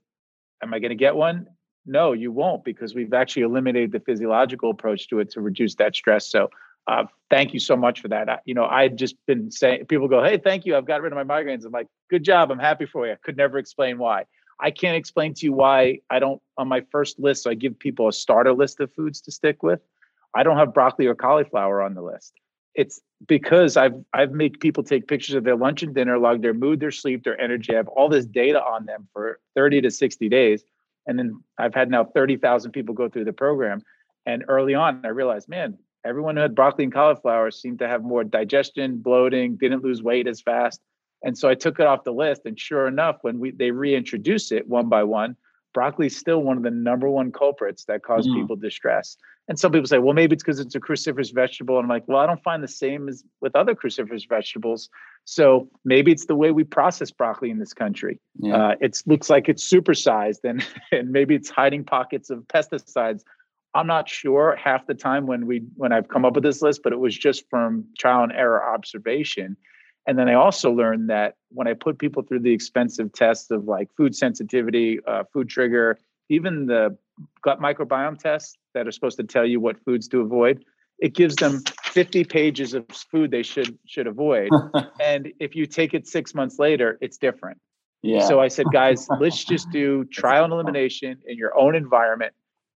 am 0.62 0.72
I 0.72 0.78
going 0.78 0.90
to 0.90 0.94
get 0.94 1.16
one? 1.16 1.46
No, 1.84 2.12
you 2.12 2.32
won't, 2.32 2.64
because 2.64 2.94
we've 2.94 3.12
actually 3.12 3.42
eliminated 3.42 3.92
the 3.92 4.00
physiological 4.00 4.70
approach 4.70 5.08
to 5.08 5.20
it 5.20 5.30
to 5.32 5.40
reduce 5.40 5.74
that 5.76 5.94
stress. 5.94 6.30
So 6.30 6.48
uh, 6.90 7.04
thank 7.30 7.54
you 7.54 7.60
so 7.60 7.76
much 7.76 8.00
for 8.00 8.08
that. 8.08 8.28
I, 8.28 8.38
you 8.44 8.54
know, 8.54 8.66
I've 8.66 8.96
just 8.96 9.14
been 9.24 9.52
saying, 9.52 9.86
people 9.86 10.08
go, 10.08 10.24
Hey, 10.24 10.38
thank 10.38 10.66
you. 10.66 10.76
I've 10.76 10.86
got 10.86 11.02
rid 11.02 11.12
of 11.12 11.24
my 11.24 11.40
migraines. 11.42 11.64
I'm 11.64 11.70
like, 11.70 11.86
good 12.10 12.24
job. 12.24 12.50
I'm 12.50 12.58
happy 12.58 12.84
for 12.84 13.06
you. 13.06 13.12
I 13.12 13.16
could 13.22 13.36
never 13.36 13.58
explain 13.58 13.96
why. 13.96 14.24
I 14.58 14.72
can't 14.72 14.96
explain 14.96 15.32
to 15.34 15.46
you 15.46 15.52
why 15.52 16.00
I 16.10 16.18
don't, 16.18 16.42
on 16.58 16.66
my 16.66 16.82
first 16.90 17.20
list, 17.20 17.44
so 17.44 17.50
I 17.50 17.54
give 17.54 17.78
people 17.78 18.08
a 18.08 18.12
starter 18.12 18.52
list 18.52 18.80
of 18.80 18.92
foods 18.92 19.20
to 19.22 19.30
stick 19.30 19.62
with. 19.62 19.80
I 20.34 20.42
don't 20.42 20.56
have 20.56 20.74
broccoli 20.74 21.06
or 21.06 21.14
cauliflower 21.14 21.80
on 21.80 21.94
the 21.94 22.02
list. 22.02 22.34
It's 22.74 23.00
because 23.26 23.76
I've 23.76 23.94
I've 24.12 24.32
made 24.32 24.58
people 24.58 24.82
take 24.82 25.06
pictures 25.06 25.36
of 25.36 25.44
their 25.44 25.56
lunch 25.56 25.82
and 25.84 25.94
dinner, 25.94 26.18
log 26.18 26.42
their 26.42 26.54
mood, 26.54 26.80
their 26.80 26.90
sleep, 26.90 27.22
their 27.22 27.40
energy. 27.40 27.72
I 27.72 27.76
have 27.76 27.88
all 27.88 28.08
this 28.08 28.26
data 28.26 28.60
on 28.60 28.86
them 28.86 29.08
for 29.12 29.38
30 29.54 29.80
to 29.82 29.90
60 29.90 30.28
days. 30.28 30.64
And 31.06 31.18
then 31.18 31.42
I've 31.56 31.74
had 31.74 31.88
now 31.88 32.04
30,000 32.04 32.72
people 32.72 32.94
go 32.94 33.08
through 33.08 33.24
the 33.24 33.32
program. 33.32 33.82
And 34.26 34.44
early 34.48 34.74
on, 34.74 35.00
I 35.04 35.08
realized, 35.08 35.48
man, 35.48 35.78
everyone 36.04 36.36
who 36.36 36.42
had 36.42 36.54
broccoli 36.54 36.84
and 36.84 36.92
cauliflower 36.92 37.50
seemed 37.50 37.78
to 37.80 37.88
have 37.88 38.02
more 38.02 38.24
digestion, 38.24 38.98
bloating, 38.98 39.56
didn't 39.56 39.84
lose 39.84 40.02
weight 40.02 40.26
as 40.26 40.40
fast. 40.40 40.80
And 41.22 41.36
so 41.36 41.48
I 41.48 41.54
took 41.54 41.78
it 41.78 41.86
off 41.86 42.04
the 42.04 42.12
list. 42.12 42.42
And 42.46 42.58
sure 42.58 42.86
enough, 42.86 43.18
when 43.22 43.38
we 43.38 43.50
they 43.50 43.70
reintroduce 43.70 44.52
it 44.52 44.66
one 44.68 44.88
by 44.88 45.04
one, 45.04 45.36
broccoli 45.74 46.06
is 46.06 46.16
still 46.16 46.42
one 46.42 46.56
of 46.56 46.62
the 46.62 46.70
number 46.70 47.08
one 47.08 47.32
culprits 47.32 47.84
that 47.84 48.02
cause 48.02 48.26
mm. 48.26 48.34
people 48.34 48.56
distress. 48.56 49.16
And 49.48 49.58
some 49.58 49.72
people 49.72 49.88
say, 49.88 49.98
well, 49.98 50.14
maybe 50.14 50.34
it's 50.34 50.44
because 50.44 50.60
it's 50.60 50.76
a 50.76 50.80
cruciferous 50.80 51.34
vegetable. 51.34 51.76
And 51.76 51.84
I'm 51.84 51.88
like, 51.88 52.06
well, 52.06 52.18
I 52.18 52.26
don't 52.26 52.42
find 52.42 52.62
the 52.62 52.68
same 52.68 53.08
as 53.08 53.24
with 53.40 53.56
other 53.56 53.74
cruciferous 53.74 54.28
vegetables. 54.28 54.88
So 55.24 55.68
maybe 55.84 56.12
it's 56.12 56.26
the 56.26 56.36
way 56.36 56.52
we 56.52 56.62
process 56.62 57.10
broccoli 57.10 57.50
in 57.50 57.58
this 57.58 57.74
country. 57.74 58.20
Yeah. 58.38 58.68
Uh, 58.68 58.74
it 58.80 59.02
looks 59.06 59.28
like 59.28 59.48
it's 59.48 59.68
supersized, 59.68 60.44
and 60.44 60.64
and 60.92 61.10
maybe 61.10 61.34
it's 61.34 61.50
hiding 61.50 61.84
pockets 61.84 62.30
of 62.30 62.40
pesticides 62.44 63.22
I'm 63.74 63.86
not 63.86 64.08
sure 64.08 64.56
half 64.56 64.86
the 64.86 64.94
time 64.94 65.26
when 65.26 65.46
we 65.46 65.62
when 65.76 65.92
I've 65.92 66.08
come 66.08 66.24
up 66.24 66.34
with 66.34 66.44
this 66.44 66.60
list, 66.62 66.82
but 66.82 66.92
it 66.92 66.98
was 66.98 67.16
just 67.16 67.48
from 67.48 67.84
trial 67.98 68.22
and 68.22 68.32
error 68.32 68.62
observation. 68.62 69.56
And 70.06 70.18
then 70.18 70.28
I 70.28 70.34
also 70.34 70.72
learned 70.72 71.10
that 71.10 71.36
when 71.50 71.68
I 71.68 71.74
put 71.74 71.98
people 71.98 72.22
through 72.22 72.40
the 72.40 72.52
expensive 72.52 73.12
tests 73.12 73.50
of 73.50 73.64
like 73.64 73.88
food 73.96 74.16
sensitivity, 74.16 74.98
uh, 75.06 75.24
food 75.32 75.48
trigger, 75.48 75.98
even 76.28 76.66
the 76.66 76.96
gut 77.42 77.60
microbiome 77.60 78.18
tests 78.18 78.56
that 78.74 78.88
are 78.88 78.92
supposed 78.92 79.18
to 79.18 79.24
tell 79.24 79.46
you 79.46 79.60
what 79.60 79.78
foods 79.84 80.08
to 80.08 80.20
avoid, 80.20 80.64
it 80.98 81.14
gives 81.14 81.36
them 81.36 81.62
50 81.84 82.24
pages 82.24 82.74
of 82.74 82.86
food 82.88 83.30
they 83.30 83.42
should 83.42 83.78
should 83.86 84.06
avoid. 84.06 84.50
and 85.00 85.32
if 85.38 85.54
you 85.54 85.66
take 85.66 85.94
it 85.94 86.08
six 86.08 86.34
months 86.34 86.58
later, 86.58 86.98
it's 87.00 87.18
different. 87.18 87.58
Yeah. 88.02 88.26
So 88.26 88.40
I 88.40 88.48
said, 88.48 88.66
guys, 88.72 89.06
let's 89.20 89.44
just 89.44 89.70
do 89.70 90.04
trial 90.06 90.44
and 90.44 90.52
elimination 90.52 91.18
in 91.26 91.36
your 91.36 91.56
own 91.56 91.74
environment 91.74 92.32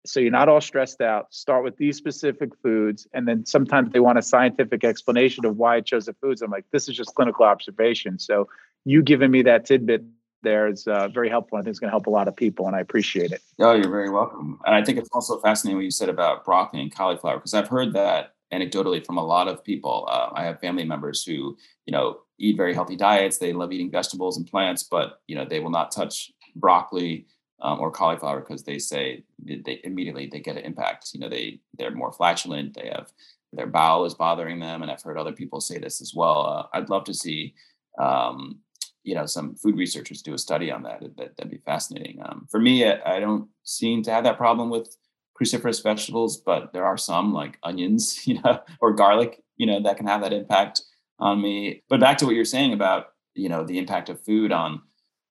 so 0.05 0.21
you're 0.21 0.31
not 0.31 0.49
all 0.49 0.61
stressed 0.61 1.01
out. 1.01 1.33
Start 1.33 1.65
with 1.65 1.77
these 1.77 1.97
specific 1.97 2.51
foods 2.63 3.07
and 3.13 3.27
then 3.29 3.47
sometimes 3.47 3.93
they 3.93 4.01
want 4.01 4.19
a 4.19 4.23
scientific 4.23 4.85
explanation 4.85 5.45
of 5.45 5.57
why 5.57 5.77
i 5.77 5.81
chose 5.81 6.07
the 6.07 6.15
foods. 6.15 6.43
I'm 6.43 6.51
like 6.51 6.65
this 6.73 6.89
is 6.89 6.97
just 6.97 7.15
clinical 7.15 7.45
observation. 7.45 8.19
So 8.19 8.49
you 8.85 9.03
giving 9.03 9.31
me 9.31 9.43
that 9.43 9.65
tidbit 9.65 10.05
there 10.43 10.67
is 10.67 10.89
uh, 10.89 11.07
very 11.07 11.29
helpful 11.29 11.57
i 11.57 11.61
think 11.61 11.71
it's 11.71 11.79
going 11.79 11.87
to 11.87 11.93
help 11.93 12.09
a 12.09 12.11
lot 12.11 12.27
of 12.27 12.35
people 12.35 12.67
and 12.67 12.75
i 12.75 12.81
appreciate 12.81 13.31
it. 13.31 13.41
Oh 13.61 13.75
you're 13.75 13.91
very 13.91 14.11
welcome. 14.11 14.59
And 14.67 14.75
i 14.75 14.83
think 14.83 14.99
it's 14.99 15.11
also 15.13 15.39
fascinating 15.41 15.77
what 15.77 15.85
you 15.85 15.91
said 15.91 16.09
about 16.09 16.45
broccoli 16.45 16.83
and 16.83 16.95
cauliflower 16.95 17.37
because 17.37 17.55
i've 17.55 17.69
heard 17.69 17.93
that 17.93 18.35
anecdotally 18.53 19.05
from 19.05 19.17
a 19.17 19.25
lot 19.25 19.49
of 19.49 19.63
people. 19.65 20.07
Uh, 20.11 20.31
i 20.35 20.45
have 20.45 20.61
family 20.61 20.85
members 20.85 21.25
who 21.25 21.57
you 21.87 21.93
know 21.93 22.19
eat 22.39 22.57
very 22.57 22.75
healthy 22.75 22.97
diets. 22.97 23.39
They 23.39 23.53
love 23.53 23.71
eating 23.73 23.91
vegetables 23.91 24.37
and 24.37 24.47
plants 24.47 24.83
but 24.83 25.21
you 25.29 25.37
know 25.37 25.45
they 25.45 25.61
will 25.61 25.71
not 25.71 25.93
touch 25.93 26.33
broccoli 26.57 27.27
um, 27.63 27.81
or 27.81 27.91
cauliflower 27.91 28.41
because 28.41 28.65
they 28.65 28.79
say 28.79 29.23
they 29.45 29.81
immediately 29.85 30.29
they 30.31 30.41
get 30.41 30.57
an 30.57 30.65
impact. 30.65 31.11
You 31.15 31.21
know, 31.21 31.29
they 31.29 31.61
they're 31.79 31.93
more 31.93 32.13
flatulent. 32.13 32.75
They 32.75 32.91
have 32.93 33.13
their 33.53 33.67
bowel 33.67 34.05
is 34.05 34.15
bothering 34.15 34.61
them, 34.61 34.83
and 34.83 34.91
I've 34.91 35.03
heard 35.03 35.19
other 35.19 35.33
people 35.33 35.61
say 35.61 35.79
this 35.79 36.01
as 36.01 36.13
well. 36.15 36.47
Uh, 36.47 36.77
I'd 36.77 36.91
love 36.91 37.05
to 37.05 37.15
see, 37.15 37.55
um, 37.99 38.59
you 39.05 39.15
know, 39.15 39.27
some 39.27 39.55
food 39.55 39.77
researchers 39.77 40.23
do 40.23 40.35
a 40.35 40.39
study 40.39 40.71
on 40.71 40.83
that. 40.83 41.03
that 41.17 41.35
would 41.39 41.51
be 41.51 41.59
fascinating. 41.59 42.21
Um, 42.25 42.47
for 42.51 42.59
me, 42.59 42.87
I, 42.87 43.17
I, 43.17 43.21
don't 43.21 43.49
seem 43.63 44.03
to 44.05 44.11
have 44.11 44.25
that 44.25 44.39
problem 44.39 44.71
with 44.71 44.97
cruciferous 45.39 45.83
vegetables, 45.83 46.39
but 46.39 46.73
there 46.73 46.87
are 46.87 46.97
some 46.97 47.33
like 47.33 47.59
onions, 47.63 48.27
you 48.27 48.41
know, 48.43 48.61
or 48.81 48.93
garlic, 48.93 49.43
you 49.57 49.67
know, 49.67 49.83
that 49.83 49.99
can 49.99 50.07
have 50.07 50.23
that 50.23 50.33
impact 50.33 50.83
on 51.19 51.41
me. 51.41 51.83
But 51.89 52.01
back 52.01 52.19
to 52.19 52.27
what 52.27 52.35
you're 52.35 52.45
saying 52.45 52.73
about, 52.73 53.09
you 53.35 53.49
know, 53.49 53.65
the 53.65 53.79
impact 53.79 54.09
of 54.09 54.21
food 54.25 54.51
on 54.51 54.83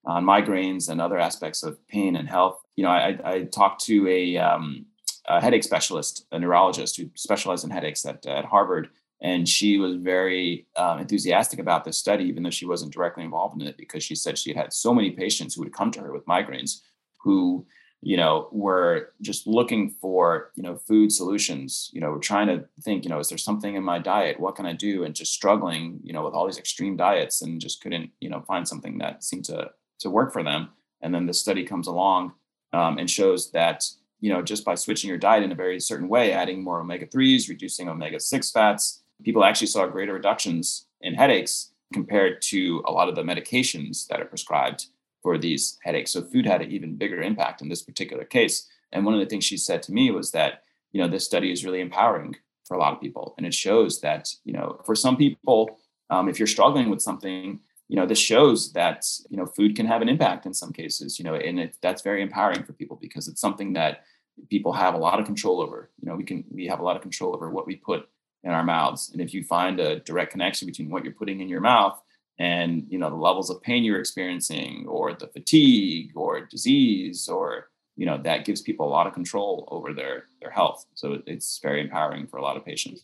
on 0.05 0.25
migraines 0.25 0.89
and 0.89 0.99
other 0.99 1.19
aspects 1.19 1.63
of 1.63 1.85
pain 1.87 2.15
and 2.15 2.27
health. 2.27 2.59
You 2.75 2.83
know, 2.83 2.89
I, 2.89 3.19
I 3.23 3.43
talked 3.43 3.83
to 3.85 4.07
a, 4.07 4.37
um, 4.37 4.85
a, 5.27 5.39
headache 5.39 5.63
specialist, 5.63 6.25
a 6.31 6.39
neurologist 6.39 6.97
who 6.97 7.09
specialized 7.15 7.63
in 7.63 7.69
headaches 7.69 8.05
at, 8.05 8.25
at 8.25 8.45
Harvard, 8.45 8.89
and 9.21 9.47
she 9.47 9.77
was 9.77 9.97
very 9.97 10.65
um, 10.75 10.99
enthusiastic 10.99 11.59
about 11.59 11.85
this 11.85 11.97
study, 11.97 12.23
even 12.23 12.41
though 12.41 12.49
she 12.49 12.65
wasn't 12.65 12.93
directly 12.93 13.23
involved 13.23 13.61
in 13.61 13.67
it, 13.67 13.77
because 13.77 14.03
she 14.03 14.15
said 14.15 14.37
she 14.37 14.49
had 14.49 14.57
had 14.57 14.73
so 14.73 14.93
many 14.93 15.11
patients 15.11 15.53
who 15.53 15.61
would 15.61 15.73
come 15.73 15.91
to 15.91 16.01
her 16.01 16.11
with 16.11 16.25
migraines 16.25 16.81
who 17.19 17.65
you 18.01 18.17
know 18.17 18.47
were 18.51 19.13
just 19.21 19.45
looking 19.45 19.89
for 19.89 20.51
you 20.55 20.63
know 20.63 20.75
food 20.75 21.11
solutions 21.11 21.89
you 21.93 22.01
know 22.01 22.17
trying 22.17 22.47
to 22.47 22.65
think 22.81 23.03
you 23.03 23.09
know 23.09 23.19
is 23.19 23.29
there 23.29 23.37
something 23.37 23.75
in 23.75 23.83
my 23.83 23.99
diet 23.99 24.39
what 24.39 24.55
can 24.55 24.65
i 24.65 24.73
do 24.73 25.03
and 25.03 25.13
just 25.13 25.33
struggling 25.33 25.99
you 26.03 26.11
know 26.11 26.23
with 26.23 26.33
all 26.33 26.47
these 26.47 26.57
extreme 26.57 26.97
diets 26.97 27.41
and 27.41 27.61
just 27.61 27.81
couldn't 27.81 28.09
you 28.19 28.29
know 28.29 28.41
find 28.47 28.67
something 28.67 28.97
that 28.97 29.23
seemed 29.23 29.45
to 29.45 29.69
to 30.01 30.09
work 30.09 30.33
for 30.33 30.43
them. 30.43 30.69
And 31.01 31.13
then 31.13 31.25
the 31.25 31.33
study 31.33 31.63
comes 31.65 31.87
along 31.87 32.33
um, 32.73 32.97
and 32.97 33.09
shows 33.09 33.51
that 33.51 33.83
you 34.19 34.31
know 34.31 34.41
just 34.41 34.63
by 34.63 34.75
switching 34.75 35.09
your 35.09 35.17
diet 35.17 35.43
in 35.43 35.51
a 35.51 35.55
very 35.55 35.79
certain 35.79 36.07
way, 36.07 36.31
adding 36.31 36.63
more 36.63 36.79
omega 36.79 37.07
threes, 37.07 37.49
reducing 37.49 37.89
omega 37.89 38.19
six 38.19 38.51
fats, 38.51 39.01
people 39.23 39.43
actually 39.43 39.67
saw 39.67 39.87
greater 39.87 40.13
reductions 40.13 40.87
in 41.01 41.15
headaches 41.15 41.71
compared 41.93 42.41
to 42.41 42.83
a 42.85 42.91
lot 42.91 43.09
of 43.09 43.15
the 43.15 43.23
medications 43.23 44.07
that 44.07 44.21
are 44.21 44.25
prescribed 44.25 44.87
for 45.21 45.37
these 45.37 45.77
headaches. 45.83 46.11
So 46.11 46.23
food 46.23 46.45
had 46.45 46.61
an 46.61 46.71
even 46.71 46.95
bigger 46.95 47.21
impact 47.21 47.61
in 47.61 47.69
this 47.69 47.81
particular 47.83 48.23
case. 48.23 48.67
And 48.91 49.05
one 49.05 49.13
of 49.13 49.19
the 49.19 49.25
things 49.25 49.43
she 49.43 49.57
said 49.57 49.83
to 49.83 49.93
me 49.93 50.11
was 50.11 50.31
that 50.31 50.63
you 50.91 51.01
know 51.01 51.07
this 51.07 51.25
study 51.25 51.51
is 51.51 51.63
really 51.63 51.79
empowering 51.79 52.35
for 52.65 52.75
a 52.75 52.79
lot 52.79 52.93
of 52.93 53.01
people, 53.01 53.33
and 53.37 53.45
it 53.45 53.53
shows 53.53 54.01
that 54.01 54.29
you 54.43 54.53
know 54.53 54.81
for 54.85 54.95
some 54.95 55.17
people, 55.17 55.79
um, 56.09 56.27
if 56.27 56.39
you're 56.39 56.47
struggling 56.47 56.89
with 56.89 57.01
something 57.01 57.59
you 57.91 57.97
know 57.97 58.05
this 58.05 58.17
shows 58.17 58.71
that 58.71 59.05
you 59.29 59.35
know 59.35 59.45
food 59.45 59.75
can 59.75 59.85
have 59.85 60.01
an 60.01 60.07
impact 60.07 60.45
in 60.45 60.53
some 60.53 60.71
cases 60.71 61.19
you 61.19 61.25
know 61.25 61.35
and 61.35 61.59
it, 61.59 61.75
that's 61.81 62.01
very 62.01 62.21
empowering 62.21 62.63
for 62.63 62.71
people 62.71 62.97
because 63.01 63.27
it's 63.27 63.41
something 63.41 63.73
that 63.73 64.05
people 64.49 64.71
have 64.71 64.93
a 64.93 64.97
lot 64.97 65.19
of 65.19 65.25
control 65.25 65.59
over 65.59 65.89
you 65.99 66.09
know 66.09 66.15
we 66.15 66.23
can 66.23 66.45
we 66.49 66.65
have 66.65 66.79
a 66.79 66.83
lot 66.83 66.95
of 66.95 67.01
control 67.01 67.35
over 67.35 67.49
what 67.49 67.67
we 67.67 67.75
put 67.75 68.07
in 68.45 68.51
our 68.51 68.63
mouths 68.63 69.09
and 69.11 69.21
if 69.21 69.33
you 69.33 69.43
find 69.43 69.81
a 69.81 69.99
direct 69.99 70.31
connection 70.31 70.65
between 70.65 70.89
what 70.89 71.03
you're 71.03 71.13
putting 71.13 71.41
in 71.41 71.49
your 71.49 71.59
mouth 71.59 72.01
and 72.39 72.85
you 72.87 72.97
know 72.97 73.09
the 73.09 73.23
levels 73.27 73.49
of 73.49 73.61
pain 73.61 73.83
you're 73.83 73.99
experiencing 73.99 74.85
or 74.87 75.13
the 75.13 75.27
fatigue 75.27 76.11
or 76.15 76.45
disease 76.45 77.27
or 77.27 77.67
you 77.97 78.05
know 78.05 78.17
that 78.23 78.45
gives 78.45 78.61
people 78.61 78.87
a 78.87 78.95
lot 78.97 79.05
of 79.05 79.13
control 79.13 79.67
over 79.69 79.93
their 79.93 80.27
their 80.39 80.49
health 80.51 80.85
so 80.93 81.21
it's 81.27 81.59
very 81.61 81.81
empowering 81.81 82.25
for 82.25 82.37
a 82.37 82.41
lot 82.41 82.55
of 82.55 82.63
patients 82.63 83.01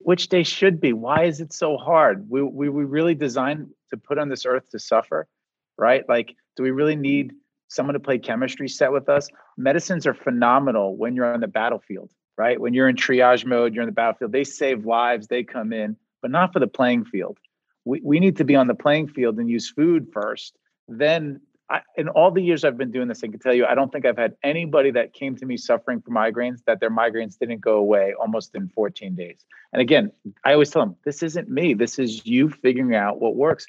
which 0.00 0.28
they 0.28 0.44
should 0.44 0.80
be. 0.80 0.92
Why 0.92 1.24
is 1.24 1.40
it 1.40 1.52
so 1.52 1.76
hard? 1.76 2.30
We, 2.30 2.40
we, 2.40 2.68
we 2.68 2.84
really 2.84 3.16
designed 3.16 3.70
to 3.88 3.96
put 3.96 4.18
on 4.18 4.28
this 4.28 4.46
earth 4.46 4.70
to 4.70 4.78
suffer, 4.78 5.26
right? 5.76 6.08
Like, 6.08 6.34
do 6.56 6.62
we 6.62 6.70
really 6.70 6.96
need 6.96 7.32
someone 7.68 7.94
to 7.94 8.00
play 8.00 8.18
chemistry 8.18 8.68
set 8.68 8.92
with 8.92 9.08
us? 9.08 9.28
Medicines 9.56 10.06
are 10.06 10.14
phenomenal 10.14 10.96
when 10.96 11.14
you're 11.14 11.32
on 11.32 11.40
the 11.40 11.48
battlefield, 11.48 12.10
right? 12.36 12.60
When 12.60 12.74
you're 12.74 12.88
in 12.88 12.96
triage 12.96 13.44
mode, 13.44 13.74
you're 13.74 13.82
in 13.82 13.88
the 13.88 13.92
battlefield, 13.92 14.32
they 14.32 14.44
save 14.44 14.84
lives, 14.84 15.26
they 15.26 15.44
come 15.44 15.72
in, 15.72 15.96
but 16.22 16.30
not 16.30 16.52
for 16.52 16.60
the 16.60 16.66
playing 16.66 17.04
field. 17.04 17.38
We, 17.84 18.00
we 18.02 18.20
need 18.20 18.36
to 18.36 18.44
be 18.44 18.56
on 18.56 18.66
the 18.66 18.74
playing 18.74 19.08
field 19.08 19.38
and 19.38 19.48
use 19.48 19.70
food 19.70 20.08
first. 20.12 20.56
Then 20.88 21.40
I, 21.70 21.82
in 21.96 22.08
all 22.08 22.30
the 22.30 22.42
years 22.42 22.64
I've 22.64 22.78
been 22.78 22.90
doing 22.90 23.08
this, 23.08 23.22
I 23.22 23.28
can 23.28 23.38
tell 23.38 23.52
you, 23.52 23.66
I 23.66 23.74
don't 23.74 23.92
think 23.92 24.06
I've 24.06 24.16
had 24.16 24.36
anybody 24.42 24.90
that 24.92 25.12
came 25.12 25.36
to 25.36 25.44
me 25.44 25.56
suffering 25.58 26.00
from 26.00 26.14
migraines 26.14 26.64
that 26.64 26.80
their 26.80 26.90
migraines 26.90 27.38
didn't 27.38 27.60
go 27.60 27.76
away 27.76 28.14
almost 28.18 28.54
in 28.54 28.68
14 28.68 29.14
days. 29.14 29.44
And 29.72 29.82
again, 29.82 30.10
I 30.44 30.54
always 30.54 30.70
tell 30.70 30.82
them, 30.82 30.96
this 31.04 31.22
isn't 31.22 31.48
me. 31.50 31.74
This 31.74 31.98
is 31.98 32.24
you 32.26 32.48
figuring 32.48 32.94
out 32.94 33.20
what 33.20 33.36
works. 33.36 33.66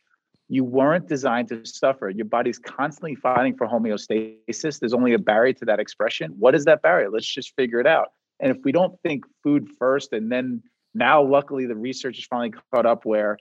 You 0.49 0.63
weren't 0.63 1.07
designed 1.07 1.47
to 1.49 1.63
suffer. 1.63 2.09
Your 2.09 2.25
body's 2.25 2.57
constantly 2.59 3.15
fighting 3.15 3.55
for 3.55 3.67
homeostasis. 3.67 4.79
There's 4.79 4.93
only 4.93 5.13
a 5.13 5.19
barrier 5.19 5.53
to 5.53 5.65
that 5.65 5.79
expression. 5.79 6.33
What 6.39 6.55
is 6.55 6.65
that 6.65 6.81
barrier? 6.81 7.09
Let's 7.09 7.31
just 7.31 7.55
figure 7.55 7.79
it 7.79 7.87
out. 7.87 8.09
And 8.39 8.51
if 8.51 8.57
we 8.63 8.71
don't 8.71 8.99
think 9.01 9.25
food 9.43 9.67
first, 9.77 10.11
and 10.11 10.31
then 10.31 10.63
now, 10.93 11.21
luckily, 11.21 11.65
the 11.65 11.75
research 11.75 12.17
is 12.17 12.25
finally 12.25 12.51
caught 12.73 12.85
up 12.85 13.05
where 13.05 13.37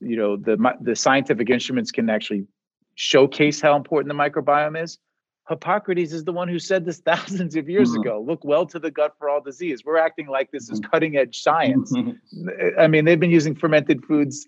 you 0.00 0.16
know 0.16 0.36
the 0.36 0.56
the 0.80 0.96
scientific 0.96 1.50
instruments 1.50 1.90
can 1.90 2.08
actually 2.08 2.46
showcase 2.94 3.60
how 3.60 3.76
important 3.76 4.08
the 4.08 4.18
microbiome 4.18 4.80
is. 4.80 4.98
Hippocrates 5.48 6.12
is 6.12 6.24
the 6.24 6.32
one 6.32 6.48
who 6.48 6.58
said 6.58 6.84
this 6.84 7.00
thousands 7.04 7.56
of 7.56 7.68
years 7.68 7.90
mm-hmm. 7.90 8.02
ago. 8.02 8.24
Look 8.26 8.44
well 8.44 8.66
to 8.66 8.78
the 8.78 8.90
gut 8.90 9.14
for 9.18 9.28
all 9.28 9.40
disease. 9.40 9.82
We're 9.84 9.98
acting 9.98 10.28
like 10.28 10.50
this 10.52 10.70
is 10.70 10.80
mm-hmm. 10.80 10.90
cutting 10.90 11.16
edge 11.16 11.40
science. 11.40 11.92
I 12.78 12.86
mean, 12.86 13.04
they've 13.04 13.18
been 13.18 13.30
using 13.30 13.54
fermented 13.54 14.04
foods, 14.04 14.46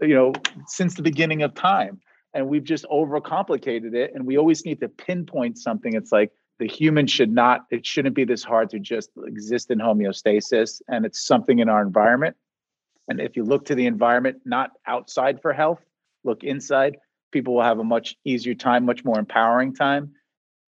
you 0.00 0.14
know, 0.14 0.32
since 0.66 0.94
the 0.94 1.02
beginning 1.02 1.42
of 1.42 1.54
time, 1.54 2.00
and 2.32 2.48
we've 2.48 2.64
just 2.64 2.84
overcomplicated 2.90 3.94
it. 3.94 4.12
And 4.14 4.26
we 4.26 4.36
always 4.36 4.64
need 4.64 4.80
to 4.80 4.88
pinpoint 4.88 5.56
something. 5.56 5.94
It's 5.94 6.10
like 6.10 6.32
the 6.58 6.66
human 6.66 7.06
should 7.06 7.32
not. 7.32 7.66
It 7.70 7.86
shouldn't 7.86 8.16
be 8.16 8.24
this 8.24 8.42
hard 8.42 8.70
to 8.70 8.80
just 8.80 9.10
exist 9.24 9.70
in 9.70 9.78
homeostasis, 9.78 10.82
and 10.88 11.06
it's 11.06 11.26
something 11.26 11.60
in 11.60 11.68
our 11.68 11.82
environment. 11.82 12.36
And 13.08 13.20
if 13.20 13.36
you 13.36 13.44
look 13.44 13.66
to 13.66 13.74
the 13.74 13.86
environment, 13.86 14.38
not 14.44 14.70
outside 14.86 15.42
for 15.42 15.52
health, 15.52 15.80
look 16.24 16.42
inside 16.42 16.96
people 17.34 17.54
will 17.54 17.62
have 17.62 17.80
a 17.80 17.84
much 17.84 18.16
easier 18.24 18.54
time, 18.54 18.86
much 18.86 19.04
more 19.04 19.18
empowering 19.18 19.74
time. 19.74 20.12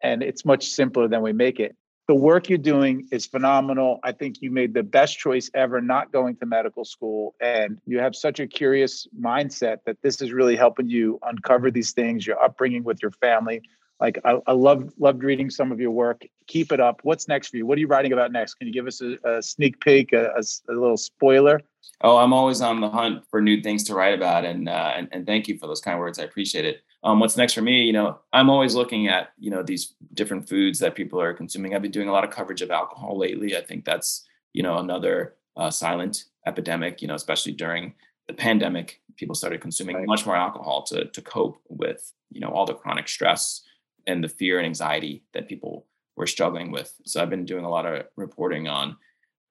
And 0.02 0.22
it's 0.22 0.44
much 0.44 0.68
simpler 0.68 1.08
than 1.08 1.22
we 1.22 1.32
make 1.32 1.60
it. 1.60 1.74
The 2.08 2.14
work 2.14 2.48
you're 2.48 2.58
doing 2.58 3.08
is 3.10 3.26
phenomenal. 3.26 3.98
I 4.04 4.12
think 4.12 4.40
you 4.40 4.50
made 4.50 4.74
the 4.74 4.84
best 4.84 5.18
choice 5.18 5.50
ever 5.54 5.80
not 5.80 6.12
going 6.12 6.36
to 6.36 6.46
medical 6.46 6.84
school. 6.84 7.34
And 7.40 7.80
you 7.84 7.98
have 7.98 8.14
such 8.14 8.38
a 8.38 8.46
curious 8.46 9.08
mindset 9.20 9.78
that 9.86 10.00
this 10.02 10.20
is 10.22 10.32
really 10.32 10.54
helping 10.54 10.88
you 10.88 11.18
uncover 11.24 11.70
these 11.70 11.92
things, 11.92 12.26
your 12.26 12.40
upbringing 12.40 12.84
with 12.84 13.02
your 13.02 13.10
family, 13.10 13.60
like 14.00 14.18
I, 14.24 14.38
I 14.46 14.52
loved 14.52 14.92
loved 14.98 15.22
reading 15.22 15.48
some 15.50 15.72
of 15.72 15.80
your 15.80 15.90
work. 15.90 16.22
Keep 16.46 16.72
it 16.72 16.80
up. 16.80 17.00
What's 17.02 17.28
next 17.28 17.48
for 17.48 17.56
you? 17.56 17.66
What 17.66 17.78
are 17.78 17.80
you 17.80 17.86
writing 17.86 18.12
about 18.12 18.30
next? 18.30 18.54
Can 18.54 18.66
you 18.66 18.72
give 18.72 18.86
us 18.86 19.00
a, 19.00 19.16
a 19.24 19.42
sneak 19.42 19.80
peek, 19.80 20.12
a, 20.12 20.32
a, 20.36 20.42
a, 20.70 20.74
little 20.74 20.96
spoiler? 20.96 21.60
Oh, 22.02 22.18
I'm 22.18 22.32
always 22.32 22.60
on 22.60 22.80
the 22.80 22.90
hunt 22.90 23.24
for 23.30 23.40
new 23.40 23.62
things 23.62 23.84
to 23.84 23.94
write 23.94 24.14
about, 24.14 24.44
and 24.44 24.68
uh, 24.68 24.92
and, 24.94 25.08
and 25.12 25.26
thank 25.26 25.48
you 25.48 25.58
for 25.58 25.66
those 25.66 25.80
kind 25.80 25.98
words. 25.98 26.18
I 26.18 26.24
appreciate 26.24 26.66
it. 26.66 26.82
Um, 27.06 27.20
what's 27.20 27.36
next 27.36 27.54
for 27.54 27.62
me? 27.62 27.84
You 27.84 27.92
know, 27.92 28.18
I'm 28.32 28.50
always 28.50 28.74
looking 28.74 29.06
at 29.06 29.28
you 29.38 29.48
know 29.48 29.62
these 29.62 29.94
different 30.12 30.48
foods 30.48 30.80
that 30.80 30.96
people 30.96 31.20
are 31.20 31.32
consuming. 31.32 31.72
I've 31.72 31.80
been 31.80 31.92
doing 31.92 32.08
a 32.08 32.12
lot 32.12 32.24
of 32.24 32.30
coverage 32.30 32.62
of 32.62 32.70
alcohol 32.72 33.16
lately. 33.16 33.56
I 33.56 33.60
think 33.60 33.84
that's 33.84 34.26
you 34.52 34.64
know 34.64 34.78
another 34.78 35.36
uh, 35.56 35.70
silent 35.70 36.24
epidemic. 36.46 37.00
You 37.00 37.06
know, 37.06 37.14
especially 37.14 37.52
during 37.52 37.94
the 38.26 38.34
pandemic, 38.34 39.00
people 39.14 39.36
started 39.36 39.60
consuming 39.60 39.94
right. 39.94 40.06
much 40.08 40.26
more 40.26 40.34
alcohol 40.34 40.82
to 40.88 41.04
to 41.04 41.22
cope 41.22 41.62
with 41.68 42.12
you 42.32 42.40
know 42.40 42.48
all 42.48 42.66
the 42.66 42.74
chronic 42.74 43.06
stress 43.06 43.62
and 44.08 44.22
the 44.22 44.28
fear 44.28 44.58
and 44.58 44.66
anxiety 44.66 45.22
that 45.32 45.48
people 45.48 45.86
were 46.16 46.26
struggling 46.26 46.72
with. 46.72 46.92
So 47.04 47.22
I've 47.22 47.30
been 47.30 47.44
doing 47.44 47.64
a 47.64 47.70
lot 47.70 47.86
of 47.86 48.06
reporting 48.16 48.66
on 48.66 48.96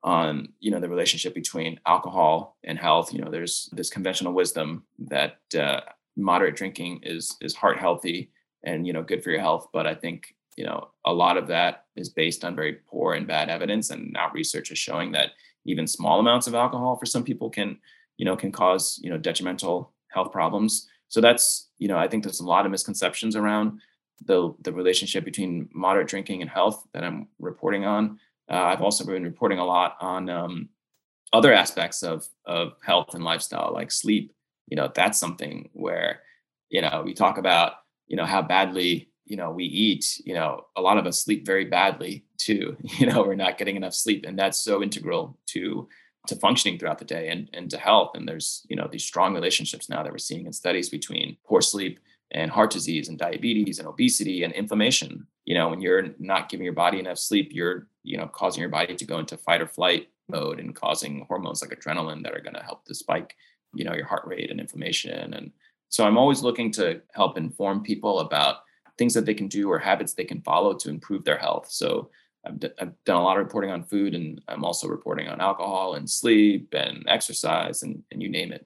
on 0.04 0.50
you 0.60 0.72
know 0.72 0.82
the 0.82 0.90
relationship 0.90 1.34
between 1.34 1.80
alcohol 1.86 2.58
and 2.66 2.78
health. 2.78 3.14
You 3.14 3.22
know, 3.22 3.32
there's 3.32 3.70
this 3.72 3.90
conventional 3.90 4.34
wisdom 4.34 4.84
that 5.08 5.38
uh, 5.58 5.80
moderate 6.16 6.56
drinking 6.56 7.02
is 7.04 7.36
is 7.42 7.56
heart 7.56 7.78
healthy 7.78 8.32
and 8.64 8.86
you 8.88 8.94
know 8.94 9.04
good 9.04 9.24
for 9.24 9.32
your 9.32 9.40
health, 9.40 9.70
but 9.74 9.86
I 9.88 9.96
think 9.96 10.36
you 10.58 10.66
know 10.66 10.90
a 11.06 11.14
lot 11.14 11.38
of 11.38 11.48
that 11.48 11.86
is 11.96 12.10
based 12.10 12.44
on 12.44 12.56
very 12.56 12.74
poor 12.88 13.14
and 13.14 13.28
bad 13.28 13.50
evidence, 13.50 13.90
and 13.90 14.12
now 14.12 14.32
research 14.34 14.72
is 14.72 14.78
showing 14.78 15.12
that 15.14 15.32
even 15.66 15.88
small 15.88 16.20
amounts 16.20 16.48
of 16.48 16.56
alcohol 16.56 16.96
for 16.96 17.06
some 17.06 17.24
people 17.24 17.50
can 17.50 17.78
you 18.18 18.26
know 18.26 18.36
can 18.36 18.52
cause 18.52 19.00
you 19.04 19.10
know 19.10 19.18
detrimental 19.18 19.94
health 20.10 20.32
problems. 20.32 20.88
So 21.10 21.22
that's 21.22 21.70
you 21.78 21.88
know 21.88 21.98
I 21.98 22.08
think 22.08 22.24
there's 22.24 22.40
a 22.40 22.46
lot 22.46 22.66
of 22.66 22.72
misconceptions 22.72 23.36
around 23.36 23.80
the 24.24 24.54
the 24.62 24.74
relationship 24.74 25.26
between 25.26 25.70
moderate 25.74 26.08
drinking 26.08 26.42
and 26.42 26.50
health 26.50 26.86
that 26.94 27.04
I'm 27.04 27.28
reporting 27.40 27.86
on. 27.86 28.20
Uh, 28.50 28.64
I've 28.64 28.82
also 28.82 29.06
been 29.06 29.24
reporting 29.24 29.60
a 29.60 29.66
lot 29.66 29.98
on 30.00 30.30
um, 30.30 30.70
other 31.34 31.54
aspects 31.54 32.04
of 32.04 32.28
of 32.46 32.74
health 32.84 33.14
and 33.14 33.24
lifestyle, 33.24 33.72
like 33.74 33.92
sleep. 33.92 34.32
You 34.68 34.78
know, 34.78 34.92
that's 34.94 35.20
something 35.20 35.70
where 35.74 36.22
you 36.70 36.82
know 36.82 37.04
we 37.06 37.14
talk 37.14 37.38
about 37.38 37.74
you 38.08 38.18
know 38.18 38.26
how 38.26 38.42
badly 38.42 39.10
you 39.26 39.38
know 39.38 39.52
we 39.52 39.66
eat. 39.66 40.22
You 40.26 40.34
know, 40.36 40.66
a 40.76 40.82
lot 40.82 40.98
of 40.98 41.06
us 41.06 41.24
sleep 41.24 41.46
very 41.46 41.66
badly 41.66 42.26
too. 42.38 42.78
You 42.98 43.08
know, 43.08 43.24
we're 43.24 43.36
not 43.36 43.58
getting 43.58 43.76
enough 43.76 43.94
sleep, 43.94 44.26
and 44.28 44.38
that's 44.38 44.60
so 44.60 44.82
integral 44.82 45.38
to 45.48 45.88
to 46.28 46.36
functioning 46.36 46.78
throughout 46.78 47.00
the 47.00 47.06
day 47.06 47.30
and, 47.30 47.50
and 47.54 47.70
to 47.70 47.78
health. 47.78 48.12
And 48.16 48.28
there's, 48.28 48.66
you 48.70 48.76
know, 48.76 48.88
these 48.92 49.04
strong 49.04 49.34
relationships 49.34 49.90
now 49.90 50.04
that 50.04 50.12
we're 50.12 50.18
seeing 50.18 50.46
in 50.46 50.54
studies 50.54 50.90
between 50.90 51.38
poor 51.46 51.62
sleep 51.62 52.00
and 52.32 52.52
heart 52.52 52.72
disease 52.72 53.08
and 53.08 53.18
diabetes 53.18 53.80
and 53.80 53.88
obesity 53.88 54.44
and 54.44 54.54
inflammation. 54.54 55.28
You 55.46 55.56
know, 55.56 55.70
when 55.70 55.82
you're 55.82 56.10
not 56.20 56.50
giving 56.50 56.64
your 56.64 56.74
body 56.74 57.00
enough 57.00 57.20
sleep, 57.20 57.50
you're, 57.52 57.88
you 58.04 58.18
know, 58.18 58.28
causing 58.28 58.62
your 58.62 58.70
body 58.70 58.96
to 58.96 59.06
go 59.06 59.20
into 59.20 59.38
fight 59.38 59.62
or 59.62 59.68
flight 59.68 60.10
mode 60.28 60.60
and 60.60 60.76
causing 60.76 61.26
hormones 61.28 61.62
like 61.62 61.78
adrenaline 61.78 62.24
that 62.24 62.34
are 62.34 62.42
going 62.42 62.56
to 62.56 62.64
help 62.64 62.86
to 62.86 62.96
spike, 62.96 63.36
you 63.76 63.84
know, 63.84 63.94
your 63.94 64.06
heart 64.06 64.24
rate 64.26 64.52
and 64.52 64.60
inflammation. 64.60 65.34
And 65.34 65.52
so 65.90 66.06
I'm 66.06 66.18
always 66.18 66.42
looking 66.42 66.72
to 66.74 67.02
help 67.14 67.38
inform 67.38 67.84
people 67.84 68.20
about 68.20 68.58
things 68.98 69.14
that 69.14 69.26
they 69.26 69.34
can 69.34 69.48
do 69.48 69.70
or 69.70 69.78
habits 69.78 70.14
they 70.14 70.24
can 70.24 70.42
follow 70.42 70.74
to 70.74 70.90
improve 70.90 71.24
their 71.24 71.38
health. 71.38 71.70
So 71.70 72.10
I've, 72.46 72.60
d- 72.60 72.70
I've 72.80 72.94
done 73.06 73.18
a 73.18 73.24
lot 73.24 73.38
of 73.38 73.44
reporting 73.44 73.72
on 73.72 73.84
food 73.84 74.16
and 74.16 74.42
I'm 74.48 74.64
also 74.64 74.88
reporting 74.88 75.28
on 75.28 75.42
alcohol 75.42 75.96
and 75.96 76.10
sleep 76.10 76.74
and 76.74 77.04
exercise 77.08 77.84
and, 77.84 78.04
and 78.12 78.22
you 78.22 78.30
name 78.30 78.52
it. 78.52 78.66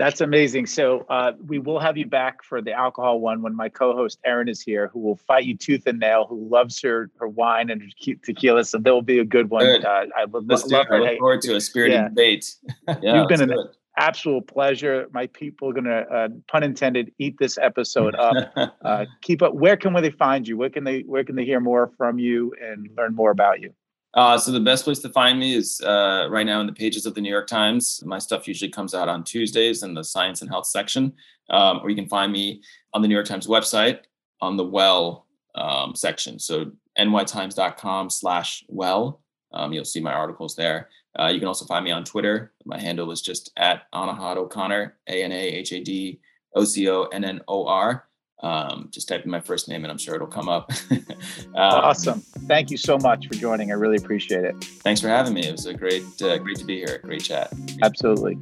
That's 0.00 0.22
amazing. 0.22 0.64
So 0.64 1.04
uh, 1.10 1.32
we 1.46 1.58
will 1.58 1.78
have 1.78 1.98
you 1.98 2.06
back 2.06 2.42
for 2.42 2.62
the 2.62 2.72
alcohol 2.72 3.20
one 3.20 3.42
when 3.42 3.54
my 3.54 3.68
co-host 3.68 4.18
Erin 4.24 4.48
is 4.48 4.62
here, 4.62 4.88
who 4.88 4.98
will 4.98 5.16
fight 5.16 5.44
you 5.44 5.54
tooth 5.54 5.86
and 5.86 5.98
nail, 6.00 6.24
who 6.26 6.48
loves 6.48 6.80
her 6.80 7.10
her 7.18 7.28
wine 7.28 7.68
and 7.68 7.82
her 7.82 8.14
tequila. 8.24 8.64
So 8.64 8.78
there 8.78 8.94
will 8.94 9.02
be 9.02 9.18
a 9.18 9.26
good 9.26 9.50
one. 9.50 9.66
Good. 9.66 9.84
Uh, 9.84 10.06
I 10.16 10.24
would 10.24 10.48
love. 10.48 10.62
I 10.72 10.96
look 10.96 11.18
forward 11.18 11.42
to 11.42 11.54
a 11.54 11.60
spirited 11.60 11.98
yeah. 11.98 12.08
debate. 12.08 12.54
Yeah, 13.02 13.20
You've 13.20 13.28
been 13.28 13.42
an 13.42 13.68
absolute 14.00 14.46
pleasure. 14.46 15.06
My 15.12 15.26
people 15.28 15.70
are 15.70 15.72
gonna, 15.72 16.04
uh, 16.12 16.28
pun 16.50 16.62
intended, 16.62 17.12
eat 17.18 17.36
this 17.38 17.58
episode 17.58 18.14
up. 18.14 18.52
uh, 18.84 19.04
keep 19.22 19.42
up. 19.42 19.54
Where 19.54 19.76
can 19.76 19.92
they 19.94 20.10
find 20.10 20.48
you? 20.48 20.56
Where 20.56 20.70
can 20.70 20.84
they 20.84 21.00
Where 21.02 21.22
can 21.22 21.36
they 21.36 21.44
hear 21.44 21.60
more 21.60 21.92
from 21.96 22.18
you 22.18 22.52
and 22.60 22.88
learn 22.96 23.14
more 23.14 23.30
about 23.30 23.60
you? 23.60 23.72
Uh, 24.14 24.36
so 24.36 24.50
the 24.50 24.58
best 24.58 24.84
place 24.84 24.98
to 24.98 25.08
find 25.10 25.38
me 25.38 25.54
is 25.54 25.80
uh, 25.82 26.26
right 26.30 26.46
now 26.46 26.60
in 26.60 26.66
the 26.66 26.72
pages 26.72 27.06
of 27.06 27.14
the 27.14 27.20
New 27.20 27.30
York 27.30 27.46
Times. 27.46 28.02
My 28.04 28.18
stuff 28.18 28.48
usually 28.48 28.70
comes 28.70 28.92
out 28.92 29.08
on 29.08 29.22
Tuesdays 29.22 29.84
in 29.84 29.94
the 29.94 30.02
science 30.02 30.40
and 30.40 30.50
health 30.50 30.66
section, 30.66 31.12
um, 31.50 31.78
or 31.80 31.90
you 31.90 31.96
can 31.96 32.08
find 32.08 32.32
me 32.32 32.60
on 32.92 33.02
the 33.02 33.08
New 33.08 33.14
York 33.14 33.26
Times 33.26 33.46
website 33.46 34.00
on 34.40 34.56
the 34.56 34.64
well 34.64 35.26
um, 35.54 35.94
section. 35.94 36.40
So 36.40 36.72
nytimes.com 36.98 38.10
slash 38.10 38.64
well. 38.68 39.22
Um, 39.52 39.72
you'll 39.72 39.84
see 39.84 40.00
my 40.00 40.12
articles 40.12 40.56
there. 40.56 40.88
Uh, 41.18 41.26
you 41.26 41.38
can 41.38 41.48
also 41.48 41.64
find 41.64 41.84
me 41.84 41.90
on 41.90 42.04
Twitter. 42.04 42.52
My 42.64 42.78
handle 42.78 43.10
is 43.10 43.20
just 43.20 43.50
at 43.56 43.90
Anahad 43.92 44.36
O'Connor, 44.36 44.96
A 45.08 45.22
N 45.22 45.32
A 45.32 45.48
H 45.48 45.72
A 45.72 45.80
D 45.80 46.20
O 46.54 46.64
C 46.64 46.88
O 46.88 47.04
N 47.04 47.24
N 47.24 47.40
O 47.48 47.66
R. 47.66 48.06
Um, 48.42 48.88
just 48.90 49.06
type 49.08 49.24
in 49.24 49.30
my 49.30 49.40
first 49.40 49.68
name 49.68 49.84
and 49.84 49.92
I'm 49.92 49.98
sure 49.98 50.14
it'll 50.14 50.26
come 50.26 50.48
up. 50.48 50.72
um, 50.90 51.06
Awesome. 51.54 52.20
Thank 52.46 52.70
you 52.70 52.78
so 52.78 52.96
much 52.96 53.26
for 53.26 53.34
joining. 53.34 53.70
I 53.70 53.74
really 53.74 53.96
appreciate 53.96 54.44
it. 54.44 54.54
Thanks 54.82 55.00
for 55.00 55.08
having 55.08 55.34
me. 55.34 55.46
It 55.46 55.52
was 55.52 55.66
a 55.66 55.74
great, 55.74 56.04
uh, 56.22 56.38
great 56.38 56.56
to 56.56 56.64
be 56.64 56.78
here. 56.78 57.00
Great 57.02 57.22
chat. 57.22 57.52
Absolutely. 57.82 58.38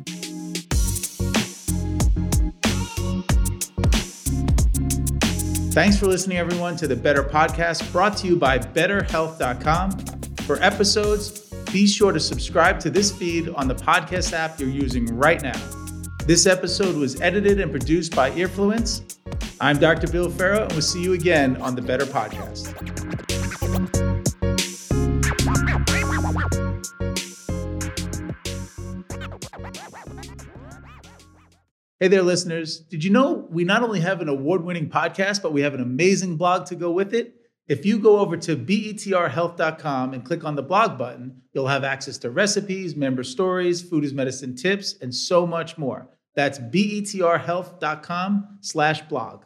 Thanks 5.73 5.99
for 5.99 6.07
listening, 6.07 6.39
everyone, 6.39 6.77
to 6.77 6.89
the 6.89 6.97
Betr 6.97 7.29
Podcast 7.29 7.91
brought 7.93 8.16
to 8.19 8.27
you 8.27 8.37
by 8.37 8.59
BetrHealth.com. 8.59 9.99
For 10.45 10.61
episodes, 10.62 11.47
be 11.73 11.87
sure 11.87 12.12
to 12.12 12.21
subscribe 12.21 12.81
to 12.81 12.91
this 12.91 13.12
feed 13.12 13.51
on 13.51 13.69
the 13.69 13.75
podcast 13.75 14.33
app 14.33 14.59
you're 14.59 14.71
using 14.71 15.07
right 15.16 15.43
now. 15.43 15.61
This 16.25 16.47
episode 16.47 16.97
was 16.97 17.21
edited 17.21 17.61
and 17.61 17.71
produced 17.71 18.14
by 18.14 18.31
Earfluence. 18.31 19.16
I'm 19.61 19.79
Dr. 19.79 20.07
Bill 20.07 20.31
Ferro, 20.31 20.62
and 20.62 20.73
we'll 20.73 20.83
see 20.83 21.03
you 21.03 21.12
again 21.12 21.61
on 21.61 21.75
the 21.75 21.83
Betr 21.83 22.05
Podcast. 22.05 22.75
Hey 32.01 32.09
there, 32.09 32.23
listeners. 32.23 32.79
Did 32.79 33.03
you 33.03 33.11
know 33.11 33.47
we 33.51 33.64
not 33.64 33.83
only 33.83 34.01
have 34.01 34.21
an 34.21 34.29
award 34.29 34.62
winning 34.62 34.89
podcast, 34.89 35.43
but 35.43 35.53
we 35.53 35.62
have 35.62 35.75
an 35.75 35.83
amazing 35.83 36.37
blog 36.37 36.66
to 36.66 36.77
go 36.77 36.93
with 36.93 37.12
it? 37.12 37.38
If 37.69 37.85
you 37.85 37.99
go 37.99 38.19
over 38.19 38.39
to 38.39 38.57
betrhealth.com 38.57 40.14
and 40.14 40.25
click 40.25 40.43
on 40.43 40.57
the 40.57 40.62
blog 40.62 40.97
button, 40.97 41.43
you'll 41.53 41.69
have 41.69 41.85
access 41.85 42.16
to 42.19 42.31
recipes, 42.31 42.97
member 42.97 43.23
stories, 43.23 43.83
food 43.83 44.05
is 44.05 44.14
medicine 44.14 44.57
tips, 44.57 44.95
and 45.03 45.14
so 45.14 45.47
much 45.47 45.77
more. 45.77 46.09
That's 46.35 46.59
betrhealth.com 46.59 48.59
slash 48.62 49.03
blog. 49.03 49.45